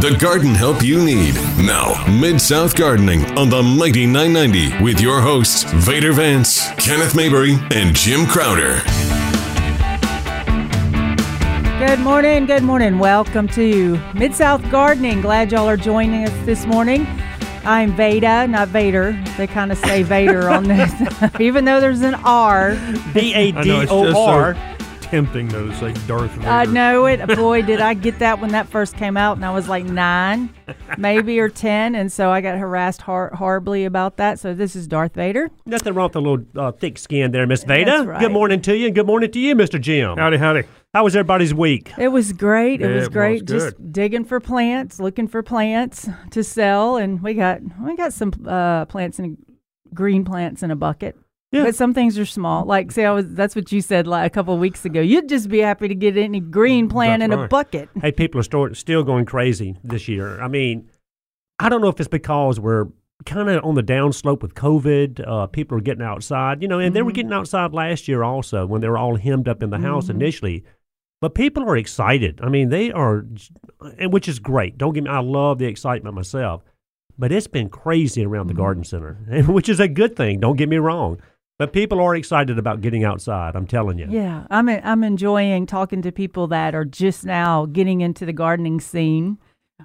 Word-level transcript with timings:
The 0.00 0.16
garden 0.20 0.54
help 0.54 0.82
you 0.82 1.02
need. 1.02 1.34
Now, 1.56 2.04
Mid 2.20 2.40
South 2.40 2.76
Gardening 2.76 3.24
on 3.38 3.48
the 3.48 3.62
Mighty 3.62 4.06
990 4.06 4.82
with 4.82 5.00
your 5.00 5.20
hosts, 5.20 5.62
Vader 5.72 6.12
Vance, 6.12 6.68
Kenneth 6.72 7.14
Mabry, 7.14 7.54
and 7.70 7.94
Jim 7.96 8.26
Crowder. 8.26 8.82
Good 11.78 12.00
morning, 12.00 12.44
good 12.44 12.62
morning. 12.62 12.98
Welcome 12.98 13.48
to 13.48 13.98
Mid 14.14 14.34
South 14.34 14.68
Gardening. 14.70 15.20
Glad 15.22 15.52
y'all 15.52 15.68
are 15.68 15.76
joining 15.76 16.24
us 16.24 16.46
this 16.46 16.66
morning. 16.66 17.06
I'm 17.64 17.94
Veda, 17.96 18.46
not 18.46 18.68
Vader. 18.68 19.12
They 19.38 19.46
kind 19.46 19.72
of 19.72 19.78
say 19.78 20.02
Vader 20.02 20.50
on 20.50 20.64
this, 20.64 20.92
even 21.40 21.64
though 21.64 21.80
there's 21.80 22.02
an 22.02 22.14
R. 22.16 22.74
V 22.74 23.32
A 23.34 23.48
I 23.48 23.50
know, 23.52 23.62
D 23.62 23.70
it's 23.70 23.92
O 23.92 24.04
just 24.04 24.16
R. 24.16 24.56
so 25.14 25.22
tempting 25.22 25.48
though 25.48 25.66
to 25.68 25.74
say 25.76 25.92
Darth 26.06 26.30
Vader. 26.32 26.48
I 26.48 26.64
know 26.66 27.06
it. 27.06 27.24
Boy, 27.36 27.62
did 27.62 27.80
I 27.80 27.94
get 27.94 28.18
that 28.18 28.40
when 28.40 28.50
that 28.52 28.68
first 28.68 28.96
came 28.96 29.16
out, 29.16 29.36
and 29.36 29.44
I 29.44 29.52
was 29.52 29.68
like 29.68 29.84
nine, 29.84 30.52
maybe 30.98 31.38
or 31.40 31.48
ten, 31.48 31.94
and 31.94 32.10
so 32.10 32.30
I 32.30 32.40
got 32.40 32.58
harassed 32.58 33.02
hor- 33.02 33.30
horribly 33.34 33.84
about 33.84 34.16
that. 34.16 34.38
So 34.38 34.54
this 34.54 34.74
is 34.76 34.86
Darth 34.86 35.14
Vader. 35.14 35.50
Nothing 35.66 35.94
wrong 35.94 36.08
with 36.08 36.16
a 36.16 36.20
little 36.20 36.44
uh, 36.56 36.72
thick 36.72 36.98
skin 36.98 37.30
there, 37.32 37.46
Miss 37.46 37.64
Veda. 37.64 38.04
right. 38.04 38.20
Good 38.20 38.32
morning 38.32 38.60
to 38.62 38.76
you, 38.76 38.86
and 38.86 38.94
good 38.94 39.06
morning 39.06 39.30
to 39.30 39.38
you, 39.40 39.54
Mr. 39.54 39.80
Jim. 39.80 40.16
Howdy, 40.18 40.36
howdy. 40.38 40.62
How 40.92 41.02
was 41.04 41.16
everybody's 41.16 41.52
week? 41.52 41.92
It 41.98 42.08
was 42.08 42.32
great. 42.32 42.80
It 42.80 42.84
Yeah, 42.84 42.88
was 42.88 42.96
it 42.96 42.98
was 43.00 43.08
great. 43.08 43.44
Just 43.46 43.92
digging 43.92 44.24
for 44.24 44.38
plants, 44.40 45.00
looking 45.00 45.26
for 45.26 45.42
plants 45.42 46.08
to 46.30 46.44
sell, 46.44 46.96
and 46.96 47.20
we 47.22 47.34
got 47.34 47.60
we 47.80 47.96
got 47.96 48.12
some 48.12 48.32
uh, 48.46 48.84
plants 48.86 49.18
and 49.18 49.36
green 49.92 50.24
plants 50.24 50.62
in 50.62 50.70
a 50.70 50.76
bucket. 50.76 51.16
Yeah. 51.54 51.62
But 51.62 51.76
some 51.76 51.94
things 51.94 52.18
are 52.18 52.26
small. 52.26 52.64
Like, 52.64 52.90
say, 52.90 53.04
I 53.04 53.12
was. 53.12 53.32
That's 53.32 53.54
what 53.54 53.70
you 53.70 53.80
said 53.80 54.08
like 54.08 54.26
a 54.26 54.30
couple 54.30 54.54
of 54.54 54.58
weeks 54.58 54.84
ago. 54.84 55.00
You'd 55.00 55.28
just 55.28 55.48
be 55.48 55.60
happy 55.60 55.86
to 55.86 55.94
get 55.94 56.16
any 56.16 56.40
green 56.40 56.88
plant 56.88 57.20
That's 57.20 57.32
in 57.32 57.38
a 57.38 57.46
bucket. 57.46 57.88
Hey, 58.00 58.10
people 58.10 58.40
are 58.40 58.44
sto- 58.44 58.72
still 58.72 59.04
going 59.04 59.24
crazy 59.24 59.76
this 59.84 60.08
year. 60.08 60.40
I 60.40 60.48
mean, 60.48 60.90
I 61.60 61.68
don't 61.68 61.80
know 61.80 61.86
if 61.86 62.00
it's 62.00 62.08
because 62.08 62.58
we're 62.58 62.88
kind 63.24 63.48
of 63.48 63.64
on 63.64 63.76
the 63.76 63.84
downslope 63.84 64.42
with 64.42 64.54
COVID. 64.54 65.26
Uh, 65.26 65.46
people 65.46 65.78
are 65.78 65.80
getting 65.80 66.02
outside, 66.02 66.60
you 66.60 66.66
know, 66.66 66.80
and 66.80 66.92
they 66.92 67.02
were 67.02 67.10
mm-hmm. 67.10 67.14
getting 67.14 67.32
outside 67.32 67.72
last 67.72 68.08
year 68.08 68.24
also 68.24 68.66
when 68.66 68.80
they 68.80 68.88
were 68.88 68.98
all 68.98 69.16
hemmed 69.16 69.46
up 69.46 69.62
in 69.62 69.70
the 69.70 69.78
house 69.78 70.06
mm-hmm. 70.08 70.20
initially. 70.20 70.64
But 71.20 71.36
people 71.36 71.62
are 71.62 71.76
excited. 71.76 72.40
I 72.42 72.48
mean, 72.48 72.68
they 72.68 72.90
are, 72.90 73.24
and 73.96 74.12
which 74.12 74.26
is 74.28 74.40
great. 74.40 74.76
Don't 74.76 74.92
get 74.92 75.04
me. 75.04 75.10
I 75.10 75.20
love 75.20 75.58
the 75.58 75.66
excitement 75.66 76.16
myself, 76.16 76.64
but 77.16 77.30
it's 77.30 77.46
been 77.46 77.68
crazy 77.68 78.24
around 78.24 78.48
the 78.48 78.54
mm-hmm. 78.54 78.62
garden 78.62 78.84
center, 78.84 79.14
which 79.46 79.68
is 79.68 79.78
a 79.78 79.86
good 79.86 80.16
thing. 80.16 80.40
Don't 80.40 80.56
get 80.56 80.68
me 80.68 80.78
wrong. 80.78 81.20
But 81.58 81.72
people 81.72 82.00
are 82.00 82.16
excited 82.16 82.58
about 82.58 82.80
getting 82.80 83.04
outside. 83.04 83.54
I'm 83.54 83.66
telling 83.66 83.98
you. 83.98 84.06
Yeah, 84.10 84.46
I'm 84.50 84.68
I'm 84.68 85.04
enjoying 85.04 85.66
talking 85.66 86.02
to 86.02 86.10
people 86.10 86.48
that 86.48 86.74
are 86.74 86.84
just 86.84 87.24
now 87.24 87.66
getting 87.66 88.00
into 88.00 88.26
the 88.26 88.32
gardening 88.32 88.80
scene, 88.80 89.38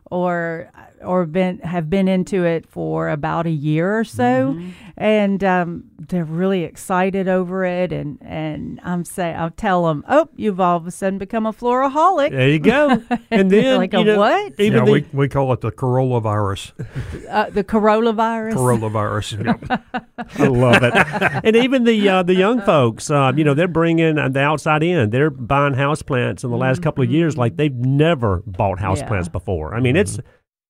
or 0.09 0.71
or 1.03 1.25
been 1.25 1.59
have 1.59 1.89
been 1.89 2.07
into 2.07 2.43
it 2.45 2.65
for 2.67 3.09
about 3.09 3.45
a 3.45 3.51
year 3.51 3.97
or 3.99 4.03
so, 4.03 4.53
Mm-hmm. 4.53 4.69
and 4.97 5.43
um, 5.43 5.83
they're 5.97 6.23
really 6.25 6.63
excited 6.63 7.27
over 7.27 7.63
it. 7.65 7.91
And 7.91 8.17
and 8.21 8.79
I'm 8.83 9.03
say 9.05 9.33
I'll 9.33 9.51
tell 9.51 9.85
them, 9.87 10.03
oh, 10.09 10.29
you've 10.35 10.59
all 10.59 10.77
of 10.77 10.87
a 10.87 10.91
sudden 10.91 11.17
become 11.19 11.45
a 11.45 11.53
floraholic. 11.53 12.31
There 12.31 12.49
you 12.49 12.59
go. 12.59 13.01
And 13.31 13.49
then 13.51 13.77
Like 13.77 13.93
you 13.93 13.99
a 13.99 14.03
know, 14.05 14.17
what? 14.17 14.53
Even 14.59 14.79
yeah, 14.79 14.85
the, 14.85 14.91
we, 14.91 15.05
we 15.13 15.27
call 15.29 15.51
it 15.53 15.61
the 15.61 15.71
Corolla 15.71 16.21
virus. 16.21 16.71
Uh, 17.29 17.47
the 17.49 17.63
coronavirus. 17.63 18.53
Corolla 18.53 18.89
virus. 18.89 19.33
I 19.33 20.47
love 20.47 20.81
it. 20.81 20.93
and 21.43 21.55
even 21.55 21.83
the 21.83 22.09
uh, 22.09 22.23
the 22.23 22.33
young 22.33 22.61
folks, 22.61 23.09
uh, 23.11 23.31
you 23.35 23.43
know, 23.43 23.53
they're 23.53 23.67
bringing 23.67 24.17
uh, 24.17 24.29
the 24.29 24.39
outside 24.39 24.81
in. 24.83 25.11
They're 25.11 25.29
buying 25.29 25.73
house 25.75 26.01
plants 26.01 26.43
in 26.43 26.49
the 26.49 26.57
last 26.57 26.81
couple 26.81 27.03
of 27.03 27.11
years 27.11 27.37
like 27.37 27.57
they've 27.57 27.73
never 27.73 28.41
bought 28.47 28.79
house 28.79 28.99
Yeah. 28.99 29.07
plants 29.07 29.29
before. 29.29 29.75
I 29.75 29.79
mean, 29.79 29.95
it's 29.95 30.19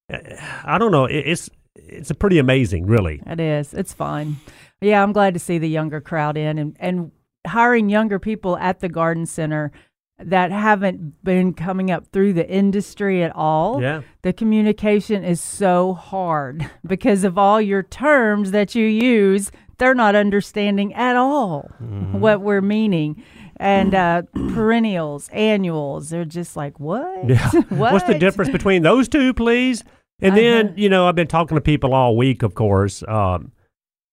I 0.09 0.77
don't 0.77 0.91
know, 0.91 1.05
it's 1.05 1.49
it's 1.75 2.09
a 2.09 2.15
pretty 2.15 2.39
amazing, 2.39 2.85
really. 2.85 3.21
It 3.25 3.39
is. 3.39 3.73
It's 3.73 3.93
fun. 3.93 4.37
Yeah, 4.81 5.03
I'm 5.03 5.13
glad 5.13 5.33
to 5.33 5.39
see 5.39 5.57
the 5.57 5.69
younger 5.69 6.01
crowd 6.01 6.37
in 6.37 6.57
and, 6.57 6.77
and 6.79 7.11
hiring 7.47 7.89
younger 7.89 8.19
people 8.19 8.57
at 8.57 8.79
the 8.79 8.89
garden 8.89 9.25
center 9.25 9.71
that 10.19 10.51
haven't 10.51 11.23
been 11.23 11.53
coming 11.53 11.89
up 11.89 12.07
through 12.11 12.33
the 12.33 12.47
industry 12.49 13.23
at 13.23 13.33
all. 13.35 13.81
Yeah. 13.81 14.01
The 14.21 14.33
communication 14.33 15.23
is 15.23 15.41
so 15.41 15.93
hard 15.93 16.69
because 16.85 17.23
of 17.23 17.37
all 17.37 17.61
your 17.61 17.83
terms 17.83 18.51
that 18.51 18.75
you 18.75 18.85
use, 18.85 19.51
they're 19.77 19.95
not 19.95 20.15
understanding 20.15 20.93
at 20.93 21.15
all 21.15 21.71
what 22.11 22.41
we're 22.41 22.61
meaning. 22.61 23.23
And 23.55 23.93
uh, 23.93 24.21
perennials, 24.33 25.29
annuals, 25.31 26.09
they're 26.09 26.25
just 26.25 26.55
like, 26.57 26.79
what? 26.79 27.29
Yeah. 27.29 27.49
what? 27.69 27.69
What's 27.93 28.05
the 28.05 28.19
difference 28.19 28.51
between 28.51 28.83
those 28.83 29.07
two, 29.07 29.33
please? 29.33 29.83
And 30.21 30.35
then, 30.35 30.65
Uh-huh. 30.67 30.75
you 30.77 30.89
know, 30.89 31.07
I've 31.07 31.15
been 31.15 31.27
talking 31.27 31.55
to 31.55 31.61
people 31.61 31.93
all 31.93 32.15
week, 32.17 32.43
of 32.43 32.53
course. 32.55 33.03
Um, 33.07 33.51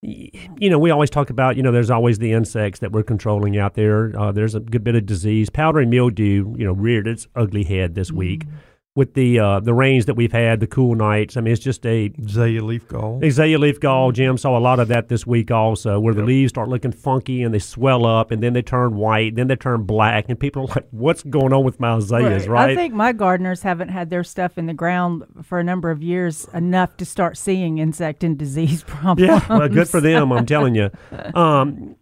you 0.02 0.70
know, 0.70 0.78
we 0.78 0.90
always 0.90 1.10
talk 1.10 1.30
about, 1.30 1.56
you 1.56 1.62
know, 1.62 1.72
there's 1.72 1.90
always 1.90 2.18
the 2.18 2.32
insects 2.32 2.78
that 2.80 2.92
we're 2.92 3.02
controlling 3.02 3.58
out 3.58 3.74
there. 3.74 4.12
Uh, 4.16 4.30
there's 4.30 4.54
a 4.54 4.60
good 4.60 4.84
bit 4.84 4.94
of 4.94 5.04
disease. 5.04 5.50
Powdery 5.50 5.86
mildew, 5.86 6.54
you 6.56 6.64
know, 6.64 6.72
reared 6.72 7.08
its 7.08 7.26
ugly 7.34 7.64
head 7.64 7.94
this 7.94 8.12
week 8.12 8.44
with 8.96 9.12
the 9.12 9.38
uh, 9.38 9.60
the 9.60 9.74
rains 9.74 10.06
that 10.06 10.14
we've 10.14 10.32
had, 10.32 10.58
the 10.58 10.66
cool 10.66 10.94
nights. 10.96 11.36
I 11.36 11.42
mean, 11.42 11.52
it's 11.52 11.62
just 11.62 11.84
a 11.86 12.10
Azalea 12.24 12.64
leaf 12.64 12.88
gall. 12.88 13.20
Azalea 13.22 13.58
leaf 13.58 13.78
gall, 13.78 14.10
Jim 14.10 14.38
saw 14.38 14.58
a 14.58 14.58
lot 14.58 14.80
of 14.80 14.88
that 14.88 15.08
this 15.08 15.26
week 15.26 15.50
also, 15.50 16.00
where 16.00 16.14
the 16.14 16.22
leaves 16.22 16.50
start 16.50 16.68
looking 16.68 16.92
funky 16.92 17.42
and 17.42 17.54
they 17.54 17.58
swell 17.58 18.06
up 18.06 18.30
and 18.30 18.42
then 18.42 18.54
they 18.54 18.62
turn 18.62 18.96
white, 18.96 19.36
then 19.36 19.48
they 19.48 19.54
turn 19.54 19.82
black, 19.84 20.24
and 20.28 20.40
people 20.40 20.62
are 20.62 20.74
like, 20.74 20.88
"What's 20.90 21.22
going 21.22 21.52
on 21.52 21.62
with 21.62 21.78
my 21.78 21.96
azaleas?" 21.96 22.48
Right? 22.48 22.70
I 22.70 22.74
think 22.74 22.94
my 22.94 23.12
gardeners 23.12 23.62
haven't 23.62 23.90
had 23.90 24.08
their 24.08 24.24
stuff 24.24 24.56
in 24.56 24.66
the 24.66 24.74
ground 24.74 25.24
for 25.42 25.60
a 25.60 25.64
number 25.64 25.90
of 25.90 26.02
years 26.02 26.48
enough 26.54 26.96
to 26.96 27.04
start 27.04 27.36
seeing 27.36 27.76
insect 27.78 28.24
and 28.24 28.38
disease 28.38 28.82
problems. 28.86 29.28
Yeah, 29.28 29.46
well, 29.48 29.68
good 29.68 29.90
for 29.90 30.00
them. 30.00 30.32
I'm 30.32 30.46
telling 30.46 30.74
you. 30.74 30.90
Um, 31.34 31.96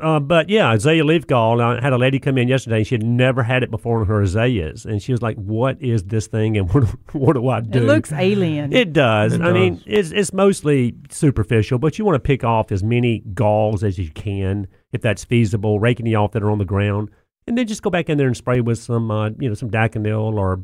uh, 0.00 0.20
but 0.20 0.48
yeah, 0.48 0.72
azalea 0.72 1.04
leaf 1.04 1.26
gall. 1.26 1.60
I 1.60 1.80
had 1.80 1.92
a 1.92 1.98
lady 1.98 2.18
come 2.18 2.38
in 2.38 2.48
yesterday. 2.48 2.78
and 2.78 2.86
She 2.86 2.94
had 2.94 3.04
never 3.04 3.42
had 3.42 3.62
it 3.62 3.70
before 3.70 4.00
in 4.00 4.08
her 4.08 4.22
azaleas, 4.22 4.84
and 4.84 5.02
she 5.02 5.12
was 5.12 5.22
like, 5.22 5.36
"What 5.36 5.80
is 5.80 6.04
this 6.04 6.26
thing? 6.26 6.56
And 6.56 6.70
what, 6.74 6.84
what 7.14 7.32
do 7.34 7.48
I 7.48 7.60
do?" 7.60 7.80
It 7.80 7.84
looks 7.84 8.12
alien. 8.12 8.72
It 8.72 8.92
does. 8.92 9.34
It 9.34 9.42
I 9.42 9.52
mean, 9.52 9.82
it's 9.86 10.10
it's 10.10 10.32
mostly 10.32 10.94
superficial, 11.10 11.78
but 11.78 11.98
you 11.98 12.04
want 12.04 12.16
to 12.16 12.20
pick 12.20 12.44
off 12.44 12.72
as 12.72 12.82
many 12.82 13.20
galls 13.34 13.84
as 13.84 13.98
you 13.98 14.10
can, 14.10 14.66
if 14.92 15.00
that's 15.02 15.24
feasible. 15.24 15.80
Raking 15.80 16.04
the 16.04 16.16
off 16.16 16.32
that 16.32 16.42
are 16.42 16.50
on 16.50 16.58
the 16.58 16.64
ground, 16.64 17.10
and 17.46 17.56
then 17.56 17.66
just 17.66 17.82
go 17.82 17.90
back 17.90 18.08
in 18.08 18.18
there 18.18 18.26
and 18.26 18.36
spray 18.36 18.60
with 18.60 18.78
some, 18.78 19.10
uh, 19.10 19.30
you 19.38 19.48
know, 19.48 19.54
some 19.54 19.70
Daconil 19.70 20.34
or 20.34 20.62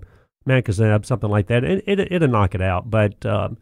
Mancozeb, 0.49 1.05
something 1.05 1.31
like 1.31 1.49
that. 1.49 1.65
It, 1.65 1.85
it 1.87 2.13
it'll 2.13 2.29
knock 2.29 2.55
it 2.55 2.63
out. 2.63 2.91
But 2.91 3.25
um, 3.27 3.59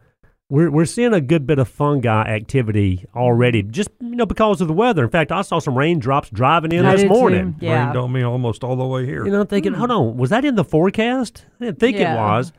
we're 0.50 0.70
we're 0.70 0.84
seeing 0.84 1.12
a 1.14 1.20
good 1.20 1.46
bit 1.46 1.58
of 1.58 1.68
fungi 1.68 2.22
activity 2.22 3.06
already, 3.14 3.62
just 3.62 3.90
you 4.00 4.14
know 4.16 4.26
because 4.26 4.60
of 4.60 4.68
the 4.68 4.74
weather. 4.74 5.04
In 5.04 5.10
fact, 5.10 5.32
I 5.32 5.42
saw 5.42 5.58
some 5.58 5.76
raindrops 5.76 6.30
driving 6.30 6.72
in 6.72 6.84
I 6.84 6.92
this 6.92 7.02
did 7.02 7.08
too. 7.08 7.14
morning. 7.14 7.56
Yeah. 7.60 7.86
Rained 7.86 7.96
on 7.96 8.12
me 8.12 8.22
almost 8.22 8.62
all 8.62 8.76
the 8.76 8.84
way 8.84 9.06
here. 9.06 9.24
You 9.24 9.32
know, 9.32 9.40
I'm 9.40 9.46
thinking, 9.46 9.72
hmm. 9.72 9.78
hold 9.78 9.90
on, 9.90 10.16
was 10.16 10.30
that 10.30 10.44
in 10.44 10.54
the 10.54 10.64
forecast? 10.64 11.46
I 11.60 11.66
didn't 11.66 11.80
think 11.80 11.96
Yeah. 11.96 12.14
it 12.14 12.16
was. 12.16 12.52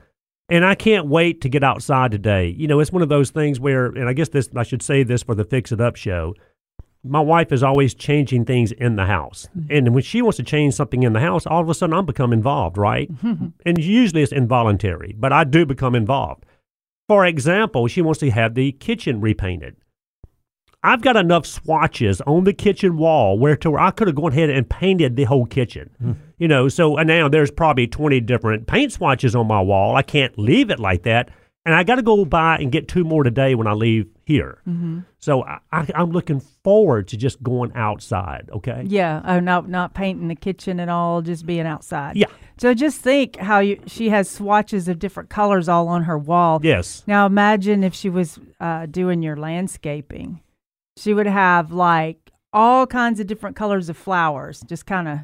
And 0.48 0.64
I 0.64 0.76
can't 0.76 1.08
wait 1.08 1.42
to 1.42 1.50
get 1.50 1.64
outside 1.64 2.12
today. 2.12 2.50
You 2.50 2.68
know, 2.68 2.80
it's 2.80 2.92
one 2.92 3.02
of 3.02 3.10
those 3.10 3.32
things 3.32 3.60
where, 3.60 3.88
and 3.88 4.08
I 4.08 4.14
guess 4.14 4.30
this, 4.30 4.48
I 4.56 4.62
should 4.62 4.84
say 4.84 5.02
this 5.02 5.24
for 5.24 5.34
the 5.34 5.44
Fix 5.44 5.72
It 5.72 5.82
Up 5.82 5.96
show. 5.96 6.36
My 7.04 7.20
wife 7.20 7.52
is 7.52 7.64
always 7.64 7.96
changing 7.96 8.46
things 8.46 8.72
in 8.72 8.96
the 8.96 9.06
house. 9.06 9.48
Hmm. 9.54 9.66
And 9.70 9.94
when 9.94 10.04
she 10.04 10.22
wants 10.22 10.38
to 10.38 10.44
change 10.44 10.74
something 10.76 11.02
in 11.04 11.14
the 11.14 11.20
house, 11.20 11.46
all 11.48 11.62
of 11.62 11.70
a 11.70 11.74
sudden 11.74 11.96
I'm 11.96 12.06
become 12.06 12.34
involved, 12.34 12.78
right? 12.78 13.10
and 13.66 13.78
usually 13.78 14.22
it's 14.24 14.32
involuntary, 14.32 15.16
but 15.18 15.32
I 15.32 15.44
do 15.46 15.66
become 15.66 15.96
involved. 15.96 16.46
For 17.08 17.26
example, 17.26 17.88
she 17.88 18.02
wants 18.02 18.20
to 18.22 18.32
have 18.32 18.56
the 18.56 18.72
kitchen 18.72 19.22
repainted. 19.22 19.76
I've 20.84 21.02
got 21.02 21.16
enough 21.16 21.48
swatches 21.48 22.22
on 22.22 22.44
the 22.44 22.54
kitchen 22.54 22.98
wall 22.98 23.40
where 23.40 23.56
to 23.58 23.72
where 23.72 23.82
I 23.82 23.90
could 23.90 24.08
have 24.08 24.16
gone 24.16 24.32
ahead 24.34 24.52
and 24.52 24.70
painted 24.70 25.16
the 25.16 25.24
whole 25.24 25.48
kitchen. 25.48 25.90
Hmm. 26.00 26.12
You 26.38 26.48
know, 26.48 26.70
so 26.70 26.98
and 26.98 27.08
now 27.08 27.28
there's 27.28 27.50
probably 27.50 27.88
20 27.88 28.20
different 28.22 28.68
paint 28.68 28.92
swatches 28.92 29.36
on 29.36 29.48
my 29.48 29.62
wall. 29.62 29.96
I 29.96 30.04
can't 30.04 30.38
leave 30.38 30.70
it 30.70 30.80
like 30.80 31.04
that. 31.04 31.30
And 31.66 31.74
I 31.74 31.84
got 31.84 31.96
to 31.96 32.04
go 32.04 32.24
by 32.24 32.58
and 32.58 32.72
get 32.72 32.88
two 32.88 33.04
more 33.04 33.24
today 33.24 33.56
when 33.56 33.66
I 33.66 33.74
leave 33.74 34.08
here. 34.26 34.60
So 35.20 35.44
I, 35.44 35.60
I'm 35.72 36.12
looking 36.12 36.40
forward 36.40 37.08
to 37.10 37.18
just 37.18 37.42
going 37.42 37.72
outside. 37.76 38.50
Okay. 38.52 38.84
Yeah, 38.88 39.22
oh, 39.26 39.40
not 39.40 39.70
not 39.70 39.94
painting 39.94 40.28
the 40.28 40.36
kitchen 40.36 40.80
at 40.80 40.90
all, 40.90 41.22
just 41.22 41.46
being 41.46 41.66
outside. 41.68 42.16
Yeah. 42.16 42.28
So 42.58 42.74
just 42.74 43.02
think 43.02 43.36
how 43.38 43.60
you 43.60 43.80
she 43.86 44.10
has 44.10 44.30
swatches 44.30 44.88
of 44.88 45.00
different 45.00 45.30
colors 45.30 45.70
all 45.70 45.88
on 45.88 46.04
her 46.04 46.18
wall. 46.18 46.60
Yes. 46.64 47.04
Now 47.06 47.26
imagine 47.26 47.84
if 47.84 47.94
she 47.94 48.10
was 48.10 48.40
uh, 48.60 48.88
doing 48.88 49.22
your 49.22 49.36
landscaping, 49.36 50.42
she 50.98 51.14
would 51.14 51.28
have 51.28 51.72
like 51.72 52.32
all 52.52 52.88
kinds 52.88 53.20
of 53.20 53.28
different 53.28 53.56
colors 53.56 53.90
of 53.90 53.98
flowers, 53.98 54.62
just 54.66 54.86
kind 54.86 55.08
of 55.08 55.20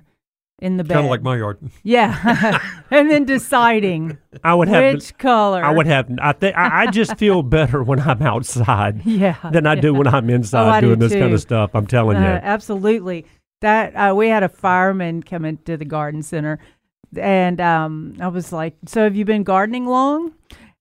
in 0.62 0.78
the 0.78 0.84
bed. 0.84 0.94
Kind 0.94 1.06
of 1.08 1.10
like 1.12 1.24
my 1.24 1.38
yard. 1.38 1.58
yeah, 1.84 2.60
and 2.92 3.10
then 3.12 3.26
deciding 3.26 4.18
I 4.44 4.54
would 4.54 4.68
have. 4.68 4.94
which 4.94 5.18
color. 5.18 5.64
I 5.64 5.72
would 5.72 5.88
have. 5.88 6.10
I 6.22 6.32
think 6.34 6.56
I, 6.56 6.84
I 6.84 6.88
just 6.92 7.18
feel 7.18 7.42
better 7.58 7.84
when 7.84 8.00
I'm 8.00 8.22
outside 8.22 9.06
Yeah. 9.06 9.36
than 9.52 9.66
I 9.68 9.76
do 9.76 9.94
when 9.94 10.08
I'm 10.08 10.30
inside 10.30 10.68
Oh, 10.68 10.70
I 10.70 10.80
do 10.82 10.88
doing 10.88 11.00
this 11.00 11.14
kind 11.14 11.34
of 11.34 11.42
stuff. 11.42 11.72
I'm 11.74 11.88
telling 11.88 12.18
Uh, 12.18 12.22
you. 12.22 12.26
absolutely. 12.28 13.26
That 13.62 13.94
uh, 13.96 14.16
we 14.16 14.28
had 14.30 14.44
a 14.44 14.50
fireman 14.50 15.22
come 15.24 15.46
into 15.46 15.78
the 15.78 15.86
garden 15.86 16.24
center, 16.24 16.58
and 17.18 17.60
um, 17.62 18.16
I 18.20 18.28
was 18.30 18.52
like, 18.52 18.76
"So 18.88 19.04
have 19.04 19.16
you 19.16 19.26
been 19.26 19.44
gardening 19.44 19.86
long?" 19.86 20.32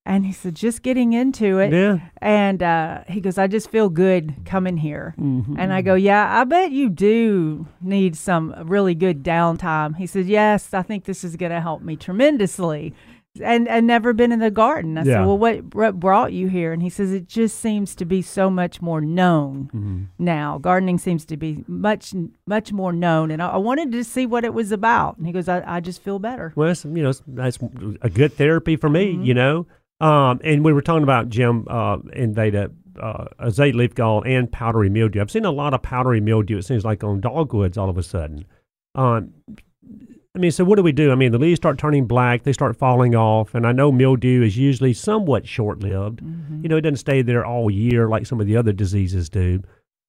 And 0.07 0.25
he 0.25 0.33
said, 0.33 0.55
just 0.57 0.83
getting 0.83 1.13
into 1.13 1.59
it. 1.59 1.73
Yeah. 1.73 1.99
And 2.23 2.63
uh, 2.63 3.05
he 3.07 3.21
goes, 3.21 3.37
I 3.37 3.47
just 3.47 3.71
feel 3.71 3.91
good 3.91 4.35
coming 4.47 4.79
here. 4.79 5.15
Mm-hmm. 5.21 5.57
And 5.59 5.73
I 5.73 5.83
go, 5.83 5.95
Yeah, 5.95 6.41
I 6.41 6.45
bet 6.45 6.73
you 6.73 6.89
do 6.89 7.67
need 7.83 8.17
some 8.17 8.55
really 8.65 8.95
good 8.95 9.23
downtime. 9.23 9.97
He 9.97 10.07
said, 10.07 10.27
Yes, 10.27 10.73
I 10.73 10.83
think 10.83 11.05
this 11.05 11.23
is 11.23 11.37
going 11.37 11.53
to 11.53 11.61
help 11.61 11.83
me 11.83 11.97
tremendously. 11.97 12.95
And 13.41 13.69
and 13.69 13.87
never 13.87 14.13
been 14.13 14.33
in 14.33 14.41
the 14.41 14.51
garden. 14.51 14.99
I 14.99 15.03
Yeah. 15.05 15.19
said, 15.19 15.27
Well, 15.27 15.39
what, 15.39 15.75
what 15.75 16.01
brought 16.01 16.33
you 16.33 16.49
here? 16.49 16.73
And 16.73 16.83
he 16.83 16.89
says, 16.91 17.13
It 17.13 17.29
just 17.29 17.61
seems 17.61 17.95
to 17.97 18.05
be 18.05 18.23
so 18.23 18.51
much 18.51 18.81
more 18.83 19.01
known 19.03 19.71
Mm-hmm. 19.73 20.03
now. 20.19 20.59
Gardening 20.59 20.99
seems 20.99 21.25
to 21.27 21.37
be 21.37 21.63
much 21.69 22.13
much 22.47 22.73
more 22.73 22.93
known. 22.93 23.31
And 23.31 23.41
I, 23.43 23.51
I 23.51 23.57
wanted 23.59 23.93
to 23.93 24.03
see 24.03 24.27
what 24.27 24.45
it 24.45 24.55
was 24.55 24.73
about. 24.73 25.19
And 25.19 25.27
he 25.27 25.33
goes, 25.33 25.47
I, 25.49 25.63
I 25.65 25.79
just 25.81 26.03
feel 26.03 26.19
better. 26.19 26.53
Well, 26.57 26.69
that's, 26.69 26.85
you 26.85 27.03
know, 27.03 27.13
that's 27.29 27.59
a 28.03 28.11
good 28.11 28.33
therapy 28.33 28.75
for 28.77 28.89
me, 28.89 29.13
Mm-hmm. 29.13 29.25
you 29.25 29.35
know. 29.35 29.67
Um, 30.01 30.41
and 30.43 30.65
we 30.65 30.73
were 30.73 30.83
talking 30.83 31.03
about 31.03 31.29
Jim 31.29 31.67
uh, 31.69 31.99
and 32.15 32.35
Veda, 32.35 32.71
uh, 33.01 33.27
azalea 33.39 33.75
leaf 33.75 33.95
gall 33.95 34.23
and 34.25 34.51
powdery 34.51 34.89
mildew. 34.89 35.21
I've 35.21 35.31
seen 35.31 35.45
a 35.45 35.51
lot 35.51 35.75
of 35.75 35.83
powdery 35.83 36.21
mildew. 36.21 36.59
It 36.59 36.65
seems 36.65 36.85
like 36.85 37.05
on 37.05 37.21
dogwoods 37.21 37.77
all 37.77 37.91
of 37.91 37.99
a 37.99 38.03
sudden. 38.03 38.47
Um, 38.95 39.33
I 40.35 40.39
mean, 40.39 40.53
so 40.53 40.65
what 40.65 40.77
do 40.77 40.83
we 40.83 40.93
do? 40.93 41.11
I 41.11 41.17
mean, 41.17 41.33
the 41.33 41.39
leaves 41.39 41.59
start 41.59 41.77
turning 41.77 42.07
black, 42.07 42.45
they 42.45 42.53
start 42.53 42.77
falling 42.77 43.17
off, 43.17 43.55
and 43.55 43.67
I 43.67 43.73
know 43.73 43.91
mildew 43.91 44.43
is 44.43 44.57
usually 44.57 44.95
somewhat 44.95 45.47
short-lived. 45.47 46.21
Mm-hmm. 46.21 46.63
You 46.63 46.69
know, 46.69 46.77
it 46.77 46.83
doesn't 46.83 46.97
stay 46.97 47.23
there 47.23 47.45
all 47.45 47.69
year 47.69 48.09
like 48.09 48.27
some 48.27 48.41
of 48.41 48.47
the 48.47 48.57
other 48.57 48.73
diseases 48.73 49.29
do. 49.29 49.63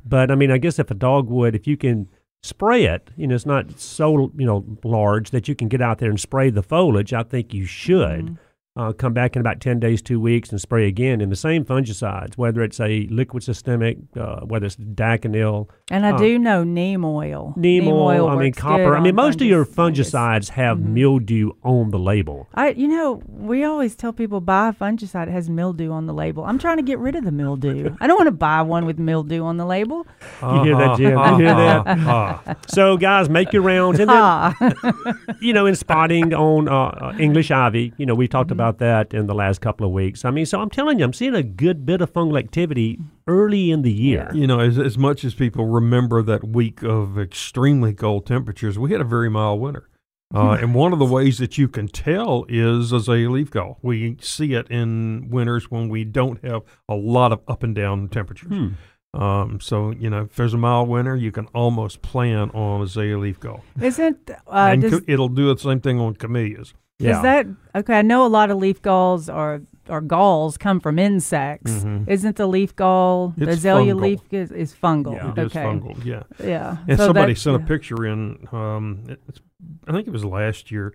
But 0.06 0.30
I 0.30 0.36
mean, 0.36 0.52
I 0.52 0.58
guess 0.58 0.80
if 0.80 0.92
a 0.92 0.94
dogwood, 0.94 1.56
if 1.56 1.66
you 1.66 1.76
can 1.76 2.08
spray 2.44 2.86
it, 2.86 3.10
you 3.18 3.28
know, 3.28 3.36
it's 3.36 3.46
not 3.46 3.80
so 3.80 4.32
you 4.38 4.46
know 4.46 4.64
large 4.84 5.32
that 5.32 5.48
you 5.48 5.56
can 5.56 5.68
get 5.68 5.82
out 5.82 5.98
there 5.98 6.10
and 6.10 6.20
spray 6.20 6.50
the 6.50 6.64
foliage. 6.64 7.14
I 7.14 7.24
think 7.24 7.54
you 7.54 7.66
should. 7.66 8.26
Mm-hmm. 8.26 8.36
Uh, 8.78 8.94
come 8.94 9.12
back 9.14 9.36
in 9.36 9.42
about 9.42 9.60
10 9.60 9.82
days, 9.82 10.02
two 10.02 10.18
weeks, 10.18 10.50
and 10.50 10.62
spray 10.62 10.88
again 10.88 11.20
in 11.20 11.30
the 11.30 11.36
same 11.36 11.66
fungicides, 11.66 12.38
whether 12.38 12.62
it's 12.64 12.80
a 12.80 13.06
liquid 13.12 13.44
systemic, 13.44 13.98
uh, 14.18 14.40
whether 14.46 14.66
it's 14.66 14.78
Daconil, 14.78 15.68
And 15.90 16.06
I 16.06 16.12
Uh, 16.12 16.18
do 16.18 16.40
know 16.40 16.64
neem 16.64 17.04
oil. 17.04 17.54
neem 17.58 17.86
oil, 17.90 18.30
I 18.30 18.38
mean 18.38 18.54
copper. 18.54 18.96
I 18.96 19.02
mean, 19.02 19.14
most 19.14 19.42
of 19.42 19.48
your 19.48 19.66
fungicides 19.66 20.52
have 20.52 20.80
mildew 20.80 21.52
on 21.66 21.92
the 21.92 22.00
label. 22.00 22.48
I, 22.56 22.70
you 22.70 22.88
know, 22.88 23.22
we 23.28 23.66
always 23.66 23.94
tell 23.94 24.14
people 24.14 24.40
buy 24.40 24.70
a 24.70 24.72
fungicide 24.74 25.26
that 25.26 25.28
has 25.28 25.50
mildew 25.50 25.92
on 25.92 26.06
the 26.06 26.14
label. 26.14 26.46
I'm 26.46 26.58
trying 26.58 26.78
to 26.78 26.84
get 26.84 26.98
rid 26.98 27.18
of 27.18 27.26
the 27.26 27.32
mildew. 27.34 27.94
I 28.00 28.08
don't 28.08 28.16
want 28.16 28.28
to 28.28 28.32
buy 28.32 28.62
one 28.62 28.86
with 28.86 28.98
mildew 28.98 29.44
on 29.44 29.58
the 29.58 29.66
label. 29.66 30.08
You 30.42 30.64
hear 30.64 30.78
that, 30.78 30.96
Jim? 30.98 31.18
You 31.20 31.36
hear 31.36 31.56
that? 31.56 31.88
Uh-huh. 31.88 32.54
So, 32.68 32.96
guys, 32.96 33.28
make 33.30 33.52
your 33.52 33.64
rounds. 33.64 34.00
And 34.00 34.10
then, 34.10 34.18
Ah, 34.18 34.56
you 35.42 35.52
know, 35.52 35.66
in 35.66 35.76
spotting 35.76 36.34
on 36.34 36.70
uh, 36.70 36.74
uh, 36.74 37.14
English 37.20 37.52
ivy, 37.52 37.94
you 37.98 38.06
know, 38.06 38.16
we 38.16 38.28
Mm-hmm. 38.28 38.32
talked 38.32 38.52
about 38.62 38.78
that 38.78 39.14
in 39.14 39.28
the 39.28 39.34
last 39.34 39.60
couple 39.62 39.86
of 39.86 39.92
weeks. 39.92 40.24
I 40.24 40.32
mean, 40.32 40.46
so 40.46 40.62
I'm 40.62 40.70
telling 40.70 41.00
you, 41.00 41.06
I'm 41.06 41.14
seeing 41.14 41.36
a 41.36 41.44
good 41.44 41.86
bit 41.86 42.02
of 42.02 42.14
fungal 42.14 42.38
activity 42.38 43.00
early 43.28 43.72
in 43.72 43.82
the 43.82 43.92
year. 43.92 44.30
You 44.34 44.48
know, 44.48 44.60
as, 44.60 44.78
as 44.78 44.98
much 44.98 45.24
as 45.24 45.34
people 45.34 45.66
remember 45.66 46.22
that 46.24 46.48
week 46.48 46.84
of 46.84 47.20
extremely 47.20 47.94
cold 47.94 48.26
temperatures, 48.26 48.78
we 48.78 48.92
had 48.92 49.02
a 49.02 49.06
very 49.06 49.30
mild 49.30 49.60
winter. 49.60 49.88
Uh, 50.34 50.58
and 50.62 50.74
one 50.74 50.94
of 50.94 51.00
the 51.00 51.06
ways 51.06 51.40
that 51.40 51.58
you 51.58 51.68
can 51.68 51.90
tell 51.90 52.46
is 52.48 52.94
azalea 52.94 53.30
leaf 53.30 53.52
gall. 53.52 53.80
We 53.82 54.16
see 54.22 54.54
it 54.54 54.70
in 54.72 55.28
winters 55.30 55.70
when 55.70 55.90
we 55.90 56.06
don't 56.06 56.42
have 56.46 56.62
a 56.88 56.96
lot 56.96 57.34
of 57.34 57.42
up 57.50 57.64
and 57.64 57.76
down 57.76 58.08
temperatures. 58.08 58.48
Hmm. 58.48 58.68
Um, 59.14 59.60
so, 59.60 59.92
you 59.92 60.10
know, 60.10 60.22
if 60.22 60.38
there's 60.38 60.54
a 60.54 60.58
mild 60.58 60.88
winter, 60.88 61.18
you 61.18 61.34
can 61.34 61.48
almost 61.48 62.02
plan 62.02 62.50
on 62.52 62.82
azalea 62.82 63.18
leaf 63.18 63.42
gall. 63.42 63.62
isn't 63.82 64.32
uh, 64.32 64.70
and 64.72 64.84
does, 64.84 64.92
ca- 64.92 65.06
it'll 65.06 65.28
do 65.28 65.54
the 65.54 65.60
same 65.60 65.82
thing 65.82 66.00
on 66.00 66.16
camellias. 66.16 66.74
Yeah. 67.02 67.18
is 67.18 67.22
that 67.24 67.48
okay? 67.76 68.00
I 68.00 68.02
know 68.02 68.26
a 68.26 68.28
lot 68.30 68.50
of 68.52 68.58
leaf 68.58 68.82
galls 68.82 69.30
or 69.30 69.62
or 69.90 70.00
galls 70.02 70.58
come 70.58 70.80
from 70.80 71.00
insects. 71.00 71.72
Mhm. 71.84 72.08
Isn't 72.08 72.36
the 72.38 72.48
leaf 72.48 72.76
gall 72.76 73.34
the 73.36 73.50
azalea 73.50 73.94
fungal. 73.94 74.02
leaf 74.02 74.20
is, 74.32 74.52
is 74.52 74.74
fungal? 74.74 75.16
Yeah. 75.16 75.32
It 75.32 75.38
is 75.38 75.46
okay, 75.48 75.64
fungal, 75.66 76.06
yeah. 76.06 76.24
yeah. 76.42 76.78
And 76.88 76.98
So 76.98 77.08
somebody 77.08 77.34
that- 77.34 77.40
sent 77.40 77.56
a 77.58 77.66
picture 77.66 78.06
in. 78.06 78.48
Um, 78.52 79.04
it's, 79.28 79.42
I 79.88 79.92
think 79.92 80.08
it 80.08 80.12
was 80.12 80.24
last 80.24 80.72
year. 80.72 80.94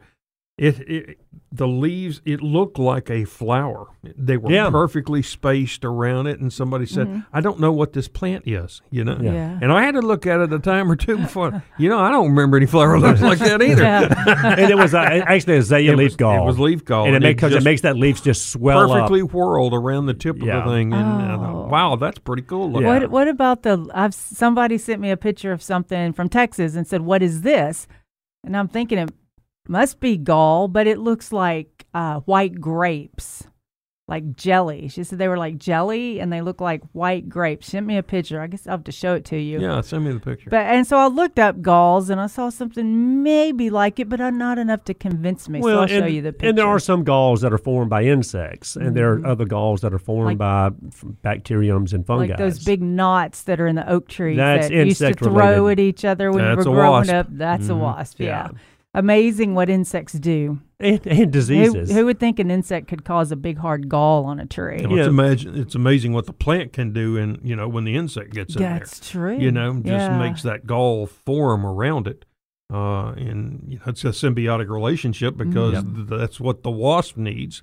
It, 0.58 0.78
it 0.88 1.18
the 1.52 1.68
leaves. 1.68 2.22
It 2.24 2.40
looked 2.40 2.78
like 2.78 3.10
a 3.10 3.24
flower. 3.26 3.88
They 4.02 4.38
were 4.38 4.50
Yeah. 4.50 4.70
perfectly 4.70 5.20
spaced 5.20 5.84
around 5.84 6.28
it. 6.28 6.40
And 6.40 6.50
somebody 6.50 6.86
said, 6.86 7.24
"I 7.30 7.42
don't 7.42 7.60
know 7.60 7.72
what 7.72 7.92
this 7.92 8.08
plant 8.08 8.44
is." 8.48 8.80
You 8.90 9.04
know. 9.04 9.18
Yeah. 9.20 9.32
Yeah. 9.32 9.58
And 9.60 9.70
I 9.70 9.82
had 9.82 9.92
to 9.96 10.00
look 10.00 10.26
at 10.26 10.40
it 10.40 10.50
a 10.54 10.58
time 10.58 10.90
or 10.90 10.96
two 10.96 11.18
before. 11.18 11.62
you 11.78 11.90
know, 11.90 11.98
I 11.98 12.10
don't 12.10 12.28
remember 12.30 12.56
any 12.56 12.64
flower 12.64 12.98
looks 12.98 13.20
like 13.20 13.38
that 13.40 13.60
either. 13.60 13.84
And 14.56 14.70
it 14.70 14.76
was 14.78 14.94
uh, 14.94 14.98
actually 15.00 15.58
azalea 15.58 15.92
It 15.92 15.96
leaf 15.96 16.06
was, 16.06 16.16
gall. 16.16 16.42
it 16.44 16.46
was 16.46 16.58
leaf 16.58 16.84
gall, 16.86 17.04
and 17.04 17.12
it, 17.12 17.16
and 17.16 17.22
makes, 17.24 17.40
'cause 17.40 17.52
it 17.52 17.56
just 17.56 17.64
makes 17.64 17.82
that 17.82 17.96
leaf 17.98 18.22
just 18.24 18.48
swell 18.50 18.88
perfectly 18.88 19.20
up. 19.22 19.32
whirled 19.34 19.74
around 19.74 20.06
the 20.06 20.14
tip 20.14 20.38
Yeah. 20.40 20.58
of 20.60 20.64
the 20.64 20.70
thing. 20.70 20.94
And 20.94 21.02
I 21.04 21.34
Oh. 21.34 21.38
thought, 21.38 21.68
wow, 21.70 21.96
that's 21.96 22.18
pretty 22.18 22.42
cool. 22.42 22.70
looking. 22.72 22.86
Yeah. 22.86 23.00
What 23.00 23.10
what 23.10 23.28
about 23.28 23.62
the? 23.62 23.86
I've 23.94 24.14
somebody 24.14 24.78
sent 24.78 25.02
me 25.02 25.10
a 25.10 25.18
picture 25.18 25.52
of 25.52 25.62
something 25.62 26.14
from 26.14 26.30
Texas 26.30 26.76
and 26.76 26.86
said, 26.86 27.02
"What 27.02 27.22
is 27.22 27.42
this?" 27.42 27.86
And 28.42 28.56
I'm 28.56 28.68
thinking 28.68 28.96
it 28.98 29.10
must 29.68 30.00
be 30.00 30.16
gall, 30.16 30.68
but 30.68 30.86
it 30.86 30.98
looks 30.98 31.32
like 31.32 31.86
uh, 31.94 32.20
white 32.20 32.60
grapes, 32.60 33.46
like 34.08 34.36
jelly. 34.36 34.86
She 34.88 35.02
said 35.02 35.18
they 35.18 35.26
were 35.26 35.36
like 35.38 35.58
jelly 35.58 36.20
and 36.20 36.32
they 36.32 36.40
look 36.40 36.60
like 36.60 36.82
white 36.92 37.28
grapes. 37.28 37.66
Sent 37.68 37.86
me 37.86 37.96
a 37.96 38.02
picture. 38.04 38.40
I 38.40 38.46
guess 38.46 38.64
I'll 38.66 38.72
have 38.74 38.84
to 38.84 38.92
show 38.92 39.14
it 39.14 39.24
to 39.26 39.36
you. 39.36 39.60
Yeah, 39.60 39.80
send 39.80 40.04
me 40.04 40.12
the 40.12 40.20
picture. 40.20 40.48
But 40.48 40.66
and 40.66 40.86
so 40.86 40.96
I 40.98 41.08
looked 41.08 41.40
up 41.40 41.60
galls 41.60 42.08
and 42.08 42.20
I 42.20 42.28
saw 42.28 42.50
something 42.50 43.22
maybe 43.24 43.68
like 43.68 43.98
it, 43.98 44.08
but 44.08 44.20
not 44.20 44.58
enough 44.58 44.84
to 44.84 44.94
convince 44.94 45.48
me. 45.48 45.60
so 45.60 45.68
I'll 45.70 45.80
and, 45.80 45.90
show 45.90 46.06
you 46.06 46.22
the 46.22 46.32
picture. 46.32 46.48
and 46.50 46.56
there 46.58 46.68
are 46.68 46.78
some 46.78 47.02
galls 47.02 47.40
that 47.40 47.52
are 47.52 47.58
formed 47.58 47.90
by 47.90 48.04
insects, 48.04 48.76
and 48.76 48.94
there 48.94 49.14
are 49.14 49.26
other 49.26 49.44
galls 49.44 49.80
that 49.80 49.92
are 49.92 49.98
formed 49.98 50.38
Like- 50.38 50.38
by 50.38 50.70
bacteriums 51.22 51.92
and 51.92 52.06
fungi. 52.06 52.28
like 52.28 52.38
those 52.38 52.62
big 52.64 52.82
knots 52.82 53.42
that 53.44 53.58
are 53.60 53.66
in 53.66 53.74
the 53.74 53.88
oak 53.90 54.06
trees 54.08 54.36
That's 54.36 54.68
that 54.68 54.74
used 54.86 55.00
to 55.00 55.14
throw 55.14 55.32
related. 55.62 55.80
at 55.80 55.84
each 55.84 56.04
other 56.04 56.30
when 56.30 56.44
That's 56.44 56.64
you 56.64 56.70
a 56.70 56.74
were 56.74 56.80
growing 56.80 56.92
wasp. 57.08 57.12
up. 57.12 57.26
That's 57.30 57.68
a 57.68 57.72
Mhm. 57.72 57.80
wasp. 57.80 58.20
Yeah. 58.20 58.26
Yeah. 58.26 58.58
Amazing 58.96 59.54
what 59.54 59.68
insects 59.70 60.14
do. 60.14 60.58
and, 60.80 61.06
and 61.06 61.18
Who, 61.18 61.26
diseases. 61.26 61.92
who 61.92 62.04
would 62.06 62.18
think 62.18 62.38
an 62.38 62.50
insect 62.50 62.88
could 62.88 63.04
cause 63.04 63.30
a 63.30 63.36
big 63.36 63.58
hard 63.58 63.88
gall 63.88 64.24
on 64.24 64.40
a 64.40 64.46
tree? 64.46 64.80
You 64.80 64.90
Yeah. 64.96 65.02
it's, 65.02 65.08
imagine, 65.08 65.54
it's 65.60 65.74
amazing 65.74 66.12
what 66.12 66.26
the 66.26 66.32
plant 66.32 66.72
can 66.72 66.92
do, 66.92 67.16
and 67.16 67.38
you 67.44 67.54
know 67.54 67.68
when 67.68 67.84
the 67.84 67.94
insect 67.94 68.32
gets 68.32 68.56
in 68.56 68.62
there. 68.62 68.78
That's 68.78 69.08
true. 69.10 69.38
you 69.38 69.52
know, 69.52 69.74
just 69.74 69.86
Yeah. 69.86 70.18
makes 70.18 70.42
that 70.42 70.66
gall 70.66 71.06
form 71.06 71.64
around 71.64 72.06
it. 72.08 72.24
Uh, 72.72 73.10
and 73.12 73.64
you 73.68 73.76
know, 73.76 73.84
it's 73.86 74.02
a 74.04 74.08
symbiotic 74.08 74.68
relationship 74.68 75.36
because 75.36 75.74
Yep. 75.74 75.84
th- 75.94 76.06
that's 76.08 76.40
what 76.40 76.62
the 76.64 76.70
wasp 76.70 77.16
needs. 77.16 77.62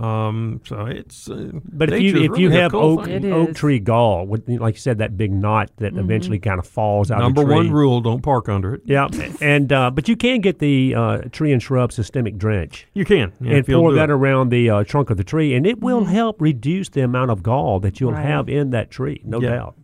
Um, 0.00 0.60
so 0.64 0.86
it's. 0.86 1.28
Uh, 1.28 1.50
But 1.72 1.92
if 1.92 2.00
you 2.00 2.16
if 2.16 2.38
you 2.38 2.48
really 2.48 2.56
a 2.56 2.62
have 2.62 2.72
cool 2.72 2.98
oak 3.00 3.04
thing. 3.04 3.30
Oak 3.32 3.54
tree 3.54 3.78
gall, 3.78 4.26
with, 4.26 4.48
like 4.48 4.74
you 4.76 4.80
said, 4.80 4.98
that 4.98 5.16
big 5.18 5.30
knot 5.30 5.70
that 5.76 5.94
eventually 5.94 6.38
kind 6.38 6.58
of 6.58 6.66
falls 6.66 7.10
out 7.10 7.18
number 7.18 7.42
of 7.42 7.48
the 7.48 7.54
tree. 7.54 7.64
one 7.66 7.70
rule: 7.72 8.00
don't 8.00 8.22
park 8.22 8.48
under 8.48 8.74
it. 8.76 8.82
Yeah, 8.86 9.08
and 9.42 9.70
uh, 9.72 9.90
but 9.90 10.08
you 10.08 10.16
can 10.16 10.40
get 10.40 10.58
the 10.58 10.94
uh, 10.94 11.18
tree 11.32 11.52
and 11.52 11.62
shrub 11.62 11.92
systemic 11.92 12.38
drench 12.38 12.86
You 12.94 13.04
can 13.04 13.32
yeah, 13.40 13.56
and 13.56 13.66
pour 13.66 13.92
that 13.92 14.08
it. 14.08 14.12
around 14.12 14.48
the 14.50 14.70
uh, 14.70 14.84
trunk 14.84 15.10
of 15.10 15.18
the 15.18 15.24
tree, 15.24 15.54
and 15.54 15.66
it 15.66 15.80
will 15.80 16.04
help 16.04 16.40
reduce 16.40 16.88
the 16.88 17.02
amount 17.02 17.30
of 17.30 17.42
gall 17.42 17.78
that 17.80 18.00
you'll 18.00 18.12
Right. 18.12 18.24
have 18.24 18.48
in 18.48 18.70
that 18.70 18.90
tree, 18.90 19.20
no 19.24 19.40
Yeah. 19.40 19.50
doubt. 19.50 19.74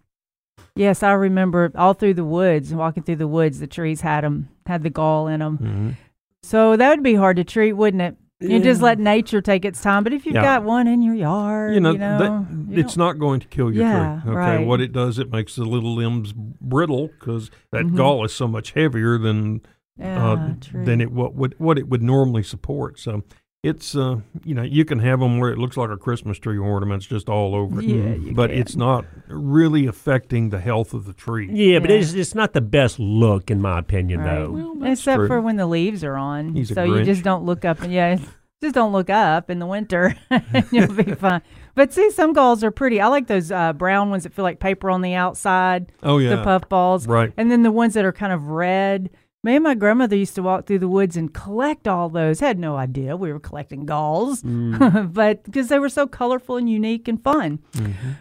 Yes, 0.75 1.02
I 1.02 1.12
remember 1.12 1.73
all 1.75 1.93
through 1.95 2.14
the 2.14 2.25
woods, 2.25 2.75
walking 2.75 3.02
through 3.02 3.17
the 3.17 3.29
woods, 3.29 3.61
the 3.61 3.67
trees 3.67 4.00
had 4.02 4.25
them, 4.25 4.49
had 4.67 4.83
the 4.83 4.90
gall 4.90 5.26
in 5.29 5.40
them. 5.40 5.59
Mhm. 5.59 5.95
So 6.43 6.76
that 6.76 6.88
would 6.90 7.02
be 7.02 7.14
hard 7.14 7.37
to 7.37 7.45
treat, 7.45 7.73
wouldn't 7.75 8.02
it? 8.02 8.17
You 8.40 8.61
just 8.61 8.83
let 8.83 8.99
nature 8.99 9.40
take 9.40 9.64
its 9.64 9.81
time. 9.81 10.05
But 10.05 10.12
if 10.12 10.26
you've 10.26 10.35
Yeah. 10.35 10.43
got 10.43 10.62
one 10.64 10.87
in 10.87 11.00
your 11.00 11.14
yard, 11.14 11.73
You 11.73 11.81
know, 11.81 11.93
you 11.93 11.99
know 11.99 12.19
that, 12.19 12.47
you 12.69 12.78
it's 12.83 12.95
don't- 12.95 13.07
not 13.07 13.19
going 13.19 13.40
to 13.40 13.47
kill 13.47 13.73
your 13.73 13.85
Yeah, 13.85 14.21
tree. 14.23 14.31
Okay, 14.33 14.57
right. 14.59 14.66
what 14.66 14.81
it 14.83 14.93
does, 14.93 15.19
it 15.19 15.33
makes 15.33 15.57
the 15.57 15.64
little 15.64 15.95
limbs 15.95 16.35
brittle 16.35 17.09
because 17.19 17.50
that 17.73 17.87
Mhm. 17.87 17.97
gall 17.97 18.25
is 18.26 18.33
so 18.35 18.47
much 18.47 18.73
heavier 18.73 19.16
than 19.19 19.62
uh, 19.99 20.37
than 20.75 21.00
it 21.00 21.11
what 21.11 21.35
would 21.35 21.55
what 21.57 21.78
it 21.78 21.88
would 21.88 22.02
normally 22.02 22.43
support. 22.43 22.99
So 22.99 23.23
it's 23.63 23.97
uh, 23.97 24.17
you 24.45 24.55
know 24.55 24.63
you 24.63 24.85
can 24.85 24.99
have 25.01 25.19
them 25.21 25.39
where 25.39 25.51
it 25.51 25.59
looks 25.59 25.77
like 25.77 25.91
a 25.91 25.97
Christmas 25.97 26.39
tree 26.39 26.59
ornaments 26.59 27.05
just 27.07 27.29
all 27.29 27.55
over 27.55 27.81
it, 27.81 27.87
Yeah, 27.87 28.15
you 28.15 28.33
but 28.35 28.51
can. 28.51 28.59
it's 28.61 28.77
not 28.77 29.05
really 29.29 29.87
affecting 29.87 30.51
the 30.51 30.61
health 30.61 30.95
of 30.95 31.05
the 31.05 31.13
tree. 31.13 31.49
Yeah, 31.51 31.81
but 31.81 31.91
it's 31.91 32.13
it's 32.13 32.35
not 32.35 32.53
the 32.53 32.61
best 32.61 32.99
look 33.01 33.51
in 33.51 33.61
my 33.61 33.79
opinion, 33.79 34.21
Right. 34.21 34.35
though. 34.37 34.85
Except 34.85 35.19
true. 35.19 35.27
for 35.27 35.41
when 35.41 35.57
the 35.57 35.67
leaves 35.67 36.05
are 36.05 36.17
on. 36.17 36.55
He's 36.55 36.71
a 36.71 36.75
so 36.75 36.85
you 36.85 37.03
just 37.05 37.25
don't 37.25 37.45
look 37.45 37.65
up 37.65 37.83
and 37.83 37.93
yeah, 37.93 38.19
just 38.63 38.75
don't 38.75 38.93
look 38.93 39.11
up 39.11 39.51
in 39.51 39.59
the 39.59 39.67
winter 39.67 40.15
and 40.31 40.45
you'll 40.71 40.93
be 40.95 41.03
fine. 41.15 41.43
But 41.75 41.93
see, 41.93 42.11
some 42.13 42.33
galls 42.33 42.63
are 42.63 42.71
pretty. 42.71 43.01
I 43.01 43.09
like 43.09 43.27
those 43.27 43.51
uh, 43.51 43.73
brown 43.73 44.11
ones 44.11 44.23
that 44.23 44.33
feel 44.33 44.45
like 44.45 44.61
paper 44.61 44.91
on 44.91 45.03
the 45.03 45.15
outside, 45.15 45.91
Oh 46.03 46.19
yeah, 46.19 46.37
the 46.37 46.45
puff 46.45 46.69
balls. 46.69 47.07
right. 47.09 47.33
And 47.37 47.51
then 47.51 47.63
the 47.65 47.73
ones 47.73 47.95
that 47.95 48.05
are 48.05 48.13
kind 48.13 48.33
of 48.33 48.47
red. 48.49 49.11
Me 49.47 49.55
and 49.55 49.62
my 49.62 49.76
grandmother 49.76 50.17
used 50.17 50.35
to 50.35 50.43
walk 50.43 50.67
through 50.67 50.81
the 50.81 50.88
woods 50.88 51.17
and 51.17 51.33
collect 51.33 51.87
all 51.87 52.09
those. 52.09 52.41
Had 52.41 52.59
no 52.59 52.75
idea 52.75 53.17
we 53.17 53.33
were 53.33 53.38
collecting 53.38 53.87
galls, 53.87 54.43
but 54.43 55.45
because 55.45 55.69
they 55.69 55.79
were 55.79 55.88
so 55.88 56.05
colorful 56.09 56.57
and 56.57 56.69
unique 56.69 57.07
and 57.07 57.23
fun. 57.23 57.61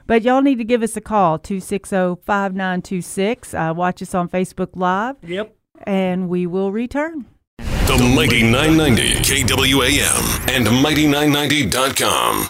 But 0.06 0.22
y'all 0.22 0.44
need 0.44 0.60
to 0.60 0.64
give 0.64 0.84
us 0.84 0.96
a 0.96 1.02
call 1.02 1.40
260 1.40 2.22
5926. 2.24 3.56
Uh, 3.56 3.74
Watch 3.76 4.04
us 4.04 4.14
on 4.14 4.30
Facebook 4.30 4.76
Live, 4.76 5.16
Yep. 5.24 5.56
and 5.88 6.30
we 6.30 6.46
will 6.46 6.72
return. 6.72 7.26
The 7.58 8.14
Mighty 8.16 8.44
990 8.44 9.16
KWAM 9.24 10.50
and 10.56 10.68
Mighty990.com. 10.68 12.50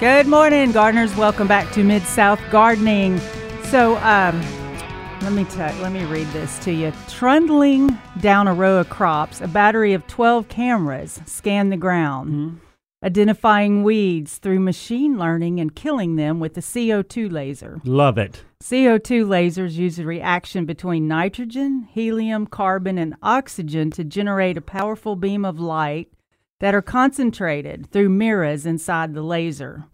Good 0.00 0.28
morning, 0.28 0.70
gardeners. 0.70 1.16
Welcome 1.16 1.48
back 1.48 1.72
to 1.72 1.82
Mid 1.82 2.04
South 2.04 2.38
Gardening. 2.52 3.18
So, 3.64 3.96
um, 3.96 4.40
let 5.22 5.32
me 5.32 5.42
tell, 5.42 5.74
let 5.82 5.90
me 5.90 6.04
read 6.04 6.28
this 6.28 6.56
to 6.60 6.72
you. 6.72 6.92
Trundling 7.08 7.98
down 8.20 8.46
a 8.46 8.54
row 8.54 8.76
of 8.78 8.88
crops, 8.90 9.40
a 9.40 9.48
battery 9.48 9.94
of 9.94 10.06
12 10.06 10.48
cameras 10.48 11.20
scan 11.26 11.70
the 11.70 11.76
ground, 11.76 12.60
identifying 13.02 13.82
weeds 13.82 14.38
through 14.38 14.60
machine 14.60 15.18
learning 15.18 15.58
and 15.58 15.74
killing 15.74 16.14
them 16.14 16.38
with 16.38 16.56
a 16.56 16.60
CO2 16.60 17.32
laser. 17.32 17.80
Love 17.82 18.18
it. 18.18 18.44
CO2 18.62 19.26
lasers 19.26 19.72
use 19.72 19.98
a 19.98 20.04
reaction 20.04 20.64
between 20.64 21.08
nitrogen, 21.08 21.88
helium, 21.90 22.46
carbon, 22.46 22.98
and 22.98 23.16
oxygen 23.20 23.90
to 23.90 24.04
generate 24.04 24.56
a 24.56 24.60
powerful 24.60 25.16
beam 25.16 25.44
of 25.44 25.58
light 25.58 26.08
that 26.60 26.74
are 26.74 26.82
concentrated 26.82 27.90
through 27.90 28.08
mirrors 28.08 28.66
inside 28.66 29.14
the 29.14 29.22
laser 29.22 29.84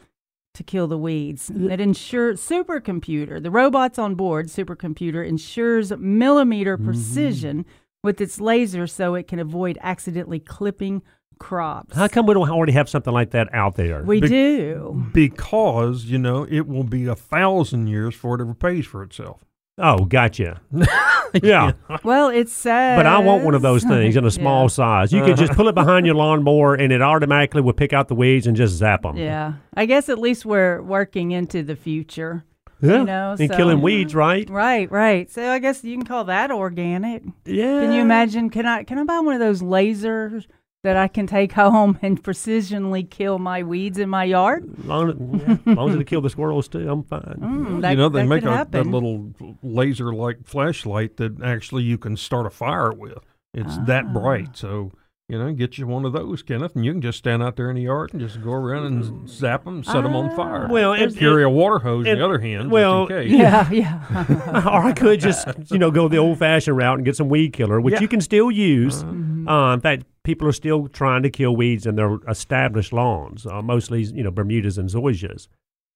to 0.54 0.62
kill 0.62 0.86
the 0.86 0.98
weeds. 0.98 1.50
It 1.50 1.80
ensures 1.80 2.40
supercomputer, 2.40 3.42
the 3.42 3.50
robots 3.50 3.98
on 3.98 4.14
board 4.14 4.46
supercomputer 4.46 5.26
ensures 5.26 5.92
millimeter 5.98 6.76
mm-hmm. 6.76 6.86
precision 6.86 7.66
with 8.02 8.20
its 8.20 8.40
laser 8.40 8.86
so 8.86 9.14
it 9.14 9.26
can 9.26 9.38
avoid 9.38 9.78
accidentally 9.80 10.38
clipping 10.38 11.02
crops. 11.38 11.96
How 11.96 12.06
come 12.06 12.26
we 12.26 12.34
don't 12.34 12.48
already 12.48 12.72
have 12.72 12.88
something 12.88 13.12
like 13.12 13.30
that 13.32 13.52
out 13.52 13.74
there? 13.74 14.02
we 14.04 14.20
Be- 14.20 14.28
do. 14.28 15.06
because 15.12 16.04
you 16.04 16.18
know 16.18 16.46
it 16.48 16.68
will 16.68 16.84
be 16.84 17.06
a 17.06 17.16
thousand 17.16 17.88
years 17.88 18.14
before 18.14 18.36
it 18.36 18.40
ever 18.40 18.54
pays 18.54 18.86
for 18.86 19.02
itself. 19.02 19.44
Oh, 19.78 20.04
gotcha. 20.04 20.60
yeah. 21.42 21.72
Well, 22.02 22.28
it 22.28 22.48
says. 22.48 22.98
But 22.98 23.06
I 23.06 23.18
want 23.18 23.44
one 23.44 23.54
of 23.54 23.62
those 23.62 23.82
things 23.94 24.16
in 24.16 24.24
a 24.24 24.30
small 24.30 24.64
Yeah. 24.64 24.68
size. 24.68 25.12
You 25.12 25.22
can 25.24 25.36
just 25.36 25.52
pull 25.52 25.68
it 25.68 25.74
behind 25.74 26.06
your 26.06 26.14
lawnmower 26.14 26.74
and 26.74 26.92
it 26.92 27.02
automatically 27.02 27.60
will 27.62 27.72
pick 27.72 27.92
out 27.92 28.08
the 28.08 28.14
weeds 28.14 28.46
and 28.46 28.56
just 28.56 28.74
zap 28.74 29.02
them. 29.02 29.16
Yeah, 29.16 29.54
I 29.74 29.86
guess 29.86 30.08
at 30.08 30.18
least 30.18 30.44
we're 30.44 30.80
working 30.82 31.32
into 31.32 31.62
the 31.62 31.76
future. 31.76 32.44
Yeah. 32.80 32.98
You 32.98 33.04
know, 33.04 33.36
and 33.38 33.50
so- 33.50 33.56
killing 33.56 33.80
weeds, 33.80 34.14
right? 34.14 34.48
Right, 34.50 34.90
right. 34.90 35.30
So 35.30 35.48
I 35.50 35.58
guess 35.58 35.82
you 35.84 35.96
can 35.96 36.04
call 36.04 36.24
that 36.24 36.50
organic. 36.50 37.22
Yeah. 37.46 37.80
Can 37.80 37.92
you 37.92 38.02
imagine? 38.02 38.50
Can 38.50 38.66
I 38.66 38.82
can 38.84 38.98
I 38.98 39.04
buy 39.04 39.20
one 39.20 39.34
of 39.34 39.40
those 39.40 39.62
lasers 39.62 40.46
that 40.84 40.96
I 40.96 41.08
can 41.08 41.26
take 41.26 41.50
home 41.64 41.98
and 42.02 42.22
precisionally 42.22 43.08
kill 43.10 43.38
my 43.40 43.62
weeds 43.64 43.98
in 43.98 44.08
my 44.08 44.24
yard? 44.24 44.64
Long, 44.84 45.40
yeah, 45.40 45.56
as 45.72 45.76
long 45.76 45.90
as 45.90 45.96
it 45.96 46.06
kill 46.06 46.20
the 46.20 46.30
squirrels 46.30 46.68
too, 46.68 46.88
I'm 46.88 47.02
fine. 47.02 47.20
Mm, 47.40 47.80
that, 47.80 47.90
you 47.90 47.96
know 47.96 48.08
they 48.08 48.20
that 48.20 48.28
make 48.28 48.42
could 48.44 48.52
a, 48.52 48.66
that 48.70 48.86
little 48.86 49.32
laser-like 49.62 50.44
flashlight 50.44 51.16
that 51.16 51.42
actually 51.42 51.82
you 51.82 51.98
can 51.98 52.16
start 52.16 52.46
a 52.46 52.50
fire 52.50 52.92
with. 52.92 53.18
It's 53.52 53.76
that 53.86 54.04
Ah. 54.08 54.12
bright, 54.12 54.56
so 54.56 54.92
you 55.28 55.38
know, 55.38 55.50
get 55.54 55.78
you 55.78 55.86
one 55.86 56.04
of 56.04 56.12
those, 56.12 56.42
Kenneth, 56.42 56.76
and 56.76 56.84
you 56.84 56.92
can 56.92 57.00
just 57.00 57.16
stand 57.18 57.42
out 57.42 57.56
there 57.56 57.70
in 57.70 57.76
the 57.76 57.82
yard 57.82 58.12
and 58.12 58.20
just 58.20 58.42
go 58.42 58.52
around 58.52 58.84
and 58.86 59.28
zap 59.28 59.64
them, 59.64 59.82
set 59.82 60.02
them 60.02 60.14
on 60.14 60.34
fire. 60.36 60.68
Well, 60.70 60.92
and- 60.92 61.16
carry 61.16 61.42
a 61.44 61.48
water 61.48 61.78
hose. 61.78 62.06
on 62.06 62.18
the 62.18 62.24
other 62.24 62.38
hand, 62.38 62.70
well, 62.70 63.08
yeah, 63.10 63.70
yeah. 63.72 64.66
or 64.68 64.82
I 64.84 64.92
could 64.92 65.20
just, 65.20 65.48
you 65.70 65.78
know, 65.78 65.90
go 65.90 66.08
the 66.08 66.18
old-fashioned 66.18 66.76
route 66.76 66.96
and 66.98 67.04
get 67.06 67.16
some 67.16 67.30
weed 67.30 67.54
killer, 67.54 67.80
which 67.80 67.94
Yeah. 67.94 68.00
you 68.00 68.08
can 68.08 68.20
still 68.20 68.50
use. 68.50 69.02
Mm-hmm. 69.02 69.48
Uh, 69.48 69.74
in 69.74 69.80
fact, 69.80 70.04
people 70.24 70.46
are 70.46 70.52
still 70.52 70.88
trying 70.88 71.22
to 71.22 71.30
kill 71.30 71.56
weeds 71.56 71.86
in 71.86 71.96
their 71.96 72.18
established 72.28 72.92
lawns, 72.92 73.46
uh, 73.46 73.62
mostly, 73.62 74.02
you 74.02 74.22
know, 74.22 74.30
Bermudas 74.30 74.76
and 74.76 74.90
zoysias. 74.90 75.48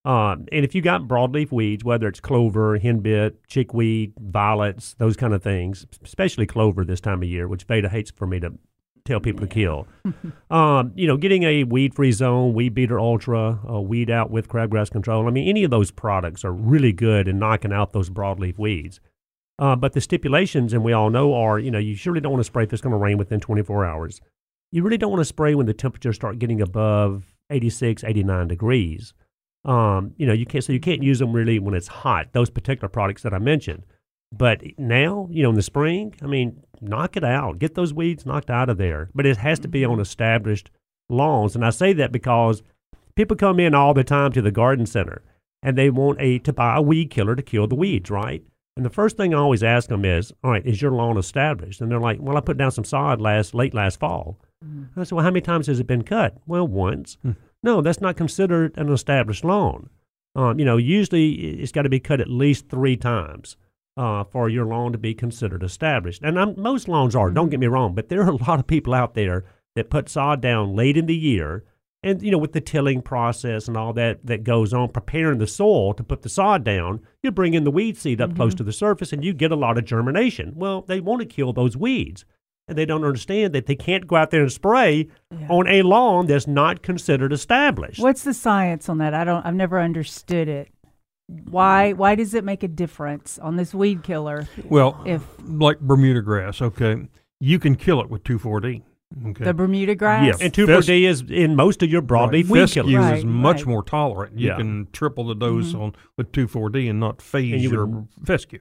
Um, 0.05 0.47
and 0.53 0.65
if 0.65 0.75
you 0.75 0.81
got 0.81 1.03
broadleaf 1.03 1.53
weeds, 1.53 1.85
whether 1.85 2.09
it's 2.09 2.21
clover, 2.21 2.79
henbit, 2.79 3.35
chickweed, 3.47 4.15
violets, 4.19 4.95
those 4.95 5.17
kind 5.19 5.35
of 5.35 5.43
things, 5.43 5.87
especially 6.03 6.47
clover 6.47 6.83
this 6.85 7.01
time 7.01 7.23
of 7.23 7.29
year, 7.29 7.47
which 7.47 7.65
Veda 7.65 7.91
hates 7.91 8.11
for 8.11 8.27
me 8.27 8.41
to 8.41 8.55
tell 9.09 9.21
people 9.21 9.41
to 9.41 9.47
kill. 9.47 9.87
um, 10.51 10.93
you 10.95 11.07
know, 11.07 11.17
getting 11.17 11.43
a 11.43 11.65
weed-free 11.65 12.13
zone, 12.13 12.55
Weed 12.55 12.75
Beater 12.75 13.01
Ultra, 13.01 13.59
Weed 13.81 14.11
Out 14.11 14.31
with 14.31 14.49
crabgrass 14.49 14.91
control. 14.91 15.27
I 15.27 15.31
mean, 15.31 15.49
any 15.49 15.65
of 15.65 15.71
those 15.71 15.91
products 15.91 16.45
are 16.45 16.53
really 16.53 16.93
good 16.93 17.27
in 17.27 17.39
knocking 17.39 17.73
out 17.73 17.93
those 17.93 18.11
broadleaf 18.11 18.59
weeds. 18.59 19.01
Uh, 19.59 19.75
but 19.75 19.93
the 19.93 20.01
stipulations, 20.01 20.73
and 20.73 20.85
we 20.85 20.93
all 20.93 21.11
know, 21.11 21.35
are 21.35 21.59
you 21.59 21.71
know 21.71 21.79
you 21.79 21.97
surely 21.97 22.21
don't 22.21 22.33
want 22.33 22.41
to 22.41 22.45
spray 22.45 22.63
if 22.63 22.73
it's 22.73 22.83
going 22.83 22.93
to 22.93 22.97
rain 22.97 23.19
within 23.19 23.41
24 23.41 23.85
hours. 23.85 24.21
You 24.71 24.83
really 24.83 24.99
don't 24.99 25.11
want 25.11 25.21
to 25.21 25.25
spray 25.25 25.55
when 25.55 25.67
the 25.67 25.75
temperatures 25.75 26.15
start 26.15 26.39
getting 26.39 26.61
above 26.61 27.35
86, 27.51 28.05
89 28.05 28.49
degrees. 28.49 29.15
Um, 29.65 30.15
you 30.17 30.27
know, 30.27 30.33
you 30.33 30.47
can't 30.47 30.63
so 30.63 30.73
you 30.73 30.81
can't 30.81 31.03
use 31.03 31.19
them 31.19 31.33
really 31.33 31.59
when 31.59 31.75
it's 31.75 31.89
hot. 31.89 32.29
Those 32.33 32.51
particular 32.51 32.89
products 32.89 33.23
that 33.23 33.35
I 33.35 33.39
mentioned. 33.39 33.85
But 34.37 34.63
now, 34.79 35.29
you 35.31 35.43
know, 35.43 35.51
in 35.51 35.55
the 35.55 35.63
spring, 35.63 36.15
I 36.23 36.27
mean, 36.27 36.63
knock 36.81 37.17
it 37.17 37.25
out. 37.25 37.59
Get 37.59 37.75
those 37.75 37.95
weeds 37.95 38.27
knocked 38.27 38.51
out 38.51 38.69
of 38.69 38.79
there. 38.79 39.11
But 39.15 39.27
it 39.27 39.39
has 39.39 39.59
to 39.61 39.69
be 39.69 39.85
on 39.85 39.93
mm-hmm. 39.93 40.03
established 40.03 40.71
lawns. 41.09 41.55
And 41.55 41.65
I 41.65 41.71
say 41.71 41.93
that 41.95 42.13
because 42.13 42.63
people 43.17 43.37
come 43.37 43.59
in 43.59 43.75
all 43.75 43.95
the 43.95 44.05
time 44.05 44.33
to 44.33 44.43
the 44.43 44.51
garden 44.51 44.87
center 44.87 45.23
and 45.63 45.77
they 45.77 45.91
want 45.91 46.21
a 46.21 46.39
to 46.41 46.53
buy 46.53 46.77
a 46.77 46.83
weed 46.83 47.11
killer 47.11 47.35
to 47.35 47.43
kill 47.43 47.67
the 47.67 47.75
weeds, 47.75 48.11
right? 48.11 48.43
And 48.77 48.85
the 48.85 48.91
first 48.91 49.17
thing 49.17 49.35
I 49.35 49.39
always 49.39 49.65
ask 49.65 49.89
them 49.89 50.05
is, 50.05 50.33
"All 50.45 50.53
right, 50.53 50.65
is 50.65 50.81
your 50.81 50.93
lawn 50.93 51.19
established?" 51.19 51.81
And 51.81 51.91
they're 51.91 51.99
like, 51.99 52.19
"Well, 52.21 52.37
I 52.37 52.41
put 52.41 52.59
down 52.59 52.71
some 52.71 52.85
sod 52.85 53.21
last 53.21 53.55
late 53.55 53.75
last 53.75 53.99
fall." 53.99 54.39
Mm-hmm. 54.65 55.01
I 55.01 55.03
said, 55.03 55.17
"Well, 55.17 55.25
how 55.25 55.31
many 55.31 55.41
times 55.41 55.67
has 55.67 55.81
it 55.81 55.89
been 55.89 56.05
cut?" 56.05 56.37
Well, 56.47 56.69
once. 56.69 57.19
Hmm. 57.23 57.33
No, 57.63 57.81
that's 57.81 58.01
not 58.01 58.17
considered 58.17 58.79
an 58.79 58.93
established 58.93 59.45
lawn. 59.45 59.91
Um, 60.37 60.61
you 60.61 60.65
know, 60.65 60.77
usually 60.77 61.33
it's 61.33 61.73
got 61.73 61.83
to 61.83 61.89
be 61.89 61.99
cut 61.99 62.21
at 62.21 62.31
least 62.31 62.69
three 62.69 62.97
times 62.97 63.57
uh, 63.99 64.23
for 64.25 64.49
your 64.49 64.65
lawn 64.65 64.93
to 64.93 64.99
be 64.99 65.13
considered 65.13 65.65
established. 65.65 66.23
And 66.23 66.39
I'm, 66.39 66.55
most 66.59 66.89
lawns 66.89 67.17
are. 67.17 67.31
Don't 67.31 67.51
get 67.51 67.59
me 67.59 67.67
mm-hmm. 67.67 67.75
wrong, 67.75 67.95
but 67.95 68.09
there 68.09 68.23
are 68.23 68.31
a 68.31 68.37
lot 68.49 68.61
of 68.61 68.67
people 68.67 68.95
out 68.95 69.15
there 69.15 69.45
that 69.75 69.91
put 69.91 70.09
sod 70.09 70.41
down 70.41 70.75
late 70.75 70.97
in 70.97 71.07
the 71.07 71.17
year, 71.17 71.65
and 72.03 72.23
you 72.23 72.31
know, 72.31 72.39
with 72.39 72.53
the 72.53 72.61
tilling 72.61 73.03
process 73.03 73.67
and 73.67 73.77
all 73.77 73.93
that 73.93 74.25
that 74.25 74.45
goes 74.45 74.73
on, 74.73 74.91
preparing 74.91 75.39
the 75.39 75.47
soil 75.49 75.93
to 75.95 76.05
put 76.05 76.23
the 76.23 76.29
sod 76.29 76.63
down, 76.63 77.01
you 77.23 77.33
bring 77.33 77.55
in 77.55 77.65
the 77.65 77.73
weed 77.73 77.97
seed 77.97 78.21
up 78.21 78.37
close 78.37 78.53
mm-hmm. 78.53 78.59
to 78.59 78.65
the 78.65 78.73
surface, 78.73 79.13
and 79.13 79.25
you 79.25 79.35
get 79.35 79.51
a 79.51 79.57
lot 79.57 79.77
of 79.77 79.85
germination. 79.85 80.53
Well, 80.55 80.83
they 80.83 81.01
want 81.01 81.21
to 81.21 81.27
kill 81.27 81.53
those 81.53 81.77
weeds. 81.77 82.25
And 82.69 82.77
they 82.77 82.85
don't 82.85 83.03
understand 83.03 83.55
that 83.55 83.65
they 83.65 83.75
can't 83.75 84.07
go 84.07 84.17
out 84.17 84.31
there 84.31 84.43
and 84.43 84.53
spray 84.53 85.09
on 85.49 85.67
a 85.67 85.81
lawn 85.81 86.27
that's 86.27 86.47
not 86.47 86.83
considered 86.83 87.33
established. 87.33 87.99
What's 87.99 88.25
the 88.25 88.35
science 88.35 88.91
on 88.91 88.99
that? 88.99 89.15
I 89.15 89.25
don't. 89.25 89.45
I've 89.45 89.55
never 89.55 89.81
understood 89.81 90.49
it. 90.49 90.69
Why? 91.29 91.93
Why 91.93 92.15
does 92.15 92.35
it 92.35 92.43
make 92.45 92.63
a 92.63 92.69
difference 92.69 93.39
on 93.39 93.57
this 93.57 93.75
weed 93.75 94.03
killer? 94.03 94.49
Well, 94.65 95.01
If 95.07 95.23
like 95.47 95.79
Bermuda 95.81 96.23
grass, 96.23 96.63
okay, 96.63 97.09
you 97.41 97.59
can 97.59 97.77
kill 97.77 98.01
it 98.01 98.09
with 98.09 98.25
2,4-D. 98.25 98.83
Okay. 99.29 99.45
the 99.45 99.55
Bermuda 99.55 99.95
grass. 99.95 100.27
Yeah. 100.39 100.45
And 100.47 100.53
2 100.53 100.67
Fes- 100.67 100.87
D 100.87 101.07
is 101.07 101.23
in 101.31 101.57
most 101.57 101.83
of 101.83 101.91
your 101.91 102.03
broadleaf 102.03 102.45
Right. 102.45 102.49
weed 102.51 102.61
Fescue 102.61 102.83
killers. 102.83 102.97
Right, 103.05 103.19
is 103.19 103.25
much 103.25 103.57
right. 103.59 103.67
more 103.67 103.83
tolerant. 103.83 104.39
You 104.39 104.49
Yeah. 104.49 104.57
can 104.57 104.89
triple 104.93 105.25
the 105.25 105.35
dose 105.35 105.75
on 105.75 105.95
with 106.19 106.31
2,4-D 106.33 106.89
and 106.89 107.01
not 107.01 107.23
phase 107.23 107.55
And 107.55 107.63
you 107.63 107.71
your 107.71 107.87
would- 107.87 108.09
fescue. 108.25 108.59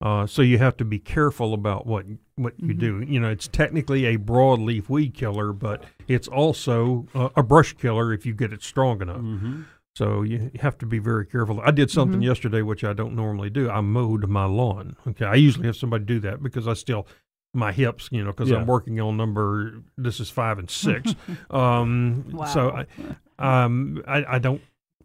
Uh, 0.00 0.26
so 0.26 0.42
you 0.42 0.58
have 0.58 0.76
to 0.78 0.84
be 0.84 0.98
careful 0.98 1.54
about 1.54 1.86
what 1.86 2.04
what 2.34 2.54
you 2.58 2.74
do. 2.74 3.04
You 3.06 3.20
know, 3.20 3.28
it's 3.30 3.46
technically 3.46 4.04
a 4.06 4.18
broadleaf 4.18 4.88
weed 4.88 5.14
killer, 5.14 5.52
but 5.52 5.84
it's 6.08 6.26
also 6.26 7.06
uh, 7.14 7.28
a 7.36 7.42
brush 7.44 7.74
killer 7.74 8.12
if 8.12 8.26
you 8.26 8.34
get 8.34 8.52
it 8.52 8.62
strong 8.64 9.00
enough. 9.00 9.18
Mm-hmm. 9.20 9.62
So 9.94 10.22
you 10.22 10.50
have 10.60 10.78
to 10.78 10.86
be 10.86 10.98
very 10.98 11.26
careful. 11.26 11.60
I 11.60 11.70
did 11.70 11.90
something 11.90 12.22
yesterday 12.22 12.62
which 12.62 12.82
I 12.82 12.94
don't 12.94 13.14
normally 13.14 13.50
do. 13.50 13.68
I 13.70 13.82
mowed 13.82 14.26
my 14.28 14.46
lawn. 14.46 14.96
Okay, 15.06 15.26
I 15.26 15.34
usually 15.34 15.66
have 15.66 15.76
somebody 15.76 16.04
do 16.04 16.18
that 16.20 16.42
because 16.42 16.66
I 16.66 16.72
still 16.72 17.06
my 17.54 17.72
hips, 17.72 18.08
you 18.10 18.24
know, 18.24 18.30
because 18.30 18.48
Yeah. 18.50 18.56
I'm 18.58 18.66
working 18.66 18.98
on 19.00 19.16
number. 19.16 19.82
This 19.98 20.20
is 20.20 20.30
five 20.30 20.58
and 20.58 20.70
six. 20.70 21.14
um, 21.50 22.24
So 22.52 22.70
I, 22.70 22.86
um, 23.64 24.02
I, 24.06 24.36
I 24.36 24.38
don't. 24.38 24.62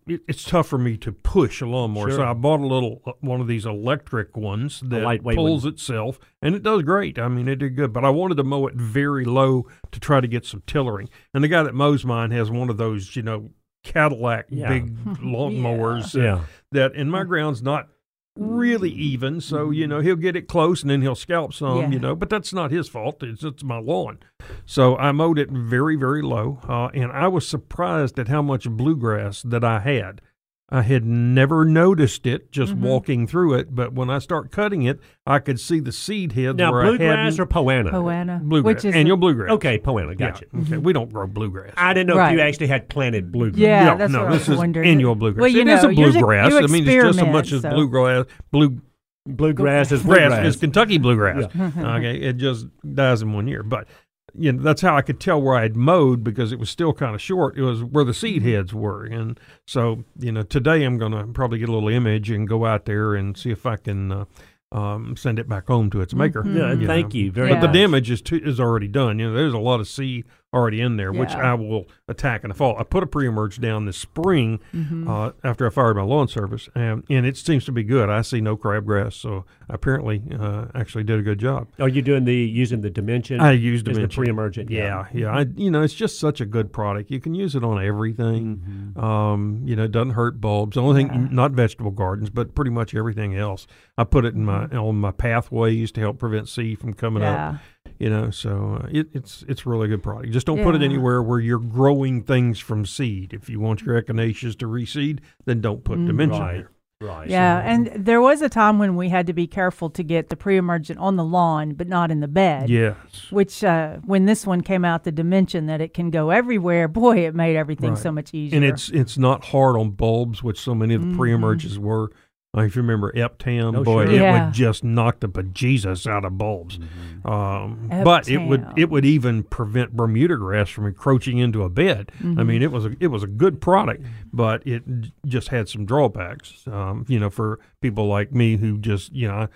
It, 0.07 0.21
it's 0.25 0.45
tough 0.45 0.67
for 0.67 0.77
me 0.77 0.95
to 0.99 1.11
push 1.11 1.59
a 1.59 1.65
lawnmower. 1.65 2.11
So 2.11 2.23
I 2.23 2.31
bought 2.31 2.61
a 2.61 2.65
little 2.65 3.01
uh, 3.05 3.11
one 3.19 3.41
of 3.41 3.47
these 3.47 3.65
electric 3.65 4.37
ones 4.37 4.79
that 4.85 5.03
lightweight 5.03 5.35
pulls 5.35 5.65
itself, 5.65 6.17
and 6.41 6.55
it 6.55 6.63
does 6.63 6.83
great. 6.83 7.19
I 7.19 7.27
mean, 7.27 7.49
it 7.49 7.57
did 7.57 7.75
good. 7.75 7.91
But 7.91 8.05
I 8.05 8.09
wanted 8.09 8.35
to 8.35 8.45
mow 8.45 8.67
it 8.67 8.75
very 8.75 9.25
low 9.25 9.67
to 9.91 9.99
try 9.99 10.21
to 10.21 10.27
get 10.27 10.45
some 10.45 10.63
tillering. 10.65 11.09
And 11.33 11.43
the 11.43 11.49
guy 11.49 11.63
that 11.63 11.75
mows 11.75 12.05
mine 12.05 12.31
has 12.31 12.49
one 12.49 12.69
of 12.69 12.77
those, 12.77 13.17
you 13.17 13.23
know. 13.23 13.51
Cadillac 13.83 14.47
Yeah. 14.49 14.69
big 14.69 14.95
lawnmowers 15.21 16.11
that- 16.13 16.21
Yeah. 16.21 16.39
that 16.71 16.95
in 16.95 17.09
my 17.09 17.23
ground's 17.23 17.61
not 17.61 17.87
really 18.35 18.91
even. 18.91 19.41
So, 19.41 19.71
you 19.71 19.87
know, 19.87 19.99
he'll 19.99 20.15
get 20.15 20.35
it 20.35 20.47
close 20.47 20.83
and 20.83 20.91
then 20.91 21.01
he'll 21.01 21.15
scalp 21.15 21.53
some, 21.53 21.77
Yeah. 21.79 21.89
you 21.89 21.99
know, 21.99 22.15
but 22.15 22.29
that's 22.29 22.53
not 22.53 22.69
his 22.71 22.87
fault. 22.87 23.23
It's, 23.23 23.43
it's 23.43 23.63
my 23.63 23.79
lawn. 23.79 24.19
So 24.65 24.95
I 24.97 25.11
mowed 25.11 25.39
it 25.39 25.49
very, 25.49 25.95
very 25.95 26.21
low. 26.21 26.59
Uh, 26.67 26.89
and 26.93 27.11
I 27.11 27.27
was 27.29 27.47
surprised 27.47 28.19
at 28.19 28.27
how 28.27 28.41
much 28.43 28.69
bluegrass 28.69 29.41
that 29.41 29.63
I 29.63 29.79
had. 29.79 30.21
I 30.69 30.81
had 30.81 31.05
never 31.05 31.63
noticed 31.63 32.25
it 32.27 32.51
just 32.51 32.73
Mm-hmm. 32.73 32.83
walking 32.83 33.25
through 33.27 33.53
it, 33.53 33.73
but 33.73 33.93
when 33.93 34.09
I 34.09 34.19
start 34.19 34.51
cutting 34.51 34.83
it, 34.83 34.99
I 35.25 35.39
could 35.39 35.61
see 35.61 35.79
the 35.79 35.93
seed 35.93 36.33
heads 36.33 36.57
Now, 36.57 36.73
where 36.73 36.83
bluegrass 36.83 37.35
hadn't- 37.35 37.39
or 37.39 37.45
Poa 37.45 37.71
annua? 37.73 37.91
Poana, 37.91 38.41
bluegrass, 38.41 38.75
which 38.75 38.85
is 38.85 38.93
annual 38.95 39.15
bluegrass. 39.15 39.51
Okay, 39.51 39.77
Poa 39.77 40.01
annua. 40.01 40.19
Yeah, 40.19 40.31
Gotcha. 40.31 40.45
Okay, 40.59 40.77
we 40.77 40.91
don't 40.91 41.09
grow 41.13 41.25
bluegrass. 41.25 41.73
I 41.77 41.93
didn't 41.93 42.13
know 42.13 42.21
if 42.21 42.33
you 42.33 42.41
actually 42.41 42.67
had 42.67 42.89
planted 42.89 43.31
bluegrass. 43.31 43.59
Yeah, 43.61 43.85
no, 43.85 43.97
that's 43.97 44.11
no, 44.11 44.19
what 44.23 44.27
I 44.27 44.31
this 44.33 44.47
was 44.47 44.55
is 44.55 44.57
wondering. 44.57 44.89
annual 44.89 45.15
bluegrass. 45.15 45.41
Well, 45.41 45.49
you 45.51 45.61
It 45.61 45.67
is 45.69 45.83
know, 45.83 45.89
a 45.89 45.93
bluegrass. 45.93 46.51
you 46.51 46.57
I 46.57 46.67
mean, 46.67 46.83
it's 46.87 47.03
just 47.05 47.19
as 47.19 47.31
much 47.31 47.51
as 47.53 47.61
so- 47.61 47.69
bluegrass, 47.69 48.25
blue 48.51 48.81
Bluegrass 49.25 49.91
is 49.91 50.03
grass 50.03 50.29
bluegrass. 50.29 50.45
is 50.47 50.55
Kentucky 50.55 50.97
bluegrass. 50.97 51.43
okay, 51.55 52.15
it 52.17 52.37
just 52.37 52.65
dies 52.93 53.21
in 53.21 53.33
one 53.33 53.45
year. 53.47 53.61
But 53.61 53.87
you 54.35 54.51
know, 54.51 54.61
that's 54.61 54.81
how 54.81 54.95
I 54.95 55.01
could 55.01 55.19
tell 55.19 55.41
where 55.41 55.55
I 55.55 55.61
had 55.63 55.75
mowed 55.75 56.23
because 56.23 56.51
it 56.51 56.59
was 56.59 56.69
still 56.69 56.93
kind 56.93 57.15
of 57.15 57.21
short. 57.21 57.57
It 57.57 57.61
was 57.63 57.83
where 57.83 58.03
the 58.03 58.13
seed 58.13 58.41
Mm-hmm. 58.41 58.51
heads 58.51 58.73
were, 58.73 59.05
and 59.05 59.39
so 59.65 60.03
you 60.19 60.31
know, 60.31 60.43
today 60.43 60.83
I'm 60.83 60.97
going 60.97 61.11
to 61.13 61.25
probably 61.27 61.59
get 61.59 61.69
a 61.69 61.71
little 61.71 61.89
image 61.89 62.29
and 62.29 62.47
go 62.47 62.65
out 62.65 62.85
there 62.85 63.15
and 63.15 63.37
see 63.37 63.51
if 63.51 63.65
I 63.65 63.77
can 63.77 64.11
uh, 64.11 64.25
um, 64.71 65.15
send 65.15 65.39
it 65.39 65.47
back 65.47 65.67
home 65.67 65.89
to 65.91 66.01
its 66.01 66.13
maker. 66.13 66.43
Yeah, 66.45 66.73
you 66.73 66.85
thank 66.87 67.13
know. 67.13 67.19
you 67.19 67.31
very 67.31 67.49
But 67.49 67.61
the 67.61 67.67
damage 67.67 68.11
is 68.11 68.21
too, 68.21 68.41
is 68.43 68.59
already 68.59 68.87
done. 68.89 69.17
You 69.19 69.29
know, 69.29 69.35
there's 69.35 69.53
a 69.53 69.57
lot 69.59 69.79
of 69.79 69.87
seed 69.87 70.25
already 70.53 70.79
in 70.79 70.95
there, 70.95 71.11
which 71.11 71.31
I 71.31 71.53
will 71.55 71.85
attack 72.07 72.43
in 72.43 72.49
the 72.49 72.53
fall. 72.53 72.77
I 72.79 72.83
put 72.83 73.03
a 73.03 73.05
pre-emerge 73.07 73.59
down 73.59 73.85
this 73.85 73.97
spring 73.97 74.59
Mm-hmm. 74.73 75.07
uh, 75.09 75.31
after 75.43 75.67
I 75.67 75.69
fired 75.69 75.95
my 75.97 76.03
lawn 76.03 76.27
service, 76.27 76.69
and, 76.75 77.03
and 77.09 77.25
it 77.25 77.35
seems 77.37 77.65
to 77.65 77.71
be 77.71 77.83
good. 77.83 78.09
I 78.09 78.21
see 78.21 78.39
no 78.41 78.55
crabgrass, 78.55 79.13
so 79.13 79.45
I 79.69 79.73
apparently 79.75 80.21
uh, 80.39 80.65
actually 80.73 81.03
did 81.03 81.19
a 81.19 81.21
good 81.21 81.39
job. 81.39 81.67
Are 81.79 81.89
you 81.89 82.01
doing 82.01 82.23
the 82.25 82.35
using 82.35 82.81
the 82.81 82.89
dimension? 82.89 83.39
I 83.41 83.51
used 83.51 83.87
as 83.87 83.95
the 83.95 84.01
Dimension. 84.01 84.23
pre-emergent. 84.23 84.69
Yeah, 84.69 85.07
yeah. 85.13 85.31
I, 85.37 85.45
you 85.55 85.69
know, 85.71 85.81
it's 85.81 85.93
just 85.93 86.19
such 86.19 86.39
a 86.41 86.45
good 86.45 86.71
product. 86.71 87.11
You 87.11 87.19
can 87.19 87.33
use 87.35 87.55
it 87.55 87.63
on 87.63 87.83
everything. 87.83 88.93
Um, 88.95 89.61
you 89.65 89.75
know, 89.75 89.83
it 89.83 89.91
doesn't 89.91 90.11
hurt 90.11 90.39
bulbs. 90.39 90.75
The 90.75 90.81
only 90.81 91.03
thing, 91.03 91.29
not 91.31 91.51
vegetable 91.51 91.91
gardens, 91.91 92.29
but 92.29 92.55
pretty 92.55 92.71
much 92.71 92.95
everything 92.95 93.35
else. 93.35 93.67
I 93.97 94.03
put 94.03 94.25
it 94.25 94.33
in 94.35 94.45
my 94.45 94.65
on 94.67 94.95
my 94.95 95.11
pathways 95.11 95.91
to 95.93 96.01
help 96.01 96.19
prevent 96.19 96.47
seed 96.49 96.79
from 96.79 96.93
coming 96.93 97.23
up. 97.23 97.55
Yeah. 97.99 98.05
You 98.07 98.09
know, 98.09 98.29
so 98.31 98.79
uh, 98.83 98.87
it, 98.91 99.07
it's 99.13 99.43
it's 99.47 99.65
a 99.65 99.69
really 99.69 99.87
good 99.87 100.03
product. 100.03 100.31
Just 100.33 100.45
don't 100.47 100.63
put 100.63 100.75
it 100.75 100.81
anywhere 100.81 101.21
where 101.23 101.39
you're 101.39 101.59
growing 101.59 102.23
things 102.23 102.59
from 102.59 102.85
seed. 102.85 103.33
If 103.33 103.49
you 103.49 103.59
want 103.59 103.81
your 103.81 104.01
echinaceas 104.01 104.57
to 104.59 104.65
reseed, 104.67 105.19
then 105.45 105.61
don't 105.61 105.83
put 105.83 106.03
dimension 106.05 106.39
Right. 106.41 106.53
there. 106.57 106.71
Right. 106.99 107.29
Yeah, 107.29 107.59
and 107.59 107.91
there 107.95 108.19
was 108.21 108.41
a 108.41 108.49
time 108.49 108.79
when 108.79 108.95
we 108.95 109.09
had 109.09 109.27
to 109.27 109.33
be 109.33 109.45
careful 109.45 109.91
to 109.91 110.01
get 110.03 110.29
the 110.29 110.35
pre-emergent 110.35 110.97
on 110.97 111.15
the 111.15 111.23
lawn, 111.23 111.75
but 111.75 111.87
not 111.87 112.09
in 112.09 112.21
the 112.21 112.27
bed. 112.27 112.71
Yes. 112.71 112.95
Which, 113.29 113.63
uh, 113.63 113.97
when 114.03 114.25
this 114.25 114.47
one 114.47 114.61
came 114.61 114.83
out, 114.83 115.03
the 115.03 115.11
dimension 115.11 115.67
that 115.67 115.79
it 115.79 115.93
can 115.93 116.09
go 116.09 116.31
everywhere, 116.31 116.87
boy, 117.03 117.19
it 117.27 117.35
made 117.35 117.55
everything 117.55 117.91
Right. 117.91 117.99
so 117.99 118.11
much 118.11 118.33
easier. 118.33 118.55
and 118.57 118.65
it's 118.65 118.89
it's 118.89 119.15
not 119.15 119.45
hard 119.45 119.75
on 119.75 119.91
bulbs, 119.91 120.41
which 120.41 120.59
so 120.59 120.73
many 120.73 120.95
of 120.95 121.07
the 121.07 121.15
pre-emerges 121.15 121.77
were. 121.77 122.11
If 122.55 122.75
you 122.75 122.81
remember 122.81 123.11
Eptam, 123.11 123.77
Oh, 123.77 123.83
boy, 123.83 124.05
sure. 124.05 124.13
it 124.15 124.21
Yeah. 124.21 124.45
would 124.45 124.53
just 124.53 124.83
knock 124.83 125.19
the 125.19 125.29
bejesus 125.29 126.07
out 126.07 126.25
of 126.25 126.37
bulbs. 126.39 126.79
Um, 127.23 127.89
but 128.03 128.27
it 128.29 128.37
would 128.39 128.65
it 128.75 128.89
would 128.89 129.05
even 129.05 129.43
prevent 129.43 129.95
Bermuda 129.95 130.37
grass 130.37 130.69
from 130.69 130.85
encroaching 130.87 131.37
into 131.37 131.61
a 131.63 131.69
bed. 131.69 132.11
I 132.23 132.43
mean, 132.43 132.61
it 132.63 132.71
was 132.71 132.85
a 132.85 132.95
it 132.99 133.07
was 133.07 133.21
a 133.21 133.27
good 133.27 133.61
product, 133.61 134.03
but 134.33 134.65
it 134.65 134.83
just 135.25 135.49
had 135.49 135.69
some 135.69 135.85
drawbacks. 135.85 136.65
Um, 136.67 137.05
you 137.07 137.19
know, 137.19 137.29
for 137.29 137.59
people 137.81 138.07
like 138.07 138.31
me 138.31 138.55
who 138.57 138.77
just 138.79 139.13
you 139.13 139.27
know, 139.27 139.47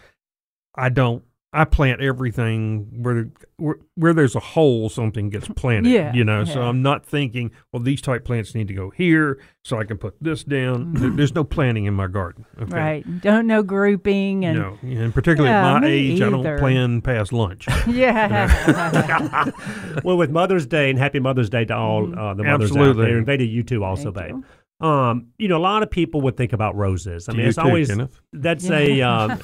I, 0.76 0.86
I 0.86 0.90
don't. 0.90 1.24
I 1.54 1.66
plant 1.66 2.00
everything 2.02 2.88
where, 3.04 3.30
where 3.58 3.76
where 3.96 4.14
there's 4.14 4.36
a 4.36 4.40
hole, 4.40 4.88
something 4.88 5.30
gets 5.30 5.48
planted. 5.56 5.90
Yeah, 5.92 6.14
you 6.14 6.24
know. 6.24 6.46
So. 6.46 6.62
I'm 6.62 6.82
not 6.82 7.06
thinking, 7.06 7.52
well, 7.74 7.82
these 7.84 8.02
type 8.02 8.24
plants 8.24 8.56
need 8.56 8.70
to 8.70 8.74
go 8.74 8.90
here, 8.90 9.38
so 9.66 9.78
I 9.78 9.84
can 9.84 9.98
put 9.98 10.16
this 10.22 10.46
down. 10.46 10.94
There- 10.94 11.10
There's 11.10 11.36
no 11.36 11.44
planting 11.44 11.86
in 11.86 11.94
my 11.94 12.08
garden. 12.08 12.46
Okay? 12.62 12.74
right. 12.78 13.22
Don't 13.22 13.48
know 13.48 13.64
grouping 13.64 14.46
and 14.46 14.58
No, 14.58 14.78
and 14.82 15.14
particularly 15.14 15.52
Yeah, 15.54 15.76
at 15.76 15.82
my 15.82 15.88
me 15.88 15.94
age, 16.14 16.22
I 16.22 16.30
don't 16.30 16.58
plan 16.58 17.02
past 17.02 17.34
lunch. 17.34 17.68
yeah. 17.88 19.52
well, 20.04 20.18
with 20.18 20.32
Mother's 20.32 20.66
Day 20.66 20.90
and 20.90 20.98
Happy 20.98 21.20
Mother's 21.20 21.50
Day 21.50 21.66
to 21.66 21.76
all 21.76 22.18
uh, 22.18 22.34
the 22.34 22.44
mothers 22.44 22.72
out 22.72 22.78
Absolutely. 22.78 23.06
there, 23.06 23.18
and 23.18 23.26
Veda, 23.26 23.46
you 23.46 23.64
too, 23.64 23.84
also, 23.84 24.12
Thank 24.12 24.36
babe. 24.36 24.44
Um, 24.82 25.28
you 25.38 25.48
know, 25.48 25.58
a 25.58 25.60
lot 25.60 25.84
of 25.84 25.92
people 25.92 26.22
would 26.22 26.36
think 26.36 26.54
about 26.54 26.76
roses. 26.76 27.30
I 27.30 27.34
Do 27.34 27.38
mean, 27.38 27.44
you 27.44 27.50
it's 27.50 27.58
too, 27.58 27.64
always 27.64 27.88
Kenneth? 27.90 28.20
that's 28.34 28.70
a. 28.70 29.02
Um, 29.02 29.40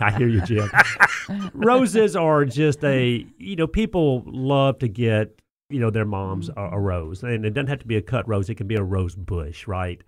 I 0.00 0.14
hear 0.16 0.28
you, 0.28 0.40
Jim. 0.42 0.70
Roses 1.54 2.16
are 2.16 2.44
just 2.44 2.84
a. 2.84 3.26
You 3.38 3.56
know, 3.56 3.66
people 3.66 4.22
love 4.26 4.78
to 4.80 4.88
get 4.88 5.40
you 5.68 5.80
know 5.80 5.90
their 5.90 6.04
moms 6.04 6.48
a, 6.56 6.60
a 6.72 6.78
rose, 6.78 7.22
and 7.22 7.44
it 7.44 7.50
doesn't 7.50 7.68
have 7.68 7.80
to 7.80 7.86
be 7.86 7.96
a 7.96 8.02
cut 8.02 8.28
rose. 8.28 8.48
It 8.50 8.56
can 8.56 8.66
be 8.66 8.76
a 8.76 8.82
rose 8.82 9.14
bush, 9.14 9.66
right? 9.66 10.00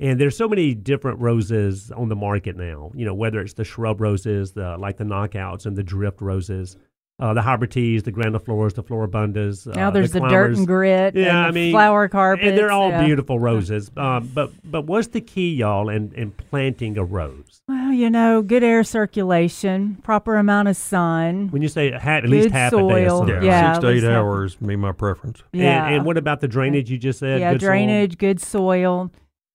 And 0.00 0.20
there's 0.20 0.36
so 0.36 0.48
many 0.48 0.74
different 0.74 1.20
roses 1.20 1.92
on 1.92 2.08
the 2.08 2.16
market 2.16 2.56
now. 2.56 2.90
You 2.94 3.04
know, 3.04 3.14
whether 3.14 3.40
it's 3.40 3.54
the 3.54 3.64
shrub 3.64 4.00
roses, 4.00 4.52
the 4.52 4.76
like 4.78 4.96
the 4.96 5.04
knockouts 5.04 5.66
and 5.66 5.76
the 5.76 5.84
drift 5.84 6.20
roses, 6.20 6.76
uh, 7.20 7.32
the 7.32 7.42
hybrid 7.42 7.70
teas, 7.70 8.02
the 8.02 8.10
grandifloras, 8.12 8.74
the 8.74 8.82
floribundas. 8.82 9.66
now 9.74 9.88
uh, 9.88 9.90
there's 9.92 10.10
the, 10.10 10.20
dirt 10.20 10.56
and 10.56 10.66
grit. 10.66 11.14
Yeah, 11.14 11.28
and 11.28 11.38
I 11.38 11.46
the 11.48 11.52
mean, 11.52 11.72
flower 11.72 12.08
carpets. 12.08 12.48
and 12.48 12.58
they're 12.58 12.72
all 12.72 12.90
yeah. 12.90 13.04
beautiful 13.04 13.38
roses. 13.38 13.90
Um, 13.96 14.30
but 14.34 14.50
but 14.64 14.82
what's 14.82 15.08
the 15.08 15.20
key, 15.20 15.54
y'all, 15.54 15.88
in, 15.88 16.12
in 16.14 16.32
planting 16.32 16.98
a 16.98 17.04
rose? 17.04 17.62
Well, 17.68 17.92
you 17.92 18.10
know, 18.10 18.42
good 18.42 18.64
air 18.64 18.82
circulation, 18.84 19.96
proper 20.02 20.36
amount 20.36 20.68
of 20.68 20.76
sun. 20.76 21.48
When 21.50 21.62
you 21.62 21.68
say 21.68 21.92
ha- 21.92 22.16
at 22.16 22.28
least 22.28 22.46
Good 22.46 22.52
half 22.52 22.72
a 22.72 22.88
day 22.88 23.06
of 23.06 23.18
sun. 23.18 23.28
Yeah, 23.28 23.42
Yeah, 23.42 23.72
six 23.74 23.82
to 23.82 23.88
eight 23.88 23.92
least 23.94 24.04
have- 24.06 24.14
hours 24.14 24.56
be 24.56 24.74
my 24.76 24.92
preference. 24.92 25.42
Yeah. 25.52 25.86
And, 25.86 25.94
and 25.96 26.04
what 26.04 26.16
about 26.16 26.40
the 26.40 26.48
drainage 26.48 26.90
you 26.90 26.98
just 26.98 27.20
said? 27.20 27.40
yeah, 27.40 27.52
Good 27.52 27.60
soil? 27.60 27.68
drainage, 27.68 28.18
good 28.18 28.40
soil. 28.40 29.12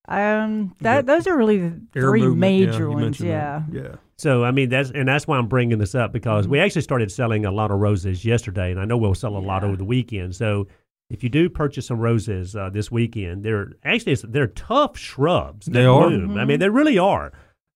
Um, 0.07 0.73
that 0.79 0.95
Yeah. 0.95 1.01
those 1.01 1.27
are 1.27 1.37
really 1.37 1.57
the 1.59 1.81
three 1.93 2.21
movement, 2.21 2.39
major 2.39 2.89
yeah, 2.89 2.95
ones. 2.95 3.19
Yeah. 3.19 3.61
that. 3.69 3.75
Yeah. 3.83 3.95
So 4.19 4.43
I 4.43 4.51
mean 4.51 4.69
that's 4.69 4.91
and 4.91 5.07
that's 5.07 5.27
why 5.27 5.37
I'm 5.37 5.47
bringing 5.47 5.77
this 5.77 5.95
up 5.95 6.11
because 6.11 6.43
Mm-hmm. 6.45 6.51
we 6.51 6.59
actually 6.59 6.81
started 6.81 7.11
selling 7.11 7.45
a 7.45 7.51
lot 7.51 7.71
of 7.71 7.79
roses 7.79 8.25
yesterday, 8.25 8.71
and 8.71 8.79
I 8.79 8.85
know 8.85 8.97
we'll 8.97 9.15
sell 9.15 9.37
a 9.37 9.39
lot 9.39 9.63
over 9.63 9.77
the 9.77 9.85
weekend. 9.85 10.35
So 10.35 10.67
if 11.09 11.23
you 11.23 11.29
do 11.29 11.49
purchase 11.49 11.87
some 11.87 11.99
roses 11.99 12.55
uh, 12.55 12.69
this 12.69 12.91
weekend, 12.91 13.43
they're 13.43 13.71
actually 13.83 14.15
they're 14.15 14.47
tough 14.47 14.97
shrubs. 14.97 15.67
They 15.67 15.85
are. 15.85 16.09
bloom. 16.09 16.31
I 16.31 16.33
Mm-hmm. 16.41 16.47
mean 16.47 16.59
they 16.59 16.69
really 16.69 16.97
are. 16.99 17.31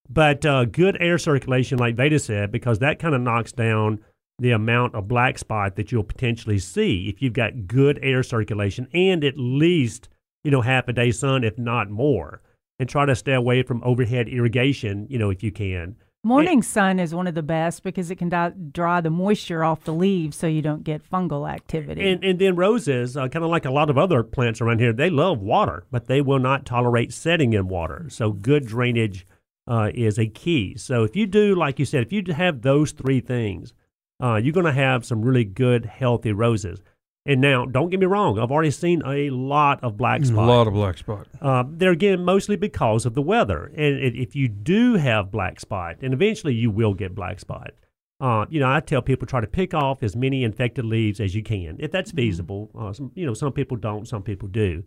But 0.09 0.45
uh, 0.45 0.65
good 0.65 0.97
air 0.99 1.17
circulation, 1.17 1.79
like 1.79 1.95
Veda 1.95 2.19
said, 2.19 2.51
because 2.51 2.79
that 2.79 2.99
kind 2.99 3.15
of 3.15 3.21
knocks 3.21 3.53
down 3.53 3.99
the 4.37 4.51
amount 4.51 4.95
of 4.95 5.07
black 5.07 5.37
spot 5.37 5.75
that 5.77 5.91
you'll 5.91 6.03
potentially 6.03 6.59
see 6.59 7.07
if 7.07 7.21
you've 7.21 7.33
got 7.33 7.67
good 7.67 7.97
air 8.03 8.21
circulation 8.21 8.87
and 8.93 9.23
at 9.23 9.35
least 9.37 10.09
you 10.43 10.51
know 10.51 10.61
half 10.61 10.87
a 10.89 10.93
day 10.93 11.11
sun, 11.11 11.43
if 11.45 11.57
not 11.57 11.89
more. 11.89 12.41
And 12.79 12.89
try 12.89 13.05
to 13.05 13.15
stay 13.15 13.33
away 13.33 13.63
from 13.63 13.81
overhead 13.83 14.27
irrigation, 14.27 15.07
you 15.09 15.17
know, 15.17 15.29
if 15.29 15.41
you 15.41 15.51
can. 15.51 15.95
Morning 16.25 16.61
sun 16.61 16.99
is 16.99 17.13
one 17.13 17.27
of 17.27 17.35
the 17.35 17.43
best 17.43 17.83
because 17.83 18.09
it 18.09 18.15
can 18.15 18.29
di- 18.29 18.53
dry 18.71 19.01
the 19.01 19.09
moisture 19.09 19.61
off 19.61 19.83
the 19.83 19.93
leaves 19.93 20.37
so 20.37 20.47
you 20.47 20.61
don't 20.61 20.85
get 20.85 21.03
fungal 21.09 21.51
activity. 21.51 22.09
And 22.09 22.23
and 22.23 22.39
then 22.39 22.55
roses, 22.55 23.17
uh, 23.17 23.27
kind 23.27 23.43
of 23.43 23.51
like 23.51 23.65
a 23.65 23.71
lot 23.71 23.89
of 23.89 23.97
other 23.97 24.23
plants 24.23 24.61
around 24.61 24.79
here, 24.79 24.93
they 24.93 25.09
love 25.09 25.41
water, 25.41 25.83
but 25.91 26.07
they 26.07 26.21
will 26.21 26.39
not 26.39 26.65
tolerate 26.65 27.11
setting 27.11 27.51
in 27.51 27.67
water. 27.67 28.05
So 28.09 28.31
good 28.31 28.65
drainage 28.65 29.27
uh, 29.67 29.91
is 29.93 30.17
a 30.17 30.27
key. 30.27 30.77
So 30.77 31.03
if 31.03 31.13
you 31.15 31.27
do, 31.27 31.55
like 31.55 31.77
you 31.77 31.85
said, 31.85 32.03
if 32.03 32.13
you 32.13 32.23
have 32.33 32.61
those 32.61 32.93
three 32.93 33.19
things, 33.19 33.73
uh, 34.21 34.35
you're 34.35 34.53
going 34.53 34.65
to 34.65 34.71
have 34.71 35.05
some 35.05 35.23
really 35.23 35.43
good, 35.43 35.85
healthy 35.85 36.31
roses. 36.31 36.81
And 37.25 37.39
now, 37.39 37.65
don't 37.65 37.89
get 37.89 38.01
me 38.01 38.05
wrong, 38.05 38.37
I've 38.37 38.51
already 38.51 38.71
seen 38.71 39.01
a 39.05 39.29
lot 39.29 39.81
of 39.81 39.95
black 39.95 40.25
spots. 40.25 40.37
A 40.37 40.41
lot 40.41 40.67
of 40.67 40.73
black 40.73 40.97
spot. 40.97 41.27
Uh, 41.41 41.63
they're 41.65 41.91
again 41.91 42.25
mostly 42.25 42.57
because 42.57 43.05
of 43.05 43.13
the 43.13 43.21
weather. 43.21 43.71
And 43.77 43.97
if 44.15 44.35
you 44.35 44.49
do 44.49 44.95
have 44.95 45.31
black 45.31 45.61
spot, 45.61 45.97
and 46.01 46.13
eventually 46.13 46.53
you 46.53 46.69
will 46.69 46.93
get 46.93 47.15
black 47.15 47.39
spot, 47.39 47.71
uh, 48.19 48.45
you 48.49 48.59
know, 48.59 48.69
I 48.69 48.81
tell 48.81 49.01
people 49.01 49.25
try 49.25 49.39
to 49.39 49.47
pick 49.47 49.73
off 49.73 50.03
as 50.03 50.17
many 50.17 50.43
infected 50.43 50.83
leaves 50.83 51.21
as 51.21 51.33
you 51.33 51.43
can, 51.43 51.77
if 51.79 51.91
that's 51.91 52.11
feasible. 52.11 52.69
Uh, 52.77 52.91
some, 52.91 53.11
you 53.15 53.25
know, 53.25 53.33
some 53.33 53.53
people 53.53 53.77
don't, 53.77 54.05
some 54.05 54.23
people 54.23 54.49
do. 54.49 54.83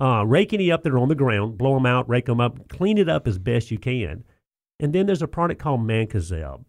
Uh, 0.00 0.24
rake 0.24 0.52
any 0.52 0.70
up 0.70 0.82
that 0.82 0.92
are 0.92 0.98
on 0.98 1.08
the 1.08 1.14
ground, 1.14 1.56
blow 1.56 1.74
them 1.74 1.86
out, 1.86 2.08
rake 2.08 2.26
them 2.26 2.40
up, 2.40 2.68
clean 2.68 2.98
it 2.98 3.08
up 3.08 3.26
as 3.26 3.38
best 3.38 3.70
you 3.70 3.78
can. 3.78 4.24
And 4.78 4.92
then 4.92 5.06
there's 5.06 5.22
a 5.22 5.28
product 5.28 5.60
called 5.60 5.80
Mancozeb 5.80 6.66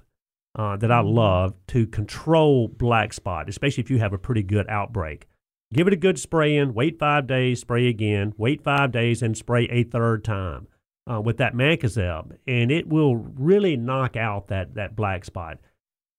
uh, 0.55 0.77
that 0.77 0.91
I 0.91 1.01
love 1.01 1.53
to 1.67 1.87
control 1.87 2.67
black 2.67 3.13
spot, 3.13 3.49
especially 3.49 3.83
if 3.83 3.89
you 3.89 3.99
have 3.99 4.13
a 4.13 4.17
pretty 4.17 4.43
good 4.43 4.67
outbreak. 4.69 5.27
Give 5.71 5.87
it 5.87 5.93
a 5.93 5.97
good 5.97 6.19
spray 6.19 6.55
in, 6.55 6.73
wait 6.73 6.97
five 6.97 7.27
days, 7.27 7.59
spray 7.59 7.87
again, 7.87 8.33
wait 8.37 8.63
five 8.63 8.91
days, 8.91 9.21
and 9.21 9.37
spray 9.37 9.65
a 9.65 9.83
third 9.83 10.23
time 10.23 10.67
uh, 11.09 11.21
with 11.21 11.37
that 11.37 11.53
Mancozeb, 11.53 12.37
and 12.47 12.71
it 12.71 12.87
will 12.87 13.15
really 13.15 13.77
knock 13.77 14.15
out 14.15 14.47
that, 14.47 14.73
that 14.75 14.95
black 14.95 15.25
spot. 15.25 15.59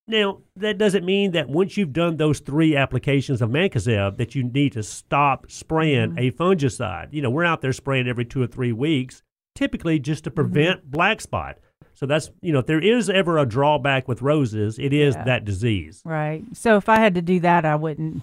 Now, 0.07 0.43
that 0.57 0.79
doesn't 0.79 1.05
mean 1.05 1.33
that 1.33 1.49
once 1.49 1.77
you've 1.77 1.93
done 1.93 2.17
those 2.17 2.41
three 2.41 2.75
applications 2.75 3.41
of 3.41 3.51
Mancozeb 3.51 4.17
that 4.17 4.35
you 4.35 4.43
need 4.43 4.73
to 4.73 4.83
stop 4.83 5.51
spraying 5.51 6.17
a 6.19 6.33
fungicide. 6.33 7.13
You 7.13 7.23
know, 7.23 7.31
we're 7.31 7.45
out 7.45 7.61
there 7.61 7.73
spraying 7.73 8.09
every 8.09 8.25
two 8.25 8.43
or 8.43 8.49
three 8.49 8.73
weeks, 8.73 9.23
typically 9.55 10.01
just 10.01 10.25
to 10.25 10.31
prevent 10.31 10.91
black 10.91 11.21
spot. 11.21 11.59
So 11.95 12.07
that's, 12.07 12.31
you 12.41 12.53
know, 12.53 12.61
if 12.61 12.67
there 12.67 12.81
is 12.81 13.11
ever 13.11 13.39
a 13.39 13.45
drawback 13.47 14.09
with 14.09 14.23
roses, 14.23 14.79
it 14.79 14.93
is 14.93 15.15
Yeah. 15.15 15.25
that 15.25 15.45
disease. 15.45 16.01
right. 16.05 16.43
So 16.55 16.77
if 16.77 16.89
I 16.89 16.99
had 16.99 17.15
to 17.17 17.23
do 17.23 17.41
that, 17.41 17.65
I 17.65 17.77
wouldn't 17.77 18.23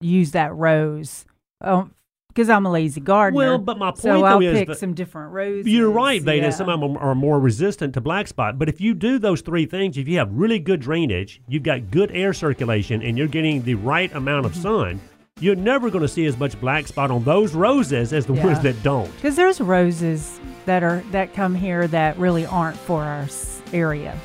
use 0.00 0.30
that 0.32 0.54
rose 0.54 1.24
um, 1.60 1.92
because 2.28 2.48
I'm 2.48 2.64
a 2.64 2.70
lazy 2.70 3.00
gardener. 3.00 3.36
Well, 3.36 3.58
but 3.58 3.78
my 3.78 3.90
point 3.90 3.98
so 3.98 4.18
though 4.20 4.24
I'll 4.24 4.40
is 4.40 4.58
pick 4.64 4.74
some 4.76 4.94
different 4.94 5.32
roses. 5.32 5.66
You're 5.70 5.90
right, 5.90 6.22
Veda. 6.22 6.46
Yeah. 6.46 6.50
Some 6.50 6.68
of 6.68 6.80
them 6.80 6.96
are 6.96 7.14
more 7.16 7.40
resistant 7.40 7.94
to 7.94 8.00
black 8.00 8.28
spot. 8.28 8.58
But 8.58 8.68
if 8.68 8.80
you 8.80 8.94
do 8.94 9.18
those 9.18 9.40
three 9.40 9.66
things, 9.66 9.98
if 9.98 10.06
you 10.06 10.18
have 10.18 10.32
really 10.32 10.60
good 10.60 10.80
drainage, 10.80 11.40
you've 11.48 11.64
got 11.64 11.90
good 11.90 12.10
air 12.12 12.32
circulation, 12.32 13.02
and 13.02 13.18
you're 13.18 13.26
getting 13.26 13.62
the 13.62 13.74
right 13.74 14.14
amount 14.14 14.46
of 14.46 14.54
sun, 14.54 15.00
you're 15.40 15.56
never 15.56 15.90
going 15.90 16.02
to 16.02 16.08
see 16.08 16.26
as 16.26 16.38
much 16.38 16.60
black 16.60 16.86
spot 16.86 17.10
on 17.10 17.24
those 17.24 17.54
roses 17.54 18.12
as 18.12 18.26
the 18.26 18.34
Yeah. 18.34 18.46
ones 18.46 18.60
that 18.60 18.82
don't. 18.82 19.12
Because 19.16 19.36
there's 19.36 19.60
roses 19.60 20.38
that 20.66 20.82
are 20.82 21.02
that 21.10 21.34
come 21.34 21.54
here 21.54 21.86
that 21.88 22.18
really 22.18 22.46
aren't 22.46 22.76
for 22.76 23.02
our 23.02 23.26
area. 23.72 24.16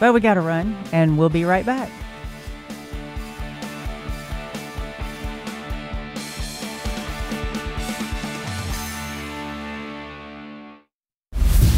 But 0.00 0.12
we 0.12 0.20
got 0.20 0.34
to 0.34 0.40
run, 0.40 0.76
and 0.92 1.16
we'll 1.16 1.28
be 1.28 1.44
right 1.44 1.64
back. 1.64 1.88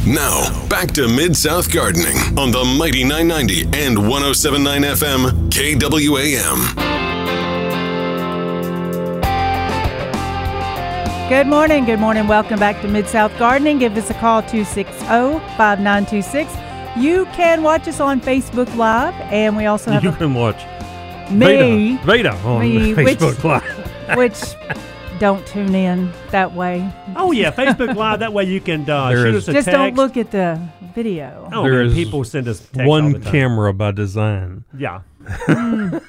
Now, 0.07 0.67
back 0.69 0.93
to 0.93 1.09
Mid 1.09 1.37
South 1.37 1.73
Gardening 1.73 2.17
on 2.39 2.53
the 2.53 2.65
Mighty 2.79 3.03
990 3.03 3.63
and 3.77 3.99
1079 4.09 4.83
FM 4.83 5.51
KWAM. 5.51 7.06
Good 11.29 11.49
morning. 11.49 11.85
Good 11.85 11.99
morning. 11.99 12.29
Welcome 12.29 12.61
back 12.61 12.81
to 12.83 12.89
Mid 12.89 13.09
South 13.09 13.37
Gardening. 13.37 13.79
Give 13.79 13.97
us 13.97 14.09
a 14.11 14.15
call 14.15 14.43
260 14.43 14.95
5926. 15.57 16.53
You 16.97 17.25
can 17.27 17.65
watch 17.65 17.89
us 17.89 17.99
on 17.99 18.21
Facebook 18.21 18.73
Live, 18.77 19.13
and 19.33 19.57
we 19.57 19.67
also 19.67 19.91
have 19.91 20.05
You 20.05 20.11
a, 20.11 20.17
can 20.17 20.35
watch 20.35 20.63
me, 21.31 21.97
Veda, 21.97 22.05
Veda 22.05 22.33
on 22.45 22.61
Me, 22.61 22.95
which- 22.95 23.19
Facebook 23.19 23.43
Live. 23.43 24.17
which 24.17 25.19
don't 25.19 25.45
tune 25.49 25.75
in 25.75 26.13
that 26.31 26.53
way. 26.55 26.89
Oh 27.17 27.33
yeah, 27.33 27.51
Facebook 27.51 27.97
Live. 27.97 28.21
That 28.21 28.33
way 28.33 28.45
you 28.45 28.61
can 28.61 28.89
uh, 28.89 29.11
shoot 29.11 29.35
is- 29.35 29.45
us 29.45 29.49
a 29.49 29.53
Just 29.53 29.65
text. 29.67 29.77
don't 29.77 29.95
look 29.97 30.17
at 30.17 30.31
the 30.31 30.61
video. 30.95 31.49
Oh, 31.53 31.65
There 31.65 31.73
man, 31.79 31.87
is 31.87 31.95
people 31.95 32.23
send 32.23 32.47
us 32.47 32.61
text 32.61 32.77
all 32.79 32.85
the 32.85 32.89
One 32.89 33.13
time. 33.21 33.33
camera 33.33 33.75
by 33.75 33.91
design. 33.91 34.65
Yeah. 34.79 35.01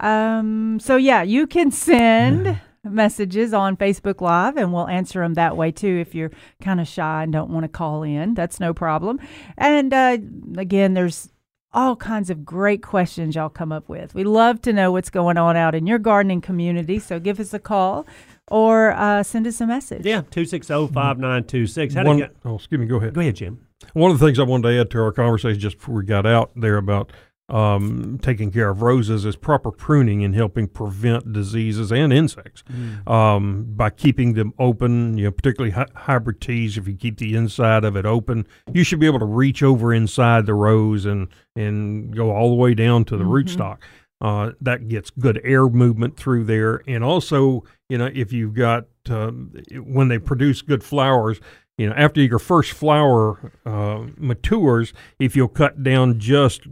Um, 0.00 0.78
so 0.78 0.94
yeah, 0.94 1.22
you 1.22 1.48
can 1.48 1.72
send 1.72 2.60
messages 2.92 3.52
on 3.54 3.76
Facebook 3.76 4.20
Live 4.20 4.56
and 4.56 4.72
we'll 4.72 4.88
answer 4.88 5.20
them 5.20 5.34
that 5.34 5.56
way 5.56 5.70
too 5.70 5.98
if 6.00 6.14
you're 6.14 6.30
kind 6.62 6.80
of 6.80 6.88
shy 6.88 7.22
and 7.22 7.32
don't 7.32 7.50
want 7.50 7.64
to 7.64 7.68
call 7.68 8.02
in. 8.02 8.34
That's 8.34 8.60
no 8.60 8.74
problem. 8.74 9.20
And 9.56 9.92
uh, 9.92 10.18
again, 10.56 10.94
there's 10.94 11.30
all 11.72 11.96
kinds 11.96 12.30
of 12.30 12.44
great 12.44 12.82
questions 12.82 13.34
y'all 13.34 13.50
come 13.50 13.72
up 13.72 13.88
with. 13.88 14.14
We 14.14 14.24
love 14.24 14.62
to 14.62 14.72
know 14.72 14.90
what's 14.90 15.10
going 15.10 15.36
on 15.36 15.56
out 15.56 15.74
in 15.74 15.86
your 15.86 15.98
gardening 15.98 16.40
community, 16.40 16.98
so 16.98 17.20
give 17.20 17.38
us 17.38 17.52
a 17.52 17.58
call 17.58 18.06
or 18.50 18.92
uh, 18.92 19.22
send 19.22 19.46
us 19.46 19.60
a 19.60 19.66
message. 19.66 20.06
Yeah. 20.06 20.22
Two 20.30 20.46
six 20.46 20.66
zero 20.66 20.86
five 20.86 21.18
nine 21.18 21.44
two 21.44 21.66
six. 21.66 21.94
How 21.94 22.04
to 22.04 22.08
One, 22.08 22.18
get? 22.18 22.34
oh, 22.44 22.54
excuse 22.56 22.80
me. 22.80 22.86
Go 22.86 22.96
ahead. 22.96 23.14
Go 23.14 23.20
ahead, 23.20 23.36
Jim. 23.36 23.66
One 23.92 24.10
of 24.10 24.18
the 24.18 24.26
things 24.26 24.38
I 24.38 24.42
wanted 24.42 24.70
to 24.70 24.80
add 24.80 24.90
to 24.90 25.00
our 25.02 25.12
conversation 25.12 25.60
just 25.60 25.76
before 25.78 25.96
we 25.96 26.04
got 26.04 26.26
out 26.26 26.50
there 26.56 26.78
about 26.78 27.12
um, 27.48 28.18
taking 28.20 28.50
care 28.50 28.68
of 28.68 28.82
roses 28.82 29.24
is 29.24 29.36
proper 29.36 29.70
pruning 29.70 30.22
and 30.22 30.34
helping 30.34 30.68
prevent 30.68 31.32
diseases 31.32 31.90
and 31.90 32.12
insects 32.12 32.62
um, 33.06 33.64
by 33.76 33.90
keeping 33.90 34.34
them 34.34 34.52
open. 34.58 35.16
You 35.16 35.24
know, 35.24 35.30
particularly 35.30 35.72
hy- 35.72 35.86
hybrid 35.94 36.40
teas. 36.40 36.76
If 36.76 36.86
you 36.86 36.94
keep 36.94 37.18
the 37.18 37.34
inside 37.34 37.84
of 37.84 37.96
it 37.96 38.04
open, 38.04 38.46
you 38.72 38.84
should 38.84 39.00
be 39.00 39.06
able 39.06 39.20
to 39.20 39.24
reach 39.24 39.62
over 39.62 39.94
inside 39.94 40.46
the 40.46 40.54
rose 40.54 41.06
and 41.06 41.28
and 41.56 42.14
go 42.14 42.30
all 42.30 42.50
the 42.50 42.56
way 42.56 42.74
down 42.74 43.04
to 43.06 43.16
the 43.16 43.24
rootstock. 43.24 43.78
Uh, 44.20 44.50
that 44.60 44.88
gets 44.88 45.10
good 45.10 45.40
air 45.44 45.68
movement 45.68 46.16
through 46.16 46.42
there, 46.42 46.82
and 46.88 47.04
also, 47.04 47.62
you 47.88 47.96
know, 47.96 48.10
if 48.12 48.32
you've 48.32 48.52
got 48.52 48.86
um, 49.08 49.54
when 49.84 50.08
they 50.08 50.18
produce 50.18 50.60
good 50.60 50.82
flowers, 50.82 51.40
you 51.78 51.88
know, 51.88 51.94
after 51.96 52.20
your 52.20 52.40
first 52.40 52.72
flower 52.72 53.52
uh, 53.64 54.04
matures, 54.16 54.92
if 55.20 55.36
you'll 55.36 55.46
cut 55.46 55.84
down 55.84 56.18
just 56.18 56.62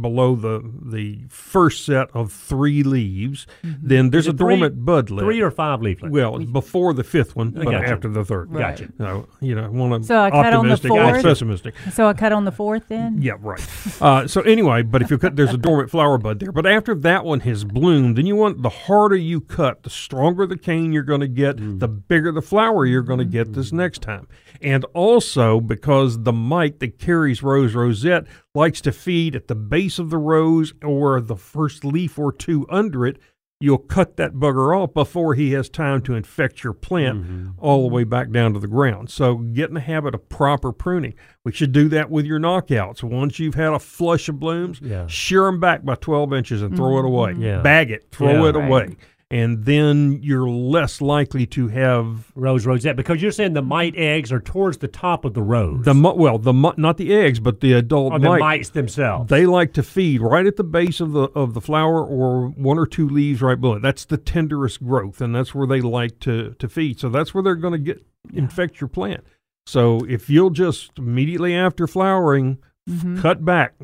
below 0.00 0.34
the 0.34 0.62
the 0.82 1.20
first 1.28 1.84
set 1.84 2.08
of 2.14 2.32
three 2.32 2.82
leaves, 2.82 3.46
mm-hmm. 3.62 3.86
then 3.86 4.10
there's 4.10 4.24
Is 4.24 4.28
a 4.28 4.30
it 4.30 4.38
three- 4.38 4.56
dormant 4.56 4.84
budlet. 4.84 5.20
Three 5.20 5.40
or 5.40 5.50
five 5.50 5.82
leaflet. 5.82 6.10
well, 6.10 6.38
before 6.38 6.94
the 6.94 7.04
fifth 7.04 7.36
one, 7.36 7.50
but 7.50 7.64
gotcha. 7.64 7.86
after 7.86 8.08
the 8.08 8.24
third. 8.24 8.50
Right. 8.50 8.76
Gotcha. 8.76 8.92
So, 8.96 9.28
you 9.40 9.54
know, 9.54 9.70
one 9.70 9.92
of 9.92 10.04
So 10.04 10.18
I 10.18 10.30
cut 10.30 10.52
on 10.54 10.68
the 10.68 10.76
fourth? 10.76 11.22
pessimistic. 11.22 11.74
So 11.92 12.06
I 12.06 12.14
cut 12.14 12.32
on 12.32 12.44
the 12.44 12.52
fourth 12.52 12.88
then? 12.88 13.20
Yeah, 13.20 13.34
right. 13.40 13.60
Uh, 14.00 14.26
so 14.26 14.40
anyway, 14.42 14.82
but 14.82 15.02
if 15.02 15.10
you 15.10 15.18
cut, 15.18 15.36
there's 15.36 15.52
a 15.52 15.58
dormant 15.58 15.90
flower 15.90 16.18
bud 16.18 16.40
there. 16.40 16.52
But 16.52 16.66
after 16.66 16.94
that 16.94 17.24
one 17.24 17.40
has 17.40 17.64
bloomed, 17.64 18.16
then 18.16 18.26
you 18.26 18.36
want 18.36 18.62
the 18.62 18.68
harder 18.70 19.16
you 19.16 19.40
cut, 19.40 19.82
the 19.82 19.90
stronger 19.90 20.46
the 20.46 20.56
cane 20.56 20.92
you're 20.92 21.02
going 21.02 21.20
to 21.20 21.28
get, 21.28 21.56
mm. 21.56 21.78
the 21.78 21.88
bigger 21.88 22.32
the 22.32 22.42
flower 22.42 22.86
you're 22.86 23.02
going 23.02 23.18
to 23.18 23.24
get 23.24 23.52
this 23.52 23.70
mm. 23.70 23.74
next 23.74 24.02
time. 24.02 24.26
And 24.60 24.84
also 24.94 25.60
because 25.60 26.22
the 26.22 26.32
mite 26.32 26.80
that 26.80 26.98
carries 26.98 27.42
rose 27.42 27.74
rosette 27.74 28.26
likes 28.54 28.80
to 28.82 28.92
feed 28.92 29.34
at 29.34 29.48
the 29.48 29.54
base 29.54 29.98
of 29.98 30.10
the 30.10 30.18
rose 30.18 30.72
or 30.82 31.20
the 31.20 31.36
first 31.36 31.84
leaf 31.84 32.18
or 32.18 32.32
two 32.32 32.66
under 32.68 33.06
it. 33.06 33.18
You'll 33.60 33.78
cut 33.78 34.16
that 34.16 34.32
bugger 34.34 34.76
off 34.76 34.92
before 34.92 35.34
he 35.34 35.52
has 35.52 35.68
time 35.68 36.02
to 36.02 36.14
infect 36.16 36.64
your 36.64 36.72
plant 36.72 37.22
mm-hmm. 37.22 37.50
all 37.58 37.88
the 37.88 37.94
way 37.94 38.02
back 38.02 38.32
down 38.32 38.54
to 38.54 38.58
the 38.58 38.66
ground. 38.66 39.08
So 39.08 39.36
get 39.36 39.68
in 39.68 39.74
the 39.74 39.80
habit 39.80 40.16
of 40.16 40.28
proper 40.28 40.72
pruning. 40.72 41.14
We 41.44 41.52
should 41.52 41.70
do 41.70 41.88
that 41.90 42.10
with 42.10 42.26
your 42.26 42.40
knockouts. 42.40 43.04
Once 43.04 43.38
you've 43.38 43.54
had 43.54 43.72
a 43.72 43.78
flush 43.78 44.28
of 44.28 44.40
blooms, 44.40 44.80
Yeah. 44.82 45.06
shear 45.06 45.42
them 45.42 45.60
back 45.60 45.84
by 45.84 45.94
12 45.94 46.32
inches 46.32 46.60
and 46.60 46.74
throw 46.74 46.98
it 46.98 47.02
mm-hmm. 47.02 47.06
away. 47.06 47.34
Yeah. 47.38 47.62
Bag 47.62 47.92
it, 47.92 48.08
throw 48.10 48.32
Yeah. 48.32 48.48
it 48.48 48.56
Right. 48.56 48.66
away. 48.66 48.96
And 49.32 49.64
then 49.64 50.18
you're 50.22 50.48
less 50.48 51.00
likely 51.00 51.46
to 51.46 51.68
have 51.68 52.30
Rose 52.34 52.66
rosette 52.66 52.96
because 52.96 53.22
you're 53.22 53.32
saying 53.32 53.54
the 53.54 53.62
mite 53.62 53.94
eggs 53.96 54.30
are 54.30 54.40
towards 54.40 54.78
the 54.78 54.88
top 54.88 55.24
of 55.24 55.32
the 55.34 55.42
rose. 55.42 55.84
the 55.84 55.94
well, 55.94 56.38
the 56.38 56.52
not 56.52 56.98
the 56.98 57.14
eggs, 57.14 57.40
but 57.40 57.60
the 57.60 57.72
adult 57.72 58.12
the 58.12 58.18
mite. 58.28 58.40
mites 58.40 58.68
themselves. 58.70 59.30
They 59.30 59.46
like 59.46 59.72
to 59.72 59.82
feed 59.82 60.20
right 60.20 60.44
at 60.46 60.56
the 60.56 60.64
base 60.64 61.00
of 61.00 61.12
the 61.12 61.22
of 61.34 61.54
the 61.54 61.60
flower 61.60 62.04
or 62.04 62.48
one 62.48 62.78
or 62.78 62.86
two 62.86 63.08
leaves 63.08 63.40
right 63.40 63.60
below 63.60 63.76
it. 63.76 63.82
That's 63.82 64.04
the 64.04 64.18
tenderest 64.18 64.84
growth, 64.84 65.20
and 65.20 65.34
that's 65.34 65.54
where 65.54 65.66
they 65.66 65.80
like 65.80 66.20
to 66.20 66.54
to 66.58 66.68
feed. 66.68 67.00
So 67.00 67.08
that's 67.08 67.32
where 67.32 67.42
they're 67.42 67.54
going 67.54 67.72
to 67.72 67.78
get 67.78 68.04
infect 68.34 68.80
your 68.80 68.88
plant. 68.88 69.24
So 69.66 70.04
if 70.08 70.28
you'll 70.28 70.50
just 70.50 70.98
immediately 70.98 71.54
after 71.54 71.86
flowering 71.86 72.58
Mm-hmm. 72.90 73.20
cut 73.20 73.44
back 73.44 73.74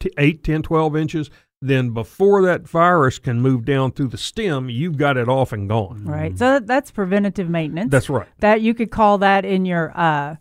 to 0.00 0.10
8, 0.18 0.44
10, 0.44 0.60
12 0.60 0.94
inches, 0.94 1.30
then 1.62 1.90
before 1.90 2.42
that 2.42 2.68
virus 2.68 3.20
can 3.20 3.40
move 3.40 3.64
down 3.64 3.92
through 3.92 4.08
the 4.08 4.18
stem, 4.18 4.68
you've 4.68 4.96
got 4.96 5.16
it 5.16 5.28
off 5.28 5.52
and 5.52 5.68
gone. 5.68 6.04
Right. 6.04 6.36
So 6.36 6.58
that's 6.58 6.90
preventative 6.90 7.48
maintenance. 7.48 7.90
That's 7.92 8.10
right. 8.10 8.26
that 8.40 8.60
you 8.60 8.74
could 8.74 8.90
call 8.90 9.18
that 9.18 9.44
in 9.44 9.64
your 9.64 9.96
uh, 9.96 10.36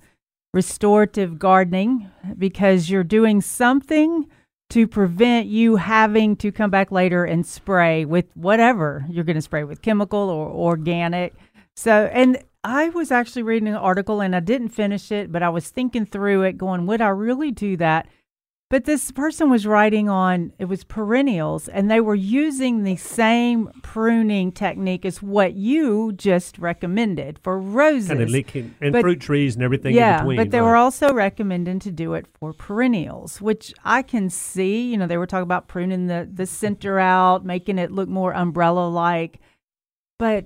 restorative 0.54 1.38
gardening 1.38 2.10
because 2.38 2.90
you're 2.90 3.04
doing 3.04 3.40
something 3.40 4.28
to 4.72 4.88
prevent 4.88 5.48
you 5.48 5.76
having 5.76 6.36
to 6.38 6.52
come 6.52 6.72
back 6.72 6.92
later 6.92 7.24
and 7.24 7.46
spray 7.46 8.04
with 8.04 8.26
whatever 8.36 9.06
you're 9.10 9.24
going 9.24 9.36
to 9.36 9.42
spray 9.42 9.64
with 9.64 9.82
chemical 9.82 10.18
or 10.18 10.50
organic. 10.50 11.36
So, 11.76 12.10
and 12.14 12.44
I 12.64 12.90
was 12.90 13.12
actually 13.12 13.44
reading 13.44 13.68
an 13.68 13.76
article 13.76 14.22
and 14.22 14.36
I 14.36 14.40
didn't 14.40 14.70
finish 14.70 15.12
it, 15.12 15.32
but 15.32 15.44
I 15.44 15.50
was 15.50 15.70
thinking 15.70 16.06
through 16.06 16.44
it, 16.44 16.58
going, 16.58 16.88
would 16.88 17.02
I 17.02 17.10
really 17.10 17.52
do 17.52 17.78
that? 17.78 18.08
But 18.72 18.86
this 18.86 19.12
person 19.12 19.50
was 19.50 19.68
writing 19.68 20.08
on 20.08 20.54
it 20.58 20.64
was 20.66 20.86
perennials, 20.86 21.68
and 21.68 21.92
they 21.92 22.00
were 22.00 22.16
using 22.16 22.84
the 22.84 22.96
same 22.96 23.70
pruning 23.84 24.54
technique 24.54 25.06
as 25.06 25.22
what 25.22 25.56
you 25.56 26.14
just 26.14 26.58
recommended 26.58 27.38
for 27.44 27.60
roses. 27.60 28.08
kind 28.08 28.22
of 28.22 28.30
leaking 28.30 28.74
and 28.80 28.94
But- 28.94 29.02
fruit 29.02 29.20
trees 29.20 29.56
and 29.56 29.64
everything 29.64 29.94
yeah, 29.94 30.20
in 30.20 30.24
between. 30.24 30.38
but 30.38 30.52
they 30.52 30.62
right. 30.62 30.68
were 30.70 30.78
also 30.78 31.14
recommending 31.14 31.80
to 31.80 31.92
do 31.92 32.14
it 32.14 32.28
for 32.40 32.54
perennials, 32.54 33.42
which 33.42 33.74
I 33.84 34.04
can 34.04 34.30
see. 34.30 34.90
You 34.90 34.98
know, 34.98 35.06
they 35.06 35.18
were 35.18 35.28
talking 35.28 35.44
about 35.44 35.68
pruning 35.68 36.08
the 36.08 36.30
the 36.34 36.46
center 36.46 36.98
out, 36.98 37.44
making 37.46 37.78
it 37.78 37.92
look 37.92 38.08
more 38.08 38.32
umbrella 38.34 38.88
like. 38.88 39.42
But 40.18 40.46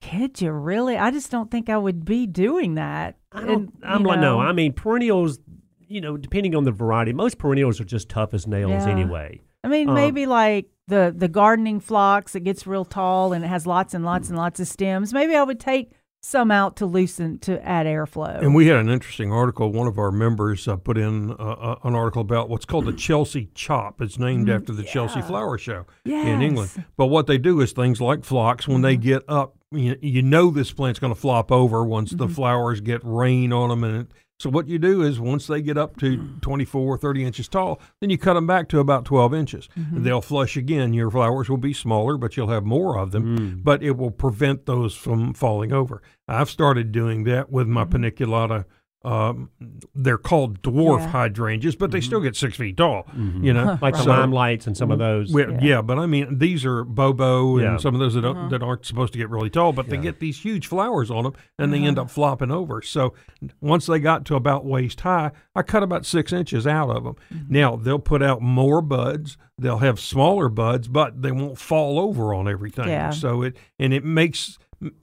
could 0.00 0.40
you 0.40 0.52
really? 0.52 0.96
I 0.96 1.10
just 1.10 1.30
don't 1.32 1.50
think 1.50 1.68
I 1.68 1.78
would 1.78 2.04
be 2.04 2.26
doing 2.28 2.74
that. 2.74 3.16
I 3.32 3.40
don't, 3.40 3.50
And, 3.50 3.72
I'm 3.82 4.02
you 4.02 4.06
like, 4.06 4.20
no, 4.20 4.38
I 4.38 4.52
mean, 4.52 4.74
perennials, 4.74 5.38
you 5.88 6.00
know, 6.00 6.16
depending 6.16 6.54
on 6.54 6.64
the 6.64 6.72
variety, 6.72 7.12
most 7.12 7.38
perennials 7.38 7.80
are 7.80 7.84
just 7.84 8.08
tough 8.08 8.34
as 8.34 8.46
nails 8.46 8.70
Yeah. 8.86 8.88
anyway. 8.88 9.40
I 9.62 9.68
mean, 9.68 9.88
Um, 9.88 9.94
maybe 9.94 10.26
like 10.26 10.66
the 10.88 11.14
the 11.16 11.28
gardening 11.28 11.80
phlox 11.80 12.32
that 12.32 12.40
gets 12.40 12.66
real 12.66 12.84
tall 12.84 13.32
and 13.32 13.44
it 13.44 13.48
has 13.48 13.66
lots 13.66 13.94
and 13.94 14.04
lots 14.04 14.28
and 14.28 14.36
lots 14.38 14.60
of 14.60 14.66
stems. 14.66 15.12
Maybe 15.14 15.34
I 15.34 15.42
would 15.42 15.60
take 15.60 15.92
some 16.22 16.50
out 16.50 16.76
to 16.76 16.86
loosen 16.86 17.38
to 17.38 17.62
add 17.66 17.84
airflow. 17.86 18.40
And 18.40 18.54
we 18.54 18.66
had 18.66 18.78
an 18.78 18.88
interesting 18.88 19.30
article. 19.30 19.70
One 19.72 19.86
of 19.86 19.98
our 19.98 20.10
members 20.10 20.66
uh, 20.66 20.76
put 20.76 20.96
in 20.96 21.30
uh, 21.32 21.34
uh, 21.34 21.76
an 21.84 21.94
article 21.94 22.22
about 22.22 22.48
what's 22.48 22.64
called 22.64 22.86
the 22.86 22.94
Chelsea 22.94 23.50
Chop. 23.54 24.00
It's 24.00 24.18
named 24.18 24.48
after 24.48 24.72
the 24.72 24.84
Chelsea 24.84 25.20
Flower 25.20 25.58
Show 25.58 25.84
in 26.06 26.40
England. 26.40 26.70
Mm-hmm. 26.70 26.80
But 26.96 27.06
what 27.08 27.26
they 27.26 27.36
do 27.36 27.60
is 27.60 27.72
things 27.72 28.00
like 28.00 28.24
phlox, 28.24 28.66
when 28.66 28.80
they 28.80 28.96
get 28.96 29.22
up, 29.28 29.56
you, 29.70 29.96
you 30.00 30.22
know 30.22 30.48
this 30.50 30.72
plant's 30.72 30.98
going 30.98 31.12
to 31.12 31.20
flop 31.20 31.52
over 31.52 31.84
once 31.84 32.12
the 32.12 32.24
Mm-hmm. 32.24 32.32
flowers 32.34 32.80
get 32.80 33.00
rain 33.04 33.52
on 33.52 33.68
them. 33.68 33.84
And 33.84 33.96
it, 34.02 34.12
so 34.38 34.50
what 34.50 34.68
you 34.68 34.78
do 34.78 35.02
is 35.02 35.20
once 35.20 35.46
they 35.46 35.62
get 35.62 35.78
up 35.78 35.96
to 35.98 36.16
hmm. 36.16 36.38
24, 36.40 36.98
30 36.98 37.24
inches 37.24 37.48
tall, 37.48 37.80
then 38.00 38.10
you 38.10 38.18
cut 38.18 38.34
them 38.34 38.46
back 38.46 38.68
to 38.68 38.80
about 38.80 39.04
12 39.04 39.32
inches. 39.32 39.68
Mm-hmm. 39.78 40.02
They'll 40.02 40.20
flush 40.20 40.56
again. 40.56 40.92
Your 40.92 41.10
flowers 41.10 41.48
will 41.48 41.56
be 41.56 41.72
smaller, 41.72 42.16
but 42.16 42.36
you'll 42.36 42.48
have 42.48 42.64
more 42.64 42.98
of 42.98 43.12
them. 43.12 43.36
Hmm. 43.36 43.60
But 43.62 43.82
it 43.82 43.96
will 43.96 44.10
prevent 44.10 44.66
those 44.66 44.94
from 44.94 45.34
falling 45.34 45.72
over. 45.72 46.02
I've 46.26 46.50
started 46.50 46.90
doing 46.90 47.24
that 47.24 47.50
with 47.50 47.68
my 47.68 47.84
mm-hmm. 47.84 48.04
paniculata 48.04 48.64
Um, 49.04 49.50
they're 49.94 50.16
called 50.18 50.62
dwarf 50.62 51.00
Yeah. 51.00 51.08
hydrangeas, 51.08 51.76
but 51.76 51.90
they 51.90 52.00
still 52.00 52.20
get 52.20 52.36
six 52.36 52.56
feet 52.56 52.76
tall. 52.78 53.06
You 53.40 53.52
know, 53.52 53.78
like 53.82 53.94
the 53.94 54.02
So- 54.02 54.10
limelights 54.10 54.66
and 54.66 54.76
some 54.76 54.90
of 54.90 54.98
those. 54.98 55.30
Yeah. 55.30 55.58
yeah. 55.60 55.82
but 55.82 55.98
I 55.98 56.06
mean, 56.06 56.38
these 56.38 56.64
are 56.64 56.84
bobo 56.84 57.56
and 57.58 57.62
Yeah. 57.64 57.76
some 57.76 57.94
of 57.94 58.00
those 58.00 58.14
that, 58.14 58.22
don't, 58.22 58.36
Uh-huh. 58.36 58.48
that 58.48 58.62
aren't 58.62 58.86
supposed 58.86 59.12
to 59.12 59.18
get 59.18 59.28
really 59.28 59.50
tall, 59.50 59.72
but 59.72 59.88
they 59.90 59.96
get 59.98 60.20
these 60.20 60.40
huge 60.40 60.66
flowers 60.66 61.10
on 61.10 61.24
them 61.24 61.34
and 61.58 61.72
they 61.72 61.78
Uh-huh. 61.78 61.88
end 61.88 61.98
up 61.98 62.10
flopping 62.10 62.50
over. 62.50 62.80
So 62.82 63.12
once 63.60 63.86
they 63.86 63.98
got 63.98 64.24
to 64.26 64.36
about 64.36 64.64
waist 64.64 65.02
high, 65.02 65.32
I 65.54 65.62
cut 65.62 65.82
about 65.82 66.06
six 66.06 66.32
inches 66.32 66.66
out 66.66 66.88
of 66.90 67.04
them. 67.04 67.16
Mm-hmm. 67.32 67.52
Now 67.52 67.76
they'll 67.76 67.98
put 67.98 68.22
out 68.22 68.40
more 68.40 68.80
buds. 68.80 69.36
They'll 69.58 69.78
have 69.78 70.00
smaller 70.00 70.48
buds, 70.48 70.88
but 70.88 71.22
they 71.22 71.30
won't 71.30 71.58
fall 71.58 72.00
over 72.00 72.34
on 72.34 72.48
everything. 72.48 72.88
Yeah. 72.88 73.10
So 73.10 73.42
it 73.42 73.56
and 73.78 73.92
it 73.92 74.04
makes 74.04 74.58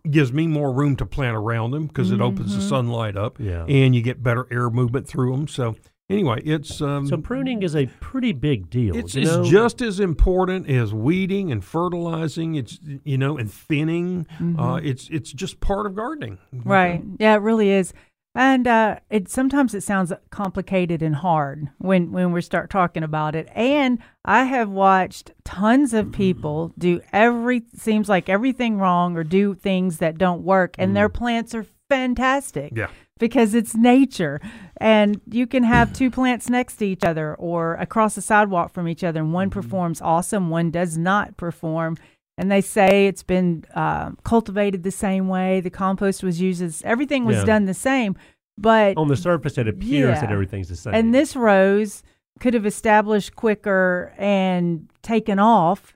gives 0.10 0.32
me 0.34 0.48
more 0.48 0.72
room 0.74 0.96
to 0.98 1.06
plant 1.06 1.36
around 1.36 1.72
them 1.72 1.88
because 1.88 2.12
it 2.12 2.22
opens 2.22 2.52
Mm-hmm. 2.52 2.60
the 2.60 2.66
sunlight 2.68 3.16
up 3.18 3.40
Yeah. 3.40 3.66
and 3.68 3.96
you 3.96 4.02
get 4.02 4.22
better 4.24 4.48
air 4.52 4.70
movement 4.70 5.08
through 5.08 5.32
them. 5.32 5.48
So 5.48 5.76
anyway, 6.10 6.42
it's 6.44 6.82
um, 6.82 7.08
So 7.08 7.18
pruning 7.18 7.64
is 7.64 7.76
a 7.76 7.86
pretty 8.00 8.32
big 8.34 8.70
deal. 8.70 8.96
it's, 8.96 9.16
you 9.16 9.22
it's 9.24 9.32
know? 9.32 9.44
just 9.44 9.82
as 9.82 10.00
important 10.00 10.70
as 10.70 10.94
weeding 10.94 11.52
and 11.52 11.64
fertilizing. 11.64 12.56
It's 12.56 12.80
you 13.04 13.18
know 13.18 13.38
and 13.38 13.52
thinning. 13.52 14.28
Uh, 14.58 14.80
it's 14.84 15.08
it's 15.10 15.32
just 15.32 15.60
part 15.60 15.86
of 15.86 15.96
gardening. 15.96 16.38
Mm-hmm. 16.54 16.70
Right. 16.70 17.04
Yeah, 17.20 17.34
it 17.36 17.42
really 17.42 17.70
is. 17.70 17.94
And 18.34 18.66
uh, 18.66 19.00
it 19.10 19.30
sometimes 19.30 19.74
it 19.74 19.84
sounds 19.84 20.14
complicated 20.30 21.02
and 21.02 21.16
hard 21.16 21.68
when 21.80 22.12
when 22.12 22.32
we 22.32 22.42
start 22.42 22.70
talking 22.70 23.04
about 23.04 23.36
it. 23.36 23.50
And 23.54 24.00
I 24.24 24.46
have 24.46 24.70
watched 24.70 25.32
tons 25.44 25.94
of 25.94 26.14
people 26.14 26.74
do 26.78 27.02
every 27.12 27.64
seems 27.76 28.08
like 28.08 28.30
everything 28.30 28.78
wrong 28.78 29.18
or 29.18 29.26
do 29.26 29.54
things 29.54 29.98
that 29.98 30.18
don't 30.18 30.44
work, 30.44 30.76
and 30.78 30.96
their 30.96 31.10
plants 31.10 31.54
are 31.54 31.66
fantastic. 31.90 32.72
Yeah. 32.76 32.88
Because 33.20 33.54
it's 33.54 33.76
nature, 33.76 34.40
and 34.78 35.22
you 35.30 35.46
can 35.46 35.64
have 35.64 35.94
two 35.94 36.10
plants 36.20 36.50
next 36.50 36.78
to 36.78 36.88
each 36.88 37.04
other 37.04 37.36
or 37.36 37.76
across 37.76 38.16
the 38.16 38.22
sidewalk 38.22 38.74
from 38.74 38.88
each 38.88 39.04
other, 39.04 39.20
and 39.20 39.34
one 39.34 39.50
performs 39.50 40.02
awesome, 40.02 40.50
one 40.50 40.72
does 40.72 40.98
not 40.98 41.38
perform. 41.38 41.98
And 42.42 42.52
they 42.52 42.62
say 42.62 43.06
it's 43.06 43.22
been 43.22 43.66
uh, 43.76 44.12
cultivated 44.24 44.82
the 44.82 44.90
same 44.92 45.28
way. 45.28 45.62
The 45.62 45.70
compost 45.70 46.24
was 46.24 46.42
used 46.42 46.64
as 46.64 46.82
everything 46.84 47.24
was 47.24 47.38
Yeah. 47.38 47.46
done 47.46 47.66
the 47.66 47.76
same. 47.76 48.16
But 48.58 48.98
on 48.98 49.08
the 49.10 49.16
surface, 49.16 49.60
it 49.60 49.68
appears 49.68 50.20
that 50.20 50.30
Yeah. 50.30 50.34
everything's 50.34 50.68
the 50.70 50.76
same. 50.76 50.96
and 50.96 51.14
this 51.14 51.36
rose 51.36 52.02
could 52.40 52.56
have 52.56 52.66
established 52.66 53.36
quicker 53.36 54.12
and 54.18 54.90
taken 55.04 55.38
off. 55.38 55.96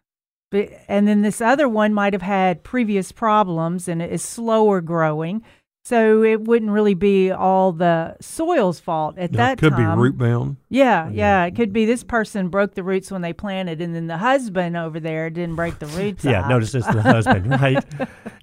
But, 0.51 0.69
and 0.87 1.07
then 1.07 1.23
this 1.23 1.41
other 1.41 1.67
one 1.67 1.95
might 1.95 2.13
have 2.13 2.21
had 2.21 2.63
previous 2.63 3.11
problems 3.11 3.87
and 3.87 3.99
it 3.99 4.11
is 4.11 4.21
slower 4.21 4.81
growing. 4.81 5.41
So 5.87 6.23
it 6.23 6.41
wouldn't 6.41 6.71
really 6.71 6.95
be 6.95 7.29
all 7.29 7.71
the 7.71 8.15
soil's 8.19 8.79
fault 8.79 9.19
at 9.19 9.33
that 9.33 9.53
it 9.53 9.59
could 9.59 9.73
time. 9.73 9.95
be 9.95 10.01
root 10.01 10.17
bound. 10.17 10.57
Yeah, 10.67 11.09
yeah. 11.09 11.45
It 11.45 11.55
could 11.55 11.71
be 11.71 11.85
this 11.85 12.03
person 12.03 12.49
broke 12.49 12.73
the 12.73 12.81
roots 12.81 13.11
when 13.11 13.21
they 13.21 13.33
planted, 13.33 13.79
and 13.81 13.93
then 13.93 14.07
the 14.07 14.17
husband 14.17 14.75
over 14.75 14.99
there 14.99 15.29
didn't 15.29 15.55
break 15.55 15.77
the 15.77 15.85
roots. 15.85 16.25
yeah, 16.25 16.41
out. 16.41 16.49
notice 16.49 16.73
it's 16.73 16.87
the 16.87 17.03
husband, 17.03 17.47
right? 17.61 17.85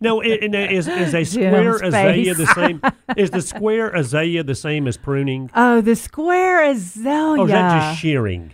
No, 0.01 0.21
and, 0.21 0.55
and 0.55 0.73
is 0.73 0.87
is 0.87 1.15
a 1.17 1.25
square 1.25 1.81
Jim's 1.81 1.83
azalea 1.83 2.35
face. 2.35 2.47
the 2.47 2.55
same? 2.55 2.81
Is 3.17 3.31
the 3.31 3.43
square 3.43 3.91
azalea 3.91 4.45
the 4.45 4.55
same 4.55 4.87
as 4.87 4.97
pruning? 4.97 5.51
Oh, 5.57 5.81
the 5.81 5.97
square 5.97 6.63
azalea. 6.71 7.43
Or 7.43 7.47
is 7.47 7.51
that 7.51 7.91
just 7.91 8.01
shearing? 8.01 8.53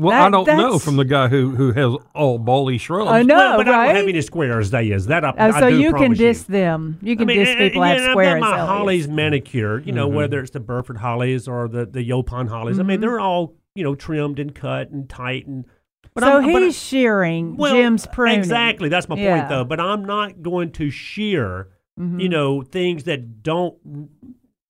Well, 0.00 0.10
That- 0.10 0.26
I 0.26 0.30
don't 0.30 0.46
know 0.58 0.78
from 0.80 0.96
the 0.96 1.04
guy 1.04 1.28
who 1.28 1.50
who 1.54 1.70
has 1.72 1.94
all 2.16 2.38
bally 2.38 2.78
shrubs. 2.78 3.08
I 3.12 3.22
know, 3.22 3.36
well, 3.36 3.56
but 3.58 3.68
I 3.68 3.70
right? 3.70 3.86
don't 3.86 3.96
have 3.96 4.08
any 4.08 4.20
squares. 4.22 4.70
They 4.70 4.90
is 4.90 5.06
That 5.06 5.24
I, 5.24 5.30
Oh, 5.30 5.34
I 5.52 5.60
so 5.60 5.70
do 5.70 5.78
you 5.78 5.90
can 5.92 5.98
promise 6.00 6.18
diss 6.18 6.42
them. 6.44 6.98
You 7.00 7.14
can 7.16 7.26
I 7.26 7.26
mean, 7.28 7.38
diss 7.38 7.48
and- 7.50 7.58
people 7.60 7.84
and, 7.84 7.92
have 7.92 8.00
yeah, 8.00 8.10
square 8.10 8.36
I've 8.36 8.42
got 8.42 8.50
my 8.50 8.56
azaleas. 8.56 8.68
hollies 8.78 9.08
manicured, 9.08 9.86
you 9.86 9.92
know, 9.92 10.08
Mhm. 10.10 10.14
whether 10.14 10.40
it's 10.40 10.50
the 10.50 10.58
Burford 10.58 10.96
hollies 10.96 11.46
or 11.46 11.68
the, 11.68 11.86
the 11.86 12.08
Yaupon 12.08 12.48
hollies. 12.48 12.78
I 12.78 12.82
Mm-hmm. 12.82 12.88
mean, 12.88 13.00
they're 13.02 13.20
all, 13.20 13.54
you 13.76 13.84
know, 13.84 13.94
trimmed 13.94 14.40
and 14.40 14.52
cut 14.52 14.90
and 14.90 15.08
tight. 15.08 15.46
and. 15.46 15.64
But 16.12 16.24
so 16.24 16.38
I'm- 16.40 16.52
but 16.52 16.62
he's 16.62 16.76
shearing 16.80 17.56
Well, 17.56 17.72
Jim's 17.74 18.06
pruning. 18.08 18.38
Exactly. 18.40 18.88
That's 18.88 19.08
my 19.08 19.14
Yeah. 19.16 19.36
point, 19.36 19.48
though. 19.48 19.64
But 19.64 19.78
I'm 19.78 20.04
not 20.04 20.42
going 20.42 20.70
to 20.72 20.90
shear, 20.90 21.68
Mhm. 22.00 22.20
you 22.20 22.28
know, 22.28 22.62
things 22.62 23.04
that 23.04 23.44
don't. 23.44 23.74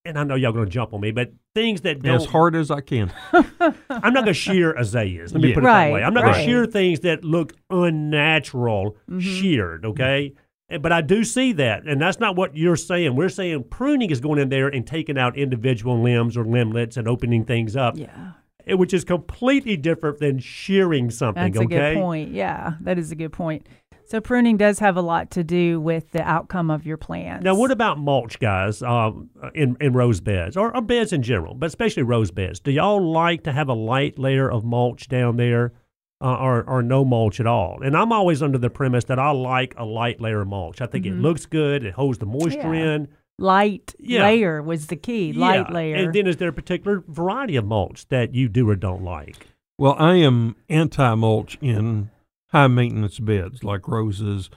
And 0.07 0.19
I 0.19 0.25
know 0.25 0.35
y'all 0.35 0.53
going 0.53 0.67
to 0.67 0.71
jump 0.71 0.93
on 0.93 1.01
me, 1.01 1.13
but 1.13 1.33
things 1.55 1.81
that 1.83 2.03
don't. 2.03 2.17
as 2.17 2.27
hard 2.27 2.55
as 2.55 2.71
I 2.71 2.83
can. 2.83 3.11
I'm 3.33 4.13
not 4.13 4.13
going 4.13 4.27
to 4.27 4.35
shear 4.35 4.73
azaleas. 4.75 5.33
Let 5.33 5.43
me 5.43 5.49
Yeah. 5.49 5.55
put 5.55 5.65
it 5.65 5.67
Right, 5.67 5.87
that 5.89 5.93
way. 5.95 6.03
I'm 6.05 6.13
not 6.13 6.25
going 6.25 6.35
to 6.35 6.45
shear 6.45 6.67
things 6.67 7.01
that 7.01 7.25
look 7.25 7.55
unnatural 7.71 8.97
Mm-hmm. 9.11 9.19
sheared. 9.21 9.85
Okay. 9.87 10.35
And- 10.69 10.83
But 10.83 10.93
I 10.93 11.01
do 11.01 11.25
see 11.25 11.53
that, 11.53 11.85
and 11.87 12.01
that's 12.01 12.21
not 12.21 12.37
what 12.37 12.57
you're 12.57 12.77
saying. 12.77 13.17
We're 13.17 13.29
saying 13.29 13.65
pruning 13.71 14.11
is 14.11 14.21
going 14.21 14.39
in 14.41 14.49
there 14.49 14.69
and 14.69 14.87
taking 14.87 15.19
out 15.19 15.37
individual 15.39 16.01
limbs 16.01 16.37
or 16.37 16.45
limblets 16.45 16.97
and 16.97 17.07
opening 17.09 17.45
things 17.45 17.77
up, 17.77 17.97
Yeah, 17.99 18.33
eh, 18.67 18.73
which 18.75 18.93
is 18.95 19.05
completely 19.05 19.77
different 19.77 20.19
than 20.19 20.39
shearing 20.39 21.11
something. 21.11 21.53
that's 21.53 21.65
a 21.65 21.67
good 21.69 21.97
point. 21.97 22.31
Yeah, 22.33 22.75
that 22.81 22.99
is 22.99 23.11
a 23.13 23.15
good 23.15 23.33
point. 23.33 23.67
So 24.07 24.21
pruning 24.21 24.57
does 24.57 24.79
have 24.81 24.97
a 24.97 25.03
lot 25.03 25.31
to 25.33 25.43
do 25.45 25.81
with 25.81 26.11
the 26.13 26.23
outcome 26.23 26.71
of 26.71 26.85
your 26.87 26.97
plants. 26.97 27.43
Now, 27.45 27.55
what 27.55 27.71
about 27.71 27.99
mulch, 27.99 28.39
guys, 28.39 28.83
um, 28.83 29.31
in, 29.55 29.77
in 29.81 29.93
rose 29.95 30.21
beds 30.21 30.57
or, 30.57 30.75
or 30.77 30.83
beds 30.83 31.13
in 31.13 31.23
general, 31.23 31.55
but 31.55 31.67
especially 31.67 32.03
rose 32.03 32.31
beds? 32.31 32.61
Do 32.61 32.71
y'all 32.71 33.03
like 33.13 33.45
to 33.45 33.53
have 33.53 33.69
a 33.69 33.75
light 33.75 34.19
layer 34.19 34.51
of 34.51 34.63
mulch 34.65 35.09
down 35.09 35.37
there 35.39 35.73
uh, 36.21 36.37
or, 36.37 36.63
or 36.69 36.83
no 36.83 37.05
mulch 37.05 37.41
at 37.41 37.47
all? 37.47 37.81
And 37.83 37.97
I'm 37.97 38.13
always 38.13 38.43
under 38.43 38.59
the 38.59 38.71
premise 38.71 39.05
that 39.05 39.19
I 39.19 39.31
like 39.31 39.75
a 39.79 39.85
light 39.85 40.21
layer 40.21 40.43
of 40.43 40.49
mulch. 40.49 40.81
I 40.83 40.87
think 40.87 41.07
it 41.07 41.15
looks 41.15 41.47
good, 41.47 41.83
it 41.85 41.95
holds 41.95 42.19
the 42.19 42.27
moisture 42.27 42.59
Mm-hmm. 42.61 42.75
Yeah. 42.75 42.95
in. 42.95 43.09
light 43.39 43.95
Yeah. 43.99 44.23
layer 44.25 44.63
was 44.63 44.89
the 44.89 44.97
key? 44.97 45.33
Light 45.33 45.67
Yeah. 45.69 45.75
layer. 45.75 45.97
And 45.97 46.15
then 46.15 46.27
is 46.27 46.37
there 46.37 46.51
a 46.51 46.53
particular 46.53 47.03
variety 47.09 47.57
of 47.57 47.65
mulch 47.65 48.07
that 48.09 48.35
you 48.35 48.49
do 48.49 48.69
or 48.69 48.77
don't 48.77 49.03
like? 49.03 49.47
Well, 49.79 49.97
I 49.99 50.17
am 50.17 50.55
anti 50.69 51.15
mulch 51.17 51.59
in 51.61 52.11
high 52.55 52.69
maintenance 52.69 53.19
beds 53.19 53.65
like 53.65 53.89
roses, 53.89 54.49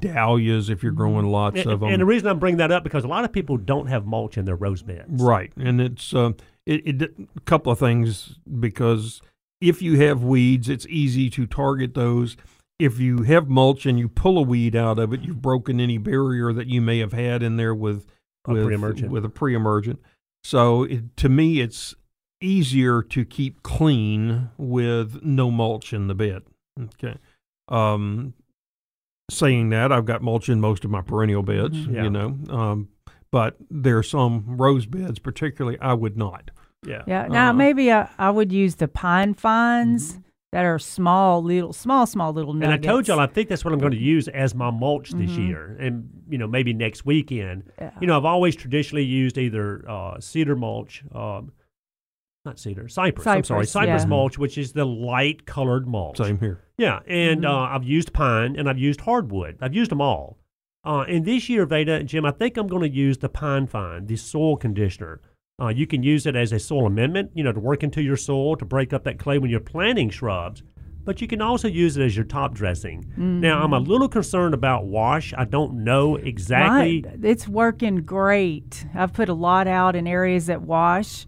dahlias. 0.00 0.68
If 0.68 0.82
you're 0.82 0.92
growing 0.92 1.26
lots 1.26 1.60
And, 1.60 1.70
of 1.70 1.80
them, 1.80 1.90
and 1.90 2.02
the 2.02 2.06
reason 2.06 2.28
I'm 2.28 2.38
bringing 2.38 2.58
that 2.58 2.72
up 2.72 2.82
because 2.84 3.04
a 3.04 3.08
lot 3.08 3.24
of 3.24 3.32
people 3.32 3.56
don't 3.56 3.86
have 3.86 4.04
mulch 4.04 4.36
in 4.36 4.44
their 4.44 4.56
rose 4.56 4.82
beds. 4.82 5.22
Right, 5.22 5.52
and 5.56 5.80
it's 5.80 6.12
uh, 6.12 6.32
it, 6.66 7.02
it 7.02 7.14
a 7.36 7.40
couple 7.40 7.72
of 7.72 7.78
things 7.78 8.38
because 8.58 9.22
if 9.60 9.80
you 9.80 9.98
have 10.00 10.22
weeds, 10.22 10.68
it's 10.68 10.86
easy 10.88 11.30
to 11.30 11.46
target 11.46 11.94
those. 11.94 12.36
If 12.78 12.98
you 12.98 13.22
have 13.22 13.48
mulch 13.48 13.86
and 13.86 13.98
you 13.98 14.08
pull 14.08 14.36
a 14.36 14.42
weed 14.42 14.76
out 14.76 14.98
of 14.98 15.12
it, 15.14 15.22
you've 15.22 15.40
broken 15.40 15.80
any 15.80 15.96
barrier 15.96 16.52
that 16.52 16.66
you 16.66 16.82
may 16.82 16.98
have 16.98 17.14
had 17.14 17.42
in 17.42 17.56
there 17.56 17.74
with 17.74 18.06
A 18.46 18.52
with 18.52 18.64
pre-emergent. 18.64 19.10
with 19.10 19.24
a 19.24 19.30
pre-emergent. 19.30 20.00
So 20.44 20.82
it, 20.82 21.16
to 21.16 21.30
me, 21.30 21.60
it's 21.60 21.94
easier 22.42 23.02
to 23.02 23.24
keep 23.24 23.62
clean 23.62 24.50
with 24.58 25.22
no 25.22 25.50
mulch 25.50 25.94
in 25.94 26.06
the 26.08 26.14
bed. 26.14 26.42
Okay. 26.78 27.16
Um, 27.68 28.34
saying 29.30 29.70
that, 29.70 29.90
I've 29.92 30.04
got 30.04 30.22
mulch 30.22 30.48
in 30.48 30.60
most 30.60 30.84
of 30.84 30.90
my 30.90 31.02
perennial 31.02 31.42
beds. 31.42 31.76
Mhm. 31.76 31.94
Yeah. 31.94 32.02
You 32.04 32.10
know, 32.10 32.38
um, 32.48 32.88
but 33.32 33.56
there 33.70 33.98
are 33.98 34.02
some 34.04 34.44
rose 34.56 34.86
beds, 34.86 35.18
particularly, 35.18 35.78
I 35.80 35.94
would 35.94 36.16
not. 36.16 36.50
Yeah. 36.86 37.02
yeah. 37.08 37.26
Now 37.26 37.50
Uh, 37.50 37.54
maybe 37.54 37.90
I, 37.92 38.08
I 38.18 38.30
would 38.30 38.52
use 38.52 38.76
the 38.76 38.86
pine 38.86 39.34
fines 39.34 40.20
that 40.52 40.64
are 40.64 40.78
small, 40.78 41.42
little, 41.42 41.72
small, 41.72 42.06
small 42.06 42.32
little 42.32 42.54
Mm-hmm. 42.54 42.62
And. 42.62 42.72
I 42.72 42.76
told 42.76 43.08
y'all 43.08 43.18
I 43.18 43.26
think 43.26 43.48
that's 43.48 43.64
what 43.64 43.74
I'm 43.74 43.80
going 43.80 43.90
to 43.92 43.98
use 43.98 44.28
as 44.28 44.54
my 44.54 44.70
mulch 44.70 45.10
this 45.10 45.32
Mhm. 45.32 45.48
year, 45.48 45.76
and 45.80 46.08
you 46.28 46.38
know 46.38 46.46
maybe 46.46 46.72
next 46.72 47.04
weekend. 47.04 47.64
Yeah. 47.80 47.90
You 48.00 48.06
know 48.06 48.16
I've 48.16 48.24
always 48.24 48.54
traditionally 48.54 49.04
used 49.04 49.38
either 49.38 49.84
uh, 49.90 50.20
cedar 50.20 50.54
mulch, 50.54 51.02
um, 51.12 51.50
not 52.46 52.58
cedar, 52.58 52.88
cypress. 52.88 53.26
I'm 53.26 53.44
sorry, 53.44 53.66
Cypress, 53.66 53.70
cypress 53.72 54.02
yeah. 54.04 54.08
mulch, 54.08 54.38
which 54.38 54.56
is 54.56 54.72
the 54.72 54.86
light 54.86 55.44
colored 55.46 55.86
mulch. 55.86 56.16
Same 56.18 56.38
here. 56.38 56.62
Yeah, 56.78 57.00
and 57.06 57.42
Mhm. 57.42 57.48
uh, 57.48 57.74
I've 57.74 57.84
used 57.84 58.12
pine 58.12 58.56
and 58.56 58.68
I've 58.68 58.78
used 58.78 59.02
hardwood. 59.02 59.56
I've 59.60 59.74
used 59.74 59.90
them 59.90 60.00
all. 60.00 60.38
Uh, 60.84 61.00
and 61.08 61.24
this 61.24 61.48
year, 61.48 61.66
Veda 61.66 61.94
and 61.94 62.08
Jim, 62.08 62.24
I 62.24 62.30
think 62.30 62.56
I'm 62.56 62.68
going 62.68 62.82
to 62.82 62.88
use 62.96 63.18
the 63.18 63.28
pine 63.28 63.66
fine, 63.66 64.06
the 64.06 64.16
soil 64.16 64.56
conditioner. 64.56 65.20
Uh, 65.60 65.68
you 65.68 65.86
can 65.86 66.02
use 66.02 66.26
it 66.26 66.36
as 66.36 66.52
a 66.52 66.58
soil 66.58 66.86
amendment, 66.86 67.30
you 67.34 67.42
know, 67.42 67.50
to 67.52 67.58
work 67.58 67.82
into 67.82 68.02
your 68.02 68.16
soil 68.16 68.56
to 68.56 68.64
break 68.64 68.92
up 68.92 69.02
that 69.04 69.18
clay 69.18 69.38
when 69.38 69.50
you're 69.50 69.58
planting 69.58 70.10
shrubs. 70.10 70.62
But 71.04 71.20
you 71.20 71.28
can 71.28 71.40
also 71.40 71.66
use 71.68 71.96
it 71.96 72.04
as 72.04 72.16
your 72.16 72.24
top 72.24 72.52
dressing. 72.52 73.06
Now, 73.16 73.62
I'm 73.62 73.72
a 73.72 73.78
little 73.78 74.08
concerned 74.08 74.54
about 74.54 74.86
wash. 74.86 75.32
I 75.38 75.44
don't 75.44 75.82
know 75.84 76.16
exactly. 76.16 77.04
Right. 77.06 77.24
It's 77.24 77.46
working 77.48 78.02
great. 78.02 78.84
I've 78.94 79.12
put 79.12 79.28
a 79.28 79.34
lot 79.34 79.66
out 79.68 79.94
in 79.96 80.06
areas 80.08 80.46
that 80.46 80.62
wash, 80.62 81.26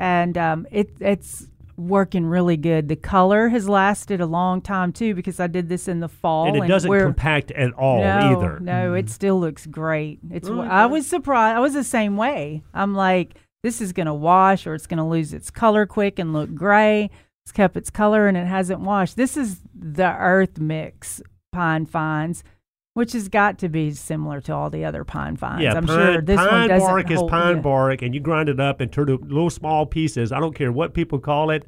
and 0.00 0.38
um, 0.38 0.66
it 0.70 0.90
it's 0.98 1.46
working 1.76 2.26
really 2.26 2.56
good. 2.56 2.88
The 2.88 2.96
color 2.96 3.48
has 3.48 3.68
lasted 3.68 4.20
a 4.20 4.26
long 4.26 4.60
time 4.60 4.92
too 4.92 5.14
because 5.14 5.38
I 5.40 5.46
did 5.46 5.68
this 5.68 5.88
in 5.88 6.00
the 6.00 6.08
fall, 6.08 6.46
And 6.48 6.56
it 6.64 6.66
doesn't 6.66 6.90
we're- 6.90 7.04
compact 7.04 7.50
at 7.52 7.72
all 7.74 8.00
no, 8.02 8.18
either. 8.18 8.60
No, 8.60 8.94
it 8.94 9.08
still 9.10 9.38
looks 9.38 9.66
great. 9.66 10.18
It's. 10.30 10.48
Okay. 10.48 10.68
I 10.68 10.86
was 10.86 11.06
surprised. 11.06 11.56
I 11.56 11.60
was 11.60 11.74
the 11.74 11.84
same 11.84 12.16
way. 12.16 12.62
I'm 12.74 12.94
like, 12.94 13.34
this 13.62 13.80
is 13.80 13.92
gonna 13.92 14.14
wash 14.14 14.66
or 14.66 14.74
it's 14.74 14.86
gonna 14.86 15.08
lose 15.08 15.32
its 15.34 15.50
color 15.50 15.84
quick 15.86 16.18
and 16.18 16.32
look 16.32 16.54
gray. 16.54 17.10
It's 17.44 17.52
kept 17.52 17.76
its 17.76 17.90
color 17.90 18.26
and 18.26 18.36
it 18.36 18.46
hasn't 18.46 18.80
washed. 18.80 19.16
This 19.16 19.36
is 19.36 19.60
the 19.74 20.14
Earth 20.16 20.58
Mix 20.58 21.20
pine 21.52 21.84
fines. 21.86 22.42
Which 22.94 23.12
has 23.12 23.28
got 23.28 23.58
to 23.60 23.68
be 23.68 23.92
similar 23.92 24.40
to 24.42 24.52
all 24.52 24.68
the 24.68 24.84
other 24.84 25.04
pine 25.04 25.36
fines. 25.36 25.62
Yeah, 25.62 25.74
I'm 25.74 25.86
pine, 25.86 26.12
sure 26.14 26.22
this 26.22 26.36
pine 26.36 26.52
one 26.52 26.68
doesn't 26.68 26.88
bark 26.88 27.10
is 27.10 27.22
pine 27.28 27.56
yeah. 27.56 27.62
bark, 27.62 28.02
and 28.02 28.12
you 28.14 28.20
grind 28.20 28.48
it 28.48 28.58
up 28.58 28.80
and 28.80 28.88
into 28.96 29.04
the 29.04 29.24
little 29.24 29.48
small 29.50 29.86
pieces. 29.86 30.32
I 30.32 30.40
don't 30.40 30.54
care 30.54 30.72
what 30.72 30.92
people 30.92 31.18
call 31.20 31.50
it. 31.50 31.64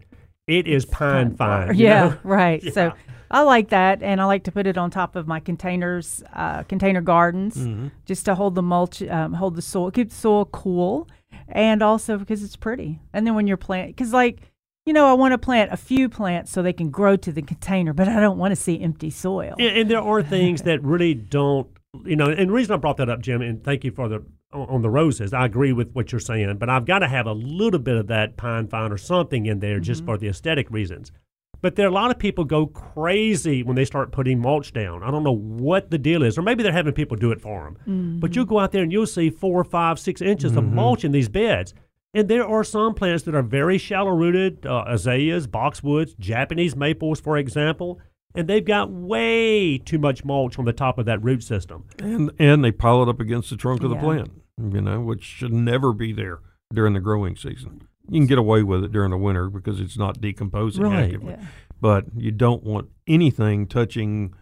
It 0.48 0.66
is 0.66 0.84
pine 0.84 1.36
fine. 1.36 1.68
you 1.76 1.86
Yeah, 1.86 2.08
know? 2.08 2.18
right. 2.24 2.62
Yeah. 2.62 2.72
So 2.72 2.92
I 3.30 3.42
like 3.42 3.68
that, 3.68 4.02
and 4.02 4.20
I 4.20 4.24
like 4.24 4.42
to 4.44 4.52
put 4.52 4.66
it 4.66 4.76
on 4.76 4.90
top 4.90 5.14
of 5.14 5.28
my 5.28 5.38
containers, 5.38 6.22
uh, 6.34 6.64
container 6.64 7.00
gardens, 7.00 7.56
Mm-hmm. 7.56 7.88
just 8.04 8.24
to 8.24 8.34
hold 8.34 8.56
the 8.56 8.62
mulch, 8.62 9.00
um, 9.04 9.32
hold 9.34 9.54
the 9.54 9.62
soil, 9.62 9.90
keep 9.92 10.10
the 10.10 10.16
soil 10.16 10.44
cool, 10.46 11.08
and 11.48 11.82
also 11.82 12.18
because 12.18 12.42
it's 12.42 12.56
pretty. 12.56 12.98
And 13.12 13.24
then 13.26 13.34
when 13.36 13.46
you're 13.46 13.56
planting, 13.56 13.92
because 13.92 14.12
like 14.12 14.40
you 14.84 14.92
know, 14.92 15.06
I 15.06 15.12
want 15.12 15.32
to 15.32 15.38
plant 15.38 15.72
a 15.72 15.76
few 15.76 16.08
plants 16.08 16.50
so 16.50 16.62
they 16.62 16.72
can 16.72 16.90
grow 16.90 17.16
to 17.16 17.32
the 17.32 17.42
container, 17.42 17.92
but 17.92 18.08
I 18.08 18.20
don't 18.20 18.38
want 18.38 18.52
to 18.52 18.56
see 18.56 18.80
empty 18.80 19.10
soil. 19.10 19.54
And, 19.58 19.78
and 19.78 19.90
there 19.90 20.00
are 20.00 20.22
things 20.22 20.62
that 20.62 20.82
really 20.82 21.14
don't, 21.14 21.68
you 22.04 22.16
know. 22.16 22.30
And 22.30 22.50
the 22.50 22.52
reason 22.52 22.74
I 22.74 22.76
brought 22.78 22.96
that 22.96 23.08
up, 23.08 23.20
Jim, 23.20 23.42
and 23.42 23.62
thank 23.62 23.84
you 23.84 23.92
for 23.92 24.08
the 24.08 24.24
on 24.52 24.68
on 24.68 24.82
the 24.82 24.90
roses. 24.90 25.32
I 25.32 25.46
agree 25.46 25.72
with 25.72 25.92
what 25.92 26.12
you're 26.12 26.20
saying, 26.20 26.56
but 26.58 26.68
I've 26.68 26.84
got 26.84 27.00
to 27.00 27.08
have 27.08 27.26
a 27.26 27.32
little 27.32 27.80
bit 27.80 27.96
of 27.96 28.08
that 28.08 28.36
pine 28.36 28.68
fine 28.68 28.92
or 28.92 28.98
something 28.98 29.46
in 29.46 29.60
there 29.60 29.80
just 29.80 30.02
mm-hmm. 30.02 30.12
for 30.12 30.18
the 30.18 30.28
aesthetic 30.28 30.70
reasons. 30.70 31.12
But 31.60 31.76
there 31.76 31.86
are 31.86 31.90
a 31.90 31.94
lot 31.94 32.10
of 32.10 32.18
people 32.18 32.44
go 32.44 32.66
crazy 32.66 33.62
when 33.62 33.76
they 33.76 33.84
start 33.84 34.10
putting 34.10 34.40
mulch 34.40 34.72
down. 34.72 35.04
I 35.04 35.12
don't 35.12 35.22
know 35.22 35.36
what 35.36 35.92
the 35.92 35.98
deal 35.98 36.24
is, 36.24 36.36
or 36.36 36.42
maybe 36.42 36.64
they're 36.64 36.72
having 36.72 36.92
people 36.92 37.16
do 37.16 37.30
it 37.30 37.40
for 37.40 37.64
them. 37.64 37.76
Mm-hmm. 37.82 38.18
But 38.18 38.34
you'll 38.34 38.46
go 38.46 38.58
out 38.58 38.72
there 38.72 38.82
and 38.82 38.90
you'll 38.90 39.06
see 39.06 39.30
four, 39.30 39.62
five, 39.62 40.00
six 40.00 40.20
inches 40.20 40.56
of 40.56 40.64
mm-hmm. 40.64 40.74
mulch 40.74 41.04
in 41.04 41.12
these 41.12 41.28
beds. 41.28 41.72
And 42.14 42.28
there 42.28 42.46
are 42.46 42.62
some 42.62 42.94
plants 42.94 43.22
that 43.24 43.34
are 43.34 43.42
very 43.42 43.78
shallow 43.78 44.10
rooted, 44.10 44.66
uh, 44.66 44.84
azaleas, 44.86 45.46
boxwoods, 45.46 46.18
Japanese 46.18 46.76
maples, 46.76 47.20
for 47.20 47.38
example, 47.38 48.00
and 48.34 48.46
they've 48.48 48.64
got 48.64 48.90
way 48.90 49.78
too 49.78 49.98
much 49.98 50.24
mulch 50.24 50.58
on 50.58 50.66
the 50.66 50.72
top 50.74 50.98
of 50.98 51.06
that 51.06 51.22
root 51.22 51.42
system. 51.42 51.84
and 51.98 52.30
and 52.38 52.62
they 52.64 52.72
pile 52.72 53.02
it 53.02 53.08
up 53.08 53.20
against 53.20 53.50
the 53.50 53.56
trunk 53.56 53.82
of 53.82 53.90
the 53.90 53.96
plant. 53.96 54.30
You 54.58 54.80
know, 54.82 55.00
which 55.00 55.24
should 55.24 55.52
never 55.52 55.92
be 55.94 56.12
there 56.12 56.40
during 56.72 56.92
the 56.92 57.00
growing 57.00 57.36
season. 57.36 57.88
You 58.10 58.20
can 58.20 58.26
get 58.26 58.38
away 58.38 58.62
with 58.62 58.84
it 58.84 58.92
during 58.92 59.10
the 59.10 59.16
winter 59.16 59.48
because 59.48 59.80
it's 59.80 59.96
not 59.96 60.20
decomposing 60.20 60.82
Right. 60.84 61.04
actively. 61.04 61.32
Yeah. 61.38 61.44
But 61.80 62.06
you 62.16 62.30
don't 62.30 62.62
want 62.62 62.88
anything 63.06 63.66
touching 63.66 64.34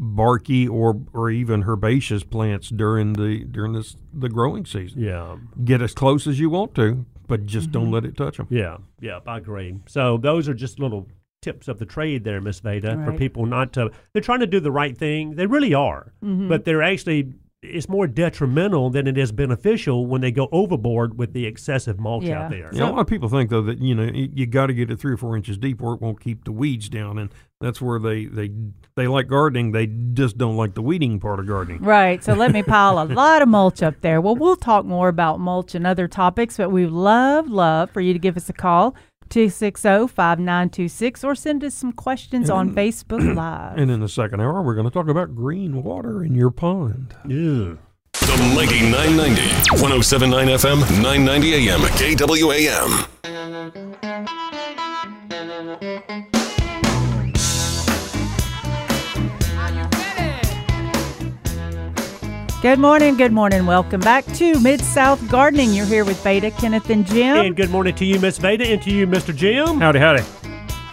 barky 0.00 0.66
or 0.66 0.98
or 1.12 1.30
even 1.30 1.64
herbaceous 1.64 2.24
plants 2.24 2.70
during 2.70 3.12
the 3.12 3.44
during 3.44 3.74
this 3.74 3.96
the 4.12 4.30
growing 4.30 4.64
season. 4.64 5.00
Yeah. 5.00 5.36
Get 5.62 5.82
as 5.82 5.94
close 5.94 6.26
as 6.26 6.40
you 6.40 6.48
want 6.48 6.74
to, 6.76 7.04
but 7.28 7.44
just 7.46 7.70
don't 7.70 7.84
mm-hmm. 7.84 7.94
let 7.94 8.04
it 8.06 8.16
touch 8.16 8.38
them. 8.38 8.46
Yeah. 8.50 8.78
Yeah. 9.00 9.20
I 9.26 9.36
agree. 9.36 9.76
So 9.86 10.16
those 10.16 10.48
are 10.48 10.54
just 10.54 10.78
little 10.78 11.06
tips 11.42 11.68
of 11.68 11.78
the 11.78 11.86
trade 11.86 12.24
there, 12.24 12.40
Miss 12.40 12.60
Veda, 12.60 13.02
for 13.04 13.12
people 13.12 13.46
not 13.46 13.72
to. 13.74 13.90
They're 14.12 14.22
trying 14.22 14.40
to 14.40 14.46
do 14.46 14.60
the 14.60 14.72
right 14.72 14.96
thing. 14.96 15.36
They 15.36 15.46
really 15.46 15.74
are, 15.74 16.12
mm-hmm. 16.24 16.48
but 16.48 16.64
they're 16.64 16.82
actually. 16.82 17.34
It's 17.62 17.90
more 17.90 18.06
detrimental 18.06 18.88
than 18.88 19.06
it 19.06 19.18
is 19.18 19.32
beneficial 19.32 20.06
when 20.06 20.22
they 20.22 20.30
go 20.30 20.48
overboard 20.50 21.18
with 21.18 21.34
the 21.34 21.44
excessive 21.44 22.00
mulch 22.00 22.24
Yeah. 22.24 22.44
out 22.44 22.50
there. 22.50 22.70
You 22.72 22.80
know, 22.80 22.88
a 22.88 22.92
lot 22.92 23.00
of 23.00 23.06
people 23.06 23.28
think 23.28 23.50
though 23.50 23.60
that 23.62 23.78
you 23.80 23.94
know 23.94 24.04
you, 24.04 24.30
you 24.32 24.46
got 24.46 24.68
to 24.68 24.74
get 24.74 24.90
it 24.90 24.98
three 24.98 25.12
or 25.12 25.18
four 25.18 25.36
inches 25.36 25.58
deep, 25.58 25.82
or 25.82 25.92
it 25.92 26.00
won't 26.00 26.20
keep 26.20 26.44
the 26.44 26.52
weeds 26.52 26.88
down, 26.88 27.18
and 27.18 27.28
that's 27.60 27.78
where 27.82 27.98
they 27.98 28.24
they 28.24 28.50
they 28.96 29.06
like 29.06 29.26
gardening. 29.28 29.72
They 29.72 29.86
just 29.86 30.38
don't 30.38 30.56
like 30.56 30.72
the 30.72 30.80
weeding 30.80 31.20
part 31.20 31.38
of 31.38 31.46
gardening. 31.46 31.82
Right. 31.82 32.24
So 32.24 32.32
let 32.32 32.52
me 32.52 32.62
pile 32.62 32.98
a 32.98 33.04
lot 33.04 33.42
of 33.42 33.48
mulch 33.48 33.82
up 33.82 34.00
there. 34.00 34.22
Well, 34.22 34.36
we'll 34.36 34.56
talk 34.56 34.86
more 34.86 35.08
about 35.08 35.38
mulch 35.38 35.74
and 35.74 35.86
other 35.86 36.08
topics, 36.08 36.56
but 36.56 36.70
we 36.70 36.86
love, 36.86 37.46
love 37.50 37.90
for 37.90 38.00
you 38.00 38.14
to 38.14 38.18
give 38.18 38.38
us 38.38 38.48
a 38.48 38.54
call, 38.54 38.94
260 39.30 40.08
5926, 40.08 41.24
or 41.24 41.34
send 41.34 41.64
us 41.64 41.74
some 41.74 41.92
questions 41.92 42.50
on 42.50 42.74
Facebook 42.74 43.34
Live. 43.36 43.78
And 43.78 43.90
in 43.90 44.00
the 44.00 44.08
second 44.08 44.40
hour, 44.40 44.60
we're 44.62 44.74
going 44.74 44.86
to 44.86 44.90
talk 44.92 45.08
about 45.08 45.34
green 45.34 45.82
water 45.82 46.22
in 46.22 46.34
your 46.34 46.50
pond. 46.50 47.14
Yeah. 47.26 47.76
The 48.12 48.52
Mighty 48.54 48.80
990, 48.90 49.40
1079 49.80 50.46
FM, 50.48 50.80
990 51.02 51.54
AM, 51.68 51.80
KWAM. 51.80 53.06
Good 62.62 62.78
morning. 62.78 63.16
Good 63.16 63.32
morning. 63.32 63.64
Welcome 63.64 64.00
back 64.02 64.26
to 64.34 64.60
Mid 64.60 64.82
South 64.82 65.26
Gardening. 65.30 65.72
You're 65.72 65.86
here 65.86 66.04
with 66.04 66.22
Veda, 66.22 66.50
Kenneth, 66.50 66.90
and 66.90 67.06
Jim. 67.06 67.36
And 67.38 67.56
good 67.56 67.70
morning 67.70 67.94
to 67.94 68.04
you, 68.04 68.20
Miss 68.20 68.36
Veda, 68.36 68.66
and 68.66 68.82
to 68.82 68.90
you, 68.90 69.06
Mr. 69.06 69.34
Jim. 69.34 69.80
Howdy, 69.80 69.98
howdy. 69.98 70.22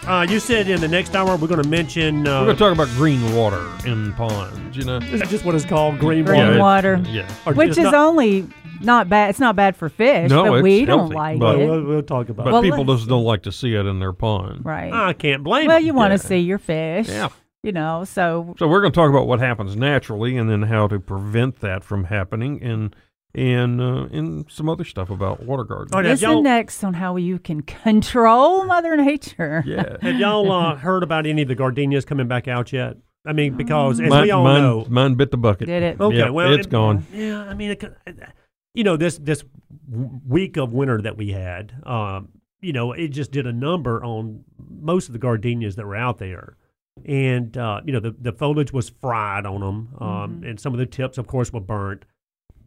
Uh, 0.06 0.22
you 0.22 0.40
said 0.40 0.66
in 0.70 0.80
the 0.80 0.88
next 0.88 1.14
hour 1.14 1.36
we're 1.36 1.46
going 1.46 1.62
to 1.62 1.68
mention. 1.68 2.26
Uh, 2.26 2.40
We're 2.40 2.44
going 2.46 2.56
to 2.56 2.58
talk 2.58 2.72
about 2.72 2.88
green 2.96 3.34
water 3.36 3.62
in 3.86 4.14
ponds. 4.14 4.78
You 4.78 4.84
know, 4.84 4.96
is 4.96 5.20
that 5.20 5.28
just 5.28 5.44
what 5.44 5.54
it's 5.54 5.66
called? 5.66 5.98
Green, 5.98 6.24
Green 6.24 6.58
water. 6.58 6.94
it's- 6.94 7.06
water. 7.06 7.10
Yeah. 7.10 7.28
Or 7.44 7.52
Which 7.52 7.70
is 7.72 7.78
not- 7.78 7.94
only 7.94 8.46
not 8.80 9.10
bad. 9.10 9.28
It's 9.28 9.40
not 9.40 9.54
bad 9.54 9.76
for 9.76 9.90
fish, 9.90 10.30
No, 10.30 10.44
but 10.44 10.54
it's 10.54 10.62
we 10.62 10.86
don't 10.86 11.00
healthy, 11.00 11.14
like 11.14 11.38
but- 11.38 11.58
it. 11.60 11.66
We'll, 11.68 11.82
we'll 11.84 12.02
talk 12.02 12.30
about 12.30 12.44
But 12.44 12.48
it. 12.50 12.52
Well, 12.54 12.62
people 12.62 12.84
let's- 12.86 13.00
just 13.00 13.10
don't 13.10 13.24
like 13.24 13.42
to 13.42 13.52
see 13.52 13.74
it 13.74 13.84
in 13.84 13.98
their 13.98 14.14
pond. 14.14 14.64
right. 14.64 14.90
I 14.90 15.12
can't 15.12 15.44
blame 15.44 15.66
well, 15.66 15.76
them. 15.76 15.84
you 15.84 15.92
want 15.92 16.18
to 16.18 16.24
yeah. 16.24 16.28
see 16.28 16.38
your 16.38 16.58
fish. 16.58 17.08
Yeah. 17.08 17.28
You 17.68 17.72
know, 17.72 18.02
so 18.04 18.54
So 18.58 18.66
we're 18.66 18.80
going 18.80 18.92
to 18.92 18.96
talk 18.96 19.10
about 19.10 19.26
what 19.26 19.40
happens 19.40 19.76
naturally, 19.76 20.38
and 20.38 20.48
then 20.48 20.62
how 20.62 20.88
to 20.88 20.98
prevent 20.98 21.60
that 21.60 21.84
from 21.84 22.04
happening, 22.04 22.62
and 22.62 22.96
and 23.34 23.78
uh, 23.78 24.08
and 24.10 24.50
some 24.50 24.70
other 24.70 24.84
stuff 24.84 25.10
about 25.10 25.42
water 25.42 25.64
gardening. 25.64 25.94
Oh, 25.94 26.00
now, 26.00 26.08
listen 26.08 26.42
next 26.42 26.82
on 26.82 26.94
how 26.94 27.16
you 27.16 27.38
can 27.38 27.60
control 27.60 28.64
Mother 28.64 28.96
Nature. 28.96 29.62
Yeah. 29.66 29.98
have 30.00 30.18
y'all 30.18 30.50
uh, 30.50 30.76
heard 30.76 31.02
about 31.02 31.26
any 31.26 31.42
of 31.42 31.48
the 31.48 31.54
gardenias 31.54 32.06
coming 32.06 32.26
back 32.26 32.48
out 32.48 32.72
yet? 32.72 32.96
I 33.26 33.34
mean, 33.34 33.54
because 33.54 34.00
as 34.00 34.08
mine, 34.08 34.22
we 34.22 34.30
all 34.30 34.44
mine, 34.44 34.62
know, 34.62 34.86
mine 34.88 35.14
bit 35.16 35.30
the 35.30 35.36
bucket. 35.36 35.66
Did 35.66 35.82
it? 35.82 36.00
Okay, 36.00 36.16
Yep, 36.16 36.30
well, 36.30 36.54
it's 36.54 36.66
it- 36.66 36.70
gone. 36.70 37.06
Yeah, 37.12 37.42
I 37.42 37.52
mean, 37.52 37.72
it, 37.72 37.84
you 38.72 38.82
know, 38.82 38.96
this 38.96 39.18
this 39.18 39.44
week 40.26 40.56
of 40.56 40.72
winter 40.72 41.02
that 41.02 41.18
we 41.18 41.32
had, 41.32 41.74
um, 41.84 42.30
you 42.62 42.72
know, 42.72 42.92
it 42.92 43.08
just 43.08 43.30
did 43.30 43.46
a 43.46 43.52
number 43.52 44.02
on 44.02 44.44
most 44.70 45.08
of 45.08 45.12
the 45.12 45.18
gardenias 45.18 45.76
that 45.76 45.84
were 45.84 45.96
out 45.96 46.16
there, 46.16 46.56
and 47.06 47.56
uh, 47.56 47.80
you 47.84 47.92
know, 47.92 48.00
the 48.00 48.14
the 48.18 48.32
foliage 48.32 48.72
was 48.72 48.90
fried 49.00 49.46
on 49.46 49.60
them, 49.60 49.88
um, 50.00 50.42
and 50.44 50.58
some 50.58 50.72
of 50.72 50.78
the 50.78 50.86
tips, 50.86 51.18
of 51.18 51.26
course, 51.26 51.52
were 51.52 51.60
burnt. 51.60 52.04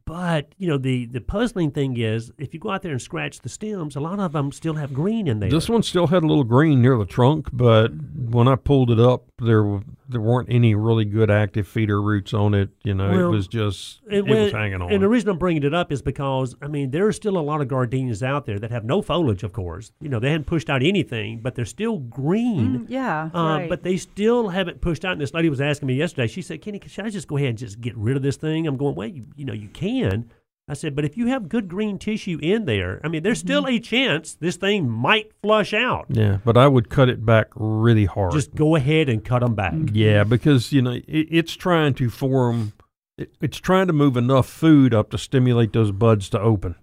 But 0.06 0.56
you 0.58 0.67
know, 0.67 0.78
the 0.78 1.06
the 1.06 1.22
puzzling 1.22 1.72
thing 1.72 1.98
is, 1.98 2.32
if 2.38 2.54
you 2.54 2.60
go 2.60 2.72
out 2.72 2.82
there 2.82 2.91
and 2.91 3.02
scratch 3.02 3.39
the 3.39 3.50
stems, 3.50 3.96
a 3.96 4.00
lot 4.00 4.20
of 4.20 4.34
them 4.34 4.52
still 4.52 4.74
have 4.74 4.94
green 4.94 5.28
in 5.28 5.39
there. 5.39 5.50
This 5.50 5.70
one 5.70 5.84
still 5.84 6.08
had 6.08 6.24
a 6.24 6.28
little 6.28 6.44
green 6.44 6.82
near 6.82 6.98
the 6.98 7.06
trunk, 7.06 7.48
but 7.54 7.91
when 7.94 8.48
I 8.48 8.56
pulled 8.56 8.91
it 8.91 9.00
up, 9.00 9.26
there 9.39 9.62
w- 9.62 9.84
there 10.12 10.21
weren't 10.21 10.50
any 10.52 10.76
really 10.76 11.06
good 11.06 11.32
active 11.32 11.67
feeder 11.67 12.02
roots 12.02 12.34
on 12.34 12.54
it. 12.54 12.69
You 12.84 12.93
know, 12.93 13.10
Well, 13.10 13.28
it 13.28 13.32
was 13.32 13.47
just 13.47 14.02
And 14.06 14.13
it 14.15 14.26
was 14.26 14.32
when- 14.38 14.52
hanging 14.52 14.82
on. 14.82 14.91
And 14.91 15.02
the 15.02 15.08
reason 15.10 15.30
I'm 15.30 15.38
bringing 15.38 15.63
it 15.63 15.74
up 15.74 15.91
is 15.91 16.02
because 16.02 16.56
I 16.62 16.67
mean 16.67 16.91
there 16.91 17.08
are 17.08 17.12
still 17.12 17.38
a 17.38 17.41
lot 17.41 17.62
of 17.62 17.67
gardenias 17.67 18.21
out 18.21 18.45
there 18.45 18.60
that 18.60 18.71
have 18.71 18.84
no 18.84 19.02
foliage. 19.02 19.43
Of 19.43 19.54
course, 19.54 19.91
you 20.02 20.10
know 20.10 20.19
they 20.19 20.30
hadn't 20.32 20.47
pushed 20.47 20.69
out 20.69 20.84
anything, 20.84 21.39
but 21.41 21.56
they're 21.56 21.65
still 21.65 21.97
green. 21.97 22.80
Mm, 22.82 22.86
yeah. 22.89 23.30
Uh, 23.34 23.39
right. 23.60 23.69
But 23.69 23.84
they 23.84 23.97
still 23.97 24.50
haven't 24.50 24.82
pushed 24.82 25.06
out. 25.06 25.13
And 25.13 25.21
this 25.21 25.34
lady 25.34 25.50
was 25.50 25.62
asking 25.62 25.88
me 25.88 25.95
yesterday. 25.95 26.28
She 26.28 26.41
said, 26.41 26.62
"Kenny, 26.62 26.82
should 26.86 27.06
I 27.06 27.10
just 27.10 27.28
go 27.28 27.38
ahead 27.38 27.50
and 27.50 27.58
just 27.58 27.82
get 27.82 27.95
rid 27.97 28.17
of 28.17 28.24
this 28.24 28.38
thing?" 28.38 28.67
I'm 28.67 28.78
going, 28.78 28.95
"Well, 28.95 29.08
you, 29.08 29.26
you 29.36 29.45
know, 29.45 29.54
you 29.54 29.69
can." 29.69 30.30
I 30.67 30.74
said, 30.74 30.95
"But 30.95 31.04
if 31.06 31.17
you 31.17 31.28
have 31.28 31.50
good 31.50 31.67
green 31.67 31.97
tissue 31.97 32.39
in 32.41 32.65
there, 32.65 33.02
I 33.04 33.08
mean, 33.10 33.24
there's 33.24 33.39
still 33.39 33.63
Mm-hmm. 33.63 33.76
a 33.76 33.80
chance 33.80 34.36
this 34.36 34.56
thing 34.56 34.89
might 34.89 35.32
flush 35.41 35.74
out. 35.74 36.06
yeah, 36.10 36.38
but 36.45 36.56
I 36.58 36.67
would 36.67 36.89
cut 36.89 37.10
it 37.10 37.26
back 37.26 37.47
really 37.56 38.06
hard. 38.06 38.32
Just 38.32 38.56
go 38.56 38.76
ahead 38.76 39.10
and 39.10 39.24
cut 39.26 39.39
them 39.39 39.56
back." 39.56 39.74
yeah, 39.91 40.24
because 40.24 40.71
you 40.71 40.82
know 40.82 40.91
it, 40.91 41.04
it's 41.08 41.54
trying 41.56 41.93
to 41.95 42.10
form. 42.10 42.74
It, 43.17 43.36
it's 43.41 43.58
trying 43.58 43.88
to 43.88 43.93
move 43.93 44.15
enough 44.15 44.47
food 44.47 44.93
up 44.93 45.10
to 45.12 45.17
stimulate 45.17 45.74
those 45.74 45.91
buds 45.91 46.30
to 46.30 46.39
open, 46.39 46.76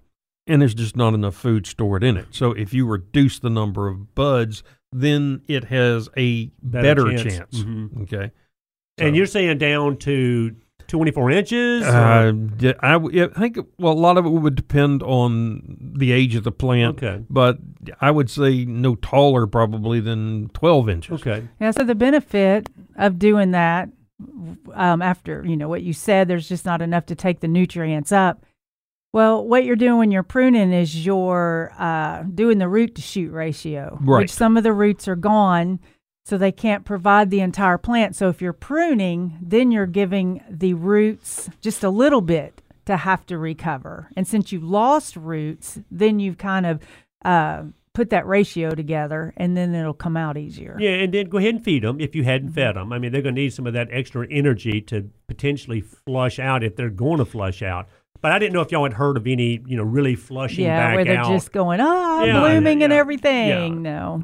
and 0.46 0.60
there's 0.60 0.74
just 0.74 0.96
not 0.96 1.14
enough 1.14 1.34
food 1.36 1.66
stored 1.66 2.04
in 2.04 2.16
it. 2.16 2.26
So 2.32 2.52
if 2.52 2.74
you 2.74 2.84
reduce 2.86 3.38
the 3.38 3.50
number 3.50 3.88
of 3.88 4.14
buds, 4.14 4.62
then 4.92 5.40
it 5.48 5.64
has 5.64 6.08
a 6.16 6.46
Better 6.62 7.04
better, 7.06 7.18
chance. 7.18 7.36
chance. 7.36 7.58
Mhm. 7.62 8.02
Okay. 8.02 8.30
And 8.98 9.14
you're 9.16 9.26
saying 9.26 9.58
down 9.58 9.96
to 9.98 10.56
24 10.88 11.30
inches? 11.30 11.84
Uh, 11.86 12.32
yeah, 12.58 12.72
I, 12.80 12.92
w- 12.92 13.16
yeah, 13.20 13.26
I 13.36 13.40
think 13.40 13.58
well, 13.78 13.92
a 13.92 13.94
lot 13.94 14.16
of 14.18 14.26
it 14.26 14.30
would 14.30 14.54
depend 14.56 15.02
on 15.02 15.94
the 15.96 16.10
age 16.12 16.34
of 16.34 16.44
the 16.44 16.50
plant. 16.52 16.96
Okay. 17.02 17.22
But 17.30 17.58
I 18.00 18.10
would 18.10 18.28
say 18.30 18.64
no 18.64 18.96
taller 18.96 19.46
probably 19.46 20.00
than 20.00 20.48
12 20.54 20.88
inches. 20.88 21.20
okay. 21.20 21.46
Yeah, 21.60 21.70
so 21.70 21.84
the 21.84 21.94
benefit 21.94 22.68
of 22.96 23.18
doing 23.18 23.52
that 23.52 23.90
um, 24.74 25.00
after, 25.02 25.44
you 25.46 25.56
know, 25.56 25.68
what 25.68 25.82
you 25.82 25.92
said, 25.92 26.26
there's 26.26 26.48
just 26.48 26.64
not 26.64 26.82
enough 26.82 27.06
to 27.06 27.14
take 27.14 27.40
the 27.40 27.48
nutrients 27.48 28.10
up. 28.10 28.44
Well, 29.12 29.46
what 29.46 29.64
you're 29.64 29.76
doing 29.76 29.98
when 29.98 30.10
you're 30.10 30.22
pruning 30.22 30.72
is 30.72 31.06
you're 31.06 31.72
uh, 31.78 32.24
doing 32.24 32.58
the 32.58 32.68
root 32.68 32.94
to 32.96 33.02
shoot 33.02 33.30
ratio, 33.30 33.96
Right. 34.02 34.22
which 34.22 34.30
some 34.30 34.56
of 34.56 34.64
the 34.64 34.72
roots 34.72 35.08
are 35.08 35.16
gone, 35.16 35.80
so 36.28 36.36
they 36.36 36.52
can't 36.52 36.84
provide 36.84 37.30
the 37.30 37.40
entire 37.40 37.78
plant. 37.78 38.14
So 38.14 38.28
if 38.28 38.42
you're 38.42 38.52
pruning, 38.52 39.38
then 39.40 39.70
you're 39.70 39.86
giving 39.86 40.42
the 40.50 40.74
roots 40.74 41.48
just 41.62 41.82
a 41.82 41.88
little 41.88 42.20
bit 42.20 42.60
to 42.84 42.98
have 42.98 43.24
to 43.26 43.38
recover. 43.38 44.10
And 44.14 44.28
since 44.28 44.52
you've 44.52 44.62
lost 44.62 45.16
roots, 45.16 45.78
then 45.90 46.20
you've 46.20 46.36
kind 46.36 46.66
of 46.66 46.82
uh, 47.24 47.62
put 47.94 48.10
that 48.10 48.26
ratio 48.26 48.74
together, 48.74 49.32
and 49.38 49.56
then 49.56 49.74
it'll 49.74 49.94
come 49.94 50.18
out 50.18 50.36
easier. 50.36 50.76
Yeah, 50.78 50.90
and 50.90 51.14
then 51.14 51.30
go 51.30 51.38
ahead 51.38 51.54
and 51.54 51.64
feed 51.64 51.82
them 51.82 51.98
if 51.98 52.14
you 52.14 52.24
hadn't 52.24 52.52
fed 52.52 52.76
them. 52.76 52.92
I 52.92 52.98
mean, 52.98 53.10
they're 53.10 53.22
going 53.22 53.34
to 53.34 53.40
need 53.40 53.54
some 53.54 53.66
of 53.66 53.72
that 53.72 53.88
extra 53.90 54.26
energy 54.30 54.82
to 54.82 55.08
potentially 55.28 55.80
flush 55.80 56.38
out 56.38 56.62
if 56.62 56.76
they're 56.76 56.90
going 56.90 57.18
to 57.18 57.24
flush 57.24 57.62
out. 57.62 57.88
But 58.20 58.32
I 58.32 58.38
didn't 58.38 58.52
know 58.52 58.62
if 58.62 58.72
y'all 58.72 58.82
had 58.82 58.94
heard 58.94 59.16
of 59.16 59.26
any, 59.26 59.62
you 59.66 59.76
know, 59.76 59.84
really 59.84 60.16
flushing 60.16 60.64
yeah, 60.64 60.76
back 60.76 60.96
where 60.96 61.04
they're 61.04 61.20
out. 61.20 61.30
just 61.30 61.52
going, 61.52 61.80
ah, 61.80 62.24
Yeah, 62.24 62.40
blooming 62.40 62.80
yeah, 62.80 62.84
and 62.84 62.92
everything. 62.92 63.48
Yeah. 63.48 63.68
No. 63.68 64.22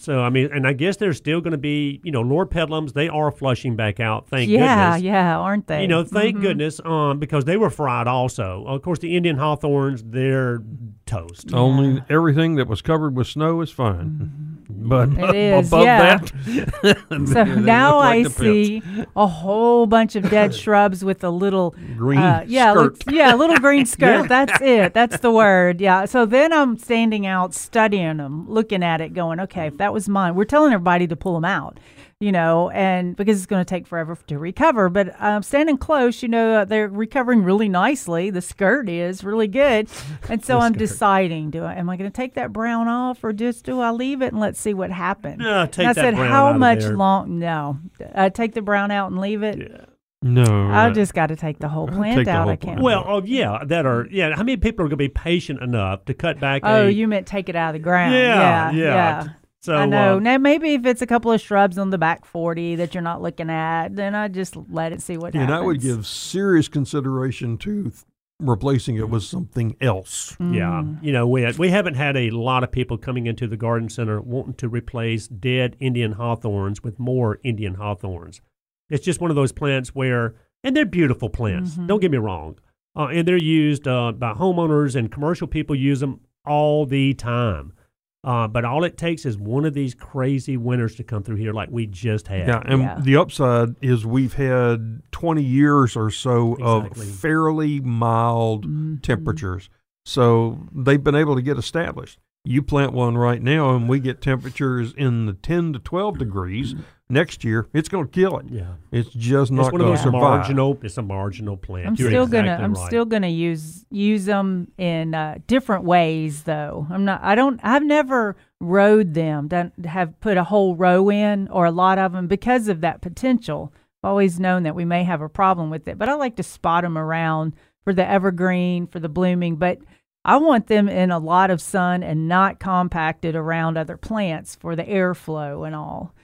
Yeah. 0.00 0.04
So 0.04 0.20
I 0.20 0.30
mean, 0.30 0.50
and 0.52 0.66
I 0.66 0.72
guess 0.72 0.96
there's 0.96 1.16
still 1.18 1.40
going 1.40 1.52
to 1.52 1.58
be, 1.58 2.00
you 2.02 2.10
know, 2.12 2.22
Loropetalums. 2.22 2.92
They 2.94 3.08
are 3.08 3.30
flushing 3.30 3.76
back 3.76 4.00
out. 4.00 4.28
Thank 4.28 4.48
yeah, 4.50 4.92
goodness. 4.92 5.04
yeah, 5.04 5.12
yeah, 5.12 5.38
aren't 5.38 5.66
they? 5.66 5.82
You 5.82 5.88
know, 5.88 6.04
thank 6.04 6.36
Mhm. 6.36 6.40
goodness, 6.42 6.80
um, 6.84 7.18
because 7.18 7.44
they 7.44 7.56
were 7.56 7.70
fried 7.70 8.06
also. 8.06 8.64
Of 8.66 8.82
course, 8.82 8.98
the 8.98 9.16
Indian 9.16 9.36
hawthorns, 9.36 10.02
they're 10.02 10.62
toast. 11.06 11.52
Only 11.52 12.02
everything 12.08 12.54
that 12.56 12.66
was 12.68 12.82
covered 12.82 13.16
with 13.16 13.26
snow 13.26 13.60
is 13.60 13.70
fine. 13.70 14.49
But. 14.76 15.10
It 15.10 15.34
is, 15.34 15.68
above 15.68 15.84
yeah. 15.84 16.18
that, 16.18 16.98
So 17.28 17.44
now 17.44 17.96
like 17.98 18.26
I 18.26 18.28
see 18.30 18.82
a 19.16 19.26
whole 19.26 19.86
bunch 19.86 20.16
of 20.16 20.28
dead 20.30 20.54
shrubs 20.54 21.04
with 21.04 21.22
a 21.24 21.30
little 21.30 21.74
Green 21.96 22.18
uh, 22.18 22.44
yeah, 22.46 22.72
skirt. 22.72 23.02
yeah, 23.10 23.34
a 23.34 23.36
little 23.36 23.58
green 23.58 23.86
skirt. 23.86 24.28
That's 24.28 24.60
it. 24.60 24.94
That's 24.94 25.20
the 25.20 25.30
word. 25.30 25.80
Yeah. 25.80 26.04
So 26.06 26.26
then 26.26 26.52
I'm 26.52 26.78
standing 26.78 27.26
out, 27.26 27.54
studying 27.54 28.16
them, 28.18 28.48
looking 28.48 28.82
at 28.82 29.00
it, 29.00 29.14
going, 29.14 29.40
okay, 29.40 29.66
if 29.66 29.76
that 29.78 29.92
was 29.92 30.08
mine, 30.08 30.34
we're 30.34 30.44
telling 30.44 30.72
everybody 30.72 31.06
to 31.06 31.16
pull 31.16 31.34
them 31.34 31.44
out, 31.44 31.78
you 32.20 32.32
know, 32.32 32.68
and 32.70 33.16
because 33.16 33.38
it's 33.38 33.46
going 33.46 33.64
to 33.64 33.68
take 33.68 33.86
forever 33.86 34.16
to 34.26 34.38
recover. 34.38 34.90
But 34.90 35.14
um, 35.18 35.42
standing 35.42 35.78
close, 35.78 36.22
you 36.22 36.28
know, 36.28 36.60
uh, 36.60 36.64
they're 36.66 36.88
recovering 36.88 37.42
really 37.42 37.68
nicely. 37.68 38.28
The 38.28 38.42
skirt 38.42 38.90
is 38.90 39.24
really 39.24 39.48
good, 39.48 39.88
and 40.28 40.44
so 40.44 40.58
I'm 40.58 40.74
deciding: 40.74 41.50
do 41.50 41.64
I 41.64 41.74
am 41.74 41.88
I 41.88 41.96
going 41.96 42.10
to 42.10 42.14
take 42.14 42.34
that 42.34 42.52
brown 42.52 42.88
off, 42.88 43.24
or 43.24 43.32
just 43.32 43.64
do 43.64 43.80
I 43.80 43.90
leave 43.90 44.20
it 44.20 44.32
and 44.32 44.40
let's 44.40 44.60
see 44.60 44.74
what 44.74 44.90
happens? 44.90 45.38
No, 45.38 45.64
take 45.64 45.78
And 45.78 45.88
I 45.88 45.92
that 45.94 46.00
said, 46.02 46.14
brown 46.14 46.30
how 46.30 46.46
out 46.48 46.58
much 46.58 46.84
long? 46.84 47.38
No, 47.38 47.78
uh, 48.14 48.28
take 48.28 48.52
the 48.52 48.62
brown 48.62 48.90
out 48.90 49.10
and 49.10 49.20
leave 49.20 49.42
it. 49.42 49.58
Yeah. 49.58 49.84
No, 50.22 50.68
I 50.70 50.88
uh, 50.88 50.90
just 50.90 51.14
got 51.14 51.28
to 51.28 51.36
take 51.36 51.60
the 51.60 51.68
whole 51.68 51.88
plant 51.88 52.26
the 52.26 52.30
out. 52.30 52.42
whole 52.42 52.52
I 52.52 52.56
can't. 52.56 52.82
Well, 52.82 53.02
oh 53.06 53.22
yeah, 53.24 53.64
that 53.64 53.86
are 53.86 54.06
yeah. 54.10 54.36
How 54.36 54.42
many 54.42 54.58
people 54.58 54.84
are 54.84 54.88
going 54.88 54.98
to 54.98 55.04
be 55.04 55.08
patient 55.08 55.62
enough 55.62 56.04
to 56.04 56.12
cut 56.12 56.38
back? 56.38 56.60
oh, 56.62 56.88
a, 56.88 56.90
you 56.90 57.08
meant 57.08 57.26
take 57.26 57.48
it 57.48 57.56
out 57.56 57.70
of 57.70 57.72
the 57.72 57.78
ground? 57.78 58.12
Yeah, 58.12 58.70
Yeah, 58.70 58.72
yeah. 58.72 59.28
Yeah. 59.62 59.66
So 59.66 59.74
I 59.76 59.86
know. 59.86 60.16
uh, 60.16 60.20
now 60.20 60.38
maybe 60.38 60.74
if 60.74 60.86
it's 60.86 61.02
a 61.02 61.06
couple 61.06 61.30
of 61.32 61.40
shrubs 61.40 61.78
on 61.78 61.90
the 61.90 61.98
back 61.98 62.24
forty 62.24 62.76
that 62.76 62.94
you're 62.94 63.02
not 63.02 63.20
looking 63.22 63.50
at, 63.50 63.94
then 63.96 64.14
I 64.14 64.28
just 64.28 64.56
let 64.70 64.92
it 64.92 65.02
see 65.02 65.16
what 65.16 65.34
and 65.34 65.42
happens. 65.42 65.54
And 65.56 65.62
I 65.62 65.66
would 65.66 65.80
give 65.80 66.06
serious 66.06 66.68
consideration 66.68 67.58
to 67.58 67.82
th- 67.90 67.94
replacing 68.40 68.96
it 68.96 69.10
with 69.10 69.22
something 69.22 69.76
else. 69.82 70.34
Yeah, 70.40 70.82
Mm. 70.82 71.02
you 71.02 71.12
know, 71.12 71.28
we 71.28 71.46
we 71.58 71.68
haven't 71.68 71.94
had 71.96 72.16
a 72.16 72.30
lot 72.30 72.64
of 72.64 72.72
people 72.72 72.96
coming 72.96 73.26
into 73.26 73.46
the 73.46 73.56
garden 73.58 73.90
center 73.90 74.18
wanting 74.20 74.54
to 74.54 74.68
replace 74.68 75.28
dead 75.28 75.76
Indian 75.78 76.12
hawthorns 76.12 76.82
with 76.82 76.98
more 76.98 77.38
Indian 77.44 77.74
hawthorns. 77.74 78.40
It's 78.88 79.04
just 79.04 79.20
one 79.20 79.30
of 79.30 79.36
those 79.36 79.52
plants 79.52 79.90
where, 79.94 80.34
and 80.64 80.74
they're 80.74 80.86
beautiful 80.86 81.28
plants. 81.28 81.72
Mm-hmm. 81.72 81.86
Don't 81.86 82.00
get 82.00 82.10
me 82.10 82.16
wrong, 82.18 82.58
uh, 82.96 83.08
and 83.12 83.28
they're 83.28 83.36
used 83.36 83.86
uh, 83.86 84.12
by 84.12 84.32
homeowners 84.32 84.96
and 84.96 85.12
commercial 85.12 85.46
people 85.46 85.76
use 85.76 86.00
them 86.00 86.20
all 86.46 86.86
the 86.86 87.12
time. 87.12 87.74
Uh, 88.22 88.46
but 88.46 88.66
all 88.66 88.84
it 88.84 88.98
takes 88.98 89.24
is 89.24 89.38
one 89.38 89.64
of 89.64 89.72
these 89.72 89.94
crazy 89.94 90.56
winters 90.58 90.94
to 90.96 91.02
come 91.02 91.22
through 91.22 91.36
here, 91.36 91.54
like 91.54 91.70
we 91.70 91.86
just 91.86 92.28
had. 92.28 92.46
Yeah, 92.48 92.62
and 92.66 92.82
Yeah. 92.82 93.00
the 93.00 93.16
upside 93.16 93.76
is 93.80 94.04
we've 94.04 94.34
had 94.34 95.00
20 95.10 95.42
years 95.42 95.96
or 95.96 96.10
so 96.10 96.52
Exactly. 96.54 97.06
of 97.08 97.14
fairly 97.14 97.80
mild 97.80 98.66
Mm-hmm. 98.66 98.96
temperatures. 98.98 99.70
So 100.04 100.66
they've 100.74 101.02
been 101.02 101.14
able 101.14 101.34
to 101.34 101.42
get 101.42 101.56
established. 101.56 102.18
You 102.44 102.62
plant 102.62 102.92
one 102.92 103.16
right 103.16 103.42
now, 103.42 103.74
and 103.74 103.88
we 103.88 104.00
get 104.00 104.20
temperatures 104.20 104.92
in 104.96 105.24
the 105.26 105.32
10 105.34 105.72
to 105.74 105.78
12 105.78 106.18
degrees. 106.18 106.74
Next 107.10 107.42
year, 107.44 107.68
it's 107.74 107.88
going 107.88 108.06
to 108.06 108.10
kill 108.10 108.38
it. 108.38 108.46
Yeah. 108.48 108.74
It's 108.92 109.10
just 109.10 109.50
not 109.50 109.66
It's 109.66 109.72
one 109.72 109.80
of 109.80 109.86
going 109.86 109.92
those 109.94 109.98
to 109.98 110.04
survive. 110.04 110.20
marginal. 110.20 110.78
It's 110.82 110.96
a 110.96 111.02
marginal 111.02 111.56
plant. 111.56 111.88
I'm 111.88 111.94
You're 111.96 112.08
still 112.10 112.26
gonna. 112.26 112.58
I'm 112.60 112.74
right. 112.74 112.86
still 112.86 113.04
gonna 113.04 113.26
use 113.28 113.84
use 113.90 114.24
them 114.26 114.70
in 114.78 115.14
uh, 115.14 115.38
different 115.46 115.84
ways, 115.84 116.44
though. 116.44 116.86
I'm 116.90 117.04
not. 117.04 117.20
I 117.22 117.34
don't. 117.34 117.60
I've 117.62 117.84
never 117.84 118.36
rowed 118.60 119.14
them. 119.14 119.48
Done 119.48 119.72
have 119.84 120.18
put 120.20 120.36
a 120.36 120.44
whole 120.44 120.76
row 120.76 121.10
in 121.10 121.48
or 121.48 121.64
a 121.66 121.70
lot 121.72 121.98
of 121.98 122.12
them 122.12 122.28
because 122.28 122.68
of 122.68 122.80
that 122.82 123.00
potential. 123.00 123.72
I've 124.02 124.08
always 124.10 124.38
known 124.40 124.62
that 124.62 124.74
we 124.74 124.84
may 124.84 125.04
have 125.04 125.20
a 125.20 125.28
problem 125.28 125.68
with 125.68 125.88
it, 125.88 125.98
but 125.98 126.08
I 126.08 126.14
like 126.14 126.36
to 126.36 126.42
spot 126.42 126.84
them 126.84 126.96
around 126.96 127.54
for 127.84 127.92
the 127.92 128.08
evergreen, 128.08 128.86
for 128.86 129.00
the 129.00 129.08
blooming. 129.08 129.56
But 129.56 129.78
I 130.24 130.36
want 130.36 130.68
them 130.68 130.88
in 130.88 131.10
a 131.10 131.18
lot 131.18 131.50
of 131.50 131.60
sun 131.60 132.02
and 132.02 132.28
not 132.28 132.60
compacted 132.60 133.34
around 133.34 133.76
other 133.76 133.96
plants 133.96 134.54
for 134.54 134.76
the 134.76 134.84
airflow 134.84 135.66
and 135.66 135.74
all. 135.74 136.14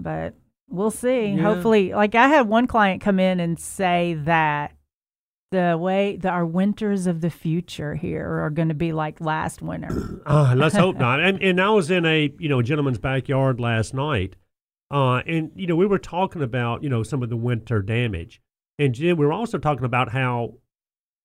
But 0.00 0.34
we'll 0.68 0.90
see. 0.90 1.28
Yeah. 1.28 1.42
Hopefully, 1.42 1.92
like 1.92 2.14
I 2.14 2.28
had 2.28 2.48
one 2.48 2.66
client 2.66 3.02
come 3.02 3.18
in 3.18 3.40
and 3.40 3.58
say 3.58 4.14
that 4.24 4.74
the 5.50 5.78
way 5.80 6.16
that 6.16 6.32
our 6.32 6.44
winters 6.44 7.06
of 7.06 7.20
the 7.20 7.30
future 7.30 7.94
here 7.94 8.28
are 8.44 8.50
going 8.50 8.68
to 8.68 8.74
be 8.74 8.92
like 8.92 9.20
last 9.20 9.62
winter. 9.62 10.20
Uh, 10.28 10.54
let's 10.54 10.76
hope 10.76 10.98
not. 10.98 11.20
And 11.20 11.42
and 11.42 11.58
I 11.58 11.70
was 11.70 11.90
in 11.90 12.04
a 12.04 12.30
you 12.38 12.50
know 12.50 12.60
gentleman's 12.60 12.98
backyard 12.98 13.60
last 13.60 13.94
night, 13.94 14.36
uh, 14.90 15.22
and 15.26 15.50
you 15.54 15.66
know 15.66 15.74
we 15.74 15.86
were 15.86 15.98
talking 15.98 16.42
about 16.42 16.82
you 16.82 16.90
know 16.90 17.02
some 17.02 17.22
of 17.22 17.30
the 17.30 17.36
winter 17.36 17.80
damage, 17.80 18.42
and 18.78 18.94
Jim, 18.94 19.16
we 19.16 19.26
were 19.26 19.32
also 19.32 19.58
talking 19.58 19.84
about 19.84 20.10
how, 20.12 20.54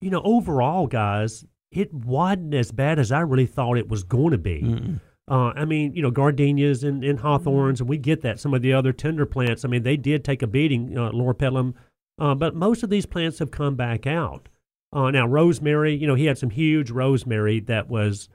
you 0.02 0.10
know, 0.10 0.22
overall, 0.24 0.88
guys, 0.88 1.46
it 1.72 1.94
wasn't 1.94 2.54
as 2.54 2.72
bad 2.72 2.98
as 2.98 3.12
I 3.12 3.20
really 3.20 3.46
thought 3.46 3.78
it 3.78 3.88
was 3.88 4.04
going 4.04 4.32
to 4.32 4.38
be. 4.38 4.62
Mm-mm. 4.62 5.00
Uh, 5.30 5.54
I 5.56 5.66
mean, 5.66 5.94
you 5.96 6.02
know, 6.02 6.12
gardenias 6.12 6.84
and, 6.84 7.04
and 7.04 7.20
hawthorns, 7.20 7.80
and 7.80 7.90
we 7.90 7.98
get 7.98 8.22
that. 8.22 8.40
Some 8.40 8.54
of 8.54 8.62
the 8.62 8.74
other 8.74 8.92
tender 8.92 9.26
plants, 9.26 9.64
I 9.64 9.70
mean, 9.70 9.84
they 9.84 9.96
did 9.96 10.24
take 10.24 10.42
a 10.42 10.48
beating, 10.48 10.98
uh, 10.98 11.12
Loropetalum, 11.12 11.76
uh, 12.20 12.36
but 12.36 12.56
most 12.56 12.84
of 12.84 12.90
these 12.90 13.06
plants 13.06 13.40
have 13.40 13.50
come 13.50 13.76
back 13.76 14.06
out. 14.06 14.50
Uh, 14.92 15.10
now, 15.12 15.26
rosemary, 15.26 15.96
you 15.96 16.06
know, 16.06 16.16
he 16.16 16.26
had 16.26 16.38
some 16.38 16.50
huge 16.50 16.92
rosemary 16.92 17.60
that 17.62 17.90
was, 17.90 18.28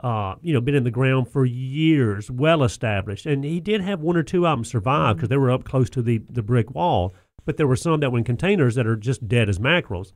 uh, 0.00 0.36
you 0.40 0.54
know, 0.54 0.60
been 0.60 0.74
in 0.74 0.84
the 0.84 0.90
ground 0.90 1.28
for 1.28 1.44
years, 1.44 2.30
well 2.30 2.62
established, 2.62 3.26
and 3.26 3.44
he 3.44 3.60
did 3.60 3.80
have 3.80 4.00
one 4.00 4.16
or 4.16 4.22
two 4.22 4.46
of 4.46 4.56
them 4.56 4.64
survive 4.64 5.16
because 5.16 5.28
they 5.28 5.36
were 5.36 5.50
up 5.50 5.64
close 5.64 5.90
to 5.90 6.00
the 6.00 6.18
the 6.30 6.42
brick 6.42 6.74
wall. 6.74 7.12
But 7.44 7.58
there 7.58 7.66
were 7.66 7.76
some 7.76 8.00
that 8.00 8.10
were 8.10 8.18
in 8.18 8.24
containers 8.24 8.74
that 8.76 8.86
are 8.86 8.96
just 8.96 9.28
dead 9.28 9.48
as 9.48 9.60
mackerels. 9.60 10.12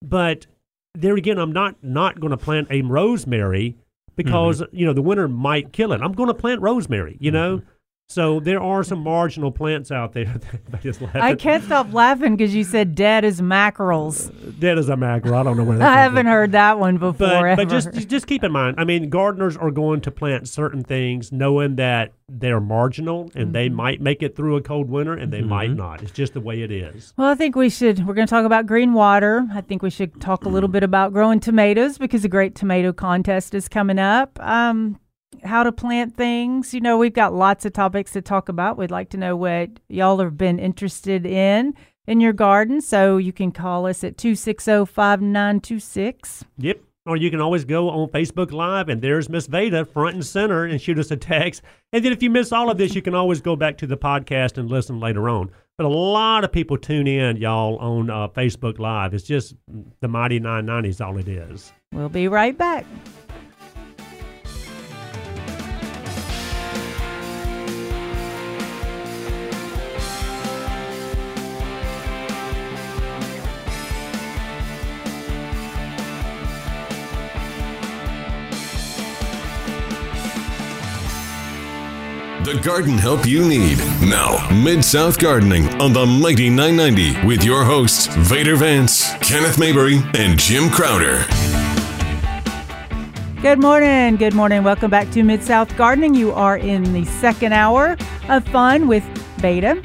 But 0.00 0.46
there 0.94 1.16
again, 1.16 1.38
I'm 1.38 1.52
not 1.52 1.76
not 1.82 2.18
going 2.18 2.30
to 2.30 2.36
plant 2.36 2.68
a 2.70 2.82
rosemary 2.82 3.76
because 4.16 4.60
mm-hmm. 4.60 4.76
you 4.76 4.86
know 4.86 4.92
the 4.92 5.02
winter 5.02 5.28
might 5.28 5.72
kill 5.72 5.92
it. 5.92 6.00
I'm 6.00 6.12
going 6.12 6.28
to 6.28 6.34
plant 6.34 6.60
rosemary. 6.60 7.16
You 7.20 7.30
know, 7.30 7.62
so 8.12 8.40
there 8.40 8.60
are 8.62 8.82
some 8.84 9.00
marginal 9.00 9.50
plants 9.50 9.90
out 9.90 10.12
there 10.12 10.24
that 10.70 10.82
just 10.82 11.00
laugh 11.00 11.16
I 11.16 11.34
can't 11.34 11.64
stop 11.64 11.92
laughing 11.92 12.36
because 12.36 12.54
you 12.54 12.64
said 12.64 12.94
dead 12.94 13.24
as 13.24 13.40
mackerels. 13.40 14.28
dead 14.58 14.78
as 14.78 14.88
a 14.88 14.96
mackerel. 14.96 15.34
I 15.34 15.42
don't 15.42 15.56
know 15.56 15.64
where 15.64 15.78
that 15.78 15.88
I 15.88 16.02
haven't 16.02 16.26
from. 16.26 16.32
heard 16.32 16.52
that 16.52 16.78
one 16.78 16.98
before. 16.98 17.16
But, 17.16 17.56
but 17.56 17.68
just 17.68 18.08
just 18.08 18.26
keep 18.26 18.44
in 18.44 18.52
mind, 18.52 18.76
I 18.78 18.84
mean, 18.84 19.08
gardeners 19.10 19.56
are 19.56 19.70
going 19.70 20.00
to 20.02 20.10
plant 20.10 20.48
certain 20.48 20.82
things 20.82 21.32
knowing 21.32 21.76
that 21.76 22.12
they're 22.28 22.60
marginal 22.60 23.30
and 23.34 23.54
they 23.54 23.66
Mm-hmm. 23.68 23.76
might 23.76 24.00
make 24.00 24.22
it 24.22 24.34
through 24.36 24.56
a 24.56 24.62
cold 24.62 24.88
winter 24.90 25.12
and 25.14 25.32
they 25.32 25.40
might 25.42 25.70
not. 25.70 26.02
It's 26.02 26.10
just 26.12 26.34
the 26.34 26.40
way 26.40 26.62
it 26.62 26.70
is. 26.72 27.12
Well, 27.16 27.28
I 27.28 27.34
think 27.34 27.54
we 27.56 27.68
should. 27.70 28.06
We're 28.06 28.14
going 28.14 28.26
to 28.26 28.30
talk 28.30 28.44
about 28.44 28.66
green 28.66 28.92
water. 28.94 29.46
I 29.52 29.60
think 29.60 29.82
we 29.82 29.90
should 29.90 30.20
talk 30.20 30.44
a 30.44 30.48
little 30.48 30.68
bit 30.68 30.82
about 30.82 31.12
growing 31.12 31.40
tomatoes 31.40 31.98
because 31.98 32.22
the 32.22 32.28
Great 32.28 32.54
Tomato 32.54 32.92
Contest 32.92 33.54
is 33.54 33.68
coming 33.68 33.98
up. 33.98 34.38
Um, 34.40 34.98
how 35.44 35.62
to 35.62 35.72
plant 35.72 36.16
things. 36.16 36.72
You 36.74 36.80
know, 36.80 36.98
we've 36.98 37.12
got 37.12 37.34
lots 37.34 37.64
of 37.64 37.72
topics 37.72 38.12
to 38.12 38.22
talk 38.22 38.48
about. 38.48 38.76
We'd 38.76 38.90
like 38.90 39.10
to 39.10 39.16
know 39.16 39.36
what 39.36 39.70
y'all 39.88 40.18
have 40.18 40.36
been 40.36 40.58
interested 40.58 41.26
in 41.26 41.74
in 42.06 42.20
your 42.20 42.32
garden. 42.32 42.80
So 42.80 43.16
you 43.16 43.32
can 43.32 43.52
call 43.52 43.86
us 43.86 44.04
at 44.04 44.16
260 44.16 44.86
5926. 44.86 46.44
Yep. 46.58 46.80
Or 47.04 47.16
you 47.16 47.30
can 47.30 47.40
always 47.40 47.64
go 47.64 47.90
on 47.90 48.08
Facebook 48.10 48.52
Live 48.52 48.88
and 48.88 49.02
there's 49.02 49.28
Miss 49.28 49.48
Veda 49.48 49.84
front 49.84 50.14
and 50.14 50.24
center 50.24 50.64
and 50.66 50.80
shoot 50.80 51.00
us 51.00 51.10
a 51.10 51.16
text. 51.16 51.62
And 51.92 52.04
then 52.04 52.12
if 52.12 52.22
you 52.22 52.30
miss 52.30 52.52
all 52.52 52.70
of 52.70 52.78
this, 52.78 52.94
you 52.94 53.02
can 53.02 53.14
always 53.14 53.40
go 53.40 53.56
back 53.56 53.76
to 53.78 53.88
the 53.88 53.96
podcast 53.96 54.56
and 54.56 54.70
listen 54.70 55.00
later 55.00 55.28
on. 55.28 55.50
But 55.76 55.86
a 55.86 55.88
lot 55.88 56.44
of 56.44 56.52
people 56.52 56.78
tune 56.78 57.08
in, 57.08 57.38
y'all, 57.38 57.76
on 57.78 58.08
uh, 58.08 58.28
Facebook 58.28 58.78
Live. 58.78 59.14
It's 59.14 59.24
just 59.24 59.56
the 60.00 60.06
Mighty 60.06 60.38
990 60.38 60.88
is 60.88 61.00
all 61.00 61.18
it 61.18 61.26
is. 61.26 61.72
We'll 61.92 62.08
be 62.08 62.28
right 62.28 62.56
back. 62.56 62.86
The 82.44 82.58
garden 82.58 82.98
help 82.98 83.24
you 83.24 83.48
need. 83.48 83.78
Now, 84.00 84.48
Mid 84.64 84.84
South 84.84 85.16
Gardening 85.16 85.68
on 85.80 85.92
the 85.92 86.04
Mighty 86.04 86.50
990 86.50 87.24
with 87.24 87.44
your 87.44 87.62
hosts, 87.62 88.08
Veda 88.08 88.56
Vance, 88.56 89.12
Kenneth 89.20 89.60
Mabry, 89.60 90.00
and 90.14 90.36
Jim 90.40 90.68
Crowder. 90.68 91.24
Good 93.40 93.60
morning. 93.60 94.16
Good 94.16 94.34
morning. 94.34 94.64
Welcome 94.64 94.90
back 94.90 95.08
to 95.12 95.22
Mid 95.22 95.44
South 95.44 95.76
Gardening. 95.76 96.16
You 96.16 96.32
are 96.32 96.56
in 96.56 96.92
the 96.92 97.04
second 97.04 97.52
hour 97.52 97.96
of 98.28 98.44
fun 98.48 98.88
with 98.88 99.04
Veda. 99.36 99.80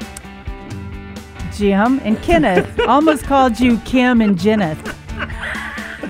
Jim, 1.52 2.00
and 2.02 2.20
Kenneth. 2.22 2.80
Almost 2.88 3.22
called 3.22 3.60
you 3.60 3.78
Kim 3.84 4.20
and 4.20 4.36
Jenneth. 4.36 4.97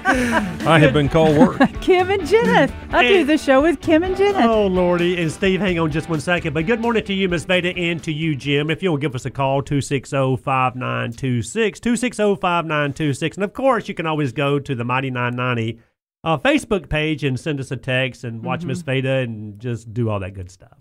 I 0.09 0.79
have 0.79 0.95
been 0.95 1.09
called 1.09 1.37
worse. 1.37 1.61
Kim 1.81 2.11
and 2.11 2.27
Jenneth. 2.27 2.73
I 2.91 3.07
do 3.07 3.25
the 3.25 3.37
show 3.37 3.61
with 3.61 3.81
Kim 3.81 4.03
and 4.03 4.17
Jenneth. 4.17 4.45
Oh, 4.45 4.67
Lordy. 4.67 5.21
And 5.21 5.31
Steve, 5.31 5.61
hang 5.61 5.79
on 5.79 5.91
just 5.91 6.09
one 6.09 6.21
second. 6.21 6.55
But 6.55 6.67
good 6.67 6.81
morning 6.81 7.05
to 7.05 7.13
you, 7.13 7.29
Miss 7.29 7.45
Veda, 7.45 7.77
and 7.77 8.03
to 8.05 8.13
you, 8.13 8.35
Jim. 8.35 8.71
If 8.71 8.83
you'll 8.83 8.97
give 8.97 9.15
us 9.15 9.27
a 9.27 9.31
call, 9.31 9.63
260 9.63 10.37
5926, 10.37 11.81
260 11.81 12.37
5926. 12.37 13.37
And 13.37 13.45
of 13.45 13.53
course, 13.53 13.87
you 13.89 13.95
can 13.95 14.07
always 14.07 14.33
go 14.33 14.59
to 14.59 14.75
the 14.75 14.85
Mighty 14.85 15.11
990 15.11 15.79
uh, 16.25 16.39
Facebook 16.39 16.89
page 16.89 17.23
and 17.23 17.39
send 17.39 17.61
us 17.61 17.71
a 17.71 17.77
text 17.77 18.25
and 18.25 18.43
watch 18.43 18.65
Miss 18.65 18.83
Veda 18.83 19.19
and 19.19 19.61
just 19.61 19.93
do 19.93 20.09
all 20.09 20.21
that 20.21 20.33
good 20.33 20.51
stuff. 20.51 20.79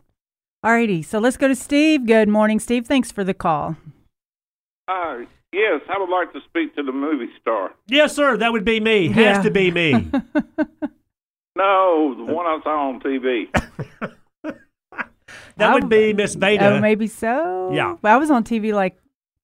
All 0.64 0.72
righty. 0.72 1.04
so 1.04 1.20
let's 1.20 1.38
go 1.38 1.48
to 1.48 1.56
Steve. 1.56 2.06
Good 2.06 2.30
morning, 2.30 2.60
Steve. 2.60 2.88
Thanks 2.88 3.12
for 3.12 3.24
the 3.24 3.34
call. 3.34 3.78
Uh, 4.88 5.26
yes, 5.58 5.82
I 5.90 5.98
would 6.00 6.10
like 6.10 6.32
to 6.34 6.40
speak 6.48 6.76
to 6.76 6.84
the 6.84 6.92
movie 6.92 7.30
star. 7.42 7.72
Yes, 7.88 8.16
sir. 8.16 8.38
That 8.38 8.52
would 8.54 8.64
be 8.66 8.80
me. 8.80 9.08
Has 9.10 9.38
Yeah. 9.38 9.42
to 9.42 9.50
be 9.52 9.72
me. 9.72 10.10
No, 11.58 12.14
the 12.16 12.24
one 12.32 12.46
I 12.46 12.60
saw 12.64 12.90
on 12.90 13.00
TV. 13.00 13.48
That 15.58 15.74
would 15.74 15.90
be 15.90 16.14
Miss 16.14 16.36
Veda. 16.36 16.76
Oh, 16.76 16.80
maybe 16.80 17.08
so. 17.08 17.72
Yeah. 17.74 17.96
Well, 18.04 18.14
I 18.14 18.18
was 18.18 18.30
on 18.30 18.44
TV 18.44 18.72
like 18.76 18.96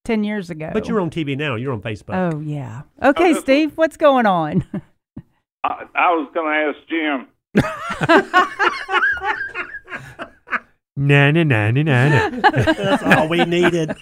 ten 0.06 0.24
years 0.24 0.52
ago. 0.52 0.70
But 0.72 0.88
you're 0.88 1.02
on 1.02 1.10
TV 1.10 1.36
now. 1.36 1.56
You're 1.56 1.74
on 1.74 1.82
Facebook. 1.82 2.14
Oh 2.34 2.40
yeah. 2.40 2.84
Okay, 3.02 3.30
that's- 3.30 3.42
Steve. 3.42 3.76
What's 3.80 3.98
going 3.98 4.28
on? 4.28 4.64
I, 5.64 5.86
I 5.96 6.12
was 6.14 6.30
going 6.36 6.54
to 6.54 6.60
ask 6.70 6.78
Jim. 6.88 7.28
Na 10.96 11.32
na 11.32 11.44
na 11.44 11.72
na 11.72 11.82
na. 11.82 12.30
na. 12.30 12.50
That's 12.52 13.02
all 13.04 13.28
we 13.28 13.44
needed. 13.46 13.96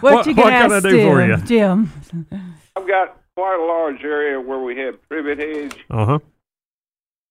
What, 0.00 0.12
What- 0.14 0.26
you 0.26 0.34
can 0.34 0.44
what 0.44 0.50
can 0.50 0.72
ask 0.72 0.84
I 0.86 0.88
do 0.90 1.04
for 1.08 1.20
Jim, 1.20 1.30
you? 1.30 1.46
Jim. 1.46 2.54
I've 2.76 2.86
got 2.88 3.16
quite 3.36 3.58
a 3.60 3.64
large 3.64 4.02
area 4.04 4.40
where 4.40 4.58
we 4.60 4.76
have 4.78 5.00
privet 5.08 5.38
hedge, 5.38 5.84
Uh 5.90 6.04
huh. 6.06 6.18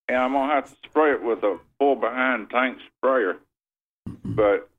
and 0.07 0.17
I'm 0.17 0.31
going 0.33 0.49
to 0.49 0.55
have 0.55 0.69
to 0.69 0.75
spray 0.89 1.11
it 1.11 1.23
with 1.23 1.43
a 1.43 1.59
pull 1.79 1.95
behind 1.95 2.49
tank 2.49 2.77
sprayer. 2.97 3.37
But 4.25 4.69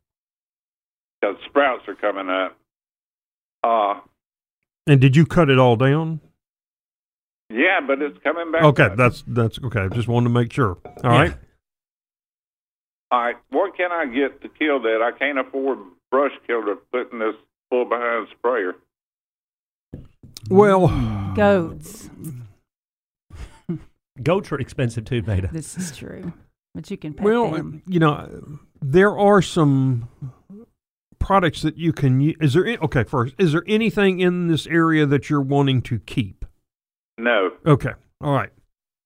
because 1.20 1.37
sprouts 1.47 1.87
are 1.89 1.95
coming 1.95 2.28
up. 2.28 2.57
Uh, 3.62 4.01
And 4.87 5.01
did 5.01 5.16
you 5.16 5.24
cut 5.24 5.49
it 5.51 5.59
all 5.59 5.76
down? 5.76 6.20
yeah, 7.51 7.80
but 7.87 8.03
it's 8.03 8.18
coming 8.22 8.51
back. 8.53 8.62
Okay, 8.62 8.85
up. 8.85 8.97
that's 8.97 9.22
that's 9.26 9.59
okay. 9.64 9.80
I 9.80 9.89
just 9.89 10.09
wanted 10.09 10.28
to 10.28 10.35
make 10.35 10.53
sure. 10.53 10.76
All 11.03 11.11
right. 11.11 11.35
All 13.11 13.20
right, 13.22 13.37
what 13.51 13.76
can 13.76 13.93
I 13.93 14.07
get 14.07 14.43
to 14.43 14.49
kill 14.49 14.80
that? 14.82 15.01
I 15.01 15.16
can't 15.16 15.39
afford 15.39 15.78
brush 16.11 16.32
killer 16.47 16.74
to 16.74 16.80
put 16.93 17.12
in 17.12 17.18
this 17.20 17.37
pull 17.71 17.85
behind 17.85 18.29
sprayer. 18.39 18.75
Well, 20.51 20.89
Goats. 21.35 22.11
Goats 24.23 24.53
are 24.53 24.61
expensive 24.61 25.05
too, 25.05 25.23
Veda. 25.23 25.49
This 25.53 25.77
is 25.77 25.97
true. 25.97 26.33
But 26.75 26.91
you 26.91 26.97
can 26.97 27.15
pet 27.15 27.25
well, 27.25 27.51
them. 27.51 27.83
you 27.87 28.01
know, 28.01 28.59
there 28.83 29.17
are 29.17 29.41
some 29.41 30.09
products 31.19 31.62
that 31.62 31.77
you 31.77 31.93
can 31.93 32.21
use. 32.21 32.37
Is 32.41 32.55
there 32.55 32.67
any, 32.67 32.79
okay? 32.79 33.05
First, 33.05 33.35
is 33.39 33.53
there 33.53 33.65
anything 33.67 34.21
in 34.21 34.49
this 34.49 34.67
area 34.67 35.07
that 35.07 35.31
you're 35.31 35.41
wanting 35.41 35.83
to 35.83 35.99
keep? 36.01 36.45
No. 37.17 37.53
Okay. 37.65 37.93
All 38.21 38.35
right. 38.35 38.51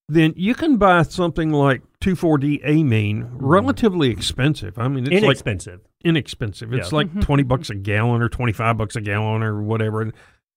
Then 0.09 0.33
you 0.37 0.55
can 0.55 0.79
buy 0.79 1.03
something 1.03 1.51
like 1.51 1.83
2,4-D 2.01 2.63
amine, 2.65 3.23
hmm. 3.23 3.47
relatively 3.47 4.11
expensive. 4.11 4.79
I 4.79 4.89
mean, 4.89 5.05
it's 5.05 5.13
like 5.13 5.23
Inexpensive. 5.23 5.81
Inexpensive. 6.05 6.72
It's 6.72 6.90
Yeah. 6.92 6.96
like 6.96 7.20
20 7.20 7.42
bucks 7.42 7.70
a 7.70 7.74
gallon 7.74 8.22
or 8.22 8.28
25 8.28 8.76
bucks 8.78 8.96
a 8.96 9.01
gallon 9.01 9.42
or 9.42 9.62
whatever. 9.62 10.12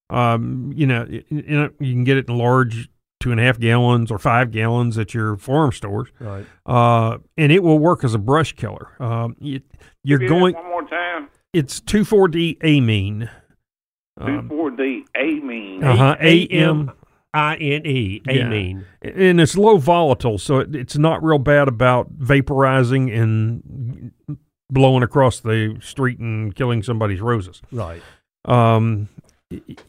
Um, 0.10 0.72
you 0.76 0.86
know, 0.86 1.06
y- 1.10 1.24
you 1.30 1.42
know, 1.58 1.70
you 1.80 1.94
can 1.94 2.04
get 2.04 2.18
it 2.18 2.28
in 2.30 2.38
large 2.38 2.90
two 3.20 3.32
and 3.32 3.40
a 3.40 3.44
half 3.44 3.60
gallons 3.60 4.12
or 4.12 4.18
five 4.18 4.52
gallons 4.52 4.98
at 4.98 5.14
your 5.14 5.38
farm 5.38 5.72
stores. 5.72 6.10
Right. 6.20 6.46
Uh, 6.66 7.20
and 7.38 7.52
it 7.52 7.64
will 7.64 7.80
work 7.80 8.04
as 8.04 8.14
a 8.14 8.20
brush 8.20 8.54
killer. 8.54 8.90
Um, 9.00 9.36
you, 9.40 9.62
you're 10.04 10.20
Give 10.20 10.30
going, 10.30 10.56
one 10.56 10.66
more 10.66 10.88
time. 10.88 11.28
it's 11.54 11.80
2,4-D 11.82 12.58
amine. 12.64 13.30
Two 14.20 14.26
Um, 14.26 14.50
four 14.50 14.72
D 14.72 15.06
amine. 15.16 15.84
uh-huh, 15.84 16.18
A-M. 16.20 16.92
I 17.34 17.56
N 17.56 17.86
E. 17.86 18.22
Yeah. 18.28 18.82
And 19.02 19.40
it's 19.40 19.56
low 19.56 19.78
volatile, 19.78 20.38
so 20.38 20.60
it, 20.60 20.76
it's 20.76 20.98
not 20.98 21.24
real 21.24 21.40
bad 21.40 21.70
about 21.70 22.20
vaporizing 22.20 23.10
and 23.18 24.12
blowing 24.72 25.04
across 25.04 25.40
the 25.42 25.78
street 25.82 26.18
and 26.20 26.56
killing 26.56 26.82
somebody's 26.82 27.22
roses. 27.22 27.62
Right. 27.72 28.02
Um, 28.46 29.10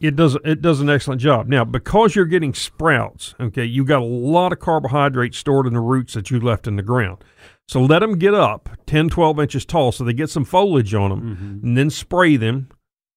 it- 0.01 0.15
does 0.17 0.37
it 0.43 0.61
does 0.61 0.81
an 0.81 0.89
excellent 0.89 1.21
job. 1.21 1.47
Now, 1.47 1.63
because 1.63 2.15
you're 2.15 2.25
getting 2.25 2.53
sprouts, 2.53 3.33
okay, 3.39 3.63
you've 3.63 3.87
got 3.87 4.01
a 4.01 4.05
lot 4.05 4.51
of 4.51 4.59
carbohydrates 4.59 5.37
stored 5.37 5.65
in 5.65 5.73
the 5.73 5.79
roots 5.79 6.13
that 6.15 6.29
you 6.29 6.39
left 6.39 6.67
in 6.67 6.75
the 6.75 6.83
ground. 6.83 7.23
So 7.69 7.81
let 7.81 7.99
them 7.99 8.17
get 8.19 8.33
up 8.33 8.69
10, 8.87 9.09
12 9.09 9.39
inches 9.39 9.65
tall 9.65 9.93
so 9.93 10.03
they 10.03 10.11
get 10.13 10.29
some 10.29 10.43
foliage 10.43 10.93
on 10.93 11.09
them, 11.11 11.59
and 11.63 11.77
then 11.77 11.89
spray 11.89 12.35
them. 12.35 12.67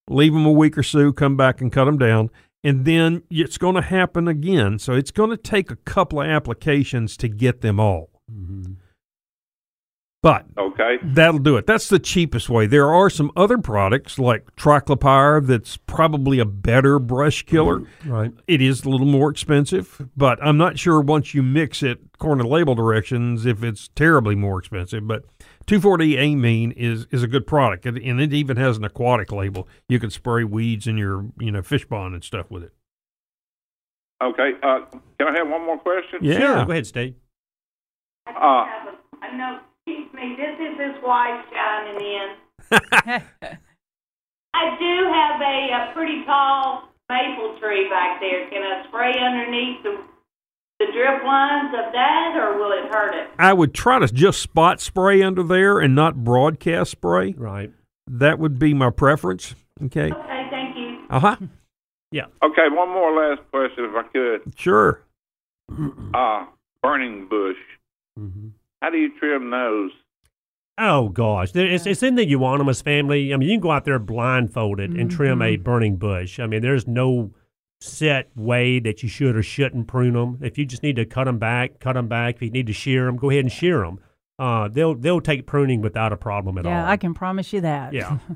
Leave 0.09 0.33
them 0.33 0.47
a 0.47 0.53
week 0.53 0.79
or 0.79 0.85
so, 0.85 1.11
come 1.13 1.37
back 1.37 1.61
and 1.61 1.73
cut 1.73 1.87
them 1.87 1.99
down, 1.99 2.31
and 2.63 2.85
then 2.85 3.25
it's 3.29 3.59
going 3.59 3.75
to 3.75 3.83
happen 3.83 4.29
again. 4.29 4.79
So 4.79 4.93
it's 4.93 5.11
going 5.11 5.31
to 5.31 5.37
take 5.37 5.73
a 5.73 5.77
couple 5.77 6.21
of 6.21 6.29
applications 6.29 7.17
to 7.17 7.29
get 7.29 7.61
them 7.61 7.81
all. 7.81 8.11
But 10.27 10.45
Okay. 10.59 10.99
That'll 11.05 11.39
do 11.39 11.57
it. 11.57 11.69
That's 11.69 11.89
the 11.89 12.01
cheapest 12.01 12.49
way. 12.49 12.67
There 12.67 12.93
are 12.93 13.09
some 13.09 13.31
other 13.37 13.59
products 13.59 14.19
like 14.19 14.57
triclopyr 14.57 15.47
that's 15.47 15.77
probably 15.77 16.41
a 16.41 16.45
better 16.45 16.99
brush 16.99 17.45
killer. 17.45 17.83
Right. 18.05 18.33
It 18.49 18.61
is 18.61 18.85
a 18.85 18.91
little 18.91 19.07
more 19.07 19.31
expensive, 19.31 20.09
but 20.17 20.45
I'm 20.45 20.57
not 20.57 20.81
sure 20.81 21.01
once 21.01 21.33
you 21.33 21.45
mix 21.45 21.81
it 21.81 22.01
according 22.15 22.43
to 22.43 22.49
label 22.49 22.75
directions 22.75 23.47
if 23.47 23.63
it's 23.63 23.87
terribly 23.95 24.35
more 24.35 24.59
expensive. 24.59 25.07
But 25.07 25.27
2,4-D 25.69 26.17
amine 26.17 26.73
is 26.73 27.07
is 27.13 27.23
a 27.23 27.29
good 27.29 27.47
product, 27.47 27.87
and, 27.87 27.97
and 27.97 28.21
it 28.21 28.33
even 28.33 28.57
has 28.57 28.79
an 28.79 28.85
aquatic 28.85 29.31
label. 29.31 29.69
You 29.89 30.01
can 30.01 30.11
spray 30.11 30.43
weeds 30.43 30.89
in 30.89 30.99
your 30.99 31.27
you 31.39 31.53
know 31.53 31.63
fish 31.63 31.89
pond 31.89 32.15
and 32.15 32.25
stuff 32.25 32.51
with 32.51 32.65
it. 32.65 32.73
Okay. 34.21 34.55
Uh, 34.61 34.81
can 35.21 35.29
I 35.29 35.39
have 35.39 35.49
one 35.49 35.65
more 35.65 35.79
question? 35.79 36.19
Yeah. 36.21 36.41
Sure. 36.41 36.65
Go 36.65 36.73
ahead, 36.73 36.87
Steve. 36.89 37.15
Uh, 38.27 38.67
I 39.23 39.37
know, 39.37 39.61
excuse 39.87 40.13
me, 40.13 40.37
this 40.37 40.59
is 40.59 40.79
his 40.79 41.03
wife 41.03 41.45
shining 41.53 42.01
in. 42.01 42.29
I 44.55 44.77
do 44.79 45.13
have 45.13 45.41
a, 45.41 45.91
a 45.91 45.95
pretty 45.95 46.25
tall 46.25 46.89
maple 47.09 47.57
tree 47.61 47.89
back 47.89 48.21
there. 48.21 48.49
Can 48.51 48.63
I 48.63 48.85
spray 48.89 49.13
underneath 49.19 49.83
the 49.83 50.03
the 50.79 50.87
drip 50.93 51.25
lines 51.25 51.73
of 51.73 51.91
that, 51.93 52.35
or 52.37 52.59
will 52.59 52.73
it 52.73 52.93
hurt 52.93 53.15
it? 53.15 53.31
I 53.39 53.55
would 53.55 53.73
try 53.73 53.99
to 53.99 54.07
just 54.09 54.43
spot 54.43 54.79
spray 54.81 55.23
under 55.23 55.43
there 55.43 55.79
and 55.79 55.95
not 55.95 56.23
broadcast 56.23 56.91
spray. 56.91 57.33
Right. 57.37 57.73
That 58.07 58.39
would 58.39 58.59
be 58.59 58.75
my 58.75 58.91
preference. 58.91 59.55
Okay. 59.85 60.13
Okay, 60.13 60.47
thank 60.51 60.77
you. 60.77 60.99
Uh 61.11 61.21
huh. 61.21 61.37
Yeah. 62.13 62.27
Okay. 62.41 62.69
One 62.71 62.89
more 62.91 63.13
last 63.13 63.43
question, 63.51 63.85
if 63.85 63.95
I 63.97 64.03
could. 64.05 64.55
Sure. 64.57 65.03
Uh, 66.15 66.47
burning 66.81 67.27
bush. 67.29 67.57
Mm-hmm. 68.19 68.49
How 68.87 68.91
do 68.91 68.99
you 68.99 69.11
trim 69.19 69.51
those? 69.51 69.91
Oh 70.79 71.09
gosh, 71.09 71.51
There- 71.51 71.67
it's, 71.67 71.87
it's 71.87 72.05
in 72.05 72.15
the 72.15 72.25
euonymus 72.25 72.83
family. 72.83 73.35
I 73.35 73.37
mean, 73.37 73.49
you 73.49 73.57
can 73.57 73.61
go 73.61 73.73
out 73.73 73.85
there 73.85 73.99
blindfolded 73.99 74.93
and 74.93 75.11
trim 75.11 75.43
a 75.43 75.57
burning 75.57 75.97
bush. 75.97 76.39
I 76.39 76.47
mean, 76.47 76.63
there's 76.63 76.87
no 76.87 77.33
set 77.81 78.31
way 78.37 78.79
that 78.79 79.03
you 79.03 79.09
should 79.09 79.35
or 79.35 79.43
shouldn't 79.43 79.89
prune 79.89 80.13
them. 80.13 80.39
If 80.41 80.57
you 80.57 80.65
just 80.65 80.85
need 80.85 80.95
to 80.97 81.05
cut 81.05 81.25
them 81.25 81.39
back, 81.41 81.81
cut 81.81 81.95
them 81.95 82.07
back. 82.07 82.37
If 82.37 82.43
you 82.43 82.51
need 82.51 82.69
to 82.69 82.73
shear 82.73 83.07
them, 83.07 83.17
go 83.17 83.29
ahead 83.29 83.41
and 83.45 83.51
shear 83.51 83.81
them. 83.81 83.99
Uh, 84.39 84.69
they'll 84.69 84.95
they'll 84.95 85.21
take 85.21 85.47
pruning 85.49 85.81
without 85.81 86.13
a 86.13 86.17
problem 86.17 86.57
at 86.57 86.65
all. 86.67 86.71
Yeah, 86.71 86.89
I 86.89 86.97
can 86.97 87.13
promise 87.13 87.53
you 87.53 87.63
that. 87.63 87.93
Yeah. 87.93 88.19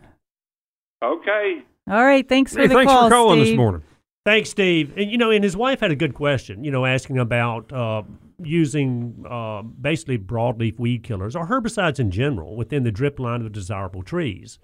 Okay. 1.02 1.62
All 1.88 2.04
right. 2.04 2.28
Thanks 2.28 2.52
for 2.52 2.60
Hey, 2.60 2.66
the 2.66 2.74
thanks 2.74 2.92
call, 2.92 3.08
for 3.08 3.14
calling 3.14 3.40
Steve. 3.40 3.52
this 3.52 3.56
morning. 3.56 3.82
Thanks, 4.26 4.50
Steve. 4.50 4.92
And 4.96 5.10
you 5.10 5.18
know, 5.18 5.30
and 5.30 5.42
his 5.42 5.56
wife 5.56 5.80
had 5.80 5.90
a 5.90 5.96
good 5.96 6.14
question. 6.14 6.62
You 6.64 6.70
know, 6.70 6.84
asking 6.84 7.18
about 7.18 7.72
uh, 7.72 8.02
using 8.42 9.24
uh, 9.28 9.62
basically 9.62 10.18
broadleaf 10.18 10.78
weed 10.78 11.02
killers 11.02 11.34
or 11.34 11.46
herbicides 11.46 11.98
in 11.98 12.10
general 12.10 12.56
within 12.56 12.82
the 12.84 12.92
drip 12.92 13.18
line 13.18 13.42
of 13.42 13.52
desirable 13.52 14.02
trees. 14.02 14.58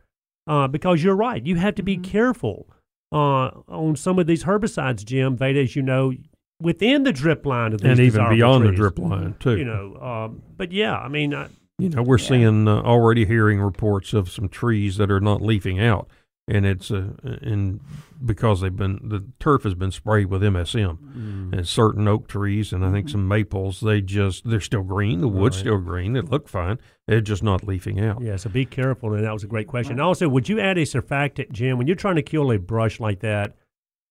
Uh, 0.47 0.69
because 0.69 1.03
you're 1.03 1.17
right, 1.17 1.45
you 1.45 1.57
have 1.57 1.75
to 1.75 1.83
be 1.83 1.97
careful 1.97 2.69
uh, 3.11 3.51
on 3.69 3.97
some 3.97 4.19
of 4.19 4.27
these 4.27 4.45
herbicides, 4.45 5.05
Jim. 5.05 5.37
Veda, 5.37 5.61
as 5.61 5.75
you 5.75 5.83
know, 5.83 6.13
within 6.61 7.03
the 7.03 7.13
drip 7.13 7.45
line 7.45 7.73
of 7.73 7.81
these 7.81 7.91
and 7.91 8.01
even 8.01 8.29
beyond 8.29 8.65
the 8.65 8.73
drip 8.73 8.99
line 8.99 9.35
too. 9.41 9.57
You 9.57 9.65
know, 9.65 9.97
um, 9.97 10.43
but 10.57 10.71
yeah, 10.71 10.97
I 10.97 11.09
mean, 11.09 11.35
I, 11.35 11.49
You 11.79 11.91
know, 11.91 12.03
we're 12.03 12.19
seeing 12.19 12.69
uh, 12.69 12.81
already 12.83 13.27
hearing 13.27 13.61
reports 13.61 14.15
of 14.15 14.31
some 14.31 14.49
trees 14.49 14.97
that 14.97 15.11
are 15.11 15.21
not 15.21 15.43
leafing 15.43 15.79
out. 15.79 16.09
And 16.49 16.65
it's 16.65 16.91
uh, 16.91 17.11
and 17.43 17.81
because 18.25 18.61
they've 18.61 18.77
been 18.77 19.01
the 19.03 19.25
turf 19.41 19.65
has 19.65 19.75
been 19.75 19.91
sprayed 19.91 20.27
with 20.27 20.43
MSM, 20.43 20.99
Mm. 20.99 21.53
and 21.53 21.67
certain 21.69 22.07
oak 22.07 22.29
trees 22.29 22.73
and 22.73 22.85
I 22.85 22.93
think 22.93 23.09
some 23.09 23.27
maples 23.27 23.81
they 23.81 24.01
just 24.01 24.49
they're 24.49 24.61
still 24.61 24.83
green. 24.83 25.21
The 25.21 25.29
wood's 25.29 25.57
Right. 25.57 25.61
still 25.63 25.79
green. 25.79 26.13
They 26.13 26.21
look 26.21 26.49
fine. 26.49 26.79
They're 27.09 27.21
just 27.21 27.43
not 27.43 27.67
leafing 27.67 28.01
out. 28.01 28.21
Yeah, 28.23 28.37
so 28.37 28.49
be 28.51 28.65
careful. 28.65 29.13
And 29.15 29.25
that 29.25 29.33
was 29.33 29.45
a 29.45 29.49
great 29.49 29.67
question. 29.67 29.93
And 29.93 30.01
also, 30.01 30.29
would 30.29 30.49
you 30.49 30.61
add 30.61 30.79
a 30.79 30.83
surfactant, 30.83 31.51
Jim, 31.53 31.79
when 31.79 31.87
you're 31.87 31.97
trying 31.97 32.17
to 32.17 32.23
kill 32.23 32.51
a 32.53 32.59
brush 32.59 33.01
like 33.01 33.21
that? 33.21 33.57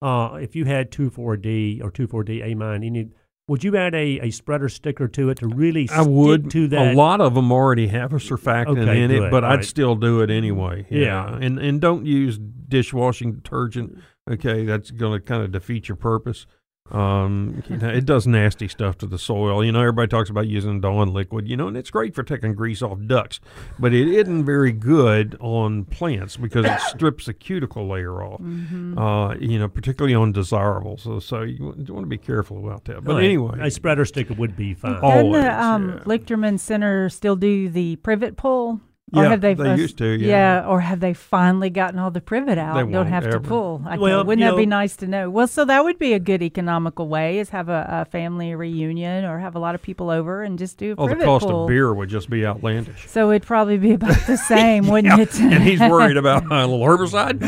Uh, 0.02 0.38
if 0.40 0.54
you 0.54 0.66
had 0.66 0.90
2,4-D 0.90 1.80
or 1.82 1.90
2,4-D 1.90 2.42
amine, 2.42 2.82
you 2.82 2.90
need, 2.90 3.14
would 3.48 3.62
you 3.62 3.76
add 3.76 3.94
a, 3.94 4.20
a 4.26 4.30
spreader 4.30 4.68
sticker 4.68 5.06
to 5.08 5.30
it 5.30 5.38
to 5.38 5.46
really 5.48 5.88
I 5.90 6.02
stick 6.02 6.08
would. 6.08 6.50
to 6.50 6.68
that? 6.68 6.94
A 6.94 6.96
lot 6.96 7.20
of 7.20 7.34
them 7.34 7.52
already 7.52 7.86
have 7.88 8.12
a 8.12 8.16
surfactant 8.16 8.82
Okay, 8.82 9.02
in 9.02 9.10
it, 9.10 9.30
but 9.30 9.44
All 9.44 9.52
I'd 9.52 9.64
still 9.64 9.94
do 9.94 10.20
it 10.20 10.30
anyway. 10.30 10.86
Yeah. 10.90 11.36
and 11.40 11.58
and 11.58 11.80
don't 11.80 12.06
use 12.06 12.38
dishwashing 12.38 13.32
detergent. 13.34 13.98
Okay, 14.28 14.64
that's 14.64 14.90
going 14.90 15.20
to 15.20 15.24
kind 15.24 15.42
of 15.42 15.52
defeat 15.52 15.88
your 15.88 15.96
purpose. 15.96 16.46
Um, 16.90 17.62
you 17.68 17.76
know, 17.76 17.88
it 17.88 18.06
does 18.06 18.26
nasty 18.26 18.68
stuff 18.68 18.98
to 18.98 19.06
the 19.06 19.18
soil. 19.18 19.64
You 19.64 19.72
know, 19.72 19.80
everybody 19.80 20.08
talks 20.08 20.30
about 20.30 20.46
using 20.46 20.80
Dawn 20.80 21.12
liquid. 21.12 21.48
You 21.48 21.56
know, 21.56 21.68
and 21.68 21.76
it's 21.76 21.90
great 21.90 22.14
for 22.14 22.22
taking 22.22 22.54
grease 22.54 22.82
off 22.82 22.98
ducks, 23.06 23.40
but 23.78 23.92
it 23.92 24.08
isn't 24.08 24.44
very 24.44 24.72
good 24.72 25.36
on 25.40 25.84
plants 25.84 26.36
because 26.36 26.64
it 26.64 26.80
strips 26.80 27.26
the 27.26 27.34
cuticle 27.34 27.88
layer 27.88 28.22
off. 28.22 28.40
Mm-hmm. 28.40 28.98
Uh, 28.98 29.34
you 29.36 29.58
know, 29.58 29.68
particularly 29.68 30.14
on 30.14 30.32
desirables. 30.32 31.02
So, 31.02 31.18
so 31.18 31.42
you, 31.42 31.64
want 31.64 31.86
to 31.86 32.06
be 32.06 32.18
careful 32.18 32.64
about 32.64 32.84
that. 32.84 33.04
But 33.04 33.12
All 33.12 33.18
right. 33.18 33.24
anyway, 33.24 33.58
a 33.60 33.70
spreader 33.70 34.04
sticker 34.04 34.34
would 34.34 34.56
be 34.56 34.74
fine. 34.74 34.96
Oh, 34.96 35.00
Doesn't 35.00 35.26
Always, 35.26 35.42
the 35.42 35.62
um, 35.62 35.88
yeah. 35.88 35.98
Lichterman 36.04 36.58
Center 36.58 37.08
still 37.08 37.36
do 37.36 37.68
the 37.68 37.96
privet 37.96 38.36
pull? 38.36 38.80
Or 39.14 39.22
Yeah, 39.22 39.30
have 39.30 39.40
they, 39.40 39.54
they 39.54 39.70
uh, 39.70 39.76
used 39.76 39.98
to, 39.98 40.18
yeah. 40.18 40.62
yeah. 40.62 40.66
or 40.66 40.80
have 40.80 40.98
they 40.98 41.14
finally 41.14 41.70
gotten 41.70 41.96
all 42.00 42.10
the 42.10 42.20
privet 42.20 42.58
out? 42.58 42.74
They 42.74 42.80
Don't 42.80 42.90
won't 42.90 43.08
have 43.08 43.30
to 43.30 43.38
pull. 43.38 43.80
I 43.86 43.98
Well, 43.98 44.24
wouldn't 44.24 44.44
you 44.44 44.50
that 44.50 44.56
be 44.56 44.66
nice 44.66 44.96
to 44.96 45.06
know? 45.06 45.30
Well, 45.30 45.46
so 45.46 45.64
that 45.64 45.84
would 45.84 45.96
be 46.00 46.12
a 46.12 46.18
good 46.18 46.42
economical 46.42 47.06
way: 47.06 47.38
is 47.38 47.50
have 47.50 47.68
a, 47.68 47.86
a 47.88 48.04
family 48.06 48.52
reunion 48.56 49.24
or 49.24 49.38
have 49.38 49.54
a 49.54 49.60
lot 49.60 49.76
of 49.76 49.82
people 49.82 50.10
over 50.10 50.42
and 50.42 50.58
just 50.58 50.76
do 50.78 50.92
a 50.92 50.96
oh, 50.98 51.06
the 51.06 51.14
cost 51.24 51.46
pull. 51.46 51.62
of 51.62 51.68
beer 51.68 51.94
would 51.94 52.08
just 52.08 52.28
be 52.28 52.44
outlandish. 52.44 53.08
So 53.08 53.30
it'd 53.30 53.46
probably 53.46 53.78
be 53.78 53.92
about 53.92 54.26
the 54.26 54.36
same, 54.48 54.88
wouldn't 54.88 55.20
it? 55.20 55.38
and 55.38 55.62
he's 55.62 55.78
worried 55.78 56.16
about 56.16 56.50
a 56.50 56.66
little 56.66 56.80
herbicide. 56.80 57.38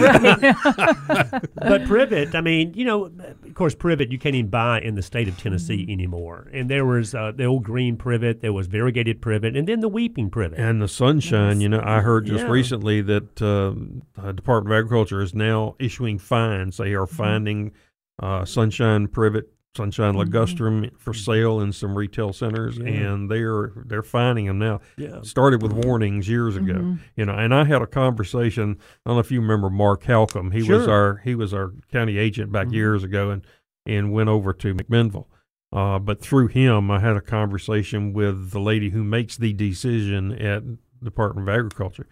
but 1.56 1.84
privet, 1.86 2.36
I 2.36 2.40
mean, 2.40 2.72
you 2.74 2.84
know, 2.84 3.06
of 3.06 3.54
course, 3.54 3.74
privet 3.74 4.12
you 4.12 4.18
can't 4.20 4.36
even 4.36 4.48
buy 4.48 4.80
in 4.80 4.94
the 4.94 5.02
state 5.02 5.26
of 5.26 5.36
Tennessee 5.36 5.84
anymore. 5.88 6.46
And 6.52 6.70
there 6.70 6.86
was 6.86 7.16
uh, 7.16 7.32
the 7.34 7.46
old 7.46 7.64
green 7.64 7.96
privet, 7.96 8.42
there 8.42 8.52
was 8.52 8.68
variegated 8.68 9.20
privet, 9.20 9.56
and 9.56 9.66
then 9.66 9.80
the 9.80 9.88
weeping 9.88 10.30
privet. 10.30 10.60
And 10.60 10.80
the 10.80 10.86
sunshine, 10.86 11.47
you 11.56 11.68
know, 11.68 11.80
I 11.84 12.00
heard 12.00 12.26
just 12.26 12.44
Yeah. 12.44 12.50
recently 12.50 13.00
that 13.02 13.42
um, 13.42 14.02
uh, 14.16 14.32
Department 14.32 14.72
of 14.74 14.78
Agriculture 14.78 15.20
is 15.20 15.34
now 15.34 15.74
issuing 15.78 16.18
fines. 16.18 16.76
They 16.76 16.94
are 16.94 17.06
finding 17.06 17.72
uh, 18.20 18.44
sunshine 18.44 19.06
privet, 19.08 19.48
sunshine 19.76 20.14
ligustrum 20.14 20.90
for 20.98 21.14
sale 21.14 21.60
in 21.60 21.72
some 21.72 21.96
retail 21.96 22.32
centers, 22.32 22.78
Yeah. 22.78 22.86
and 22.86 23.30
they're 23.30 23.72
they're 23.86 24.02
finding 24.02 24.46
them 24.46 24.58
now. 24.58 24.80
yeah. 24.96 25.20
Started 25.22 25.62
with 25.62 25.72
warnings 25.72 26.28
years 26.28 26.56
ago, 26.56 26.96
you 27.16 27.24
know. 27.24 27.34
And 27.34 27.54
I 27.54 27.64
had 27.64 27.80
a 27.82 27.86
conversation. 27.86 28.76
I 29.04 29.10
don't 29.10 29.16
know 29.16 29.20
if 29.20 29.30
you 29.30 29.40
remember 29.40 29.70
Mark 29.70 30.02
Halcomb. 30.04 30.52
He 30.52 30.62
was 30.68 30.88
our 30.88 31.16
he 31.24 31.34
was 31.34 31.54
our 31.54 31.72
county 31.92 32.18
agent 32.18 32.50
back 32.50 32.72
years 32.72 33.04
ago, 33.04 33.30
and 33.30 33.42
and 33.86 34.12
went 34.12 34.28
over 34.28 34.52
to 34.52 34.74
McMinnville. 34.74 35.26
Uh, 35.70 35.98
but 35.98 36.20
through 36.20 36.48
him, 36.48 36.90
I 36.90 36.98
had 36.98 37.14
a 37.16 37.20
conversation 37.20 38.12
with 38.14 38.50
the 38.52 38.58
lady 38.60 38.88
who 38.90 39.04
makes 39.04 39.36
the 39.36 39.52
decision 39.52 40.32
at 40.32 40.62
Department 41.02 41.48
of 41.48 41.54
Agriculture. 41.54 42.06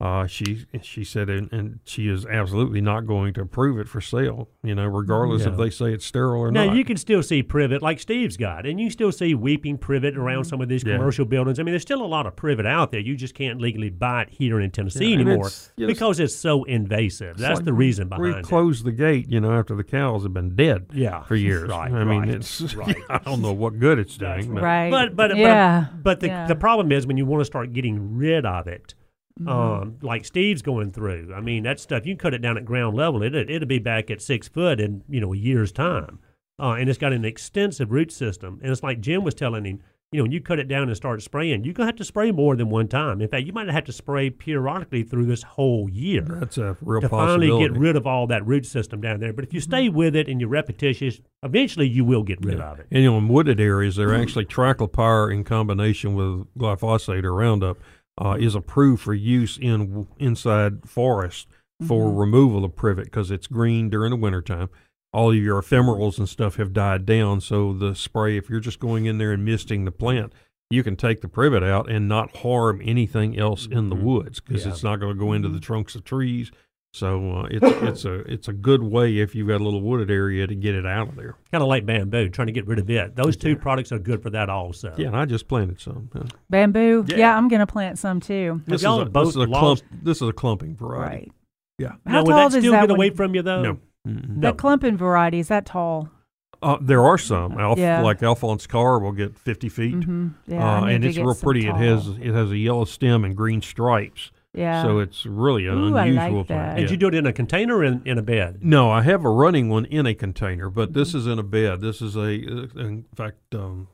Uh, 0.00 0.28
she 0.28 0.64
she 0.80 1.02
said, 1.02 1.28
and, 1.28 1.52
and 1.52 1.80
she 1.84 2.06
is 2.08 2.24
absolutely 2.24 2.80
not 2.80 3.04
going 3.04 3.34
to 3.34 3.40
approve 3.40 3.80
it 3.80 3.88
for 3.88 4.00
sale. 4.00 4.48
You 4.62 4.76
know, 4.76 4.86
regardless 4.86 5.44
if 5.44 5.56
they 5.56 5.70
say 5.70 5.92
it's 5.92 6.06
sterile 6.06 6.40
or 6.40 6.52
Now 6.52 6.66
not. 6.66 6.70
Now 6.70 6.76
you 6.78 6.84
can 6.84 6.96
still 6.96 7.20
see 7.20 7.42
privet 7.42 7.82
like 7.82 7.98
Steve's 7.98 8.36
got, 8.36 8.64
and 8.64 8.80
you 8.80 8.90
still 8.90 9.10
see 9.10 9.34
weeping 9.34 9.76
privet 9.76 10.16
around 10.16 10.44
some 10.44 10.60
of 10.60 10.68
these 10.68 10.84
Yeah. 10.84 10.94
commercial 10.98 11.24
buildings. 11.24 11.58
I 11.58 11.64
mean, 11.64 11.72
there's 11.72 11.82
still 11.82 12.00
a 12.00 12.06
lot 12.06 12.26
of 12.26 12.36
privet 12.36 12.64
out 12.64 12.92
there. 12.92 13.00
You 13.00 13.16
just 13.16 13.34
can't 13.34 13.60
legally 13.60 13.90
buy 13.90 14.22
it 14.22 14.28
here 14.30 14.60
in 14.60 14.70
Tennessee 14.70 15.06
Yeah, 15.08 15.14
anymore 15.16 15.34
it's- 15.48 15.72
you 15.76 15.86
know, 15.88 15.92
because 15.92 16.20
it's 16.20 16.36
so 16.36 16.62
invasive. 16.62 17.36
That's 17.36 17.56
like 17.56 17.64
the 17.64 17.72
reason 17.72 18.08
we 18.08 18.16
behind 18.28 18.44
it. 18.44 18.48
closed 18.48 18.84
the 18.84 18.92
gate, 18.92 19.28
you 19.28 19.40
know, 19.40 19.50
after 19.50 19.74
the 19.74 19.82
cows 19.82 20.22
have 20.22 20.32
been 20.32 20.54
dead 20.54 20.86
Yeah, 20.92 21.24
for 21.24 21.34
years. 21.34 21.68
Right, 21.70 21.92
I 21.92 22.04
mean, 22.04 22.20
right, 22.20 22.28
it's 22.28 22.72
right. 22.76 22.96
I 23.10 23.18
don't 23.18 23.42
know 23.42 23.52
what 23.52 23.80
good 23.80 23.98
it's 23.98 24.16
That's 24.16 24.44
doing. 24.44 24.54
but- 24.54 24.62
right. 24.62 24.90
But 24.92 25.16
but 25.16 25.36
yeah. 25.36 25.86
but, 25.90 26.02
but 26.04 26.20
the 26.20 26.28
yeah. 26.28 26.46
the 26.46 26.54
problem 26.54 26.92
is 26.92 27.04
when 27.04 27.16
you 27.16 27.26
want 27.26 27.40
to 27.40 27.44
start 27.44 27.72
getting 27.72 28.16
rid 28.16 28.46
of 28.46 28.68
it, 28.68 28.94
Mm-hmm. 29.40 29.48
um, 29.48 29.98
like 30.02 30.24
Steve's 30.24 30.62
going 30.62 30.90
through. 30.90 31.32
I 31.34 31.40
mean, 31.40 31.62
that 31.62 31.78
stuff 31.78 32.04
you 32.06 32.14
can 32.14 32.18
cut 32.18 32.34
it 32.34 32.42
down 32.42 32.56
at 32.56 32.64
ground 32.64 32.96
level. 32.96 33.22
It 33.22 33.34
it'll 33.34 33.68
be 33.68 33.78
back 33.78 34.10
at 34.10 34.20
six 34.20 34.48
foot 34.48 34.80
in 34.80 35.04
you 35.08 35.20
know 35.20 35.32
a 35.32 35.36
year's 35.36 35.70
time, 35.70 36.18
uh, 36.60 36.72
and 36.72 36.88
it's 36.88 36.98
got 36.98 37.12
an 37.12 37.24
extensive 37.24 37.92
root 37.92 38.10
system. 38.10 38.58
And 38.62 38.72
it's 38.72 38.82
like 38.82 39.00
Jim 39.00 39.22
was 39.24 39.34
telling 39.34 39.64
him. 39.64 39.80
You 40.10 40.20
know, 40.20 40.24
when 40.24 40.32
you 40.32 40.40
cut 40.40 40.58
it 40.58 40.68
down 40.68 40.84
and 40.88 40.96
start 40.96 41.20
spraying, 41.20 41.64
you're 41.64 41.74
gonna 41.74 41.84
have 41.88 41.96
to 41.96 42.04
spray 42.04 42.32
more 42.32 42.56
than 42.56 42.70
one 42.70 42.88
time. 42.88 43.20
In 43.20 43.28
fact, 43.28 43.44
you 43.44 43.52
might 43.52 43.68
have 43.68 43.84
to 43.84 43.92
spray 43.92 44.30
periodically 44.30 45.02
through 45.02 45.26
this 45.26 45.42
whole 45.42 45.86
year 45.90 46.22
That's 46.22 46.56
a 46.56 46.78
real 46.80 47.02
possibility. 47.02 47.48
to 47.48 47.52
finally 47.52 47.68
get 47.68 47.78
rid 47.78 47.94
of 47.94 48.06
all 48.06 48.26
that 48.28 48.46
root 48.46 48.64
system 48.64 49.02
down 49.02 49.20
there. 49.20 49.34
But 49.34 49.44
if 49.44 49.52
you 49.52 49.60
stay 49.60 49.90
with 49.90 50.16
it 50.16 50.26
and 50.26 50.40
you're 50.40 50.48
repetitious, 50.48 51.20
eventually 51.42 51.86
you 51.86 52.06
will 52.06 52.22
get 52.22 52.42
rid 52.42 52.58
of 52.58 52.80
it. 52.80 52.86
And 52.90 53.02
you 53.02 53.10
know, 53.10 53.18
in 53.18 53.28
wooded 53.28 53.60
areas, 53.60 53.96
they're 53.96 54.14
actually 54.14 54.46
triclopyr 54.46 55.30
in 55.30 55.44
combination 55.44 56.14
with 56.14 56.46
glyphosate 56.56 57.24
or 57.24 57.34
Roundup 57.34 57.76
uh, 58.18 58.36
is 58.38 58.54
approved 58.54 59.02
for 59.02 59.14
use 59.14 59.58
in 59.58 60.06
inside 60.18 60.88
forests 60.88 61.46
for 61.86 62.06
mm-hmm. 62.06 62.18
removal 62.18 62.64
of 62.64 62.74
privet 62.74 63.04
because 63.04 63.30
it's 63.30 63.46
green 63.46 63.88
during 63.88 64.10
the 64.10 64.16
wintertime. 64.16 64.68
All 65.12 65.30
of 65.30 65.36
your 65.36 65.62
ephemerals 65.62 66.18
and 66.18 66.28
stuff 66.28 66.56
have 66.56 66.72
died 66.72 67.06
down, 67.06 67.40
so 67.40 67.72
the 67.72 67.94
spray, 67.94 68.36
if 68.36 68.50
you're 68.50 68.60
just 68.60 68.80
going 68.80 69.06
in 69.06 69.18
there 69.18 69.32
and 69.32 69.44
misting 69.44 69.84
the 69.84 69.92
plant, 69.92 70.32
you 70.70 70.82
can 70.82 70.96
take 70.96 71.22
the 71.22 71.28
privet 71.28 71.62
out 71.62 71.90
and 71.90 72.08
not 72.08 72.38
harm 72.38 72.82
anything 72.84 73.38
else 73.38 73.64
in 73.64 73.88
the 73.88 73.96
mm-hmm. 73.96 74.04
woods 74.04 74.40
because 74.40 74.66
Yeah. 74.66 74.72
it's 74.72 74.82
not 74.82 74.96
going 74.96 75.14
to 75.14 75.18
go 75.18 75.32
into 75.32 75.48
the 75.48 75.54
mm-hmm. 75.54 75.62
trunks 75.62 75.94
of 75.94 76.04
trees. 76.04 76.50
So 76.94 77.30
uh, 77.32 77.48
it's 77.50 77.64
it's 77.82 78.04
a 78.04 78.14
it's 78.32 78.48
a 78.48 78.52
good 78.52 78.82
way 78.82 79.18
if 79.18 79.34
you've 79.34 79.48
got 79.48 79.60
a 79.60 79.64
little 79.64 79.80
wooded 79.82 80.10
area 80.10 80.46
to 80.46 80.54
get 80.54 80.74
it 80.74 80.86
out 80.86 81.08
of 81.08 81.16
there. 81.16 81.36
Kind 81.52 81.62
of 81.62 81.68
like 81.68 81.84
bamboo, 81.86 82.28
trying 82.30 82.46
to 82.46 82.52
get 82.52 82.66
rid 82.66 82.78
of 82.78 82.88
it. 82.90 83.14
Those 83.14 83.36
two 83.36 83.56
products 83.56 83.92
are 83.92 83.98
good 83.98 84.22
for 84.22 84.30
that 84.30 84.48
also. 84.48 84.94
Yeah, 84.96 85.08
and 85.08 85.16
I 85.16 85.24
just 85.26 85.48
planted 85.48 85.80
some. 85.80 86.10
yeah. 86.14 86.22
Bamboo. 86.50 87.04
Yeah. 87.08 87.16
Yeah. 87.16 87.36
I'm 87.36 87.48
going 87.48 87.60
to 87.60 87.66
plant 87.66 87.98
some 87.98 88.20
too. 88.20 88.62
This 88.66 88.76
is, 88.80 88.82
y'all 88.84 89.02
a, 89.02 89.08
this 89.08 89.28
is 89.28 89.36
a 89.36 89.46
clump. 89.46 89.80
This 90.02 90.22
is 90.22 90.28
a 90.28 90.32
clumping 90.32 90.76
variety. 90.76 91.16
Right. 91.16 91.32
Yeah. 91.78 91.92
How 92.06 92.12
now, 92.12 92.22
would 92.24 92.30
tall 92.30 92.38
that 92.48 92.52
does 92.54 92.62
still 92.62 92.72
that 92.72 92.80
get 92.82 92.90
one- 92.90 92.96
away 92.98 93.10
from 93.10 93.34
you 93.34 93.42
though? 93.42 93.62
No. 93.62 93.78
Mm-mm. 94.06 94.28
No. 94.36 94.40
That 94.48 94.56
clumping 94.56 94.96
variety 94.96 95.38
is 95.40 95.48
that 95.48 95.66
tall? 95.66 96.08
Uh, 96.60 96.78
there 96.80 97.04
are 97.04 97.18
some. 97.18 97.58
Alf, 97.58 97.78
Yeah. 97.78 98.00
Like 98.02 98.20
Alphonse 98.22 98.66
Karr 98.66 98.98
will 98.98 99.12
get 99.12 99.38
50 99.38 99.68
feet. 99.68 99.94
Mm-hmm. 99.94 100.28
Yeah. 100.48 100.80
Uh, 100.80 100.84
and 100.86 101.04
it's 101.04 101.16
real 101.16 101.34
some 101.34 101.44
pretty. 101.44 101.68
It 101.68 101.76
has 101.76 102.08
it 102.08 102.32
has 102.34 102.50
a 102.50 102.56
yellow 102.56 102.84
stem 102.84 103.24
and 103.24 103.36
green 103.36 103.60
stripes. 103.62 104.32
Yeah. 104.58 104.82
So 104.82 104.98
it's 104.98 105.24
really 105.24 105.66
an 105.66 105.78
Ooh, 105.78 105.86
I 105.88 105.90
like 105.90 106.08
unusual 106.10 106.44
that. 106.44 106.46
plant. 106.46 106.76
Did 106.78 106.84
Yeah. 106.86 106.90
you 106.90 106.96
do 106.98 107.08
it 107.08 107.14
in 107.14 107.26
a 107.26 107.32
container 107.32 107.76
or 107.76 107.84
in, 107.84 108.02
in 108.04 108.18
a 108.18 108.22
bed? 108.22 108.58
No, 108.62 108.90
I 108.90 109.02
have 109.02 109.24
a 109.24 109.30
running 109.30 109.68
one 109.68 109.84
in 109.86 110.04
a 110.06 110.14
container, 110.14 110.68
but 110.70 110.92
this 110.92 111.10
Mm-hmm. 111.10 111.18
is 111.18 111.26
in 111.28 111.38
a 111.38 111.42
bed. 111.42 111.80
This 111.80 112.02
is 112.02 112.16
a, 112.16 112.20
uh, 112.22 112.80
in 112.80 113.04
fact, 113.14 113.54
um, 113.54 113.88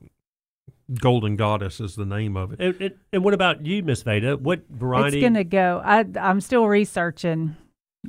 Golden 1.01 1.37
Goddess 1.37 1.81
is 1.81 1.97
the 1.97 2.05
name 2.05 2.37
of 2.37 2.53
it. 2.53 2.61
And, 2.61 2.75
and, 2.81 2.95
and 3.13 3.25
what 3.25 3.33
about 3.35 3.65
you, 3.65 3.83
Miss 3.83 4.03
Veda? 4.03 4.37
What 4.37 4.65
variety? 4.69 5.19
It's 5.19 5.23
going 5.23 5.35
to 5.35 5.45
go. 5.45 5.81
I, 5.85 6.05
I'm 6.21 6.41
still 6.43 6.67
researching, 6.67 7.57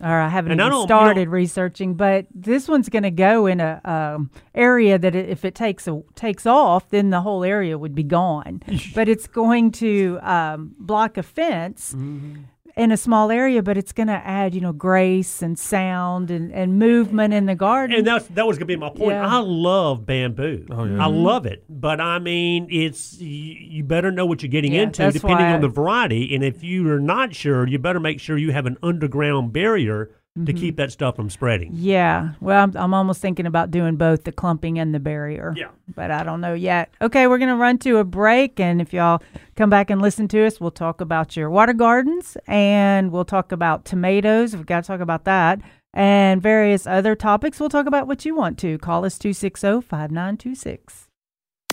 or 0.02 0.20
I 0.20 0.30
haven't 0.30 0.54
And 0.54 0.62
I 0.62 0.68
even 0.68 0.80
you 0.80 0.84
started 0.86 1.30
researching. 1.30 1.96
But 1.96 2.28
this 2.34 2.68
one's 2.68 2.90
going 2.90 3.04
to 3.04 3.12
go 3.12 3.46
in 3.46 3.60
a 3.60 3.82
um, 3.86 4.30
area 4.54 4.98
that 4.98 5.16
if 5.16 5.46
it 5.46 5.56
takes 5.56 5.88
a, 5.88 6.02
takes 6.16 6.46
off, 6.46 6.90
then 6.90 7.10
the 7.10 7.22
whole 7.22 7.44
area 7.44 7.78
would 7.78 7.96
be 7.96 8.04
gone. 8.04 8.62
but 8.96 9.08
it's 9.08 9.28
going 9.28 9.72
to 9.74 10.20
um, 10.22 10.76
block 10.80 11.18
a 11.18 11.24
fence. 11.24 11.94
Mm-hmm. 11.94 12.44
In 12.78 12.92
a 12.92 12.98
small 12.98 13.32
area, 13.32 13.64
but 13.64 13.78
it's 13.78 13.94
going 13.94 14.08
to 14.08 14.22
add, 14.28 14.54
you 14.54 14.60
know, 14.60 14.74
grace 14.74 15.42
and 15.42 15.58
sound 15.58 16.30
and, 16.30 16.52
and 16.52 16.78
movement 16.78 17.34
in 17.34 17.46
the 17.46 17.56
garden. 17.56 17.96
and 17.96 18.06
that's 18.06 18.28
that 18.28 18.46
was 18.46 18.58
gonna 18.58 18.66
be 18.66 18.76
my 18.76 18.90
point. 18.90 19.12
Yeah. 19.12 19.26
I 19.26 19.38
love 19.40 20.06
bamboo. 20.06 20.66
Oh, 20.70 20.84
yeah. 20.84 20.96
I 21.02 21.08
Mm-hmm. 21.08 21.18
love 21.24 21.46
it, 21.46 21.64
but 21.70 22.02
I 22.02 22.20
mean, 22.20 22.68
it's 22.70 23.18
you, 23.18 23.28
you 23.78 23.84
better 23.86 24.12
know 24.12 24.26
what 24.26 24.44
you're 24.44 24.50
getting 24.52 24.74
Yeah, 24.74 24.82
into 24.82 25.10
depending 25.10 25.46
on 25.46 25.54
I- 25.56 25.60
the 25.60 25.70
variety. 25.70 26.36
And 26.36 26.44
if 26.44 26.64
you 26.66 26.90
are 26.92 27.00
not 27.00 27.34
sure, 27.34 27.66
you 27.66 27.80
better 27.80 28.02
make 28.02 28.20
sure 28.20 28.38
you 28.38 28.52
have 28.52 28.66
an 28.66 28.78
underground 28.84 29.54
barrier 29.54 30.10
to 30.36 30.42
Mm-hmm. 30.52 30.58
keep 30.60 30.76
that 30.76 30.92
stuff 30.92 31.16
from 31.16 31.30
spreading. 31.30 31.70
Yeah. 31.74 32.32
Well, 32.42 32.62
I'm, 32.64 32.76
I'm 32.76 32.94
almost 32.94 33.22
thinking 33.22 33.46
about 33.46 33.72
doing 33.72 33.96
both 33.96 34.26
the 34.26 34.34
clumping 34.34 34.78
and 34.78 34.94
the 34.94 35.00
barrier. 35.00 35.54
Yeah. 35.56 35.70
But 35.96 36.12
I 36.12 36.24
don't 36.24 36.42
know 36.42 36.54
yet. 36.54 36.94
Okay, 37.02 37.26
we're 37.28 37.38
going 37.38 37.50
to 37.50 37.56
run 37.56 37.78
to 37.80 37.98
a 38.00 38.04
break. 38.04 38.60
And 38.60 38.82
if 38.82 38.92
y'all 38.92 39.22
come 39.56 39.70
back 39.70 39.90
and 39.90 40.02
listen 40.02 40.28
to 40.30 40.46
us, 40.46 40.60
we'll 40.60 40.72
talk 40.72 41.00
about 41.00 41.38
your 41.38 41.50
water 41.50 41.72
gardens 41.72 42.36
and 42.48 43.14
we'll 43.14 43.24
talk 43.24 43.54
about 43.54 43.86
tomatoes. 43.86 44.54
We've 44.54 44.66
got 44.66 44.84
to 44.84 44.88
talk 44.88 45.00
about 45.00 45.24
that 45.24 45.62
and 45.94 46.42
various 46.42 46.86
other 46.86 47.16
topics. 47.16 47.58
We'll 47.58 47.70
talk 47.70 47.86
about 47.86 48.06
what 48.06 48.26
you 48.26 48.36
want 48.36 48.58
to. 48.60 48.78
Call 48.78 49.06
us 49.06 49.18
260 49.18 49.80
5926. 49.88 51.08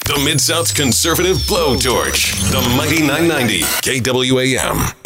The 0.04 0.22
Mid 0.24 0.40
South's 0.40 0.72
conservative 0.72 1.36
blowtorch. 1.48 2.34
The 2.52 2.60
Mighty 2.76 3.00
990 3.00 3.62
KWAM. 3.62 5.01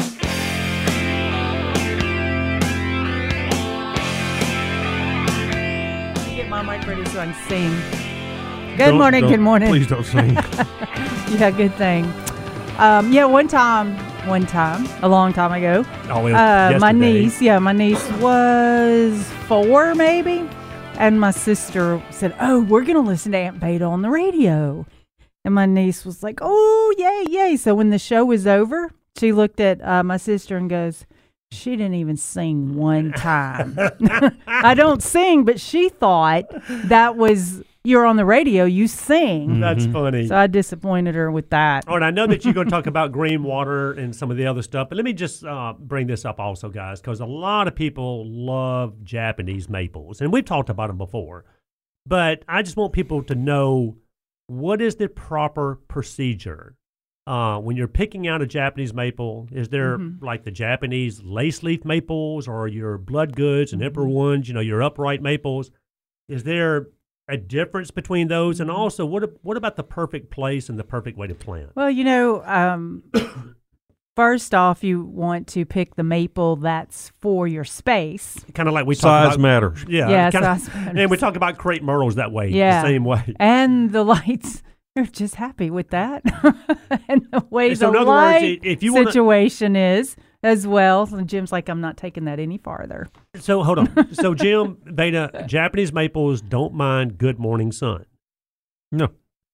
Mic 7.27 7.51
ready 7.51 7.51
so 7.51 7.57
I 7.57 7.71
can 7.73 7.83
sing. 8.71 8.77
Good 8.77 8.85
Don't- 8.87 8.99
morning, 8.99 9.21
don't- 9.23 9.31
good 9.31 9.41
morning. 9.41 9.69
Please 9.69 9.87
don't 9.87 10.05
sing. 10.05 10.37
Yeah, 11.39 11.51
good 11.51 11.75
thing. 11.75 12.05
Um, 12.79 13.13
yeah, 13.13 13.25
one 13.25 13.49
time, 13.49 13.97
one 14.29 14.47
time, 14.47 14.87
a 15.03 15.09
long 15.09 15.33
time 15.33 15.51
ago, 15.53 15.85
Oh, 16.09 16.25
uh, 16.29 16.79
my 16.81 16.93
niece, 16.93 17.43
yeah, 17.43 17.59
my 17.59 17.73
niece 17.73 18.09
was 18.21 19.21
four 19.49 19.95
maybe, 19.97 20.49
and 20.99 21.21
my 21.21 21.33
sister 21.33 22.01
said, 22.11 22.33
"Oh, 22.41 22.63
we're 22.63 22.85
gonna 22.85 23.01
listen 23.01 23.33
to 23.33 23.39
Aunt 23.39 23.57
Veda 23.57 23.85
on 23.87 24.03
the 24.03 24.09
radio," 24.11 24.87
and 25.45 25.53
my 25.53 25.67
niece 25.67 26.05
was 26.05 26.23
like, 26.23 26.39
"Oh, 26.41 26.95
yay, 26.97 27.25
yay!" 27.29 27.57
So 27.57 27.75
when 27.75 27.91
the 27.91 27.99
show 27.99 28.25
was 28.25 28.47
over, 28.47 28.93
she 29.19 29.33
looked 29.33 29.59
at 29.59 29.85
uh, 29.85 30.05
my 30.05 30.17
sister 30.17 30.57
and 30.57 30.71
goes. 30.71 31.07
She 31.53 31.77
didn't 31.77 31.95
even 31.95 32.17
sing 32.17 32.75
one 32.77 33.13
time. 33.13 33.79
I 34.47 34.75
don't 34.75 35.03
sing, 35.03 35.45
but 35.45 35.61
she 35.61 35.89
thought 35.89 36.45
that 36.69 37.17
was 37.17 37.63
you're 37.87 38.05
on 38.05 38.17
the 38.17 38.25
radio, 38.25 38.65
you 38.65 38.89
sing. 38.89 39.61
That's 39.61 39.87
funny. 39.87 40.27
So 40.27 40.37
I 40.37 40.49
disappointed 40.49 41.15
her 41.15 41.31
with 41.31 41.51
that. 41.51 41.87
All 41.87 41.99
right, 41.99 42.07
I 42.07 42.11
know 42.11 42.27
that 42.27 42.45
you're 42.45 42.53
going 42.53 42.67
to 42.67 42.71
talk 42.71 42.87
about 42.89 43.13
green 43.13 43.45
water 43.45 43.93
and 43.93 44.15
some 44.15 44.29
of 44.29 44.37
the 44.37 44.47
other 44.47 44.63
stuff, 44.63 44.89
but 44.89 44.97
let 44.97 45.05
me 45.05 45.13
just 45.13 45.45
uh, 45.45 45.73
bring 45.79 46.09
this 46.09 46.25
up 46.25 46.41
also, 46.41 46.69
guys, 46.69 47.01
because 47.01 47.21
a 47.21 47.27
lot 47.27 47.69
of 47.69 47.77
people 47.77 48.27
love 48.27 49.05
Japanese 49.05 49.69
maples, 49.69 50.21
and 50.21 50.33
we've 50.33 50.45
talked 50.45 50.69
about 50.69 50.89
them 50.89 50.99
before. 50.99 51.45
But 52.05 52.43
I 52.49 52.63
just 52.63 52.77
want 52.77 52.93
people 52.93 53.23
to 53.23 53.37
know 53.37 53.97
what 54.49 54.83
is 54.83 54.97
the 54.97 55.09
proper 55.09 55.79
procedure 55.87 56.75
uh, 57.27 57.59
when 57.59 57.77
you're 57.77 57.89
picking 57.89 58.29
out 58.29 58.41
a 58.43 58.47
Japanese 58.47 58.95
maple. 58.95 59.49
Is 59.53 59.69
there 59.69 59.99
like 60.21 60.45
the 60.45 60.51
Japanese 60.51 61.23
lace 61.23 61.63
leaf 61.63 61.85
maples, 61.85 62.47
or 62.49 62.69
your 62.69 62.99
blood 62.99 63.35
goods 63.35 63.73
and 63.73 63.83
emperor 63.83 64.07
ones? 64.07 64.49
You 64.49 64.55
know, 64.55 64.61
your 64.61 64.83
upright 64.83 65.21
maples. 65.23 65.71
Is 66.29 66.45
there 66.45 66.89
a 67.29 67.37
difference 67.37 67.91
between 67.91 68.29
those? 68.29 68.61
And 68.61 68.71
also, 68.71 69.05
what 69.05 69.39
what 69.43 69.57
about 69.57 69.77
the 69.77 69.83
perfect 69.85 70.31
place 70.31 70.69
and 70.69 70.79
the 70.79 70.85
perfect 70.85 71.19
way 71.19 71.27
to 71.27 71.35
plant? 71.35 71.71
Well, 71.75 71.91
you 71.91 72.05
know, 72.05 72.45
um, 72.45 73.03
first 74.17 74.55
off, 74.55 74.83
you 74.85 75.03
want 75.05 75.47
to 75.49 75.65
pick 75.65 75.97
the 75.97 76.03
maple 76.05 76.57
that's 76.57 77.11
for 77.21 77.47
your 77.47 77.65
space. 77.65 78.45
kind 78.55 78.69
of 78.69 78.75
like 78.75 78.87
we 78.87 78.95
talk 78.95 79.03
Size 79.03 79.35
about, 79.35 79.41
matters. 79.41 79.85
Yeah, 79.89 80.09
Yeah, 80.09 80.31
kinda- 80.31 80.59
size 80.59 80.75
matters. 80.75 80.95
And 81.01 81.11
we 81.11 81.17
talk 81.17 81.37
about 81.37 81.59
crepe 81.59 81.83
myrtles 81.83 82.15
that 82.15 82.33
way, 82.33 82.49
Yeah. 82.51 82.83
the 82.83 82.89
same 82.89 83.05
way. 83.05 83.35
And 83.39 83.93
the 83.93 84.05
lights, 84.05 84.63
they're 85.05 85.05
just 85.07 85.35
happy 85.37 85.71
with 85.71 85.91
that. 85.91 86.23
and 87.09 87.27
the 87.31 87.45
way 87.51 87.75
So 87.75 87.91
the 87.93 87.99
in 87.99 88.03
other 88.03 88.11
words, 88.11 88.43
light 88.43 88.61
i- 88.65 88.67
if 88.67 88.83
you 88.83 88.95
wanna- 88.95 89.13
situation 89.13 89.77
is 89.77 90.17
as 90.43 90.67
well. 90.67 91.03
And 91.15 91.29
Jim's 91.29 91.53
like, 91.53 91.69
I'm 91.69 91.81
not 91.81 91.97
taking 91.97 92.25
that 92.25 92.39
any 92.41 92.59
farther. 92.59 93.07
So 93.39 93.63
hold 93.63 93.79
on. 93.79 94.15
so 94.15 94.35
Jim, 94.35 94.79
Veda, 94.85 95.45
Japanese 95.47 95.93
maples 95.93 96.41
don't 96.41 96.75
mind 96.75 97.19
good 97.19 97.39
morning 97.39 97.73
sun. 97.73 98.07
No. 98.91 99.09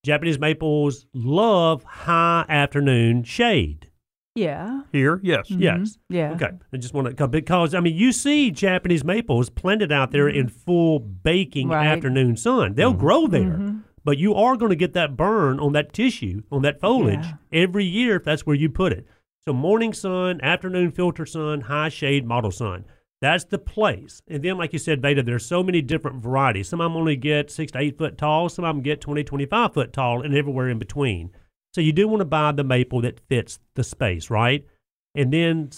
Japanese 0.04 0.38
maples 0.38 1.06
love 1.14 1.84
high 1.84 2.44
afternoon 2.48 3.22
shade. 3.24 3.88
Yeah. 4.34 4.82
Here, 4.92 5.20
yes. 5.22 5.46
Yes. 5.50 5.78
Mhm. 5.80 5.96
Yeah. 6.08 6.32
Okay. 6.32 6.50
I 6.72 6.76
just 6.78 6.94
want 6.94 7.16
to 7.16 7.28
because 7.28 7.74
I 7.74 7.80
mean 7.80 7.94
you 7.94 8.12
see 8.12 8.50
Japanese 8.50 9.04
maples 9.04 9.50
planted 9.50 9.92
out 9.92 10.10
there 10.10 10.26
in 10.28 10.48
full 10.48 10.98
baking 10.98 11.68
Right. 11.68 11.86
afternoon 11.86 12.36
sun. 12.36 12.74
They'll 12.74 12.94
grow 12.94 13.26
there. 13.26 13.42
Mhm. 13.58 13.82
But 14.04 14.18
you 14.18 14.34
are 14.34 14.56
going 14.56 14.70
to 14.70 14.76
get 14.76 14.94
that 14.94 15.16
burn 15.16 15.60
on 15.60 15.72
that 15.72 15.92
tissue, 15.92 16.42
on 16.50 16.62
that 16.62 16.80
foliage 16.80 17.24
Yeah. 17.24 17.34
every 17.52 17.84
year 17.84 18.16
if 18.16 18.24
that's 18.24 18.44
where 18.46 18.56
you 18.56 18.68
put 18.68 18.92
it. 18.92 19.06
So 19.46 19.52
morning 19.52 19.92
sun, 19.92 20.40
afternoon 20.42 20.90
filter 20.92 21.26
sun, 21.26 21.62
high 21.62 21.88
shade 21.88 22.26
model 22.26 22.50
sun. 22.50 22.84
That's 23.20 23.44
the 23.44 23.58
place. 23.58 24.20
And 24.26 24.42
then, 24.42 24.58
like 24.58 24.72
you 24.72 24.80
said, 24.80 25.00
Veda, 25.00 25.22
there's 25.22 25.46
so 25.46 25.62
many 25.62 25.80
different 25.80 26.20
varieties. 26.20 26.68
Some 26.68 26.80
of 26.80 26.86
them 26.86 26.96
only 26.96 27.14
get 27.14 27.50
six 27.52 27.70
to 27.72 27.78
eight 27.78 27.96
foot 27.96 28.18
tall. 28.18 28.48
Some 28.48 28.64
of 28.64 28.74
them 28.74 28.82
get 28.82 29.00
20, 29.00 29.22
25 29.22 29.74
foot 29.74 29.92
tall 29.92 30.22
and 30.22 30.34
everywhere 30.34 30.68
in 30.68 30.80
between. 30.80 31.30
So 31.72 31.80
you 31.80 31.92
do 31.92 32.08
want 32.08 32.20
to 32.20 32.24
buy 32.24 32.50
the 32.50 32.64
maple 32.64 33.00
that 33.02 33.20
fits 33.28 33.60
the 33.74 33.84
space, 33.84 34.28
right? 34.28 34.66
And 35.14 35.32
then 35.32 35.70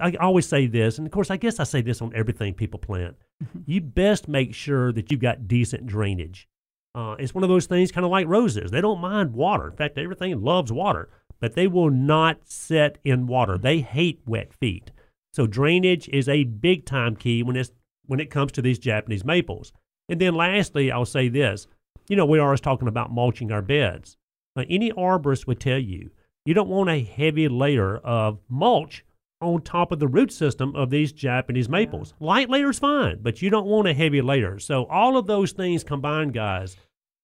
I 0.00 0.14
always 0.14 0.48
say 0.48 0.66
this, 0.66 0.96
and 0.96 1.06
of 1.06 1.12
course, 1.12 1.30
I 1.30 1.36
guess 1.36 1.60
I 1.60 1.64
say 1.64 1.82
this 1.82 2.00
on 2.00 2.12
everything 2.14 2.54
people 2.54 2.78
plant. 2.78 3.16
Mm-hmm. 3.44 3.58
You 3.66 3.80
best 3.82 4.26
make 4.26 4.54
sure 4.54 4.92
that 4.92 5.10
you've 5.10 5.20
got 5.20 5.46
decent 5.46 5.86
drainage. 5.86 6.48
Uh, 6.94 7.16
it's 7.18 7.34
one 7.34 7.42
of 7.42 7.50
those 7.50 7.66
things, 7.66 7.90
kind 7.90 8.04
of 8.04 8.10
like 8.10 8.26
roses. 8.26 8.70
They 8.70 8.80
don't 8.80 9.00
mind 9.00 9.32
water. 9.32 9.68
In 9.68 9.76
fact, 9.76 9.96
everything 9.96 10.42
loves 10.42 10.70
water, 10.70 11.08
but 11.40 11.54
they 11.54 11.66
will 11.66 11.90
not 11.90 12.40
sit 12.44 12.98
in 13.04 13.26
water. 13.26 13.56
They 13.56 13.80
hate 13.80 14.20
wet 14.26 14.52
feet. 14.52 14.90
So 15.32 15.46
drainage 15.46 16.08
is 16.10 16.28
a 16.28 16.44
big 16.44 16.84
time 16.84 17.16
key 17.16 17.42
when 17.42 17.56
it's 17.56 17.72
when 18.06 18.20
it 18.20 18.30
comes 18.30 18.52
to 18.52 18.62
these 18.62 18.78
Japanese 18.78 19.24
maples. 19.24 19.72
And 20.08 20.20
then 20.20 20.34
lastly, 20.34 20.92
I'll 20.92 21.06
say 21.06 21.28
this: 21.28 21.66
you 22.08 22.16
know, 22.16 22.26
we 22.26 22.38
are 22.38 22.44
always 22.46 22.60
talking 22.60 22.88
about 22.88 23.12
mulching 23.12 23.50
our 23.50 23.62
beds. 23.62 24.16
Uh, 24.54 24.64
any 24.68 24.92
arborist 24.92 25.46
would 25.46 25.60
tell 25.60 25.78
you 25.78 26.10
you 26.44 26.54
don't 26.54 26.68
want 26.68 26.90
a 26.90 27.02
heavy 27.02 27.48
layer 27.48 27.96
of 27.98 28.38
mulch 28.48 29.04
on 29.42 29.62
top 29.62 29.92
of 29.92 29.98
the 29.98 30.08
root 30.08 30.32
system 30.32 30.74
of 30.74 30.90
these 30.90 31.12
Japanese 31.12 31.68
maples. 31.68 32.14
Light 32.20 32.48
layer 32.48 32.70
is 32.70 32.78
fine, 32.78 33.18
but 33.20 33.42
you 33.42 33.50
don't 33.50 33.66
want 33.66 33.88
a 33.88 33.94
heavy 33.94 34.22
layer. 34.22 34.58
So 34.58 34.84
all 34.86 35.16
of 35.16 35.26
those 35.26 35.52
things 35.52 35.84
combined, 35.84 36.32
guys, 36.32 36.76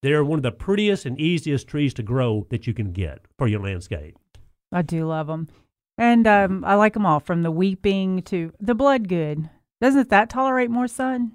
they're 0.02 0.24
one 0.24 0.38
of 0.38 0.42
the 0.42 0.52
prettiest 0.52 1.06
and 1.06 1.18
easiest 1.20 1.66
trees 1.66 1.94
to 1.94 2.02
grow 2.02 2.46
that 2.50 2.66
you 2.66 2.74
can 2.74 2.92
get 2.92 3.20
for 3.38 3.48
your 3.48 3.60
landscape. 3.60 4.16
I 4.72 4.82
do 4.82 5.06
love 5.06 5.26
them. 5.26 5.48
And 5.96 6.26
um, 6.26 6.64
I 6.64 6.74
like 6.74 6.94
them 6.94 7.06
all 7.06 7.20
from 7.20 7.42
the 7.42 7.50
weeping 7.50 8.22
to 8.22 8.52
the 8.60 8.74
blood 8.74 9.08
good. 9.08 9.50
Doesn't 9.80 10.10
that 10.10 10.30
tolerate 10.30 10.70
more 10.70 10.88
sun? 10.88 11.32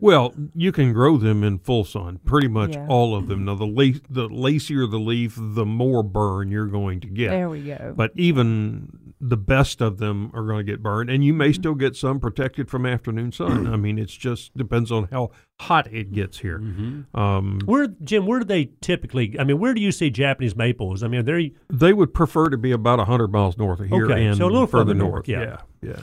Well, 0.00 0.34
you 0.54 0.72
can 0.72 0.92
grow 0.92 1.16
them 1.18 1.42
in 1.42 1.58
full 1.58 1.84
sun, 1.84 2.20
pretty 2.24 2.48
much 2.48 2.74
Yeah. 2.74 2.86
all 2.88 3.14
of 3.14 3.26
them. 3.28 3.44
Now, 3.44 3.54
the 3.56 3.66
la- 3.66 3.98
the 4.08 4.28
lacier 4.28 4.86
the 4.86 4.98
leaf, 5.00 5.34
the 5.38 5.66
more 5.66 6.02
burn 6.02 6.50
you're 6.50 6.68
going 6.68 7.00
to 7.00 7.08
get. 7.08 7.30
There 7.30 7.50
we 7.50 7.62
go. 7.62 7.92
But 7.96 8.12
even 8.14 9.12
the 9.20 9.36
best 9.36 9.80
of 9.82 9.98
them 9.98 10.30
are 10.32 10.44
going 10.46 10.64
to 10.64 10.72
get 10.72 10.82
burned, 10.82 11.10
and 11.10 11.24
you 11.24 11.34
may 11.34 11.46
Mm-hmm. 11.48 11.60
still 11.60 11.74
get 11.74 11.96
some 11.96 12.20
protected 12.20 12.68
from 12.70 12.86
afternoon 12.86 13.32
sun. 13.32 13.66
I 13.66 13.76
mean, 13.76 13.98
it's 13.98 14.14
just 14.14 14.56
depends 14.56 14.90
on 14.92 15.08
how 15.10 15.30
hot 15.60 15.92
it 15.92 16.12
gets 16.12 16.38
here. 16.38 16.58
Mm-hmm. 16.60 17.16
Um, 17.18 17.60
Where, 17.64 17.88
Jim, 18.02 18.26
where 18.26 18.38
do 18.38 18.44
they 18.44 18.70
typically, 18.80 19.36
I 19.38 19.44
mean, 19.44 19.58
where 19.58 19.74
do 19.74 19.80
you 19.80 19.92
see 19.92 20.08
Japanese 20.10 20.56
maples? 20.56 21.02
I 21.02 21.08
mean, 21.08 21.24
they're, 21.24 21.42
they 21.68 21.92
would 21.92 22.14
prefer 22.14 22.48
to 22.48 22.56
be 22.56 22.70
about 22.72 23.00
hundred 23.06 23.32
miles 23.32 23.58
north 23.58 23.80
of 23.80 23.88
here 23.88 24.06
Okay, 24.06 24.24
and 24.26 24.36
so 24.36 24.46
a 24.46 24.46
little 24.46 24.66
further 24.66 24.92
further 24.92 24.94
north, 24.94 25.12
north. 25.12 25.28
yeah. 25.28 25.58
yeah, 25.82 25.90
yeah. 25.90 25.96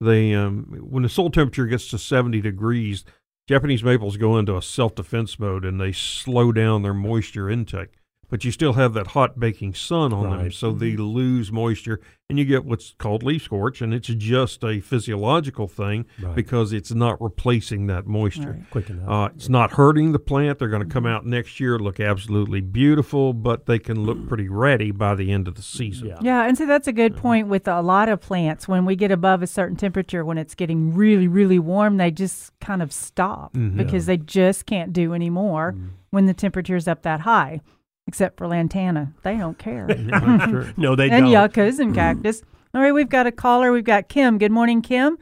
They 0.00 0.34
um, 0.34 0.76
when 0.80 1.02
the 1.02 1.08
soil 1.08 1.30
temperature 1.30 1.66
gets 1.66 1.88
to 1.90 1.98
seventy 1.98 2.40
degrees, 2.40 3.04
Japanese 3.48 3.84
maples 3.84 4.16
go 4.16 4.38
into 4.38 4.56
a 4.56 4.62
self 4.62 4.94
defense 4.94 5.38
mode 5.38 5.64
and 5.64 5.80
they 5.80 5.92
slow 5.92 6.52
down 6.52 6.82
their 6.82 6.94
moisture 6.94 7.48
intake. 7.50 7.94
But 8.34 8.44
you 8.44 8.50
still 8.50 8.72
have 8.72 8.94
that 8.94 9.06
hot 9.06 9.38
baking 9.38 9.74
sun 9.74 10.12
on 10.12 10.28
them, 10.28 10.38
Right. 10.40 10.52
so 10.52 10.72
they 10.72 10.94
mm-hmm. 10.94 11.02
lose 11.02 11.52
moisture, 11.52 12.00
and 12.28 12.36
you 12.36 12.44
get 12.44 12.64
what's 12.64 12.92
called 12.98 13.22
leaf 13.22 13.44
scorch, 13.44 13.80
and 13.80 13.94
it's 13.94 14.08
just 14.08 14.64
a 14.64 14.80
physiological 14.80 15.68
thing 15.68 16.06
Right. 16.20 16.34
because 16.34 16.72
it's 16.72 16.90
not 16.90 17.22
replacing 17.22 17.86
that 17.86 18.08
moisture. 18.08 18.54
Right. 18.58 18.70
quick 18.70 18.90
enough. 18.90 19.08
Uh, 19.08 19.28
it's 19.36 19.48
not 19.48 19.74
hurting 19.74 20.10
the 20.10 20.18
plant. 20.18 20.58
They're 20.58 20.66
going 20.66 20.82
to 20.82 20.88
come 20.88 21.04
mm-hmm. 21.04 21.14
out 21.14 21.26
next 21.26 21.60
year, 21.60 21.78
look 21.78 22.00
absolutely 22.00 22.60
beautiful, 22.60 23.34
but 23.34 23.66
they 23.66 23.78
can 23.78 24.04
look 24.04 24.18
mm. 24.18 24.26
pretty 24.26 24.48
ratty 24.48 24.90
by 24.90 25.14
the 25.14 25.30
end 25.30 25.46
of 25.46 25.54
the 25.54 25.62
season. 25.62 26.08
yeah. 26.08 26.18
Yeah, 26.20 26.48
and 26.48 26.58
so 26.58 26.66
that's 26.66 26.88
a 26.88 26.92
good 26.92 27.12
uh-huh. 27.12 27.22
point 27.22 27.46
with 27.46 27.68
a 27.68 27.82
lot 27.82 28.08
of 28.08 28.20
plants. 28.20 28.66
When 28.66 28.84
we 28.84 28.96
get 28.96 29.12
above 29.12 29.44
a 29.44 29.46
certain 29.46 29.76
temperature, 29.76 30.24
when 30.24 30.38
it's 30.38 30.56
getting 30.56 30.92
really, 30.92 31.28
really 31.28 31.60
warm, 31.60 31.98
they 31.98 32.10
just 32.10 32.50
kind 32.58 32.82
of 32.82 32.92
stop 32.92 33.54
Mhm. 33.54 33.76
because 33.76 34.06
they 34.06 34.16
just 34.16 34.66
can't 34.66 34.92
do 34.92 35.14
anymore 35.14 35.74
mm-hmm. 35.76 35.86
when 36.10 36.26
the 36.26 36.34
temperature's 36.34 36.88
up 36.88 37.02
that 37.02 37.20
high. 37.20 37.60
Except 38.06 38.36
for 38.36 38.46
lantana, 38.46 39.12
they 39.22 39.36
don't 39.36 39.58
care. 39.58 39.86
No, 40.76 40.94
they 40.94 41.04
and 41.04 41.24
don't. 41.24 41.24
And 41.24 41.30
yuccas 41.30 41.78
and 41.78 41.90
mm-hmm. 41.90 41.94
cactus. 41.94 42.42
All 42.74 42.80
right, 42.80 42.92
we've 42.92 43.08
got 43.08 43.26
a 43.26 43.32
caller. 43.32 43.72
We've 43.72 43.84
got 43.84 44.08
Kim. 44.08 44.38
Good 44.38 44.52
morning, 44.52 44.82
Kim. 44.82 45.16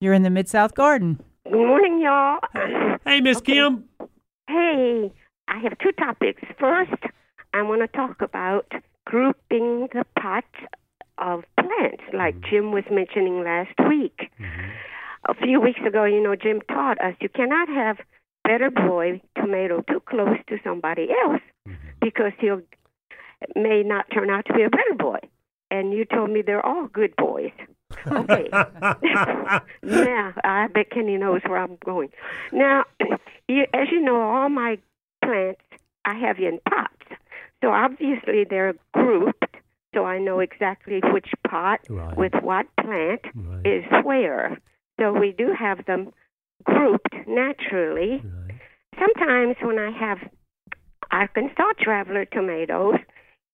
You're 0.00 0.12
in 0.12 0.22
the 0.22 0.30
Mid 0.30 0.48
South 0.48 0.74
Garden. 0.74 1.20
Good 1.44 1.54
morning, 1.54 2.00
y'all. 2.00 2.38
Hey, 3.04 3.20
Miss 3.22 3.40
Kim. 3.40 3.84
Hey, 4.48 5.10
I 5.48 5.58
have 5.60 5.78
two 5.78 5.92
topics. 5.92 6.42
First, 6.60 7.02
I 7.54 7.62
want 7.62 7.80
to 7.80 7.88
talk 7.96 8.20
about 8.20 8.70
grouping 9.06 9.88
the 9.94 10.04
pots 10.20 10.46
of 11.16 11.44
plants, 11.58 12.04
like 12.12 12.34
mm-hmm. 12.34 12.50
Jim 12.50 12.72
was 12.72 12.84
mentioning 12.90 13.42
last 13.42 13.72
week. 13.88 14.30
Mm-hmm. 14.38 14.70
A 15.30 15.34
few 15.34 15.60
weeks 15.60 15.80
ago, 15.86 16.04
you 16.04 16.22
know, 16.22 16.36
Jim 16.36 16.60
taught 16.68 17.00
us 17.00 17.14
you 17.20 17.28
cannot 17.30 17.68
have 17.68 17.96
better 18.44 18.70
boy 18.70 19.20
tomato 19.36 19.82
too 19.90 20.00
close 20.06 20.38
to 20.48 20.58
somebody 20.62 21.08
else 21.24 21.42
because 22.00 22.32
he'll 22.40 22.60
may 23.54 23.82
not 23.82 24.06
turn 24.12 24.30
out 24.30 24.44
to 24.46 24.52
be 24.54 24.62
a 24.62 24.70
better 24.70 24.94
boy. 24.98 25.18
And 25.70 25.92
you 25.92 26.04
told 26.04 26.30
me 26.30 26.42
they're 26.42 26.64
all 26.64 26.86
good 26.88 27.14
boys. 27.16 27.52
Okay. 28.06 28.48
now, 28.52 30.32
I 30.44 30.66
bet 30.72 30.90
Kenny 30.90 31.16
knows 31.16 31.40
where 31.46 31.58
I'm 31.58 31.76
going. 31.84 32.08
Now, 32.52 32.84
you, 33.48 33.64
as 33.74 33.88
you 33.90 34.00
know, 34.00 34.20
all 34.20 34.48
my 34.48 34.78
plants 35.24 35.60
I 36.04 36.14
have 36.18 36.38
in 36.38 36.58
pots. 36.68 36.94
So 37.62 37.70
obviously 37.70 38.44
they're 38.48 38.74
grouped, 38.94 39.56
so 39.94 40.04
I 40.04 40.18
know 40.18 40.40
exactly 40.40 41.00
which 41.12 41.28
pot 41.48 41.80
Right. 41.88 42.16
with 42.16 42.32
what 42.42 42.66
plant 42.80 43.20
Right. 43.34 43.66
is 43.66 43.84
where. 44.04 44.58
So 44.98 45.12
we 45.12 45.32
do 45.36 45.52
have 45.58 45.84
them 45.86 46.12
grouped 46.64 47.14
naturally. 47.26 48.22
Right. 48.24 48.54
sometimes 48.98 49.56
when 49.62 49.78
I 49.78 49.90
have 49.90 50.18
Arkansas 51.10 51.72
Traveler 51.80 52.24
tomatoes, 52.24 52.96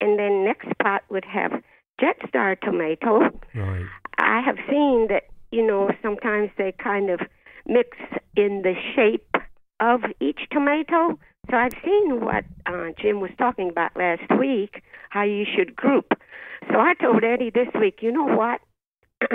and 0.01 0.19
then 0.19 0.45
next 0.45 0.69
pot 0.83 1.03
would 1.11 1.25
have 1.25 1.53
Jetstar 2.01 2.61
tomato, 2.61 3.31
Right. 3.55 3.87
I 4.19 4.41
have 4.41 4.57
seen 4.69 5.09
that, 5.09 5.25
you 5.51 5.65
know, 5.65 5.91
sometimes 6.03 6.51
they 6.59 6.73
kind 6.73 7.11
of 7.11 7.21
mix 7.67 7.97
in 8.37 8.63
the 8.63 8.75
shape 8.95 9.37
of 9.81 10.03
each 10.21 10.41
tomato. 10.51 11.19
So 11.51 11.57
I've 11.57 11.75
seen 11.85 12.25
what 12.25 12.45
uh, 12.67 12.89
Jim 13.01 13.21
was 13.21 13.31
talking 13.39 13.69
about 13.71 13.97
last 13.97 14.23
week, 14.39 14.83
how 15.11 15.23
you 15.23 15.45
should 15.45 15.77
group. 15.77 16.13
So 16.71 16.79
I 16.79 16.95
told 16.95 17.23
Eddie 17.23 17.51
this 17.51 17.69
week, 17.79 17.99
you 18.01 18.11
know 18.11 18.25
what? 18.25 18.61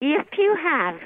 if 0.00 0.26
you 0.38 0.56
have 0.62 1.00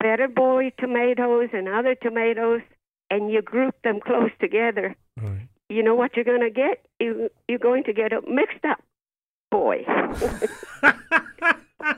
better 0.00 0.28
boy 0.28 0.72
tomatoes 0.78 1.50
and 1.52 1.68
other 1.68 1.94
tomatoes 1.94 2.62
and 3.10 3.30
you 3.30 3.42
group 3.42 3.74
them 3.84 4.00
close 4.00 4.30
together, 4.40 4.96
Right. 5.20 5.48
You 5.70 5.82
know 5.82 5.94
what 5.94 6.16
you're 6.16 6.24
going 6.24 6.40
to 6.40 6.50
get? 6.50 6.84
You, 6.98 7.30
you're 7.48 7.58
going 7.58 7.84
to 7.84 7.92
get 7.92 8.12
a 8.12 8.20
mixed 8.28 8.64
up 8.64 8.82
boy. 9.50 9.84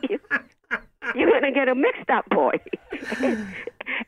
you, 0.08 0.18
you're 1.14 1.30
going 1.30 1.42
to 1.42 1.52
get 1.52 1.68
a 1.68 1.74
mixed 1.74 2.10
up 2.10 2.28
boy. 2.30 2.52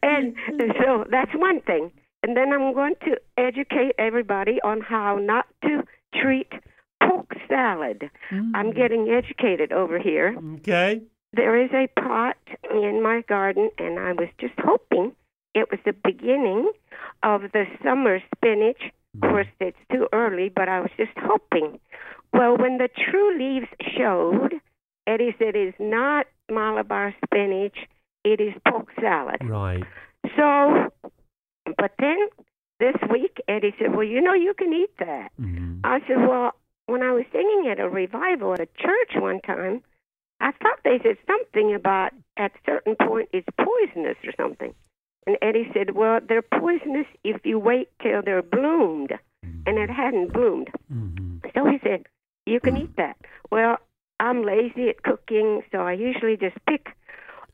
and 0.02 0.34
so 0.78 1.04
that's 1.10 1.32
one 1.34 1.60
thing. 1.62 1.90
And 2.22 2.36
then 2.36 2.52
I'm 2.52 2.72
going 2.72 2.94
to 3.04 3.16
educate 3.36 3.92
everybody 3.98 4.58
on 4.62 4.80
how 4.80 5.16
not 5.16 5.46
to 5.62 5.82
treat 6.14 6.52
pork 7.02 7.36
salad. 7.48 8.10
Mm. 8.30 8.52
I'm 8.54 8.72
getting 8.72 9.08
educated 9.10 9.72
over 9.72 9.98
here. 9.98 10.36
Okay. 10.56 11.02
There 11.32 11.60
is 11.62 11.70
a 11.72 11.88
pot 12.00 12.36
in 12.70 13.02
my 13.02 13.22
garden, 13.28 13.70
and 13.78 13.98
I 13.98 14.12
was 14.12 14.28
just 14.40 14.54
hoping 14.58 15.12
it 15.54 15.70
was 15.70 15.80
the 15.84 15.92
beginning 15.92 16.70
of 17.22 17.42
the 17.52 17.64
summer 17.82 18.20
spinach. 18.36 18.80
Of 19.14 19.20
course, 19.20 19.46
it's 19.60 19.78
too 19.92 20.08
early, 20.12 20.48
but 20.48 20.68
I 20.68 20.80
was 20.80 20.90
just 20.96 21.12
hoping. 21.16 21.78
Well, 22.32 22.56
when 22.56 22.78
the 22.78 22.88
true 22.88 23.38
leaves 23.38 23.68
showed, 23.96 24.54
Eddie 25.06 25.34
said 25.38 25.54
it 25.54 25.68
is 25.68 25.74
not 25.78 26.26
Malabar 26.50 27.14
spinach, 27.24 27.76
it 28.24 28.40
is 28.40 28.54
poke 28.68 28.90
salad. 29.00 29.38
Right. 29.42 29.84
So, 30.36 30.92
but 31.78 31.92
then 31.98 32.28
this 32.80 32.96
week, 33.10 33.38
Eddie 33.46 33.74
said, 33.78 33.94
Well, 33.94 34.04
you 34.04 34.20
know, 34.20 34.34
you 34.34 34.54
can 34.54 34.72
eat 34.72 34.96
that. 34.98 35.30
Mhm. 35.40 35.80
I 35.84 36.00
said, 36.06 36.26
Well, 36.26 36.52
when 36.86 37.02
I 37.02 37.12
was 37.12 37.24
singing 37.32 37.68
at 37.70 37.80
a 37.80 37.88
revival 37.88 38.52
at 38.52 38.60
a 38.60 38.66
church 38.66 39.14
one 39.14 39.40
time, 39.40 39.82
I 40.40 40.50
thought 40.52 40.80
they 40.84 40.98
said 41.02 41.16
something 41.26 41.74
about 41.74 42.12
at 42.36 42.52
a 42.52 42.58
certain 42.66 42.96
point 42.96 43.28
it's 43.32 43.46
poisonous 43.56 44.16
or 44.24 44.32
something. 44.36 44.74
And 45.26 45.36
Eddie 45.42 45.70
said, 45.72 45.94
Well, 45.94 46.20
they're 46.26 46.42
poisonous 46.42 47.06
if 47.22 47.44
you 47.44 47.58
wait 47.58 47.88
till 48.02 48.22
they're 48.22 48.42
bloomed. 48.42 49.10
Mm-hmm. 49.44 49.60
And 49.66 49.78
it 49.78 49.90
hadn't 49.90 50.32
bloomed. 50.32 50.70
Mhm. 50.92 51.40
So 51.54 51.66
he 51.66 51.78
said, 51.82 52.04
You 52.46 52.60
can 52.60 52.74
mm. 52.74 52.84
eat 52.84 52.96
that. 52.96 53.16
Well, 53.50 53.78
I'm 54.20 54.44
lazy 54.44 54.88
at 54.88 55.02
cooking, 55.02 55.62
so 55.72 55.78
I 55.78 55.92
usually 55.92 56.36
just 56.36 56.56
pick 56.68 56.88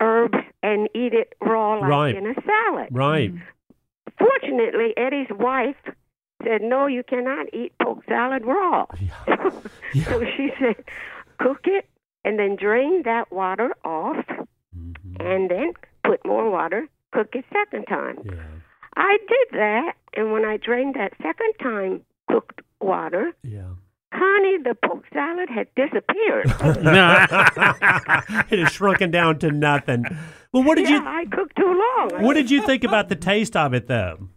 herbs 0.00 0.38
and 0.62 0.88
eat 0.94 1.14
it 1.14 1.34
raw 1.40 1.78
like 1.78 1.90
Right. 1.90 2.16
in 2.16 2.26
a 2.26 2.34
salad. 2.34 2.88
Right. 2.90 3.32
Mm. 3.32 3.42
Fortunately, 4.18 4.94
Eddie's 4.96 5.30
wife 5.30 5.76
said, 6.44 6.62
No, 6.62 6.86
you 6.86 7.02
cannot 7.02 7.46
eat 7.52 7.72
poke 7.82 8.04
salad 8.06 8.44
raw. 8.44 8.86
so 10.04 10.24
she 10.36 10.50
said, 10.60 10.84
Cook 11.38 11.60
it 11.64 11.88
and 12.24 12.38
then 12.38 12.56
drain 12.56 13.02
that 13.04 13.32
water 13.32 13.74
off 13.84 14.24
mm-hmm. 14.76 15.16
and 15.20 15.50
then 15.50 15.72
put 16.04 16.24
more 16.24 16.50
water, 16.50 16.86
cook 17.12 17.28
it 17.34 17.44
second 17.52 17.86
time. 17.86 18.18
Yeah. 18.24 18.34
I 18.96 19.18
did 19.28 19.58
that, 19.58 19.92
and 20.14 20.32
when 20.32 20.44
I 20.44 20.56
drained 20.56 20.94
that 20.96 21.12
second 21.22 21.52
time 21.62 22.02
cooked 22.30 22.60
water, 22.80 23.32
Yeah. 23.42 23.70
honey, 24.12 24.58
the 24.62 24.74
poke 24.84 25.04
salad 25.12 25.48
had 25.48 25.68
disappeared. 25.76 26.46
it 28.50 28.58
has 28.58 28.72
shrunken 28.72 29.10
down 29.10 29.38
to 29.40 29.50
nothing. 29.50 30.04
Well, 30.52 30.62
what 30.64 30.76
did 30.76 30.88
yeah, 30.88 31.00
you 31.00 31.06
I 31.06 31.24
cooked 31.30 31.56
too 31.56 31.64
long. 31.98 32.22
what 32.22 32.34
did 32.34 32.50
you 32.50 32.64
think 32.66 32.84
about 32.84 33.08
the 33.08 33.16
taste 33.16 33.56
of 33.56 33.74
it 33.74 33.86
though? 33.86 34.28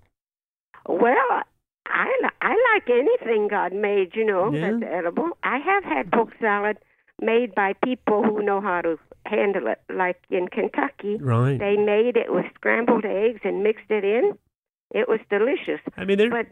Well, 0.87 1.41
I 1.87 2.05
li- 2.21 2.29
I 2.41 2.73
like 2.75 2.89
anything 2.89 3.47
God 3.49 3.73
made, 3.73 4.15
you 4.15 4.25
know, 4.25 4.51
Yeah. 4.53 4.71
that's 4.79 4.83
edible. 4.91 5.29
I 5.43 5.57
have 5.59 5.83
had 5.83 6.11
poke 6.11 6.31
salad 6.39 6.77
made 7.25 7.55
by 7.55 7.73
people 7.83 8.23
who 8.23 8.41
know 8.43 8.61
how 8.61 8.81
to 8.81 8.97
handle 9.25 9.67
it, 9.67 9.79
like 9.93 10.17
in 10.29 10.47
Kentucky. 10.47 11.17
Right. 11.19 11.57
They 11.57 11.75
made 11.77 12.17
it 12.17 12.31
with 12.33 12.45
scrambled 12.55 13.05
eggs 13.05 13.39
and 13.43 13.63
mixed 13.63 13.89
it 13.89 14.03
in. 14.03 14.33
It 14.91 15.07
was 15.07 15.19
delicious. 15.29 15.79
I 15.97 16.05
mean, 16.05 16.17
there, 16.17 16.29
But 16.29 16.47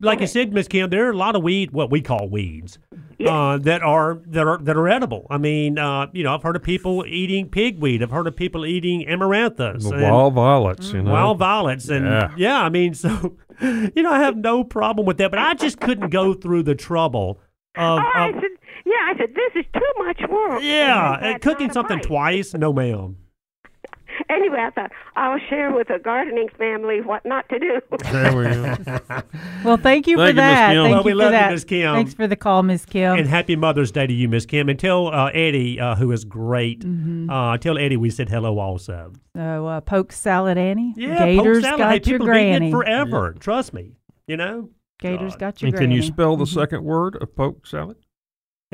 like 0.00 0.20
I 0.20 0.26
said, 0.26 0.52
Miss 0.52 0.68
Kim, 0.68 0.90
there 0.90 1.06
are 1.06 1.10
a 1.12 1.16
lot 1.16 1.36
of 1.36 1.42
weed, 1.42 1.70
what 1.70 1.90
we 1.90 2.02
call 2.02 2.28
weeds, 2.28 2.78
Yeah. 3.18 3.32
uh, 3.32 3.58
that 3.58 3.82
are 3.82 4.18
that 4.26 4.46
are 4.46 4.58
that 4.58 4.76
are 4.76 4.88
edible. 4.88 5.26
I 5.30 5.38
mean, 5.38 5.78
uh, 5.78 6.08
you 6.12 6.24
know, 6.24 6.34
I've 6.34 6.42
heard 6.42 6.56
of 6.56 6.62
people 6.62 7.04
eating 7.06 7.48
pigweed. 7.48 8.02
I've 8.02 8.10
heard 8.10 8.26
of 8.26 8.36
people 8.36 8.66
eating 8.66 9.06
amaranthus, 9.08 9.86
and 9.88 10.02
wild 10.02 10.34
violets, 10.34 10.92
you 10.92 11.02
know. 11.02 11.12
wild 11.12 11.38
violets, 11.38 11.88
and 11.88 12.04
Yeah. 12.04 12.32
yeah. 12.36 12.62
I 12.62 12.68
mean, 12.68 12.92
so 12.94 13.36
you 13.62 14.02
know, 14.02 14.10
I 14.10 14.18
have 14.18 14.36
no 14.36 14.64
problem 14.64 15.06
with 15.06 15.16
that, 15.18 15.30
but 15.30 15.38
I 15.38 15.54
just 15.54 15.80
couldn't 15.80 16.10
go 16.10 16.34
through 16.34 16.64
the 16.64 16.74
trouble 16.74 17.40
of, 17.76 18.00
oh, 18.04 18.28
of 18.28 18.34
said, 18.34 18.50
yeah, 18.94 19.12
I 19.12 19.14
said 19.18 19.34
this 19.34 19.64
is 19.64 19.66
too 19.72 20.04
much 20.04 20.20
work. 20.30 20.62
yeah, 20.62 21.16
And 21.16 21.26
and 21.26 21.42
cooking 21.42 21.70
something 21.72 21.98
bite. 21.98 22.06
twice, 22.06 22.54
no, 22.54 22.72
ma'am. 22.72 23.16
Anyway, 24.30 24.58
I 24.60 24.70
thought 24.70 24.92
I'll 25.16 25.40
share 25.50 25.72
with 25.72 25.90
a 25.90 25.98
gardening 25.98 26.48
family 26.56 27.00
what 27.00 27.26
not 27.26 27.48
to 27.48 27.58
do. 27.58 27.80
There 28.12 28.36
we 28.36 28.44
go. 28.44 29.22
Well, 29.64 29.76
thank 29.76 30.06
you 30.06 30.16
Thank 30.16 30.26
for 30.26 30.26
you, 30.28 30.32
that. 30.34 30.72
Kim. 30.72 30.82
Thank 30.84 30.92
Well, 30.94 31.00
you 31.00 31.04
we 31.04 31.10
for 31.10 31.16
love 31.16 31.26
you, 31.26 31.38
that. 31.38 31.50
Miss 31.50 31.64
Kim. 31.64 31.94
Thanks 31.94 32.14
for 32.14 32.28
the 32.28 32.36
call, 32.36 32.62
Miss 32.62 32.84
Kim. 32.86 33.16
And 33.18 33.26
happy 33.26 33.56
Mother's 33.56 33.90
Day 33.90 34.06
to 34.06 34.12
you, 34.12 34.28
Miss 34.28 34.46
Kim. 34.46 34.68
And 34.68 34.78
tell 34.78 35.08
uh, 35.08 35.30
Eddie, 35.34 35.80
uh, 35.80 35.96
who 35.96 36.12
is 36.12 36.24
great, 36.24 36.80
Mm-hmm. 36.84 37.28
uh, 37.28 37.58
tell 37.58 37.76
Eddie 37.76 37.96
we 37.96 38.08
said 38.10 38.28
hello 38.28 38.60
also. 38.60 39.12
so, 39.36 39.66
uh, 39.66 39.80
poke 39.80 40.12
salad, 40.12 40.58
Annie. 40.58 40.94
Yeah, 40.96 41.18
Gators 41.26 41.56
poke 41.58 41.64
salad. 41.64 41.78
got 41.80 41.88
hey, 41.88 41.94
your 41.94 42.18
people 42.20 42.26
have 42.28 42.36
eaten 42.36 42.50
granny. 42.58 42.68
it 42.68 42.70
forever. 42.70 43.34
Trust 43.40 43.74
me. 43.74 43.92
You 44.28 44.36
know, 44.36 44.70
Gators 45.00 45.32
God. 45.32 45.40
got 45.40 45.62
your 45.62 45.66
and 45.68 45.76
granny. 45.76 45.86
can 45.94 45.96
you 45.96 46.02
spell 46.02 46.36
the 46.36 46.44
Mhm. 46.44 46.54
second 46.54 46.84
word 46.84 47.16
of 47.20 47.34
poke 47.34 47.66
salad? 47.66 47.96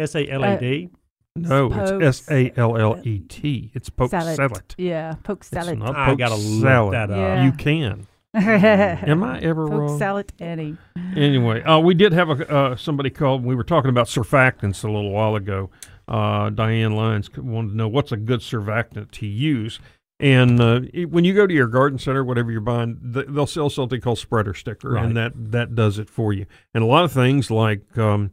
S 0.00 0.14
A 0.14 0.28
L 0.28 0.44
A 0.44 0.58
D. 0.58 0.90
No, 1.36 1.70
it's 1.72 2.20
S 2.22 2.30
A 2.30 2.52
L 2.56 2.76
L 2.76 3.00
E 3.04 3.20
T. 3.20 3.70
It's 3.74 3.88
poke 3.90 4.10
salad. 4.10 4.36
salad. 4.36 4.74
Yeah, 4.76 5.14
poke 5.22 5.38
It's 5.40 5.48
salad. 5.48 5.78
not 5.78 5.94
I 5.96 6.06
poke 6.06 6.18
gotta 6.18 6.34
look 6.34 6.62
salad. 6.62 6.94
that 6.94 7.10
up. 7.10 7.16
Yeah. 7.16 7.44
You 7.44 7.52
can. 7.52 8.06
Am 8.34 9.22
I 9.24 9.38
ever 9.42 9.66
poke 9.68 9.78
wrong? 9.78 9.98
salad, 9.98 10.32
Annie. 10.38 10.76
Anyway, 11.16 11.62
uh, 11.62 11.78
we 11.78 11.94
did 11.94 12.12
have 12.12 12.30
a 12.30 12.50
uh, 12.52 12.76
somebody 12.76 13.10
called. 13.10 13.44
We 13.44 13.54
were 13.54 13.64
talking 13.64 13.90
about 13.90 14.06
surfactants 14.06 14.82
a 14.84 14.86
little 14.90 15.10
while 15.10 15.36
ago. 15.36 15.70
Uh, 16.08 16.50
Diane 16.50 16.92
Lyons 16.96 17.30
wanted 17.36 17.70
to 17.70 17.76
know 17.76 17.88
what's 17.88 18.10
a 18.12 18.16
good 18.16 18.40
surfactant 18.40 19.10
to 19.12 19.26
use. 19.26 19.78
And 20.18 20.60
uh, 20.60 20.80
it- 20.92 21.10
when 21.10 21.24
you 21.24 21.32
go 21.34 21.46
to 21.46 21.54
your 21.54 21.68
garden 21.68 21.98
center, 21.98 22.24
whatever 22.24 22.50
you're 22.52 22.60
buying, 22.60 22.98
th- 23.14 23.26
they'll 23.28 23.46
sell 23.46 23.70
something 23.70 24.00
called 24.00 24.18
spreader 24.18 24.52
sticker, 24.54 24.90
Right. 24.90 25.04
and 25.04 25.16
that 25.16 25.32
that 25.52 25.74
does 25.74 25.98
it 25.98 26.10
for 26.10 26.32
you. 26.32 26.46
And 26.74 26.82
a 26.82 26.86
lot 26.86 27.04
of 27.04 27.12
things 27.12 27.50
like 27.50 27.96
um, 27.96 28.32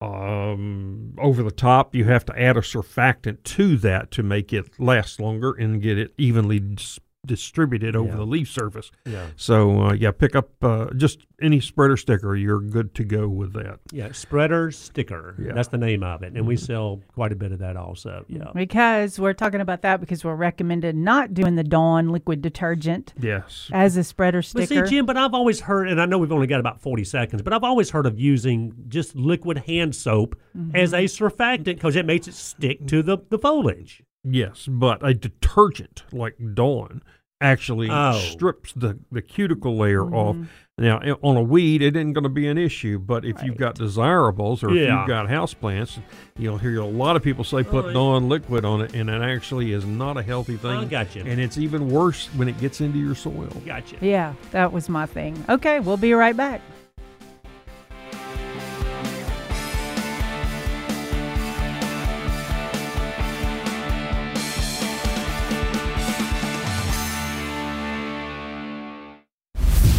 um, 0.00 1.14
over 1.18 1.42
the 1.42 1.50
top, 1.50 1.94
you 1.94 2.04
have 2.04 2.24
to 2.26 2.40
add 2.40 2.56
a 2.56 2.60
surfactant 2.60 3.42
to 3.44 3.76
that 3.78 4.10
to 4.12 4.22
make 4.22 4.52
it 4.52 4.78
last 4.78 5.20
longer 5.20 5.52
and 5.52 5.80
get 5.80 5.98
it 5.98 6.12
evenly 6.18 6.60
dis- 6.60 6.98
distributed 7.26 7.96
over 7.96 8.08
Yeah. 8.10 8.16
the 8.16 8.24
leaf 8.26 8.50
surface. 8.50 8.90
Yeah. 9.06 9.26
So 9.36 9.82
uh, 9.82 9.92
yeah, 9.94 10.10
pick 10.10 10.34
up 10.36 10.50
uh, 10.62 10.86
just 10.96 11.26
any 11.42 11.60
spreader 11.60 11.96
sticker. 11.96 12.34
You're 12.36 12.60
good 12.60 12.94
to 12.94 13.04
go 13.04 13.28
with 13.28 13.52
that. 13.54 13.80
Yeah. 13.92 14.12
Spreader 14.12 14.70
sticker. 14.70 15.34
Yeah. 15.38 15.52
That's 15.52 15.68
the 15.68 15.78
name 15.78 16.02
of 16.02 16.22
it. 16.22 16.32
And 16.34 16.46
we 16.46 16.56
sell 16.56 17.00
quite 17.14 17.32
a 17.32 17.36
bit 17.36 17.52
of 17.52 17.58
that 17.58 17.76
also. 17.76 18.24
Yeah. 18.28 18.44
Because 18.54 19.18
we're 19.18 19.32
talking 19.34 19.60
about 19.60 19.82
that 19.82 20.00
because 20.00 20.24
we're 20.24 20.34
recommended 20.34 20.94
not 20.96 21.34
doing 21.34 21.54
the 21.56 21.64
Dawn 21.64 22.08
liquid 22.10 22.42
detergent 22.42 23.12
Yes. 23.20 23.68
as 23.72 23.96
a 23.96 24.04
spreader 24.04 24.42
sticker. 24.42 24.66
But 24.80 24.88
see, 24.88 24.96
Jim, 24.96 25.06
but 25.06 25.16
I've 25.16 25.34
always 25.34 25.60
heard, 25.60 25.88
and 25.88 26.00
I 26.00 26.06
know 26.06 26.18
we've 26.18 26.32
only 26.32 26.46
got 26.46 26.60
about 26.60 26.80
40 26.80 27.04
seconds, 27.04 27.42
but 27.42 27.52
I've 27.52 27.64
always 27.64 27.90
heard 27.90 28.06
of 28.06 28.18
using 28.18 28.74
just 28.88 29.14
liquid 29.16 29.58
hand 29.58 29.94
soap 29.94 30.36
as 30.74 30.92
a 30.92 31.04
surfactant 31.04 31.64
because 31.64 31.96
it 31.96 32.06
makes 32.06 32.28
it 32.28 32.34
stick 32.34 32.86
to 32.86 33.02
the, 33.02 33.18
the 33.30 33.38
foliage. 33.38 34.02
Yes, 34.24 34.66
but 34.68 35.06
a 35.06 35.14
detergent 35.14 36.04
like 36.12 36.36
Dawn 36.54 37.02
actually 37.40 37.88
Oh. 37.90 38.12
strips 38.18 38.72
the, 38.72 38.98
the 39.12 39.20
cuticle 39.20 39.76
layer 39.76 40.00
mm-hmm. 40.00 40.14
off. 40.14 40.36
Now, 40.76 40.98
on 41.22 41.36
a 41.36 41.42
weed, 41.42 41.82
it 41.82 41.94
isn't 41.94 42.14
going 42.14 42.24
to 42.24 42.28
be 42.28 42.48
an 42.48 42.58
issue, 42.58 42.98
but 42.98 43.24
if 43.24 43.40
you've 43.44 43.56
got 43.56 43.76
desirables 43.76 44.64
or 44.64 44.70
if 44.70 44.88
you've 44.88 45.06
got 45.06 45.28
houseplants, 45.28 46.00
you'll 46.36 46.58
hear 46.58 46.80
a 46.80 46.86
lot 46.86 47.14
of 47.14 47.22
people 47.22 47.44
say 47.44 47.62
put 47.62 47.84
Oh, 47.84 47.88
yeah. 47.88 47.94
Dawn 47.94 48.28
liquid 48.28 48.64
on 48.64 48.80
it, 48.80 48.92
and 48.92 49.08
it 49.08 49.22
actually 49.22 49.70
is 49.70 49.84
not 49.84 50.16
a 50.16 50.22
healthy 50.22 50.56
thing. 50.56 50.78
I 50.78 50.84
got 50.86 51.14
you. 51.14 51.22
And 51.24 51.40
it's 51.40 51.58
even 51.58 51.90
worse 51.90 52.26
when 52.34 52.48
it 52.48 52.58
gets 52.58 52.80
into 52.80 52.98
your 52.98 53.14
soil. 53.14 53.52
Gotcha. 53.64 53.96
yeah, 54.00 54.34
that 54.50 54.72
was 54.72 54.88
my 54.88 55.06
thing. 55.06 55.44
Okay, 55.48 55.78
we'll 55.78 55.96
be 55.96 56.12
right 56.12 56.36
back. 56.36 56.60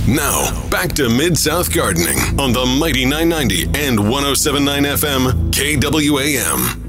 Now, 0.08 0.70
back 0.70 0.92
to 0.94 1.10
Mid 1.10 1.36
South 1.36 1.74
Gardening 1.74 2.40
on 2.40 2.54
the 2.54 2.64
Mighty 2.80 3.06
990 3.06 3.64
and 3.76 4.00
1079 4.00 4.84
FM 4.84 5.52
KWAM. 5.52 6.82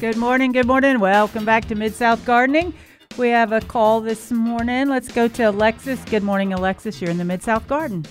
Good 0.00 0.16
morning, 0.16 0.50
good 0.50 0.66
morning. 0.66 0.98
Welcome 0.98 1.44
back 1.44 1.66
to 1.66 1.76
Mid 1.76 1.94
South 1.94 2.24
Gardening. 2.24 2.74
We 3.16 3.28
have 3.28 3.52
a 3.52 3.60
call 3.60 4.00
this 4.00 4.32
morning. 4.32 4.88
Let's 4.88 5.12
go 5.12 5.28
to 5.28 5.50
Alexis. 5.50 6.04
Good 6.06 6.24
morning, 6.24 6.52
Alexis. 6.52 7.00
You're 7.00 7.12
in 7.12 7.18
the 7.18 7.24
Mid 7.24 7.44
South 7.44 7.68
Garden. 7.68 8.04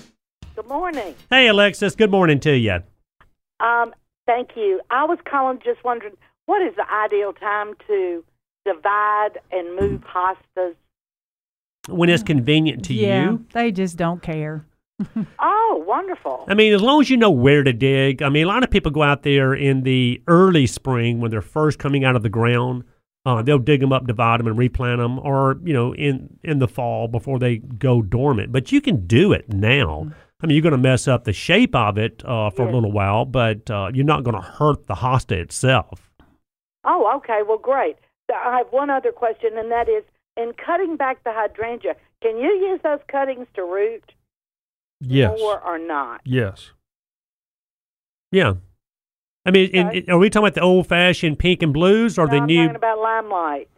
Good 0.55 0.67
morning. 0.67 1.15
Hey, 1.29 1.47
Alexis. 1.47 1.97
Good 1.97 2.11
morning 2.11 2.39
to 2.39 2.57
you. 2.57 2.79
Um, 3.59 3.93
thank 4.25 4.51
you. 4.55 4.79
I 4.89 5.03
was 5.03 5.17
calling 5.29 5.59
just 5.65 5.83
wondering 5.83 6.13
what 6.45 6.61
is 6.61 6.75
the 6.75 6.85
ideal 6.91 7.33
time 7.33 7.73
to 7.87 8.23
divide 8.65 9.39
and 9.51 9.75
move 9.75 10.01
hostas? 10.01 10.75
When 11.89 12.09
it's 12.09 12.23
convenient 12.23 12.85
to 12.85 12.93
yeah, 12.93 13.31
you. 13.31 13.45
they 13.53 13.71
just 13.71 13.97
don't 13.97 14.21
care. 14.21 14.65
Oh, 15.39 15.83
wonderful. 15.87 16.45
I 16.47 16.53
mean, 16.53 16.73
as 16.73 16.81
long 16.81 17.01
as 17.01 17.09
you 17.09 17.17
know 17.17 17.31
where 17.31 17.63
to 17.63 17.73
dig. 17.73 18.21
I 18.21 18.29
mean, 18.29 18.45
a 18.45 18.47
lot 18.47 18.63
of 18.63 18.69
people 18.69 18.91
go 18.91 19.03
out 19.03 19.23
there 19.23 19.53
in 19.53 19.83
the 19.83 20.21
early 20.27 20.67
spring 20.67 21.19
when 21.19 21.31
they're 21.31 21.41
first 21.41 21.79
coming 21.79 22.05
out 22.05 22.15
of 22.15 22.23
the 22.23 22.29
ground. 22.29 22.83
Uh, 23.25 23.41
they'll 23.41 23.59
dig 23.59 23.79
them 23.79 23.91
up, 23.91 24.05
divide 24.05 24.39
them, 24.39 24.47
and 24.47 24.57
replant 24.57 24.99
them, 24.99 25.17
or 25.19 25.59
you 25.63 25.73
know, 25.73 25.95
in 25.95 26.37
in 26.43 26.59
the 26.59 26.67
fall 26.67 27.07
before 27.07 27.39
they 27.39 27.57
go 27.57 28.01
dormant. 28.01 28.51
But 28.51 28.71
you 28.71 28.81
can 28.81 29.07
do 29.07 29.31
it 29.31 29.51
now. 29.51 30.11
I 30.41 30.45
mean, 30.45 30.55
you're 30.55 30.63
going 30.63 30.73
to 30.73 30.77
mess 30.77 31.07
up 31.07 31.23
the 31.23 31.33
shape 31.33 31.73
of 31.73 31.97
it 31.97 32.21
uh, 32.25 32.49
for 32.49 32.67
a 32.67 32.71
little 32.71 32.91
while, 32.91 33.23
but 33.23 33.71
uh, 33.71 33.91
you're 33.93 34.05
not 34.05 34.23
going 34.23 34.35
to 34.35 34.41
hurt 34.41 34.87
the 34.87 34.95
hosta 34.95 35.37
itself. 35.37 36.11
Oh, 36.83 37.13
okay. 37.17 37.41
Well, 37.47 37.57
great. 37.57 37.97
So 38.29 38.35
I 38.35 38.57
have 38.57 38.67
one 38.71 38.89
other 38.89 39.11
question, 39.11 39.57
and 39.57 39.71
that 39.71 39.87
is 39.89 40.03
in 40.37 40.51
cutting 40.53 40.95
back 40.97 41.23
the 41.23 41.31
hydrangea, 41.33 41.95
can 42.21 42.37
you 42.37 42.49
use 42.49 42.79
those 42.83 42.99
cuttings 43.07 43.47
to 43.55 43.63
root 43.63 44.13
Yes. 45.01 45.37
more 45.39 45.61
or 45.61 45.77
not? 45.77 46.21
Yes. 46.25 46.71
Yeah. 48.31 48.53
I 49.45 49.51
mean, 49.51 49.69
Okay. 49.69 49.97
in- 49.99 50.09
are 50.11 50.17
we 50.17 50.29
talking 50.29 50.45
about 50.47 50.55
the 50.55 50.61
old 50.61 50.87
fashioned 50.87 51.37
pink 51.37 51.61
and 51.61 51.73
blues 51.73 52.17
or 52.17 52.25
No, 52.25 52.31
the 52.31 52.37
I'm 52.37 52.45
new? 52.45 52.63
talking 52.63 52.75
about 52.77 52.99
limelight 52.99 53.69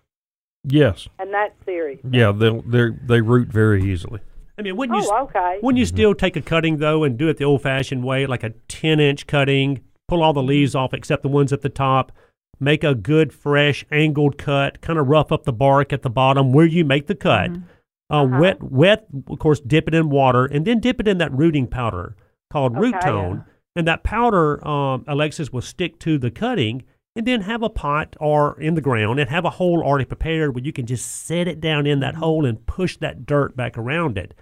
Yes. 0.64 1.08
and 1.20 1.34
that 1.34 1.56
series. 1.66 2.00
Yeah. 2.10 2.32
They 2.32 2.52
they 2.66 2.90
they 3.06 3.22
root 3.22 3.48
very 3.50 3.84
easily. 3.84 4.20
I 4.58 4.62
mean, 4.62 4.78
wouldn't 4.78 5.02
you? 5.04 5.10
Oh, 5.12 5.24
okay. 5.24 5.60
Wouldn't 5.62 5.80
you 5.80 5.86
still 5.86 6.14
take 6.14 6.36
a 6.38 6.42
cutting 6.42 6.78
though 6.78 7.04
and 7.04 7.18
do 7.18 7.28
it 7.28 7.38
the 7.38 7.44
old-fashioned 7.44 8.04
way, 8.06 8.26
like 8.26 8.44
a 8.44 8.52
ten-inch 8.70 9.28
cutting? 9.28 9.82
Pull 10.08 10.22
all 10.24 10.32
the 10.34 10.44
leaves 10.44 10.76
off 10.76 10.94
except 10.94 11.24
the 11.24 11.28
ones 11.30 11.52
at 11.52 11.62
the 11.62 11.70
top. 11.70 12.12
Make 12.60 12.84
a 12.84 12.96
good, 12.96 13.34
fresh, 13.34 13.86
angled 13.92 14.38
cut. 14.38 14.82
Kind 14.82 14.98
of 15.00 15.08
rough 15.08 15.32
up 15.32 15.44
the 15.44 15.54
bark 15.54 15.92
at 15.94 16.02
the 16.02 16.10
bottom 16.10 16.54
where 16.54 16.66
you 16.66 16.86
make 16.86 17.08
the 17.08 17.16
cut. 17.16 17.52
Uh, 17.52 18.24
Uh-huh. 18.24 18.38
Wet, 18.40 18.64
wet. 18.64 19.08
Of 19.30 19.40
course, 19.40 19.60
dip 19.60 19.88
it 19.88 19.94
in 19.96 20.10
water 20.10 20.46
and 20.46 20.66
then 20.66 20.80
dip 20.80 21.00
it 21.00 21.08
in 21.08 21.18
that 21.18 21.32
rooting 21.32 21.68
powder 21.68 22.16
called 22.52 22.78
root 22.78 22.96
Okay. 22.96 23.08
tone. 23.10 23.44
And 23.76 23.88
that 23.88 24.04
powder, 24.04 24.66
um, 24.66 25.04
Alexis, 25.08 25.52
will 25.52 25.62
stick 25.62 26.00
to 26.00 26.18
the 26.18 26.32
cutting. 26.32 26.84
And 27.18 27.26
then 27.26 27.42
have 27.42 27.64
a 27.64 27.70
pot 27.70 28.16
or 28.20 28.60
in 28.60 28.76
the 28.76 28.82
ground 28.82 29.20
and 29.22 29.30
have 29.30 29.46
a 29.46 29.50
hole 29.52 29.82
already 29.82 30.04
prepared 30.04 30.54
where 30.54 30.64
you 30.64 30.74
can 30.74 30.86
just 30.86 31.26
set 31.26 31.48
it 31.48 31.62
down 31.62 31.88
in 31.88 32.02
that 32.02 32.16
hole 32.16 32.46
and 32.46 32.66
push 32.66 32.98
that 32.98 33.26
dirt 33.26 33.56
back 33.56 33.78
around 33.78 34.18
it. 34.18 34.34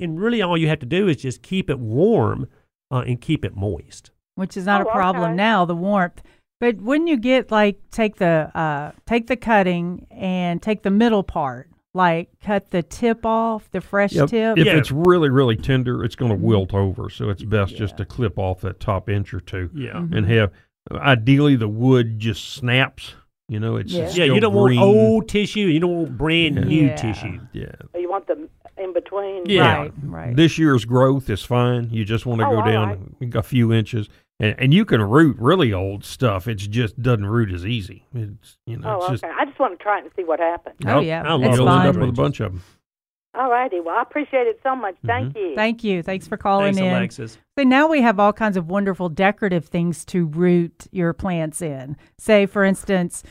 And 0.00 0.18
really, 0.18 0.40
all 0.40 0.56
you 0.56 0.66
have 0.68 0.78
to 0.78 0.86
do 0.86 1.08
is 1.08 1.18
just 1.18 1.42
keep 1.42 1.68
it 1.68 1.78
warm 1.78 2.48
uh, 2.90 3.04
and 3.06 3.20
keep 3.20 3.44
it 3.44 3.54
moist. 3.54 4.10
which 4.34 4.56
is 4.56 4.64
not 4.64 4.80
Oh, 4.80 4.88
a 4.88 4.92
problem 4.92 5.24
okay. 5.32 5.34
now. 5.36 5.66
The 5.66 5.76
warmth, 5.76 6.22
but 6.62 6.76
when 6.80 7.08
you 7.08 7.16
get 7.16 7.50
like 7.50 7.76
take 7.90 8.16
the 8.16 8.48
uh, 8.54 8.92
take 9.04 9.26
the 9.26 9.34
cutting 9.36 10.06
and 10.12 10.62
take 10.62 10.84
the 10.84 10.90
middle 10.92 11.24
part, 11.24 11.68
like 11.92 12.28
cut 12.40 12.70
the 12.70 12.84
tip 12.84 13.26
off, 13.26 13.68
the 13.72 13.80
fresh 13.80 14.12
Yep. 14.12 14.28
tip. 14.28 14.58
If 14.58 14.66
Yeah. 14.66 14.76
it's 14.76 14.92
really 14.92 15.28
really 15.28 15.56
tender, 15.56 16.04
it's 16.04 16.14
going 16.14 16.30
to 16.30 16.36
wilt 16.38 16.72
over. 16.72 17.10
So 17.10 17.30
it's 17.30 17.42
best 17.42 17.76
just 17.76 17.96
to 17.96 18.04
clip 18.04 18.38
off 18.38 18.60
that 18.60 18.78
top 18.78 19.08
inch 19.08 19.34
or 19.34 19.40
two 19.40 19.70
Yeah. 19.74 19.94
Mm-hmm. 19.94 20.14
and 20.14 20.26
have. 20.28 20.52
Ideally, 20.92 21.56
the 21.56 21.68
wood 21.68 22.18
just 22.20 22.54
snaps. 22.54 23.14
You 23.48 23.58
know, 23.58 23.74
it's 23.76 23.92
Yeah. 23.92 24.08
Yeah, 24.14 24.24
you 24.32 24.38
don't 24.40 24.52
green. 24.52 24.80
want 24.80 24.96
old 24.96 25.28
tissue. 25.28 25.66
You 25.66 25.80
don't 25.80 25.96
want 25.96 26.16
brand 26.16 26.54
new 26.66 26.86
Yeah. 26.86 26.94
tissue. 26.96 27.40
Yeah. 27.52 27.72
You 27.98 28.08
want 28.08 28.28
the 28.28 28.48
in 28.78 28.92
between? 28.92 29.46
Yeah. 29.46 29.76
Right, 29.78 29.92
right. 30.04 30.36
This 30.36 30.58
year's 30.58 30.84
growth 30.84 31.28
is 31.28 31.42
fine. 31.42 31.88
You 31.90 32.04
just 32.04 32.24
want 32.24 32.40
to 32.40 32.46
Oh, 32.46 32.50
go 32.52 32.56
all 32.60 32.64
down 32.66 33.16
a 33.34 33.42
few 33.42 33.72
inches, 33.72 34.08
and, 34.40 34.54
and 34.58 34.74
you 34.74 34.84
can 34.84 35.00
root 35.02 35.36
really 35.38 35.72
old 35.72 36.04
stuff. 36.04 36.48
It 36.48 36.56
just 36.56 37.00
doesn't 37.00 37.26
root 37.26 37.52
as 37.52 37.64
easy. 37.64 38.06
It's 38.14 38.58
you 38.66 38.78
know, 38.78 38.90
Oh, 38.90 38.96
it's 38.96 39.04
okay. 39.04 39.12
just 39.14 39.24
I 39.24 39.44
just 39.44 39.58
want 39.58 39.78
to 39.78 39.82
try 39.82 39.98
it 39.98 40.04
and 40.04 40.12
see 40.16 40.24
what 40.24 40.40
happens. 40.40 40.76
Oh, 40.86 41.00
yeah. 41.00 41.22
I 41.24 41.32
love 41.32 41.42
It's 41.44 41.56
you'll 41.56 41.66
fine. 41.66 41.86
end 41.86 41.96
up 41.96 42.00
with 42.00 42.10
a 42.10 42.12
bunch 42.12 42.40
of 42.40 42.52
them. 42.52 42.62
All 43.34 43.50
righty. 43.50 43.80
Well, 43.80 43.96
I 43.96 44.02
appreciate 44.02 44.46
it 44.46 44.60
so 44.62 44.76
much. 44.76 44.94
Thank 45.06 45.30
mm-hmm. 45.30 45.38
you. 45.38 45.54
Thank 45.54 45.82
you. 45.82 46.02
Thanks 46.02 46.28
for 46.28 46.36
calling 46.36 46.74
Thanks, 46.74 46.80
in. 46.80 46.88
Alexis. 46.88 47.38
So 47.56 47.64
now 47.64 47.88
we 47.88 48.02
have 48.02 48.20
all 48.20 48.32
kinds 48.32 48.58
of 48.58 48.68
wonderful 48.68 49.08
decorative 49.08 49.64
things 49.64 50.04
to 50.06 50.26
root 50.26 50.86
your 50.90 51.14
plants 51.14 51.62
in. 51.62 51.96
Say, 52.18 52.44
for 52.44 52.62
instance, 52.62 53.22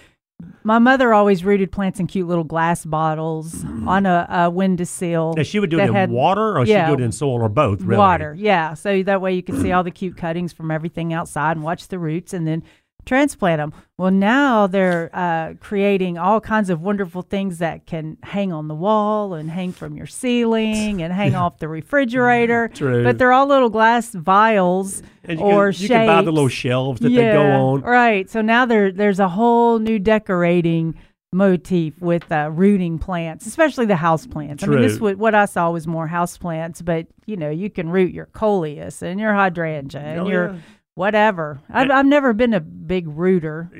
my 0.63 0.79
mother 0.79 1.13
always 1.13 1.43
rooted 1.43 1.71
plants 1.71 1.99
in 1.99 2.07
cute 2.07 2.27
little 2.27 2.43
glass 2.43 2.85
bottles 2.85 3.53
mm-hmm. 3.55 3.87
on 3.87 4.05
a, 4.05 4.27
a 4.29 4.49
windowsill. 4.49 5.35
She 5.43 5.59
would 5.59 5.69
do 5.69 5.79
it 5.79 5.87
in 5.87 5.93
had 5.93 6.11
water 6.11 6.57
or 6.57 6.65
yeah. 6.65 6.85
she 6.85 6.91
would 6.91 6.97
do 6.97 7.03
it 7.03 7.05
in 7.05 7.11
soil 7.11 7.41
or 7.41 7.49
both, 7.49 7.81
really? 7.81 7.97
Water, 7.97 8.35
yeah. 8.37 8.73
So 8.73 9.03
that 9.03 9.21
way 9.21 9.33
you 9.33 9.43
can 9.43 9.59
see 9.59 9.71
all 9.73 9.83
the 9.83 9.91
cute 9.91 10.17
cuttings 10.17 10.53
from 10.53 10.71
everything 10.71 11.13
outside 11.13 11.57
and 11.57 11.63
watch 11.63 11.87
the 11.87 11.99
roots 11.99 12.33
and 12.33 12.47
then 12.47 12.63
transplant 13.05 13.59
them. 13.59 13.73
Well, 13.97 14.11
now 14.11 14.67
they're 14.67 15.09
uh, 15.13 15.53
creating 15.59 16.17
all 16.17 16.41
kinds 16.41 16.69
of 16.69 16.81
wonderful 16.81 17.21
things 17.21 17.59
that 17.59 17.85
can 17.85 18.17
hang 18.23 18.51
on 18.51 18.67
the 18.67 18.75
wall 18.75 19.33
and 19.33 19.49
hang 19.49 19.71
from 19.71 19.95
your 19.95 20.07
ceiling 20.07 21.01
and 21.01 21.13
hang 21.13 21.35
off 21.35 21.59
the 21.59 21.67
refrigerator. 21.67 22.69
True. 22.69 23.03
But 23.03 23.17
they're 23.17 23.33
all 23.33 23.47
little 23.47 23.69
glass 23.69 24.11
vials 24.11 25.03
And 25.23 25.39
you, 25.39 25.45
or 25.45 25.71
can, 25.71 25.81
you 25.81 25.87
can 25.87 26.07
buy 26.07 26.21
the 26.21 26.31
little 26.31 26.49
shelves 26.49 26.99
that 27.01 27.11
yeah, 27.11 27.31
they 27.31 27.33
go 27.33 27.43
on. 27.43 27.81
Right. 27.81 28.29
So 28.29 28.41
now 28.41 28.65
there 28.65 28.91
there's 28.91 29.19
a 29.19 29.29
whole 29.29 29.79
new 29.79 29.99
decorating 29.99 30.95
motif 31.33 31.99
with 32.01 32.29
uh, 32.31 32.49
rooting 32.51 32.99
plants, 32.99 33.45
especially 33.45 33.85
the 33.85 33.95
house 33.95 34.27
plants. 34.27 34.63
I 34.63 34.67
mean, 34.67 34.81
this 34.81 34.97
True. 34.97 35.07
what 35.09 35.17
what 35.17 35.35
I 35.35 35.45
saw 35.45 35.71
was 35.71 35.87
more 35.87 36.07
house 36.07 36.37
plants, 36.37 36.81
but 36.81 37.07
you 37.25 37.37
know, 37.37 37.49
you 37.49 37.69
can 37.69 37.89
root 37.89 38.11
your 38.13 38.25
coleus 38.27 39.01
and 39.01 39.19
your 39.19 39.33
hydrangea 39.33 40.01
and 40.01 40.19
Oh, 40.21 40.27
your 40.27 40.53
yeah. 40.53 40.59
Whatever. 40.95 41.61
I've, 41.69 41.89
I've 41.89 42.05
never 42.05 42.33
been 42.33 42.53
a 42.53 42.59
big 42.59 43.07
rooter. 43.07 43.71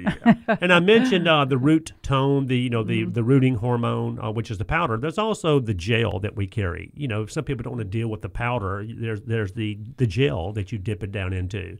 and 0.62 0.72
I 0.72 0.80
mentioned 0.80 1.28
uh, 1.28 1.45
the 1.45 1.57
root 1.57 1.91
tone, 2.01 2.47
the 2.47 2.57
you 2.57 2.70
know 2.70 2.84
the 2.84 3.01
Mm-hmm. 3.03 3.14
the 3.14 3.24
rooting 3.24 3.55
hormone, 3.55 4.20
uh, 4.20 4.32
which 4.32 4.51
is 4.51 4.57
the 4.57 4.66
powder. 4.66 4.97
There's 4.97 5.18
also 5.18 5.59
the 5.59 5.74
gel 5.74 6.20
that 6.20 6.36
we 6.36 6.47
carry. 6.47 6.91
You 6.95 7.07
know, 7.07 7.26
some 7.26 7.43
people 7.43 7.64
don't 7.64 7.74
want 7.78 7.91
to 7.91 7.97
deal 7.97 8.07
with 8.07 8.22
the 8.22 8.30
powder. 8.30 8.86
There's 8.88 9.22
there's 9.22 9.53
the 9.53 9.78
the 9.97 10.07
gel 10.07 10.53
that 10.53 10.72
you 10.72 10.78
dip 10.78 11.03
it 11.03 11.12
down 11.12 11.34
into, 11.34 11.78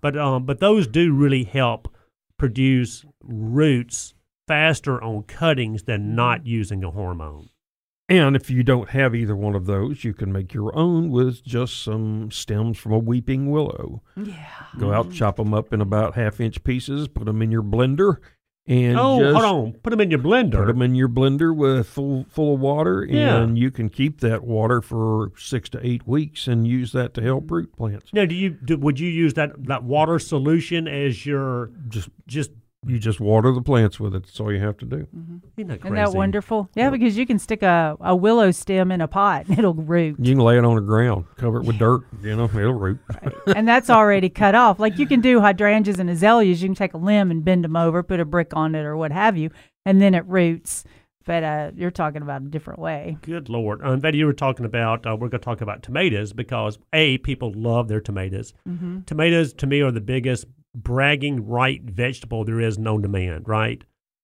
but 0.00 0.16
um 0.16 0.44
but 0.46 0.60
those 0.60 0.86
do 0.86 1.12
really 1.14 1.44
help 1.44 1.88
produce 2.38 3.04
roots 3.22 4.14
faster 4.46 5.02
on 5.02 5.22
cuttings 5.22 5.84
than 5.84 6.14
not 6.14 6.46
using 6.46 6.84
a 6.84 6.90
hormone. 6.90 7.48
And 8.08 8.36
if 8.36 8.50
you 8.50 8.62
don't 8.62 8.90
have 8.90 9.14
either 9.14 9.34
one 9.34 9.54
of 9.54 9.64
those, 9.64 10.04
you 10.04 10.12
can 10.12 10.30
make 10.30 10.52
your 10.52 10.76
own 10.76 11.10
with 11.10 11.42
just 11.42 11.82
some 11.82 12.30
stems 12.30 12.76
from 12.76 12.92
a 12.92 12.98
weeping 12.98 13.50
willow. 13.50 14.02
Yeah. 14.14 14.46
Go 14.78 14.92
out, 14.92 15.10
chop 15.10 15.36
them 15.36 15.54
up 15.54 15.72
in 15.72 15.80
about 15.80 16.14
half 16.14 16.38
inch 16.38 16.62
pieces, 16.64 17.08
put 17.08 17.24
them 17.24 17.40
in 17.40 17.50
your 17.50 17.62
blender, 17.62 18.18
and 18.66 18.98
oh, 18.98 19.32
hold 19.32 19.44
on, 19.44 19.72
put 19.82 19.88
them 19.90 20.02
in 20.02 20.10
your 20.10 20.20
blender. 20.20 20.52
put 20.56 20.66
them 20.66 20.82
in 20.82 20.94
your 20.94 21.08
blender 21.08 21.54
with 21.56 21.86
full 21.86 22.26
full 22.28 22.54
of 22.54 22.60
water, 22.60 23.06
Yeah. 23.08 23.42
and 23.42 23.58
you 23.58 23.70
can 23.70 23.88
keep 23.88 24.20
that 24.20 24.44
water 24.44 24.82
for 24.82 25.32
six 25.38 25.70
to 25.70 25.86
eight 25.86 26.06
weeks 26.06 26.46
and 26.46 26.66
use 26.66 26.92
that 26.92 27.14
to 27.14 27.22
help 27.22 27.50
root 27.50 27.74
plants. 27.76 28.10
now, 28.12 28.26
do 28.26 28.34
you 28.34 28.50
do, 28.50 28.76
would 28.76 29.00
you 29.00 29.08
use 29.08 29.32
that 29.34 29.64
that 29.66 29.82
water 29.82 30.18
solution 30.18 30.86
as 30.88 31.24
your 31.24 31.70
Just 31.88 32.10
just? 32.26 32.50
You 32.86 32.98
just 32.98 33.20
water 33.20 33.52
the 33.52 33.62
plants 33.62 33.98
with 33.98 34.14
it. 34.14 34.24
That's 34.24 34.40
all 34.40 34.52
you 34.52 34.60
have 34.60 34.76
to 34.78 34.84
do. 34.84 35.06
Isn't 35.56 35.68
that, 35.68 35.80
Isn't 35.80 35.94
that 35.94 36.12
wonderful? 36.12 36.68
Yeah, 36.74 36.90
because 36.90 37.16
you 37.16 37.26
can 37.26 37.38
stick 37.38 37.62
a, 37.62 37.96
a 38.00 38.14
willow 38.14 38.50
stem 38.50 38.90
in 38.90 39.00
a 39.00 39.08
pot 39.08 39.46
and 39.48 39.58
it'll 39.58 39.74
root. 39.74 40.16
You 40.18 40.34
can 40.34 40.44
lay 40.44 40.58
it 40.58 40.64
on 40.64 40.76
the 40.76 40.82
ground, 40.82 41.26
cover 41.36 41.60
it 41.60 41.66
with 41.66 41.78
dirt. 41.78 42.02
You 42.22 42.36
know, 42.36 42.44
it'll 42.44 42.74
root. 42.74 42.98
and 43.54 43.66
that's 43.66 43.90
already 43.90 44.28
cut 44.28 44.54
off. 44.54 44.78
Like 44.78 44.98
you 44.98 45.06
can 45.06 45.20
do 45.20 45.40
hydrangeas 45.40 45.98
and 45.98 46.10
azaleas. 46.10 46.62
You 46.62 46.68
can 46.68 46.74
take 46.74 46.94
a 46.94 46.98
limb 46.98 47.30
and 47.30 47.44
bend 47.44 47.64
them 47.64 47.76
over, 47.76 48.02
put 48.02 48.20
a 48.20 48.24
brick 48.24 48.52
on 48.54 48.74
it 48.74 48.84
or 48.84 48.96
what 48.96 49.12
have 49.12 49.36
you, 49.36 49.50
and 49.84 50.00
then 50.00 50.14
it 50.14 50.24
roots. 50.26 50.84
But 51.26 51.42
uh, 51.42 51.70
you're 51.74 51.90
talking 51.90 52.20
about 52.20 52.42
a 52.42 52.44
different 52.46 52.80
way. 52.80 53.16
Good 53.22 53.48
Lord. 53.48 53.82
Um, 53.82 54.00
Betty, 54.00 54.18
you 54.18 54.26
were 54.26 54.34
talking 54.34 54.66
about, 54.66 55.06
uh, 55.06 55.12
we're 55.12 55.28
going 55.28 55.40
to 55.40 55.44
talk 55.44 55.62
about 55.62 55.82
tomatoes 55.82 56.34
because, 56.34 56.78
A, 56.92 57.16
people 57.18 57.50
love 57.56 57.88
their 57.88 58.02
tomatoes. 58.02 58.52
Mm-hmm. 58.68 59.04
Tomatoes, 59.06 59.54
to 59.54 59.66
me, 59.66 59.80
are 59.80 59.90
the 59.90 60.02
biggest 60.02 60.44
bragging 60.74 61.46
right 61.46 61.82
vegetable 61.82 62.44
there 62.44 62.60
is 62.60 62.78
known 62.78 63.02
to 63.02 63.08
man, 63.08 63.42
right? 63.46 63.82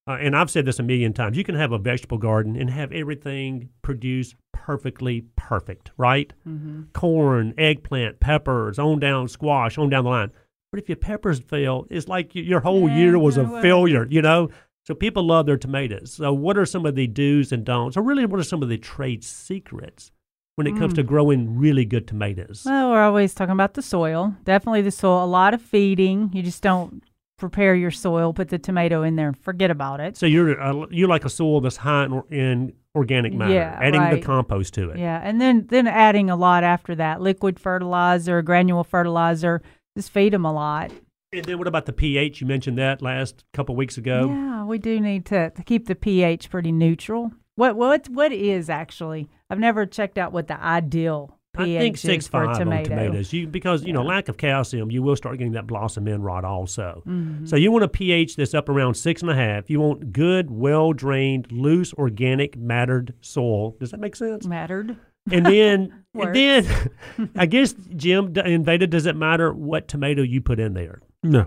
Uh, 0.08 0.16
and 0.20 0.34
I've 0.34 0.50
said 0.50 0.64
this 0.66 0.78
a 0.78 0.82
million 0.82 1.12
times. 1.12 1.36
You 1.36 1.44
can 1.44 1.54
have 1.54 1.72
a 1.72 1.78
vegetable 1.78 2.18
garden 2.18 2.56
and 2.56 2.70
have 2.70 2.90
everything 2.92 3.68
produce 3.82 4.34
perfectly 4.52 5.24
perfect, 5.36 5.90
right? 5.96 6.32
Mm-hmm. 6.46 6.82
Corn, 6.94 7.54
eggplant, 7.58 8.18
peppers, 8.20 8.78
on 8.78 8.98
down 8.98 9.28
squash, 9.28 9.78
on 9.78 9.90
down 9.90 10.04
the 10.04 10.10
line. 10.10 10.32
But 10.72 10.80
if 10.80 10.88
your 10.88 10.96
peppers 10.96 11.40
fail, 11.40 11.86
it's 11.90 12.08
like 12.08 12.34
your 12.34 12.60
whole 12.60 12.88
Yeah, 12.88 12.96
year 12.96 13.18
was 13.18 13.36
a 13.36 13.42
no 13.44 13.52
way. 13.54 13.62
failure, 13.62 14.06
you 14.08 14.22
know? 14.22 14.48
So 14.86 14.94
people 14.94 15.24
love 15.24 15.46
their 15.46 15.56
tomatoes. 15.58 16.12
So 16.14 16.32
what 16.32 16.56
are 16.58 16.66
some 16.66 16.86
of 16.86 16.94
the 16.94 17.06
do's 17.06 17.52
and 17.52 17.64
don'ts, 17.64 17.96
or 17.96 18.02
really 18.02 18.24
what 18.26 18.40
are 18.40 18.44
some 18.44 18.62
of 18.62 18.68
the 18.68 18.78
trade 18.78 19.22
secrets 19.22 20.10
when 20.56 20.66
it 20.66 20.76
comes 20.76 20.94
to 20.94 21.02
growing 21.02 21.58
really 21.58 21.84
good 21.84 22.06
tomatoes? 22.06 22.62
Well, 22.66 22.90
we're 22.90 23.02
always 23.02 23.34
talking 23.34 23.52
about 23.52 23.74
the 23.74 23.82
soil. 23.82 24.34
Definitely 24.44 24.82
the 24.82 24.90
soil. 24.90 25.24
A 25.24 25.26
lot 25.26 25.54
of 25.54 25.62
feeding. 25.62 26.30
You 26.32 26.42
just 26.42 26.62
don't 26.62 27.02
prepare 27.38 27.74
your 27.74 27.90
soil, 27.90 28.32
put 28.32 28.50
the 28.50 28.58
tomato 28.58 29.02
in 29.02 29.16
there, 29.16 29.28
and 29.28 29.38
forget 29.38 29.70
about 29.70 30.00
it. 30.00 30.16
So 30.16 30.26
you're 30.26 30.60
uh, 30.60 30.86
you 30.90 31.06
like 31.06 31.24
a 31.24 31.30
soil 31.30 31.60
that's 31.60 31.78
high 31.78 32.04
in, 32.04 32.22
in 32.30 32.72
organic 32.94 33.32
matter, 33.32 33.54
Yeah, 33.54 33.78
adding 33.80 34.10
the 34.10 34.20
compost 34.20 34.74
to 34.74 34.90
it. 34.90 34.98
Yeah, 34.98 35.20
and 35.22 35.40
then 35.40 35.66
then 35.68 35.86
adding 35.86 36.30
a 36.30 36.36
lot 36.36 36.62
after 36.62 36.94
that, 36.96 37.20
liquid 37.20 37.58
fertilizer, 37.58 38.42
granule 38.42 38.84
fertilizer. 38.84 39.62
Just 39.96 40.10
feed 40.10 40.32
them 40.32 40.44
a 40.44 40.52
lot. 40.52 40.92
And 41.32 41.44
then 41.44 41.58
what 41.58 41.66
about 41.66 41.86
the 41.86 41.92
pH? 41.92 42.40
You 42.40 42.46
mentioned 42.46 42.78
that 42.78 43.02
last 43.02 43.44
couple 43.52 43.74
weeks 43.76 43.96
ago. 43.96 44.28
Yeah, 44.28 44.64
we 44.64 44.78
do 44.78 45.00
need 45.00 45.26
to, 45.26 45.50
to 45.50 45.62
keep 45.62 45.86
the 45.86 45.94
pH 45.94 46.50
pretty 46.50 46.72
neutral. 46.72 47.32
What 47.60 47.76
what 47.76 48.08
what 48.08 48.32
is 48.32 48.70
actually? 48.70 49.28
I've 49.50 49.58
never 49.58 49.84
checked 49.84 50.16
out 50.16 50.32
what 50.32 50.46
the 50.48 50.58
ideal 50.58 51.36
I 51.54 51.64
pH 51.64 51.78
think 51.80 51.94
is 51.96 52.00
six 52.00 52.26
for 52.26 52.46
five 52.46 52.56
a 52.56 52.58
tomato. 52.60 52.94
on 52.94 52.98
tomatoes. 52.98 53.32
You 53.34 53.46
because 53.48 53.84
you 53.84 53.92
know 53.92 54.02
lack 54.02 54.28
of 54.28 54.38
calcium, 54.38 54.90
you 54.90 55.02
will 55.02 55.14
start 55.14 55.36
getting 55.36 55.52
that 55.52 55.66
blossom 55.66 56.08
end 56.08 56.24
rot 56.24 56.46
also. 56.46 57.02
Mhm. 57.06 57.46
So 57.46 57.56
you 57.56 57.70
want 57.70 57.84
a 57.84 57.88
pH 57.88 58.36
that's 58.36 58.54
up 58.54 58.70
around 58.70 58.94
six 58.94 59.20
and 59.20 59.30
a 59.30 59.34
half. 59.34 59.68
You 59.68 59.78
want 59.78 60.10
good, 60.10 60.50
well 60.50 60.94
drained, 60.94 61.52
loose, 61.52 61.92
organic, 61.92 62.56
mattered 62.56 63.12
soil. 63.20 63.76
Does 63.78 63.90
that 63.90 64.00
make 64.00 64.16
sense? 64.16 64.46
Mattered. 64.46 64.96
And 65.30 65.44
then, 65.44 65.92
and 66.14 66.34
then, 66.34 66.90
I 67.36 67.44
guess 67.44 67.74
Jim 67.94 68.32
d- 68.32 68.40
and 68.42 68.64
Veda, 68.64 68.86
does 68.86 69.04
it 69.04 69.16
matter 69.16 69.52
what 69.52 69.86
tomato 69.86 70.22
you 70.22 70.40
put 70.40 70.58
in 70.60 70.72
there? 70.72 71.02
No, 71.22 71.44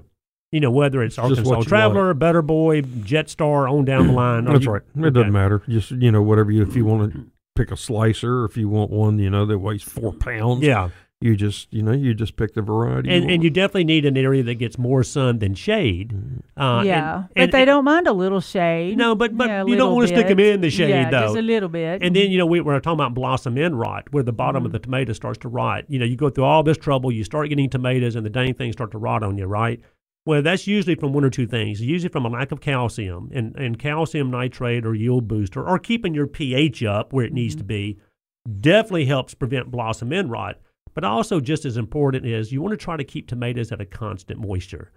You 0.54 0.60
know 0.60 0.72
whether 0.72 1.02
it's 1.02 1.14
It's 1.16 1.20
Arkansas 1.20 1.50
what 1.50 1.60
you 1.60 1.66
Traveler, 1.66 2.14
Better 2.14 2.42
Boy, 2.42 2.82
Jetstar, 2.84 3.70
on 3.72 3.86
down 3.86 4.08
the 4.08 4.14
line. 4.24 4.46
That's 4.46 4.66
you- 4.66 4.72
right. 4.72 4.82
It 4.96 5.00
okay. 5.02 5.10
doesn't 5.10 5.32
matter. 5.34 5.64
Just 5.68 5.92
you 5.92 6.12
know, 6.12 6.22
whatever 6.22 6.52
you 6.52 6.62
if 6.62 6.76
you 6.76 6.86
want 6.86 7.12
to 7.14 7.26
pick 7.56 7.72
a 7.72 7.78
slicer, 7.78 8.42
or 8.42 8.46
if 8.46 8.56
you 8.58 8.70
want 8.70 8.92
one, 8.92 9.20
you 9.20 9.30
know, 9.30 9.46
that 9.46 9.58
weighs 9.60 9.84
four 9.84 10.14
pounds. 10.14 10.64
Yeah. 10.64 10.90
You 11.22 11.38
just 11.38 11.72
you 11.74 11.82
know 11.82 11.94
you 11.94 12.14
just 12.14 12.36
pick 12.36 12.54
the 12.54 12.62
variety. 12.62 13.10
and, 13.10 13.32
and 13.32 13.42
you 13.42 13.50
definitely 13.50 13.86
need 13.86 14.04
an 14.06 14.18
area 14.18 14.44
that 14.44 14.56
gets 14.56 14.78
more 14.78 15.04
sun 15.04 15.40
than 15.40 15.54
shade. 15.56 16.14
Uh, 16.58 16.84
yeah, 16.86 17.16
and- 17.16 17.50
but 17.50 17.52
they 17.54 17.62
and- 17.62 17.68
don't 17.68 17.86
mind 17.86 18.08
a 18.08 18.12
little 18.12 18.42
shade. 18.42 18.98
No, 18.98 19.16
but 19.16 19.38
but 19.38 19.48
Yeah, 19.48 19.60
you 19.62 19.78
don't 19.78 19.94
little 19.94 19.96
want 19.96 20.10
to 20.10 20.16
stick 20.16 20.28
them 20.28 20.40
in 20.42 20.60
the 20.60 20.70
shade 20.70 20.90
yeah, 20.90 21.10
though. 21.10 21.22
just 21.28 21.38
a 21.38 21.42
little 21.42 21.70
bit. 21.70 22.04
and 22.04 22.14
then 22.14 22.30
you 22.30 22.38
know 22.38 22.46
we 22.46 22.60
were 22.60 22.78
talking 22.82 23.00
about 23.00 23.14
blossom 23.14 23.58
end 23.58 23.80
rot, 23.80 24.12
where 24.12 24.22
the 24.24 24.34
bottom 24.34 24.66
of 24.66 24.72
Mm-hmm. 24.72 24.74
the 24.74 24.80
tomato 24.80 25.14
starts 25.14 25.38
to 25.40 25.48
rot. 25.48 25.86
You 25.88 25.98
know, 25.98 26.04
you 26.06 26.18
go 26.18 26.30
through 26.30 26.44
all 26.44 26.62
this 26.62 26.78
trouble, 26.78 27.10
you 27.10 27.24
start 27.24 27.48
getting 27.48 27.70
tomatoes, 27.70 28.18
and 28.18 28.26
the 28.26 28.30
dang 28.30 28.54
things 28.56 28.74
start 28.74 28.92
to 28.92 28.98
rot 28.98 29.24
on 29.24 29.38
you, 29.38 29.46
right? 29.46 29.80
Well, 30.26 30.42
that's 30.42 30.68
usually 30.68 30.96
from 30.96 31.12
one 31.12 31.26
or 31.26 31.30
two 31.30 31.48
things. 31.48 31.82
Usually 31.82 32.12
from 32.12 32.26
a 32.26 32.30
lack 32.30 32.52
of 32.52 32.62
calcium 32.62 33.30
and, 33.34 33.56
and 33.58 33.78
calcium 33.78 34.32
nitrate 34.32 34.86
or 34.86 34.96
yield 34.96 35.28
booster, 35.28 35.64
or 35.68 35.78
keeping 35.80 36.14
your 36.14 36.28
pH 36.28 36.84
up 36.84 37.12
where 37.12 37.26
it 37.26 37.34
needs 37.34 37.56
to 37.58 37.64
be, 37.64 38.00
definitely 38.62 39.06
helps 39.06 39.34
prevent 39.34 39.72
blossom 39.72 40.14
end 40.14 40.32
rot. 40.32 40.60
But 40.94 41.04
also, 41.04 41.40
just 41.40 41.66
as 41.66 41.76
important 41.76 42.26
is 42.26 42.52
you 42.52 42.62
want 42.62 42.72
to 42.72 42.78
try 42.78 42.96
to 42.96 43.04
keep 43.04 43.28
tomatoes 43.28 43.72
at 43.72 43.82
a 43.82 43.86
constant 43.86 44.40
moisture. 44.40 44.92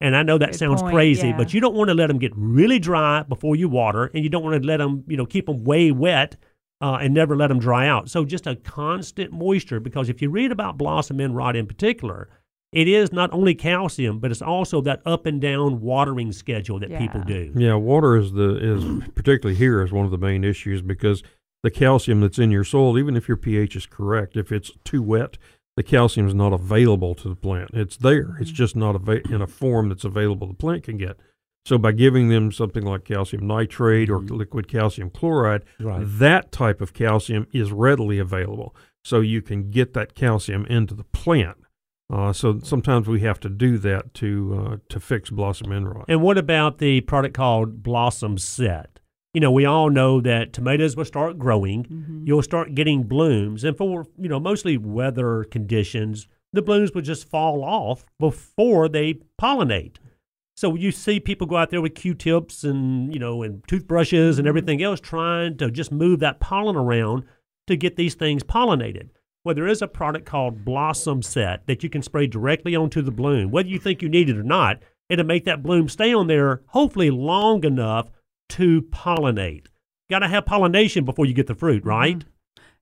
And 0.00 0.16
I 0.16 0.22
know 0.22 0.38
that 0.38 0.52
Good 0.52 0.58
sounds 0.58 0.82
point, 0.82 0.94
crazy, 0.94 1.28
yeah. 1.28 1.36
but 1.36 1.54
you 1.54 1.60
don't 1.60 1.74
want 1.74 1.88
to 1.88 1.94
let 1.94 2.08
them 2.08 2.18
get 2.18 2.32
really 2.34 2.78
dry 2.78 3.22
before 3.22 3.54
you 3.54 3.68
water, 3.68 4.10
and 4.12 4.24
you 4.24 4.30
don't 4.30 4.42
want 4.42 4.60
to 4.60 4.66
let 4.66 4.78
them, 4.78 5.04
you 5.06 5.16
know, 5.16 5.26
keep 5.26 5.46
them 5.46 5.62
way 5.62 5.92
wet 5.92 6.36
uh, 6.80 6.98
and 7.00 7.14
never 7.14 7.36
let 7.36 7.46
them 7.48 7.60
dry 7.60 7.86
out. 7.86 8.10
So 8.10 8.24
just 8.24 8.46
a 8.46 8.56
constant 8.56 9.32
moisture, 9.32 9.80
because 9.80 10.08
if 10.08 10.20
you 10.20 10.30
read 10.30 10.50
about 10.50 10.78
blossom 10.78 11.20
end 11.20 11.36
rot 11.36 11.54
in 11.54 11.66
particular, 11.66 12.28
it 12.74 12.88
is 12.88 13.12
not 13.12 13.32
only 13.32 13.54
calcium, 13.54 14.18
but 14.18 14.30
it's 14.30 14.42
also 14.42 14.80
that 14.80 15.00
up 15.06 15.26
and 15.26 15.40
down 15.40 15.80
watering 15.80 16.32
schedule 16.32 16.80
that 16.80 16.98
people 16.98 17.22
do. 17.22 17.52
Yeah, 17.54 17.74
water 17.74 18.16
is 18.16 18.32
the 18.32 18.56
is 18.56 19.08
particularly 19.14 19.56
here 19.56 19.82
is 19.82 19.92
one 19.92 20.04
of 20.04 20.10
the 20.10 20.18
main 20.18 20.42
issues 20.42 20.82
because 20.82 21.22
the 21.62 21.70
calcium 21.70 22.20
that's 22.20 22.38
in 22.38 22.50
your 22.50 22.64
soil, 22.64 22.98
even 22.98 23.16
if 23.16 23.28
your 23.28 23.36
pH 23.36 23.76
is 23.76 23.86
correct, 23.86 24.36
if 24.36 24.50
it's 24.50 24.72
too 24.84 25.02
wet, 25.02 25.38
the 25.76 25.82
calcium 25.82 26.26
is 26.26 26.34
not 26.34 26.52
available 26.52 27.14
to 27.14 27.28
the 27.28 27.36
plant. 27.36 27.70
It's 27.72 27.96
there. 27.96 28.36
It's 28.40 28.50
mm-hmm. 28.50 28.56
just 28.56 28.76
not 28.76 28.96
ava- 28.96 29.26
in 29.32 29.40
a 29.40 29.46
form 29.46 29.88
that's 29.88 30.04
available 30.04 30.46
the 30.48 30.54
plant 30.54 30.82
can 30.82 30.98
get. 30.98 31.16
So 31.64 31.78
by 31.78 31.92
giving 31.92 32.28
them 32.28 32.52
something 32.52 32.84
like 32.84 33.04
calcium 33.04 33.46
nitrate 33.46 34.10
or 34.10 34.18
mm-hmm. 34.18 34.34
liquid 34.34 34.68
calcium 34.68 35.10
chloride, 35.10 35.64
Right. 35.80 36.02
that 36.04 36.52
type 36.52 36.80
of 36.80 36.92
calcium 36.92 37.46
is 37.52 37.72
readily 37.72 38.18
available. 38.18 38.74
So 39.04 39.20
you 39.20 39.42
can 39.42 39.70
get 39.70 39.94
that 39.94 40.14
calcium 40.14 40.66
into 40.66 40.94
the 40.94 41.04
plant. 41.04 41.58
Uh, 42.12 42.32
so 42.32 42.60
sometimes 42.62 43.08
we 43.08 43.20
have 43.20 43.40
to 43.40 43.48
do 43.48 43.78
that 43.78 44.12
to 44.14 44.66
uh, 44.66 44.76
to 44.88 45.00
fix 45.00 45.30
blossom 45.30 45.72
end 45.72 45.88
rot. 45.88 46.04
And 46.08 46.22
what 46.22 46.36
about 46.36 46.78
the 46.78 47.00
product 47.02 47.34
called 47.34 47.82
Blossom 47.82 48.36
Set? 48.38 49.00
You 49.32 49.40
know, 49.40 49.50
we 49.50 49.64
all 49.64 49.90
know 49.90 50.20
that 50.20 50.52
tomatoes 50.52 50.96
will 50.96 51.06
start 51.06 51.38
growing. 51.38 51.86
You'll 52.24 52.42
start 52.42 52.74
getting 52.74 53.04
blooms, 53.04 53.64
and 53.64 53.76
for 53.76 54.06
you 54.18 54.28
know 54.28 54.38
mostly 54.38 54.76
weather 54.76 55.44
conditions, 55.44 56.28
the 56.52 56.62
blooms 56.62 56.92
will 56.94 57.02
just 57.02 57.28
fall 57.28 57.64
off 57.64 58.04
before 58.20 58.88
they 58.88 59.14
pollinate. 59.40 59.96
So 60.56 60.76
you 60.76 60.92
see 60.92 61.18
people 61.18 61.48
go 61.48 61.56
out 61.56 61.70
there 61.70 61.80
with 61.80 61.96
Q-tips 61.96 62.62
and 62.62 63.12
you 63.12 63.18
know 63.18 63.42
and 63.42 63.66
toothbrushes 63.66 64.38
and 64.38 64.46
everything 64.46 64.82
else, 64.82 65.00
trying 65.00 65.56
to 65.56 65.70
just 65.70 65.90
move 65.90 66.20
that 66.20 66.38
pollen 66.38 66.76
around 66.76 67.24
to 67.66 67.76
get 67.76 67.96
these 67.96 68.14
things 68.14 68.44
pollinated. 68.44 69.08
Well, 69.44 69.54
there 69.54 69.66
is 69.66 69.82
a 69.82 69.88
product 69.88 70.24
called 70.24 70.64
Blossom 70.64 71.20
Set 71.20 71.66
that 71.66 71.82
you 71.82 71.90
can 71.90 72.00
spray 72.00 72.26
directly 72.26 72.74
onto 72.74 73.02
the 73.02 73.10
bloom. 73.10 73.50
Whether 73.50 73.68
you 73.68 73.78
think 73.78 74.00
you 74.00 74.08
need 74.08 74.30
it 74.30 74.38
or 74.38 74.42
not, 74.42 74.82
it'll 75.10 75.26
make 75.26 75.44
that 75.44 75.62
bloom 75.62 75.90
stay 75.90 76.14
on 76.14 76.28
there 76.28 76.62
hopefully 76.68 77.10
long 77.10 77.62
enough 77.62 78.10
to 78.50 78.82
pollinate. 78.82 79.66
Got 80.08 80.20
to 80.20 80.28
have 80.28 80.46
pollination 80.46 81.04
before 81.04 81.26
you 81.26 81.34
get 81.34 81.46
the 81.46 81.54
fruit, 81.54 81.80
mm-hmm. 81.80 81.88
right? 81.90 82.24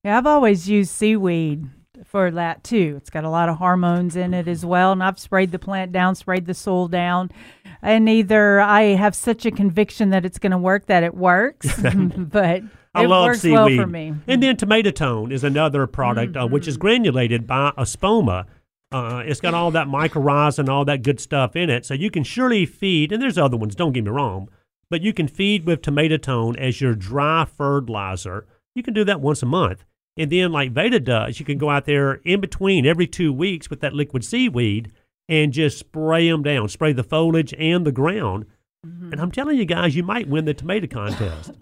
Yeah, 0.05 0.19
I've 0.19 0.27
always 0.27 0.69
used 0.69 0.93
seaweed 0.93 1.69
for 2.05 2.31
that 2.31 2.63
too. 2.63 2.95
It's 2.97 3.11
got 3.11 3.25
a 3.25 3.31
lot 3.31 3.49
of 3.49 3.59
hormones 3.59 4.15
in 4.15 4.33
it 4.33 4.47
as 4.47 4.65
well, 4.65 4.93
and 4.93 5.03
I've 5.03 5.19
sprayed 5.19 5.51
the 5.51 5.59
plant 5.59 5.91
down, 5.91 6.15
sprayed 6.15 6.47
the 6.47 6.55
soil 6.55 6.87
down, 6.87 7.33
and 7.81 8.09
either 8.09 8.61
I 8.61 8.83
have 8.95 9.17
such 9.17 9.47
a 9.47 9.51
conviction 9.51 10.11
that 10.11 10.25
it's 10.25 10.39
going 10.39 10.53
to 10.53 10.59
work 10.59 10.87
that 10.87 11.03
it 11.03 11.15
works, 11.15 11.69
but 12.17 12.63
I 12.95 13.05
it 13.05 13.09
love 13.09 13.37
seaweed. 13.37 13.79
well. 13.79 14.17
And 14.27 14.43
then 14.43 14.57
tomato 14.57 14.91
tone 14.91 15.33
is 15.33 15.45
another 15.45 15.87
product 15.87 16.37
uh, 16.37 16.47
which 16.47 16.69
is 16.69 16.75
Mm-hmm. 16.75 16.81
granulated 16.81 17.47
by 17.47 17.73
Espoma. 17.79 18.47
Uh, 18.91 19.23
it's 19.25 19.41
got 19.41 19.55
all 19.55 19.71
that 19.71 19.87
mycorrhiza 19.89 20.59
and 20.59 20.69
all 20.69 20.85
that 20.85 21.03
good 21.03 21.19
stuff 21.19 21.57
in 21.57 21.71
it, 21.71 21.87
so 21.87 21.95
you 21.95 22.11
can 22.11 22.23
surely 22.25 22.67
feed. 22.67 23.11
And 23.11 23.23
there's 23.23 23.39
other 23.39 23.57
ones, 23.57 23.75
don't 23.75 23.93
get 23.93 24.05
me 24.05 24.11
wrong, 24.11 24.51
but 24.91 25.01
you 25.01 25.15
can 25.15 25.27
feed 25.29 25.65
with 25.65 25.81
tomato 25.81 26.19
tone 26.19 26.57
as 26.57 26.81
your 26.83 26.95
dry 26.95 27.47
fertilizer. 27.47 28.47
You 28.75 28.83
can 28.83 28.93
do 28.93 29.05
that 29.05 29.23
once 29.23 29.43
a 29.43 29.47
month, 29.47 29.87
and 30.19 30.31
then 30.31 30.53
like 30.53 30.73
Veda 30.73 31.01
does, 31.01 31.41
you 31.41 31.47
can 31.47 31.57
go 31.57 31.71
out 31.71 31.87
there 31.87 32.15
in 32.25 32.43
between 32.43 32.85
every 32.85 33.07
two 33.07 33.33
weeks 33.33 33.71
with 33.71 33.81
that 33.81 33.95
liquid 33.95 34.25
seaweed 34.25 34.93
and 35.27 35.55
just 35.55 35.79
spray 35.79 36.29
them 36.29 36.43
down, 36.43 36.69
spray 36.69 36.93
the 36.93 37.03
foliage 37.03 37.55
and 37.59 37.87
the 37.87 37.93
ground. 37.93 38.45
Mm-hmm. 38.87 39.13
And 39.13 39.21
I'm 39.23 39.31
telling 39.31 39.57
you 39.57 39.65
guys, 39.65 39.97
you 39.97 40.03
might 40.03 40.29
win 40.29 40.45
the 40.45 40.53
tomato 40.53 40.87
contest. 40.87 41.53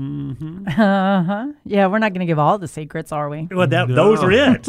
Hmm 0.00 0.64
Uh 0.66 1.22
huh. 1.22 1.46
Yeah, 1.64 1.86
we're 1.88 1.98
not 1.98 2.12
going 2.12 2.20
to 2.20 2.26
give 2.26 2.38
all 2.38 2.58
the 2.58 2.68
secrets, 2.68 3.12
are 3.12 3.28
we? 3.28 3.48
Well, 3.50 3.66
that, 3.66 3.88
those 3.88 4.22
are 4.22 4.32
it. 4.32 4.66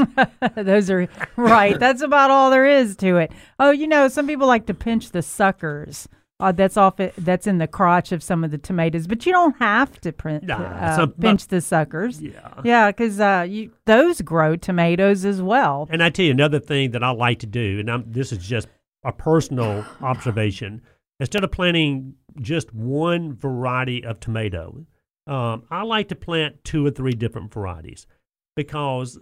Those 0.55 0.89
are 0.89 1.07
right. 1.38 1.79
That's 1.79 2.01
about 2.01 2.32
all 2.32 2.49
there 2.51 2.65
is 2.65 2.95
to 2.97 3.17
it. 3.17 3.32
Oh, 3.59 3.71
you 3.71 3.88
know, 3.88 4.07
some 4.07 4.27
people 4.27 4.47
like 4.47 4.65
to 4.67 4.73
pinch 4.73 5.11
the 5.11 5.21
suckers. 5.21 6.07
Uh, 6.39 6.51
that's 6.51 6.75
off. 6.75 6.99
It, 6.99 7.13
that's 7.19 7.45
in 7.47 7.59
the 7.59 7.67
crotch 7.67 8.11
of 8.11 8.23
some 8.23 8.43
of 8.43 8.49
the 8.51 8.57
tomatoes, 8.57 9.05
but 9.07 9.26
you 9.27 9.31
don't 9.31 9.56
have 9.60 10.01
to 10.01 10.11
print, 10.11 10.43
Nah, 10.45 10.56
uh, 10.56 10.95
some- 10.95 11.11
pinch 11.11 11.47
the 11.47 11.61
suckers. 11.61 12.19
Yeah. 12.22 12.49
Yeah, 12.64 12.89
because 12.91 13.19
uh, 13.19 13.45
you 13.47 13.72
those 13.85 14.22
grow 14.22 14.56
tomatoes 14.56 15.23
as 15.23 15.41
well. 15.41 15.88
And 15.91 16.01
I 16.03 16.10
tell 16.10 16.26
you 16.26 16.31
another 16.31 16.60
thing 16.60 16.91
that 16.91 17.03
I 17.03 17.11
like 17.11 17.39
to 17.39 17.45
do, 17.47 17.80
and 17.80 17.89
I'm, 17.91 18.11
this 18.11 18.31
is 18.31 18.39
just 18.39 18.68
a 19.03 19.11
personal 19.11 19.85
observation. 20.01 20.81
Instead 21.19 21.43
of 21.43 21.51
planting 21.51 22.15
just 22.41 22.73
one 22.73 23.35
variety 23.35 24.03
of 24.03 24.19
tomato, 24.19 24.84
um, 25.27 25.64
I 25.69 25.84
like 25.84 26.07
to 26.10 26.15
plant 26.15 26.64
two 26.64 26.85
or 26.85 26.91
three 26.91 27.14
different 27.14 27.53
varieties 27.53 28.07
because 28.56 29.19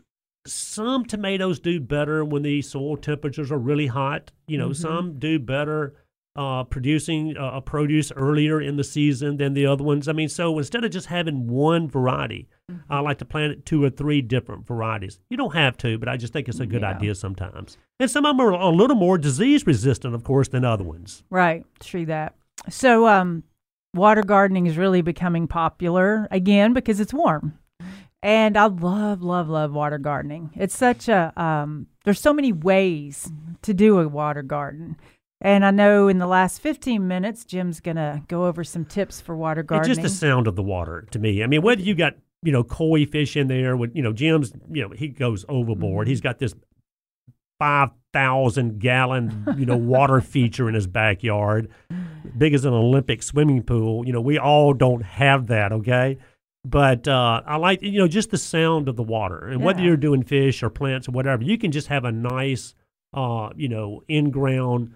some 0.47 1.05
tomatoes 1.05 1.59
do 1.59 1.80
better 1.80 2.23
when 2.26 2.43
the 2.43 2.61
soil 2.61 2.97
temperatures 2.97 3.51
are 3.51 3.57
really 3.59 3.88
hot. 3.88 4.31
You 4.47 4.57
know, 4.57 4.73
some 4.73 5.19
do 5.19 5.38
better 5.38 5.95
uh, 6.35 6.63
producing 6.63 7.35
uh, 7.38 7.51
a 7.55 7.61
produce 7.61 8.11
earlier 8.13 8.61
in 8.61 8.77
the 8.77 8.84
season 8.84 9.35
than 9.38 9.53
the 9.53 9.65
other 9.65 9.84
ones. 9.84 10.07
I 10.07 10.13
mean, 10.13 10.30
so 10.30 10.57
instead 10.57 10.85
of 10.85 10.91
just 10.91 11.07
having 11.07 11.47
one 11.47 11.89
variety, 11.89 12.47
I 12.89 13.01
like 13.01 13.17
to 13.17 13.26
plant 13.26 13.65
two 13.65 13.84
or 13.84 13.89
three 13.89 14.21
different 14.21 14.65
varieties. 14.65 15.19
You 15.30 15.38
don't 15.38 15.53
have 15.53 15.76
to, 15.80 15.97
but 15.97 16.07
I 16.07 16.15
just 16.17 16.31
think 16.31 16.47
it's 16.47 16.59
a 16.61 16.65
good 16.65 16.81
Yeah. 16.81 16.91
idea 16.95 17.15
sometimes. 17.15 17.77
And 17.99 18.09
some 18.09 18.26
of 18.26 18.38
them 18.38 18.45
are 18.45 18.51
a 18.53 18.69
little 18.69 18.95
more 18.95 19.17
disease 19.17 19.67
resistant, 19.67 20.15
of 20.15 20.23
course, 20.23 20.47
than 20.47 20.63
other 20.63 20.84
ones. 20.85 21.23
Right. 21.30 21.65
True 21.81 22.05
that. 22.05 22.35
So, 22.69 23.07
um, 23.07 23.43
water 23.93 24.23
gardening 24.23 24.67
is 24.67 24.77
really 24.77 25.01
becoming 25.01 25.47
popular 25.47 26.27
again 26.31 26.73
because 26.73 26.99
it's 26.99 27.13
warm. 27.13 27.57
And 28.21 28.57
I 28.57 28.65
love, 28.65 29.21
love, 29.21 29.47
love 29.49 29.73
water 29.73 29.97
gardening. 29.97 30.51
It's 30.55 30.75
such 30.77 31.07
a, 31.07 31.31
um, 31.41 31.87
there's 32.03 32.19
so 32.19 32.33
many 32.33 32.51
ways 32.51 33.31
to 33.61 33.73
do 33.73 33.99
a 33.99 34.07
water 34.07 34.41
garden. 34.41 34.97
And 35.41 35.65
I 35.65 35.71
know 35.71 36.09
in 36.09 36.17
the 36.17 36.27
last 36.27 36.59
15 36.59 37.07
minutes, 37.07 37.45
Jim's 37.45 37.79
going 37.79 37.95
to 37.95 38.21
go 38.27 38.45
over 38.45 38.63
some 38.65 38.83
tips 38.83 39.21
for 39.21 39.37
water 39.37 39.61
It's 39.61 39.69
gardening. 39.69 39.95
just 39.95 40.01
the 40.01 40.09
sound 40.09 40.47
of 40.47 40.57
the 40.57 40.63
water 40.63 41.07
to 41.11 41.19
me. 41.19 41.43
I 41.43 41.47
mean, 41.47 41.61
whether 41.61 41.81
you 41.81 41.95
got 41.95 42.15
you 42.41 42.51
know 42.51 42.63
koi 42.63 43.05
fish 43.05 43.35
in 43.35 43.47
there 43.47 43.75
with 43.75 43.95
you 43.95 44.01
know 44.01 44.13
Jim's, 44.13 44.51
you 44.71 44.81
know 44.81 44.89
he 44.89 45.07
goes 45.07 45.45
overboard. 45.47 46.05
Mm-hmm. 46.05 46.09
He's 46.09 46.21
got 46.21 46.39
this 46.39 46.53
five 47.57 47.89
thousand 48.14 48.80
gallon 48.80 49.45
you 49.57 49.65
know 49.65 49.77
water 49.77 50.22
feature 50.36 50.68
in 50.68 50.76
his 50.76 50.88
backyard, 50.88 51.69
big 52.38 52.53
as 52.53 52.65
an 52.65 52.73
Olympic 52.73 53.23
swimming 53.23 53.64
pool. 53.64 54.06
You 54.06 54.14
know, 54.14 54.22
we 54.22 54.38
all 54.38 54.73
don't 54.73 55.02
have 55.02 55.48
that. 55.48 55.72
Okay. 55.72 56.18
But 56.65 57.07
uh, 57.07 57.41
I 57.45 57.56
like 57.56 57.81
you 57.81 57.99
know 57.99 58.07
just 58.07 58.31
the 58.31 58.38
sound 58.38 58.90
of 58.90 58.98
the 58.98 59.03
water, 59.03 59.48
and 59.48 59.64
whether 59.64 59.81
you're 59.81 59.98
doing 59.98 60.23
fish 60.23 60.61
or 60.61 60.69
plants 60.69 61.07
or 61.07 61.11
whatever, 61.11 61.41
you 61.41 61.57
can 61.57 61.72
just 61.72 61.88
have 61.88 62.03
a 62.03 62.11
nice, 62.11 62.76
uh, 63.14 63.49
you 63.56 63.69
know, 63.69 64.03
in 64.10 64.30
ground 64.30 64.94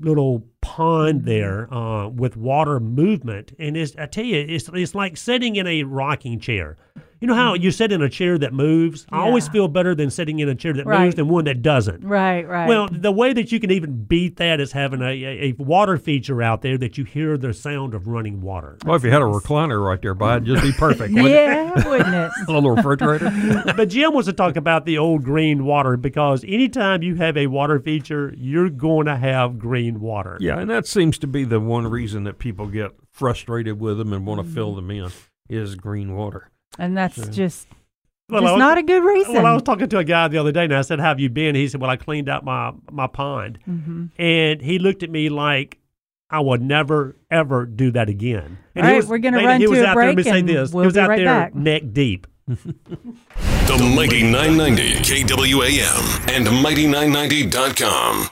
little 0.00 0.44
pond 0.64 1.20
Mm-hmm. 1.20 1.26
there 1.28 1.72
uh, 1.74 2.08
with 2.08 2.36
water 2.36 2.80
movement, 2.80 3.52
and 3.58 3.76
it's, 3.76 3.94
I 3.96 4.06
tell 4.06 4.24
you, 4.24 4.44
it's 4.48 4.68
it's 4.72 4.94
like 4.94 5.16
sitting 5.16 5.56
in 5.56 5.66
a 5.66 5.82
rocking 5.84 6.40
chair. 6.40 6.76
You 7.20 7.28
know 7.28 7.34
how 7.34 7.54
you 7.54 7.70
sit 7.70 7.90
in 7.90 8.02
a 8.02 8.10
chair 8.10 8.36
that 8.38 8.52
moves? 8.52 9.06
I 9.10 9.20
always 9.20 9.44
Mm-hmm. 9.44 9.52
Feel 9.52 9.68
better 9.68 9.94
than 9.94 10.10
sitting 10.10 10.40
in 10.40 10.48
a 10.50 10.54
chair 10.54 10.74
that 10.74 10.84
Right. 10.84 11.04
moves 11.04 11.14
than 11.14 11.28
one 11.28 11.44
that 11.46 11.62
doesn't. 11.62 12.04
right, 12.04 12.46
right. 12.46 12.68
Well, 12.68 12.88
the 12.90 13.12
way 13.12 13.32
that 13.32 13.50
you 13.50 13.60
can 13.60 13.70
even 13.70 14.04
beat 14.04 14.36
that 14.36 14.60
is 14.60 14.72
having 14.72 15.00
a, 15.00 15.06
a, 15.06 15.54
a 15.58 15.62
water 15.62 15.96
feature 15.96 16.42
out 16.42 16.60
there 16.60 16.76
that 16.76 16.98
you 16.98 17.04
hear 17.04 17.38
the 17.38 17.54
sound 17.54 17.94
of 17.94 18.08
running 18.08 18.42
water. 18.42 18.76
Well, 18.84 18.96
if 18.96 19.04
you 19.04 19.10
had 19.10 19.22
a 19.22 19.26
recliner 19.26 19.82
right 19.82 20.02
there 20.02 20.12
by, 20.12 20.36
it'd 20.36 20.46
just 20.46 20.62
be 20.62 20.72
perfect. 20.72 21.14
wouldn't 21.14 21.28
it? 21.28 21.32
yeah, 21.32 21.88
wouldn't 21.88 22.14
it? 22.14 22.30
A 22.48 22.52
little 22.52 22.72
refrigerator. 22.72 23.32
but 23.76 23.88
Jim 23.88 24.12
wants 24.12 24.26
to 24.28 24.34
talk 24.34 24.56
about 24.56 24.84
the 24.84 24.98
old 24.98 25.24
green 25.24 25.64
water 25.64 25.96
because 25.96 26.44
anytime 26.44 27.02
you 27.02 27.14
have 27.14 27.38
a 27.38 27.46
water 27.46 27.78
feature, 27.80 28.34
you're 28.36 28.68
going 28.70 29.06
to 29.06 29.16
have 29.16 29.58
green 29.58 30.00
water. 30.00 30.36
Yeah, 30.40 30.53
and 30.58 30.70
that 30.70 30.86
seems 30.86 31.18
to 31.18 31.26
be 31.26 31.44
the 31.44 31.60
one 31.60 31.86
reason 31.86 32.24
that 32.24 32.38
people 32.38 32.66
get 32.66 32.92
frustrated 33.12 33.78
with 33.80 33.98
them 33.98 34.12
and 34.12 34.26
want 34.26 34.40
to 34.40 34.44
Mm-hmm. 34.44 34.54
fill 34.54 34.74
them 34.74 34.90
in 34.90 35.10
is 35.48 35.74
green 35.74 36.14
water. 36.16 36.50
And 36.78 36.96
that's 36.96 37.16
just, 37.28 37.68
Well, 38.28 38.40
just 38.42 38.52
was- 38.54 38.58
not 38.58 38.78
a 38.78 38.82
good 38.82 39.04
reason. 39.04 39.34
Well, 39.34 39.46
I 39.46 39.52
was 39.54 39.62
talking 39.62 39.88
to 39.88 39.98
a 39.98 40.04
guy 40.04 40.28
the 40.28 40.38
other 40.38 40.52
day, 40.52 40.64
and 40.64 40.74
I 40.74 40.80
said, 40.82 40.98
"How 41.00 41.08
have 41.08 41.20
you 41.20 41.28
been?" 41.28 41.54
He 41.54 41.68
said, 41.68 41.80
"Well, 41.80 41.90
I 41.90 41.96
cleaned 41.96 42.28
out 42.28 42.44
my 42.44 42.72
my 42.90 43.06
pond," 43.06 43.58
Mhm. 43.68 44.10
and 44.18 44.60
he 44.62 44.78
looked 44.78 45.02
at 45.02 45.10
me 45.10 45.28
like 45.28 45.78
I 46.30 46.40
would 46.40 46.62
never 46.62 47.16
ever 47.30 47.66
do 47.66 47.90
that 47.92 48.08
again. 48.08 48.58
And 48.74 48.84
All 48.86 48.90
he 48.92 48.96
was- 48.96 49.06
we're 49.06 49.18
gonna 49.18 49.44
run 49.44 49.60
he 49.60 49.66
was 49.68 49.78
to 49.78 49.84
a 49.84 49.88
out 49.88 49.94
there, 49.94 50.06
Let 50.06 50.16
me 50.16 50.22
break 50.22 50.34
say 50.34 50.42
this: 50.42 50.72
we'll 50.72 50.82
he 50.84 50.86
was 50.86 50.96
out 50.96 51.08
right 51.10 51.16
there 51.18 51.26
back. 51.26 51.54
neck 51.54 51.82
deep. 51.92 52.26
The 52.46 53.78
Mighty 53.96 54.22
990 54.22 54.96
KWAM 55.02 56.28
and 56.30 56.46
Mighty990.com. 56.46 58.28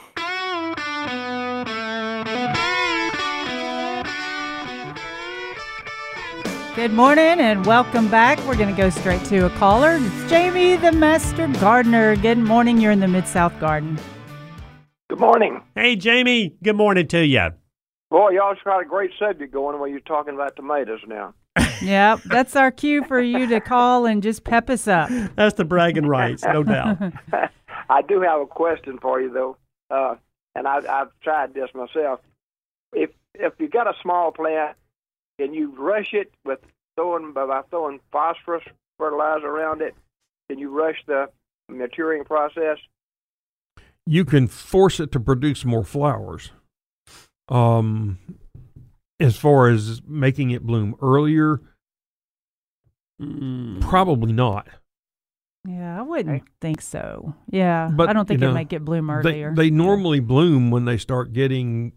Good 6.75 6.91
morning 6.91 7.39
and 7.39 7.63
welcome 7.67 8.09
back. 8.09 8.39
We're 8.47 8.57
going 8.57 8.75
to 8.75 8.81
go 8.81 8.89
straight 8.89 9.23
to 9.25 9.45
a 9.45 9.49
caller. 9.51 9.99
It's 10.01 10.27
Jamie, 10.27 10.75
the 10.75 10.91
master 10.91 11.47
gardener. 11.59 12.15
Good 12.15 12.39
morning. 12.39 12.81
You're 12.81 12.91
in 12.91 12.99
the 12.99 13.07
Mid 13.07 13.27
South 13.27 13.57
Garden. 13.59 13.99
Good 15.07 15.19
morning. 15.19 15.61
Hey, 15.75 15.95
Jamie. 15.95 16.55
Good 16.63 16.75
morning 16.75 17.07
to 17.09 17.23
you. 17.23 17.49
Boy, 18.09 18.31
y'all 18.31 18.55
just 18.55 18.65
got 18.65 18.81
a 18.81 18.85
great 18.85 19.11
subject 19.19 19.53
going 19.53 19.79
when 19.79 19.91
you're 19.91 19.99
talking 19.99 20.33
about 20.33 20.55
tomatoes 20.55 21.01
now. 21.07 21.35
Yep, 21.83 22.21
that's 22.25 22.55
our 22.55 22.71
cue 22.71 23.03
for 23.03 23.19
you 23.19 23.45
to 23.47 23.59
call 23.59 24.05
and 24.07 24.23
just 24.23 24.43
pep 24.43 24.69
us 24.69 24.87
up. 24.87 25.09
That's 25.35 25.55
the 25.55 25.65
bragging 25.65 26.05
rights, 26.05 26.41
no 26.45 26.63
doubt. 26.63 26.97
I 27.89 28.01
do 28.01 28.21
have 28.21 28.39
a 28.39 28.45
question 28.45 28.99
for 29.01 29.19
you 29.19 29.33
though, 29.33 29.57
uh, 29.89 30.15
and 30.55 30.65
I, 30.65 30.77
I've 30.77 31.09
tried 31.21 31.53
this 31.53 31.67
myself. 31.75 32.21
If 32.93 33.09
if 33.33 33.53
you 33.59 33.67
got 33.67 33.87
a 33.87 33.93
small 34.01 34.31
plant, 34.31 34.77
can 35.39 35.53
you 35.53 35.73
rush 35.77 36.13
it 36.13 36.31
with 36.45 36.59
throwing 36.95 37.33
by 37.33 37.61
throwing 37.69 37.99
phosphorus 38.11 38.63
fertilizer 38.97 39.47
around 39.47 39.81
it? 39.81 39.95
Can 40.49 40.59
you 40.59 40.69
rush 40.69 40.97
the 41.07 41.29
maturing 41.69 42.23
process? 42.23 42.77
You 44.05 44.25
can 44.25 44.47
force 44.47 44.99
it 44.99 45.11
to 45.13 45.19
produce 45.19 45.63
more 45.63 45.83
flowers. 45.85 46.51
Um, 47.49 48.19
as 49.19 49.37
far 49.37 49.69
as 49.69 50.01
making 50.05 50.51
it 50.51 50.63
bloom 50.63 50.95
earlier, 51.01 51.61
probably 53.81 54.33
not. 54.33 54.67
Yeah, 55.65 55.97
I 55.97 56.01
wouldn't 56.01 56.43
think 56.59 56.81
so. 56.81 57.33
Yeah, 57.49 57.89
But, 57.93 58.09
I 58.09 58.13
don't 58.13 58.27
think 58.27 58.41
you 58.41 58.47
it'd 58.47 58.53
know, 58.53 58.59
make 58.59 58.73
it 58.73 58.83
bloom 58.83 59.09
earlier. 59.09 59.53
they 59.55 59.69
normally 59.69 60.19
bloom 60.19 60.71
when 60.71 60.83
they 60.83 60.97
start 60.97 61.31
getting 61.31 61.93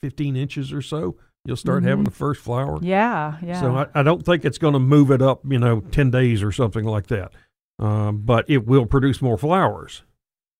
15 0.00 0.36
inches 0.36 0.72
or 0.72 0.80
so. 0.80 1.16
You'll 1.46 1.56
start 1.56 1.84
having 1.84 2.04
the 2.04 2.10
first 2.10 2.40
flower. 2.42 2.78
yeah, 2.82 3.32
Mm-hmm. 3.36 3.46
yeah. 3.48 3.60
So 3.60 3.74
I, 3.76 3.86
I 3.94 4.02
don't 4.02 4.24
think 4.24 4.44
it's 4.44 4.58
going 4.58 4.74
to 4.74 4.78
move 4.78 5.10
it 5.10 5.22
up, 5.22 5.40
you 5.48 5.58
know, 5.58 5.80
10 5.80 6.10
days 6.10 6.42
or 6.42 6.52
something 6.52 6.84
like 6.84 7.06
that. 7.06 7.32
Um, 7.78 8.18
but 8.18 8.44
it 8.48 8.66
will 8.66 8.84
produce 8.84 9.22
more 9.22 9.38
flowers, 9.38 10.02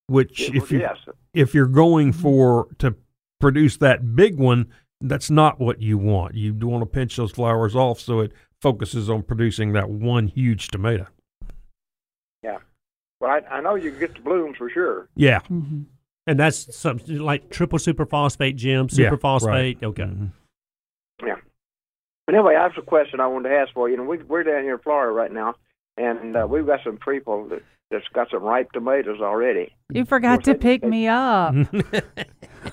which 0.07 0.41
It- 0.49 0.55
if 0.57 0.73
you 0.73 0.81
yes, 0.81 0.97
if 1.35 1.55
you're 1.55 1.67
going 1.67 2.13
Mm-hmm. 2.13 2.23
for 2.23 2.69
to 2.79 2.95
produce 3.41 3.77
that 3.79 4.17
big 4.17 4.39
one, 4.39 4.69
that's 5.03 5.31
not 5.31 5.61
what 5.61 5.81
you 5.83 5.99
want. 5.99 6.35
You 6.35 6.55
want 6.55 6.83
to 6.83 6.87
pinch 6.87 7.17
those 7.17 7.31
flowers 7.33 7.75
off 7.77 8.01
so 8.01 8.21
it 8.21 8.33
focuses 8.63 9.09
on 9.11 9.23
producing 9.23 9.73
that 9.75 9.89
one 9.91 10.29
huge 10.29 10.69
tomato. 10.69 11.07
yeah. 12.43 12.59
Well, 13.21 13.31
I, 13.31 13.57
I 13.57 13.61
know 13.61 13.75
you 13.75 13.91
can 13.91 14.01
get 14.01 14.15
the 14.15 14.21
blooms 14.21 14.57
for 14.57 14.71
sure. 14.71 15.09
Yeah. 15.15 15.41
Mhm. 15.41 15.85
And 16.27 16.39
that's 16.41 16.75
something 16.75 17.19
like 17.19 17.51
triple 17.51 17.79
superphosphate, 17.79 18.57
Jim. 18.57 18.89
Yeah, 18.93 19.11
Superphosphate. 19.11 19.47
right. 19.47 19.79
Okay. 19.83 20.03
Mhm. 20.05 20.31
Yeah. 22.33 22.43
But 22.43 22.49
anyway, 22.49 22.57
I 22.57 22.63
have 22.65 22.73
a 22.79 22.83
question 22.83 23.21
I 23.21 23.27
wanted 23.27 23.49
to 23.51 23.55
ask 23.57 23.73
for 23.73 23.89
you. 23.89 23.97
know, 23.97 24.05
we, 24.05 24.19
we're 24.19 24.43
down 24.45 24.63
here 24.63 24.75
in 24.75 24.79
Florida 24.81 25.13
right 25.13 25.33
now, 25.33 25.55
and 25.97 26.37
uh, 26.37 26.47
we've 26.49 26.67
got 26.67 26.81
some 26.85 26.97
people 26.99 27.49
that, 27.49 27.63
that's 27.91 28.07
got 28.13 28.31
some 28.31 28.43
ripe 28.43 28.71
tomatoes 28.73 29.21
already. 29.21 29.73
you 29.93 30.05
forgot 30.05 30.45
to 30.45 30.53
they- 30.53 30.59
pick 30.59 30.83
they- 30.83 30.89
me 30.89 31.09
up. 31.09 31.55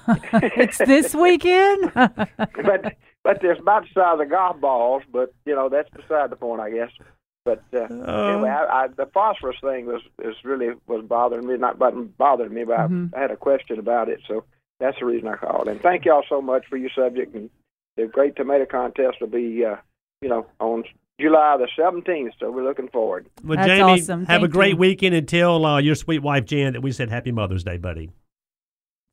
it's 0.33 0.77
this 0.79 1.15
weekend. 1.15 1.91
but 1.95 2.95
but 3.23 3.41
they're 3.41 3.53
about 3.53 3.83
the 3.83 3.89
size 3.93 4.19
of 4.21 4.29
golf 4.29 4.59
balls. 4.59 5.03
But 5.11 5.33
you 5.45 5.55
know 5.55 5.69
that's 5.69 5.89
beside 5.89 6.29
the 6.29 6.35
point, 6.35 6.61
I 6.61 6.69
guess. 6.71 6.91
But 7.45 7.63
uh, 7.73 7.83
anyway, 7.83 8.49
I, 8.49 8.83
I, 8.83 8.87
the 8.89 9.05
phosphorus 9.13 9.57
thing 9.61 9.85
was 9.85 10.01
is 10.21 10.35
really 10.43 10.73
was 10.87 11.03
bothering 11.05 11.47
me. 11.47 11.57
Not 11.57 11.79
but 11.79 12.17
bothering 12.17 12.53
me, 12.53 12.63
but 12.65 12.77
Mhm. 12.77 13.13
I, 13.15 13.17
I 13.17 13.21
had 13.21 13.31
a 13.31 13.37
question 13.37 13.79
about 13.79 14.09
it. 14.09 14.19
So 14.27 14.43
that's 14.79 14.99
the 14.99 15.05
reason 15.05 15.27
I 15.29 15.35
called. 15.37 15.67
And 15.69 15.81
thank 15.81 16.05
y'all 16.05 16.23
so 16.27 16.41
much 16.41 16.65
for 16.69 16.75
your 16.77 16.91
subject. 16.95 17.33
And 17.33 17.49
the 17.97 18.07
Great 18.07 18.35
Tomato 18.35 18.65
Contest 18.65 19.17
will 19.19 19.27
be, 19.27 19.65
uh, 19.65 19.75
you 20.21 20.29
know, 20.29 20.45
on 20.59 20.83
July 21.19 21.57
the 21.57 21.67
seventeenth. 21.75 22.33
So 22.39 22.51
we're 22.51 22.63
looking 22.63 22.87
forward. 22.89 23.27
Well, 23.43 23.57
That's 23.57 23.67
Jamie, 23.67 24.01
awesome. 24.01 24.25
have 24.27 24.43
a 24.43 24.47
great 24.47 24.71
you. 24.71 24.77
weekend 24.77 25.15
and 25.15 25.27
tell 25.27 25.65
uh, 25.65 25.79
your 25.79 25.95
sweet 25.95 26.19
wife 26.19 26.45
Jan 26.45 26.73
that 26.73 26.81
we 26.81 26.91
said 26.91 27.09
Happy 27.09 27.31
Mother's 27.31 27.63
Day, 27.63 27.77
buddy. 27.77 28.11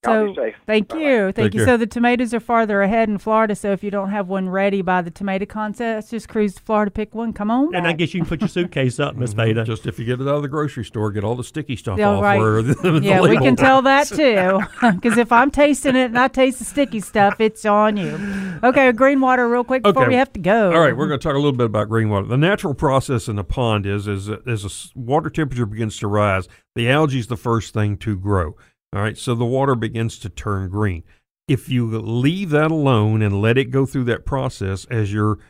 Y'all 0.05 0.27
be 0.29 0.35
So 0.35 0.43
safe. 0.43 0.55
thank 0.67 0.89
Bye-bye. 0.89 1.01
you, 1.01 1.33
thank 1.33 1.37
Take 1.37 1.55
you. 1.55 1.61
care. 1.61 1.67
So 1.67 1.77
the 1.77 1.87
tomatoes 1.87 2.33
are 2.35 2.41
farther 2.41 2.83
ahead 2.83 3.09
in 3.09 3.19
Florida. 3.19 3.55
So 3.55 3.73
if 3.73 3.83
you 3.83 3.91
don't 3.91 4.11
have 4.11 4.29
one 4.29 4.49
ready 4.49 4.83
by 4.83 5.03
the 5.03 5.11
tomato 5.11 5.47
contest, 5.47 6.11
just 6.11 6.29
cruise 6.29 6.55
to 6.55 6.63
Florida, 6.63 6.91
pick 6.91 7.15
one. 7.15 7.33
Come 7.33 7.51
on. 7.51 7.75
And 7.75 7.87
I 7.87 7.91
back. 7.91 7.99
guess 7.99 8.15
you 8.15 8.21
can 8.21 8.29
put 8.29 8.41
your 8.41 8.49
suitcase 8.49 8.99
up, 9.01 9.17
Miss 9.17 9.33
Veda. 9.33 9.61
Mm-hmm. 9.63 9.65
Just 9.71 9.87
if 9.87 9.99
you 9.99 10.05
get 10.05 10.21
it 10.21 10.29
out 10.29 10.37
of 10.37 10.43
the 10.43 10.49
grocery 10.49 10.85
store, 10.85 11.11
get 11.13 11.25
all 11.25 11.35
the 11.35 11.45
sticky 11.45 11.77
stuff 11.77 11.99
Yeah, 11.99 12.11
off 12.11 12.23
right. 12.23 12.39
where 12.39 12.63
the, 12.63 12.75
the 12.83 13.01
yeah, 13.03 13.21
we 13.21 13.29
label 13.31 13.45
can 13.45 13.57
tell 13.57 13.83
that 13.83 14.07
too. 14.09 14.61
Because 14.95 15.19
if 15.19 15.33
I'm 15.33 15.51
tasting 15.51 15.97
it 15.97 16.07
and 16.07 16.19
I 16.19 16.29
taste 16.29 16.59
the 16.59 16.65
sticky 16.65 17.01
stuff, 17.01 17.41
it's 17.41 17.65
on 17.65 17.97
you. 17.97 18.19
Okay, 18.63 18.93
green 18.93 19.21
water, 19.21 19.49
real 19.49 19.65
quick 19.65 19.83
before 19.83 20.03
Okay. 20.03 20.11
we 20.11 20.15
have 20.17 20.33
to 20.35 20.41
go. 20.41 20.73
All 20.73 20.81
right, 20.81 20.97
we're 20.97 21.09
going 21.09 21.19
to 21.19 21.23
talk 21.23 21.35
a 21.35 21.39
little 21.39 21.53
bit 21.53 21.67
about 21.67 21.89
green 21.89 22.09
water. 22.11 22.27
The 22.27 22.37
natural 22.37 22.75
process 22.75 23.29
in 23.29 23.39
a 23.39 23.45
pond 23.45 23.87
is 23.87 24.07
is 24.07 24.29
as 24.47 24.63
a 24.65 24.67
s- 24.67 24.93
water 24.95 25.31
temperature 25.31 25.67
begins 25.67 25.99
to 25.99 26.07
rise, 26.09 26.49
the 26.75 26.91
algae 26.91 27.19
is 27.19 27.27
the 27.29 27.37
first 27.37 27.73
thing 27.75 27.97
to 27.99 28.17
grow. 28.17 28.57
All 28.95 29.01
right, 29.01 29.19
so 29.19 29.35
the 29.35 29.45
water 29.45 29.75
begins 29.75 30.19
to 30.21 30.29
turn 30.29 30.71
green. 30.71 31.03
If 31.49 31.69
you 31.69 31.87
leave 31.87 32.51
that 32.51 32.71
alone 32.71 33.23
and 33.23 33.43
let 33.43 33.59
it 33.59 33.73
go 33.73 33.87
through 33.87 34.05
that 34.05 34.25
process 34.25 34.85
as 34.85 35.13
your 35.13 35.41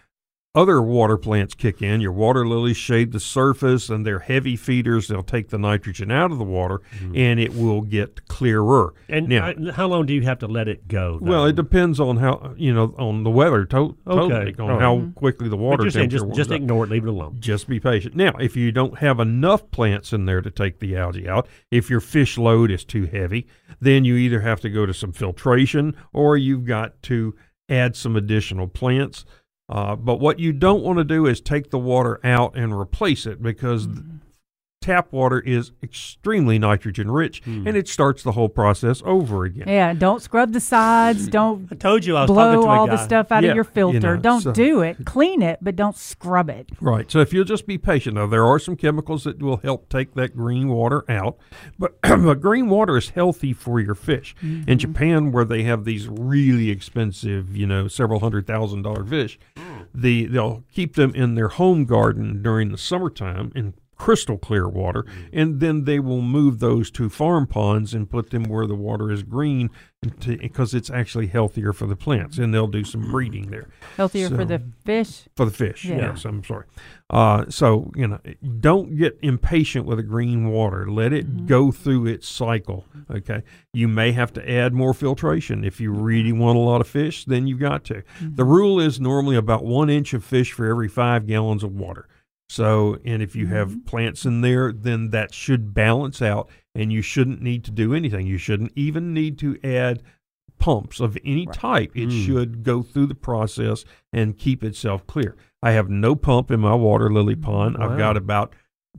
other 0.55 0.81
water 0.81 1.16
plants 1.16 1.52
kick 1.55 1.82
in, 1.82 2.01
your 2.01 2.12
water 2.12 2.47
lilies 2.47 2.76
shade 2.76 3.10
the 3.10 3.18
surface 3.18 3.89
and 3.89 4.06
they're 4.06 4.20
heavy 4.20 4.55
feeders. 4.55 5.09
They'll 5.09 5.24
take 5.24 5.48
the 5.48 5.59
nitrogen 5.59 6.12
out 6.12 6.31
of 6.31 6.39
the 6.39 6.44
water 6.44 6.81
and 7.14 7.40
it 7.40 7.55
will 7.55 7.81
get 7.81 8.28
clearer. 8.28 8.94
And 9.09 9.28
Now- 9.28 9.48
uh, 9.51 9.72
how 9.72 9.89
long 9.89 10.06
do 10.06 10.14
you 10.14 10.22
have 10.22 10.39
to 10.39 10.47
let 10.47 10.68
it 10.68 10.86
go? 10.86 11.18
Well, 11.20 11.44
it 11.47 11.56
depends 11.56 11.98
on 11.98 12.18
how 12.18 12.55
you 12.56 12.72
know 12.72 12.94
on 12.98 13.24
the 13.24 13.31
weather. 13.31 13.64
To- 13.66 13.97
Okay. 14.06 14.28
totally 14.28 14.55
on 14.55 14.60
All 14.60 14.68
right. 14.68 14.81
how 14.81 15.10
quickly 15.16 15.48
the 15.48 15.56
water 15.56 15.82
you're 15.85 15.90
saying 15.90 16.10
temperature 16.10 16.28
just, 16.36 16.51
just 16.51 16.51
ignore 16.52 16.85
it, 16.85 16.90
leave 16.90 17.05
it 17.05 17.09
alone. 17.09 17.36
Just 17.40 17.68
be 17.68 17.81
patient. 17.81 18.14
Now, 18.14 18.32
if 18.39 18.56
you 18.56 18.70
don't 18.70 18.98
have 18.98 19.18
enough 19.18 19.68
plants 19.72 20.12
in 20.12 20.24
there 20.26 20.40
to 20.40 20.51
take 20.52 20.78
the 20.78 20.97
algae 20.97 21.28
out, 21.28 21.48
if 21.72 21.90
your 21.90 22.01
fish 22.01 22.39
load 22.39 22.70
is 22.70 22.85
too 22.85 23.06
heavy, 23.06 23.48
then 23.81 24.05
you 24.05 24.14
either 24.14 24.40
have 24.40 24.60
to 24.60 24.70
go 24.70 24.86
to 24.86 24.94
some 24.94 25.10
filtration 25.12 25.97
or 26.12 26.36
you've 26.36 26.64
got 26.64 27.02
to 27.02 27.35
add 27.68 27.97
some 27.97 28.14
additional 28.14 28.68
plants. 28.68 29.24
Uh, 29.69 29.97
but 29.97 30.20
what 30.20 30.39
you 30.39 30.53
don't 30.53 30.82
want 30.82 30.99
to 30.99 31.05
do 31.05 31.27
is 31.27 31.41
take 31.41 31.70
the 31.70 31.78
water 31.78 32.20
out 32.24 32.57
and 32.57 32.78
replace 32.78 33.27
it 33.27 33.43
because 33.43 33.89
tap 34.85 35.12
water 35.12 35.40
is 35.40 35.73
extremely 35.82 36.59
nitrogen 36.59 37.11
rich, 37.11 37.40
Hmm. 37.44 37.66
and 37.66 37.77
it 37.77 37.89
starts 37.89 38.23
the 38.23 38.32
whole 38.32 38.48
process 38.51 39.02
over 39.06 39.44
again. 39.44 39.65
Yeah, 39.66 39.94
don't 39.94 40.20
scrub 40.20 40.52
the 40.52 40.61
sides. 40.61 41.27
Don't 41.28 41.66
I 41.73 41.74
told 41.77 42.05
you 42.05 42.16
I 42.16 42.23
was 42.23 42.28
talking 42.28 42.35
blow 42.35 42.62
to 42.62 42.69
a 42.69 42.70
all 42.70 42.86
the 42.86 42.97
stuff 42.98 43.32
out 43.32 43.43
Yeah, 43.43 43.51
of 43.51 43.56
your 43.56 43.65
you 43.65 43.70
filter. 43.70 44.01
know, 44.01 44.16
don't 44.16 44.43
so- 44.43 44.52
do 44.52 44.82
it. 44.82 45.05
Clean 45.06 45.40
it, 45.43 45.59
but 45.62 45.74
don't 45.77 45.97
scrub 45.97 46.51
it. 46.51 46.69
Right. 46.81 47.11
So 47.11 47.20
if 47.20 47.32
you'll 47.32 47.44
just 47.44 47.66
be 47.66 47.78
patient, 47.78 48.16
now 48.16 48.27
there 48.27 48.44
are 48.44 48.59
some 48.59 48.77
chemicals 48.77 49.24
that 49.24 49.43
will 49.43 49.56
help 49.59 49.89
take 49.89 50.15
that 50.15 50.36
green 50.36 50.69
water 50.69 51.05
out, 51.09 51.39
but 51.78 51.98
but 52.02 52.40
green 52.40 52.69
water 52.69 52.97
is 52.97 53.11
healthy 53.11 53.52
for 53.52 53.81
your 53.81 53.94
fish. 53.94 54.35
In 54.43 54.78
Japan, 54.78 55.32
where 55.32 55.44
they 55.44 55.62
have 55.62 55.85
these 55.85 56.06
really 56.09 56.70
expensive, 56.70 57.56
you 57.56 57.66
know, 57.66 57.89
several 57.89 58.20
hundred 58.20 58.47
thousand 58.47 58.82
dollar 58.82 59.05
fish, 59.05 59.39
the 59.94 60.27
they'll 60.27 60.62
keep 60.73 60.94
them 60.97 61.15
in 61.15 61.35
their 61.36 61.48
home 61.48 61.85
garden 61.86 62.43
during 62.43 62.70
the 62.70 62.78
summertime 62.78 63.52
in 63.55 63.74
crystal 63.97 64.39
clear 64.39 64.69
water, 64.69 65.05
and 65.33 65.61
then 65.61 65.85
they 65.85 66.01
will 66.01 66.21
move 66.23 66.59
those 66.61 66.91
to 66.93 67.09
farm 67.09 67.47
ponds 67.47 67.95
and 67.95 68.11
put 68.11 68.31
them 68.31 68.45
where 68.45 68.66
the 68.66 68.75
water 68.75 69.11
is 69.11 69.23
green 69.23 69.71
because 70.27 70.75
it's 70.75 70.91
actually 70.91 71.29
healthier 71.29 71.73
for 71.73 71.87
the 71.87 71.97
plants, 71.97 72.37
and 72.37 72.53
they'll 72.53 72.66
do 72.66 72.85
some 72.85 73.11
breeding 73.11 73.51
there 73.51 73.69
Healthier 73.97 74.29
for 74.29 74.45
the 74.45 74.61
fish. 74.85 75.23
for 75.35 75.47
the 75.47 75.51
fish. 75.51 75.87
Yeah. 75.87 75.97
Yes, 75.97 76.27
I'm 76.27 76.45
sorry. 76.45 76.66
Uh, 77.09 77.47
so 77.49 77.91
you 77.97 78.07
know, 78.09 78.19
don't 78.61 78.97
get 78.99 79.19
impatient 79.23 79.87
with 79.87 79.97
the 79.99 80.03
green 80.03 80.49
water. 80.51 80.91
Let 80.91 81.12
it 81.12 81.25
Mm-hmm. 81.25 81.47
go 81.47 81.73
through 81.73 82.07
its 82.07 82.29
cycle. 82.29 82.85
Okay, 83.11 83.43
you 83.73 83.89
may 83.89 84.12
have 84.12 84.31
to 84.35 84.51
add 84.51 84.75
more 84.75 84.93
filtration 84.93 85.65
if 85.65 85.81
you 85.81 85.91
really 85.91 86.33
want 86.33 86.59
a 86.59 86.61
lot 86.61 86.83
of 86.83 86.87
fish. 86.89 87.25
Then 87.25 87.47
you've 87.47 87.61
got 87.61 87.85
to. 87.85 87.95
Mm-hmm. 87.95 88.35
The 88.35 88.45
rule 88.45 88.81
is 88.81 89.01
normally 89.01 89.37
about 89.37 89.65
one 89.65 89.89
inch 89.89 90.12
of 90.12 90.23
fish 90.23 90.53
for 90.53 90.66
every 90.66 90.89
five 90.89 91.27
gallons 91.27 91.62
of 91.62 91.73
water. 91.73 92.07
So, 92.55 92.98
and 93.05 93.20
if 93.22 93.35
you 93.35 93.47
Mm-hmm. 93.47 93.55
have 93.55 93.86
plants 93.86 94.24
in 94.24 94.40
there, 94.40 94.72
then 94.72 95.10
that 95.10 95.35
should 95.35 95.74
balance 95.74 96.22
out, 96.22 96.48
and 96.74 96.93
you 96.93 97.02
shouldn't 97.02 97.43
need 97.43 97.64
to 97.64 97.70
do 97.70 97.94
anything. 97.94 98.26
You 98.26 98.39
shouldn't 98.39 98.72
even 98.76 99.12
need 99.12 99.39
to 99.40 99.59
add 99.64 100.02
pumps 100.59 101.01
of 101.01 101.18
any 101.24 101.47
type. 101.47 101.90
It 101.97 102.09
Mm. 102.10 102.24
should 102.26 102.62
go 102.62 102.82
through 102.82 103.06
the 103.06 103.14
process 103.14 103.85
and 104.12 104.39
keep 104.39 104.62
itself 104.62 105.06
clear. 105.06 105.36
I 105.62 105.72
have 105.72 105.90
no 105.90 106.14
pump 106.14 106.51
in 106.51 106.60
my 106.60 106.74
water 106.74 107.10
lily 107.12 107.35
pond. 107.36 107.76
Wow. 107.78 107.90
I've 107.90 107.98
got 107.98 108.16
about 108.16 108.55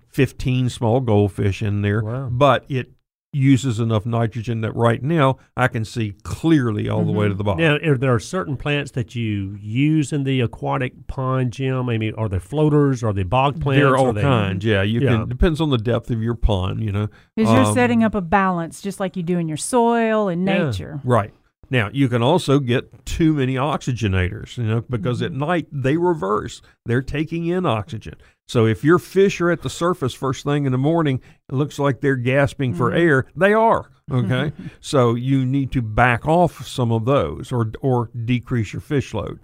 15 0.10 0.70
small 0.70 1.00
goldfish 1.00 1.62
in 1.62 1.82
there, 1.82 2.04
Wow. 2.04 2.30
but 2.30 2.66
it 2.70 2.92
uses 3.36 3.80
enough 3.80 4.06
nitrogen 4.06 4.62
that 4.62 4.74
right 4.76 5.04
now 5.04 5.38
I 5.58 5.68
can 5.68 5.84
see 5.86 6.14
clearly 6.24 6.88
all 6.88 7.04
the 7.04 7.12
way 7.12 7.28
to 7.28 7.34
the 7.34 7.44
bottom. 7.44 7.60
Now, 7.62 7.78
there 7.78 7.94
are 7.94 7.98
there 7.98 8.20
certain 8.20 8.56
plants 8.56 8.92
that 8.92 9.14
you 9.16 9.58
use 9.62 10.14
in 10.14 10.24
the 10.24 10.40
aquatic 10.42 11.08
pond, 11.08 11.52
Jim? 11.54 11.90
I 11.90 11.98
mean, 11.98 12.14
are 12.16 12.30
they 12.30 12.40
floaters? 12.40 13.04
Are 13.04 13.12
they 13.14 13.24
bog 13.24 13.60
plants? 13.62 13.82
there 13.82 13.90
are 13.92 13.98
all 13.98 14.14
they- 14.14 14.22
kinds. 14.22 14.64
Yeah, 14.64 14.82
you 14.84 15.02
Yeah. 15.02 15.10
can 15.18 15.30
depends 15.30 15.60
on 15.60 15.70
the 15.70 15.78
depth 15.78 16.10
of 16.12 16.22
your 16.24 16.36
pond, 16.36 16.82
you 16.84 16.92
know. 16.92 17.10
Because 17.36 17.52
you're 17.52 17.64
Um, 17.66 17.74
setting 17.74 18.04
up 18.04 18.16
a 18.16 18.22
balance, 18.22 18.82
just 18.82 19.00
like 19.00 19.18
you 19.18 19.24
do 19.24 19.38
in 19.38 19.48
your 19.48 19.58
soil 19.58 20.30
and 20.30 20.48
Yeah. 20.48 20.66
nature. 20.68 21.02
Right. 21.04 21.34
Now, 21.72 21.90
you 21.92 22.08
can 22.08 22.22
also 22.22 22.60
get 22.60 23.06
too 23.06 23.34
many 23.34 23.56
oxygenators, 23.56 24.58
you 24.58 24.64
know, 24.66 24.84
because 24.90 25.18
Mm-hmm. 25.22 25.42
at 25.42 25.48
night 25.48 25.68
they 25.72 25.98
reverse. 25.98 26.62
They're 26.86 27.02
taking 27.02 27.48
in 27.48 27.66
oxygen. 27.66 28.14
So 28.48 28.66
if 28.68 28.84
your 28.84 29.00
fish 29.00 29.42
are 29.42 29.50
at 29.52 29.62
the 29.64 29.70
surface 29.70 30.14
first 30.14 30.44
thing 30.44 30.66
in 30.66 30.72
the 30.72 30.78
morning, 30.78 31.20
it 31.50 31.56
looks 31.56 31.80
like 31.80 32.00
they're 32.02 32.16
gasping 32.16 32.74
for 32.76 32.92
Mm-hmm. 32.92 33.00
air. 33.08 33.26
They 33.36 33.54
are. 33.54 33.90
Okay. 34.12 34.52
so 34.82 35.16
you 35.16 35.44
need 35.48 35.72
to 35.72 35.82
back 35.82 36.28
off 36.28 36.64
some 36.68 36.92
of 36.92 37.06
those 37.06 37.52
or 37.52 37.72
or 37.82 38.12
decrease 38.26 38.72
your 38.72 38.80
fish 38.80 39.16
load. 39.16 39.40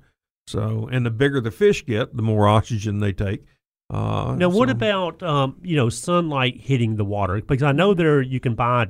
So 0.46 0.88
and 0.92 1.04
the 1.04 1.10
bigger 1.10 1.42
the 1.42 1.50
fish 1.50 1.84
get, 1.84 2.16
the 2.16 2.22
more 2.22 2.48
oxygen 2.48 3.00
they 3.00 3.12
take. 3.12 3.44
Uh, 3.90 4.36
Now, 4.38 4.50
what 4.50 4.70
so- 4.70 4.74
about 4.74 5.24
um, 5.24 5.58
you 5.64 5.76
know 5.76 5.90
sunlight 5.90 6.62
hitting 6.62 6.96
the 6.96 7.04
water? 7.04 7.42
Because 7.42 7.64
I 7.64 7.72
know 7.72 7.96
there 7.96 8.22
you 8.22 8.40
can 8.40 8.54
buy 8.54 8.86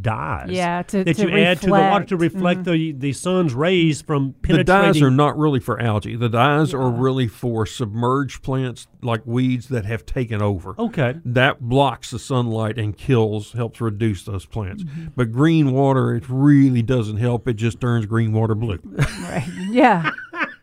dyes. 0.00 0.50
Yeah, 0.50 0.82
to, 0.82 1.04
that 1.04 1.16
to 1.16 1.22
you 1.22 1.30
add 1.30 1.60
to 1.60 1.66
the 1.66 1.72
water 1.72 2.04
to 2.06 2.16
reflect. 2.16 2.34
reflect 2.34 2.64
the 2.64 2.92
the 2.92 3.12
sun's 3.12 3.54
rays 3.54 4.02
from 4.02 4.34
penetrating. 4.42 4.58
the 4.58 4.64
dyes 4.64 5.02
are 5.02 5.10
not 5.10 5.38
really 5.38 5.60
for 5.60 5.80
algae. 5.80 6.16
The 6.16 6.28
dyes 6.28 6.74
are 6.74 6.90
really 6.90 7.28
for 7.28 7.66
submerged 7.66 8.42
plants 8.42 8.86
like 9.02 9.22
weeds 9.24 9.68
that 9.68 9.84
have 9.86 10.04
taken 10.04 10.42
over. 10.42 10.74
okay. 10.78 11.14
That 11.24 11.60
blocks 11.60 12.10
the 12.10 12.18
sunlight 12.18 12.78
and 12.78 12.96
kills, 12.96 13.52
helps 13.52 13.80
reduce 13.80 14.24
those 14.24 14.44
plants. 14.44 14.82
Mm-hmm. 14.82 15.06
But 15.16 15.32
green 15.32 15.72
water, 15.72 16.14
it 16.14 16.24
really 16.28 16.82
doesn't 16.82 17.18
help. 17.18 17.46
It 17.48 17.54
just 17.54 17.80
turns 17.80 18.06
green 18.06 18.32
water 18.32 18.54
blue. 18.54 18.80
Right. 18.84 19.48
Yeah. 19.70 20.10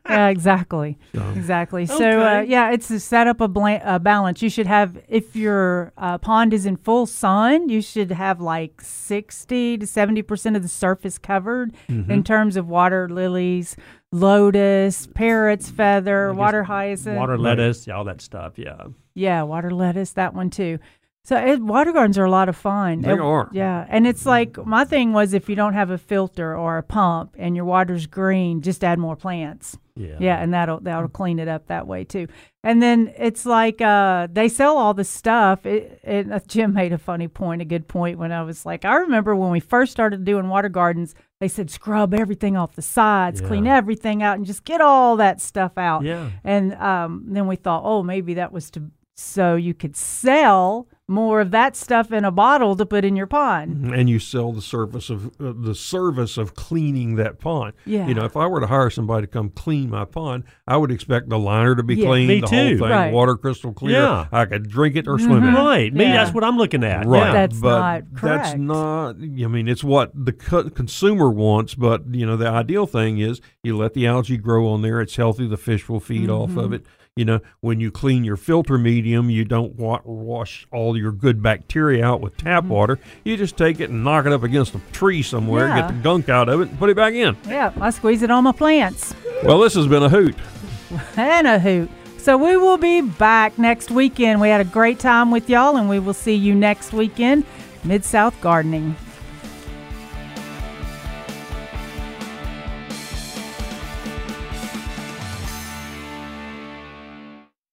Yeah, 0.10 0.28
exactly. 0.30 0.98
Exactly. 1.36 1.86
So, 1.86 2.22
uh, 2.22 2.42
yeah, 2.42 2.72
it's 2.72 2.88
to 2.90 3.00
set 3.00 3.28
up 3.28 3.42
a, 3.42 3.48
blan- 3.48 3.82
a 3.84 4.00
balance. 4.00 4.42
You 4.42 4.50
should 4.50 4.68
have, 4.68 4.98
if 5.08 5.36
your 5.36 5.92
uh, 5.98 6.18
pond 6.18 6.54
is 6.54 6.66
in 6.66 6.78
full 6.78 7.06
sun, 7.06 7.70
you 7.70 7.82
should 7.82 8.12
have 8.12 8.40
like 8.42 8.82
60 8.82 9.78
to 9.78 9.86
70% 9.86 10.56
of 10.56 10.62
the 10.62 10.68
surface 10.68 11.18
covered 11.18 11.74
Mm-hmm. 11.90 12.12
in 12.12 12.24
terms 12.24 12.56
of 12.58 12.68
water 12.68 13.08
lilies, 13.10 13.76
lotus, 14.12 15.08
parrot's 15.08 15.70
feather, 15.70 16.34
water 16.34 16.64
hyacinth. 16.64 17.18
Water 17.18 17.38
lettuce, 17.38 17.88
yeah, 17.88 17.96
all 17.96 18.04
that 18.06 18.22
stuff. 18.22 18.54
Yeah. 18.58 18.88
Yeah, 19.14 19.44
water 19.44 19.72
lettuce, 19.72 20.12
that 20.14 20.34
one 20.34 20.50
too. 20.50 20.80
So 21.24 21.36
it, 21.38 21.62
water 21.62 21.92
gardens 21.92 22.18
are 22.18 22.26
a 22.26 22.32
lot 22.32 22.50
of 22.50 22.56
fun. 22.56 23.02
They 23.02 23.12
It- 23.14 23.20
are. 23.20 23.50
Yeah, 23.52 23.86
and 23.90 24.08
it's 24.08 24.26
like 24.26 24.58
my 24.66 24.86
thing 24.86 25.14
was 25.14 25.34
if 25.34 25.50
you 25.50 25.56
don't 25.56 25.74
have 25.74 25.90
a 25.90 25.98
filter 25.98 26.56
or 26.56 26.78
a 26.78 26.84
pump 26.84 27.36
and 27.38 27.56
your 27.56 27.66
water's 27.66 28.08
green, 28.08 28.62
just 28.62 28.84
add 28.84 28.98
more 29.00 29.16
plants. 29.16 29.78
Yeah. 29.98 30.16
Yeah, 30.20 30.42
and 30.42 30.54
that'll 30.54 30.80
that'll 30.80 31.10
clean 31.10 31.40
it 31.40 31.48
up 31.48 31.68
that 31.68 31.88
way 31.88 32.04
too. 32.04 32.28
And 32.64 32.82
then 32.82 33.14
it's 33.18 33.46
like 33.46 33.82
uh, 33.82 34.28
they 34.32 34.50
sell 34.50 34.78
all 34.78 34.94
the 34.94 35.04
stuff. 35.04 35.66
It, 35.66 36.00
it, 36.04 36.32
uh, 36.32 36.40
Jim 36.48 36.74
made 36.74 36.94
a 36.94 36.98
funny 36.98 37.28
point, 37.28 37.62
a 37.62 37.66
good 37.66 37.88
point 37.88 38.18
when 38.18 38.32
I 38.32 38.44
was 38.44 38.66
like, 38.66 38.86
I 38.86 38.96
remember 38.96 39.36
when 39.36 39.52
we 39.52 39.60
first 39.60 39.92
started 39.92 40.26
doing 40.26 40.50
water 40.50 40.70
gardens, 40.70 41.16
they 41.40 41.48
said 41.48 41.70
scrub 41.70 42.14
everything 42.14 42.58
off 42.58 42.76
the 42.76 42.82
sides, 42.82 43.42
clean 43.42 43.68
everything 43.68 44.24
out, 44.24 44.38
and 44.38 44.46
just 44.46 44.66
get 44.66 44.82
all 44.82 45.18
that 45.18 45.40
stuff 45.42 45.78
out. 45.78 46.04
Yeah. 46.04 46.30
And 46.44 46.74
um, 46.76 47.26
then 47.28 47.48
we 47.48 47.56
thought, 47.56 47.84
oh, 47.86 48.04
maybe 48.04 48.34
that 48.36 48.52
was 48.52 48.70
to 48.72 48.92
so 49.16 49.56
you 49.56 49.74
could 49.74 49.96
sell 49.96 50.88
more 51.10 51.40
of 51.40 51.52
that 51.52 51.74
stuff 51.78 52.12
in 52.12 52.26
a 52.26 52.32
bottle 52.32 52.76
to 52.76 52.86
put 52.86 53.06
in 53.06 53.16
your 53.16 53.28
pond. 53.28 53.94
and 53.96 54.10
you 54.10 54.20
sell 54.20 54.52
the 54.52 54.62
service 54.62 55.10
of 55.10 55.28
uh, 55.40 55.54
the 55.56 55.74
service 55.74 56.38
of 56.38 56.54
cleaning 56.54 57.16
that 57.16 57.40
pond. 57.40 57.74
Yeah. 57.86 58.08
You 58.08 58.14
know, 58.14 58.26
if 58.26 58.36
I 58.36 58.46
were 58.48 58.60
to 58.60 58.68
hire 58.68 58.90
somebody 58.90 59.26
to 59.26 59.32
come 59.32 59.50
clean 59.50 59.90
my 59.90 60.04
pond, 60.04 60.44
I 60.68 60.76
would 60.76 60.92
expect 60.92 61.30
the 61.30 61.40
liner 61.40 61.76
to 61.76 61.84
be 61.84 61.96
Yeah. 61.96 62.08
clean, 62.08 62.28
the 62.28 62.42
too. 62.42 62.56
whole 62.56 62.68
thing, 62.70 62.80
Right. 62.80 63.14
water 63.14 63.38
crystal 63.38 63.72
clear. 63.72 64.02
Yeah. 64.02 64.26
I 64.34 64.44
could 64.46 64.68
drink 64.68 64.98
it 64.98 65.08
or 65.08 65.18
swim 65.18 65.44
in 65.44 65.56
it. 65.56 65.58
Right. 65.58 65.94
Me, 65.94 66.04
yeah. 66.04 66.18
that's 66.18 66.34
what 66.36 66.44
I'm 66.44 66.58
looking 66.58 66.84
at. 66.84 67.06
Right, 67.06 67.20
Yeah. 67.28 67.32
That's 67.34 67.60
but 67.60 67.80
not 67.80 68.04
that's 68.22 68.56
not. 68.58 69.16
I 69.16 69.48
mean, 69.48 69.70
it's 69.70 69.86
what 69.86 70.12
the 70.14 70.34
co- 70.34 70.70
consumer 70.70 71.30
wants, 71.30 71.74
but 71.74 72.14
you 72.14 72.26
know, 72.26 72.36
the 72.36 72.50
ideal 72.50 72.86
thing 72.86 73.20
is 73.20 73.40
you 73.64 73.78
let 73.78 73.94
the 73.94 74.06
algae 74.08 74.36
grow 74.38 74.68
on 74.68 74.82
there. 74.82 75.00
It's 75.00 75.16
healthy. 75.16 75.48
The 75.48 75.56
fish 75.58 75.88
will 75.88 76.02
feed 76.02 76.30
off 76.30 76.50
Mm-hmm. 76.50 76.60
of 76.60 76.74
it. 76.74 76.86
You 77.18 77.26
know, 77.26 77.40
when 77.62 77.80
you 77.80 77.90
clean 77.92 78.24
your 78.24 78.38
filter 78.38 78.78
medium, 78.78 79.30
you 79.30 79.44
don't 79.44 79.76
wa- 79.76 80.02
wash 80.06 80.68
all 80.72 80.96
your 80.98 81.12
good 81.12 81.42
bacteria 81.42 82.06
out 82.06 82.22
with 82.22 82.38
tap 82.38 82.64
Mm-hmm. 82.64 82.72
water. 82.74 83.00
You 83.24 83.36
just 83.38 83.58
take 83.58 83.80
it 83.80 83.90
and 83.90 84.04
knock 84.04 84.26
it 84.26 84.32
up 84.34 84.44
against 84.44 84.76
a 84.76 84.80
tree 84.92 85.22
somewhere, 85.24 85.68
Yeah. 85.68 85.82
get 85.82 85.88
the 85.90 85.94
gunk 86.04 86.30
out 86.30 86.48
of 86.48 86.62
it, 86.62 86.70
and 86.70 86.78
put 86.80 86.90
it 86.90 86.96
back 86.96 87.14
in. 87.14 87.36
Yeah, 87.48 87.74
I 87.82 87.90
squeeze 87.90 88.22
it 88.22 88.32
on 88.32 88.44
my 88.44 88.52
plants. 88.52 89.16
Well, 89.44 89.60
this 89.60 89.74
has 89.74 89.88
been 89.88 90.04
a 90.04 90.10
hoot. 90.10 90.36
and 91.18 91.48
a 91.48 91.60
hoot. 91.60 91.90
So 92.20 92.38
we 92.38 92.56
will 92.58 92.78
be 92.78 93.02
back 93.02 93.58
next 93.58 93.90
weekend. 93.90 94.40
We 94.42 94.50
had 94.50 94.62
a 94.62 94.66
great 94.66 95.00
time 95.00 95.32
with 95.32 95.50
y'all, 95.50 95.78
and 95.78 95.88
we 95.90 95.98
will 96.00 96.14
see 96.14 96.36
you 96.36 96.54
next 96.54 96.94
weekend, 96.94 97.46
Mid 97.84 98.04
South 98.06 98.40
Gardening. 98.42 98.96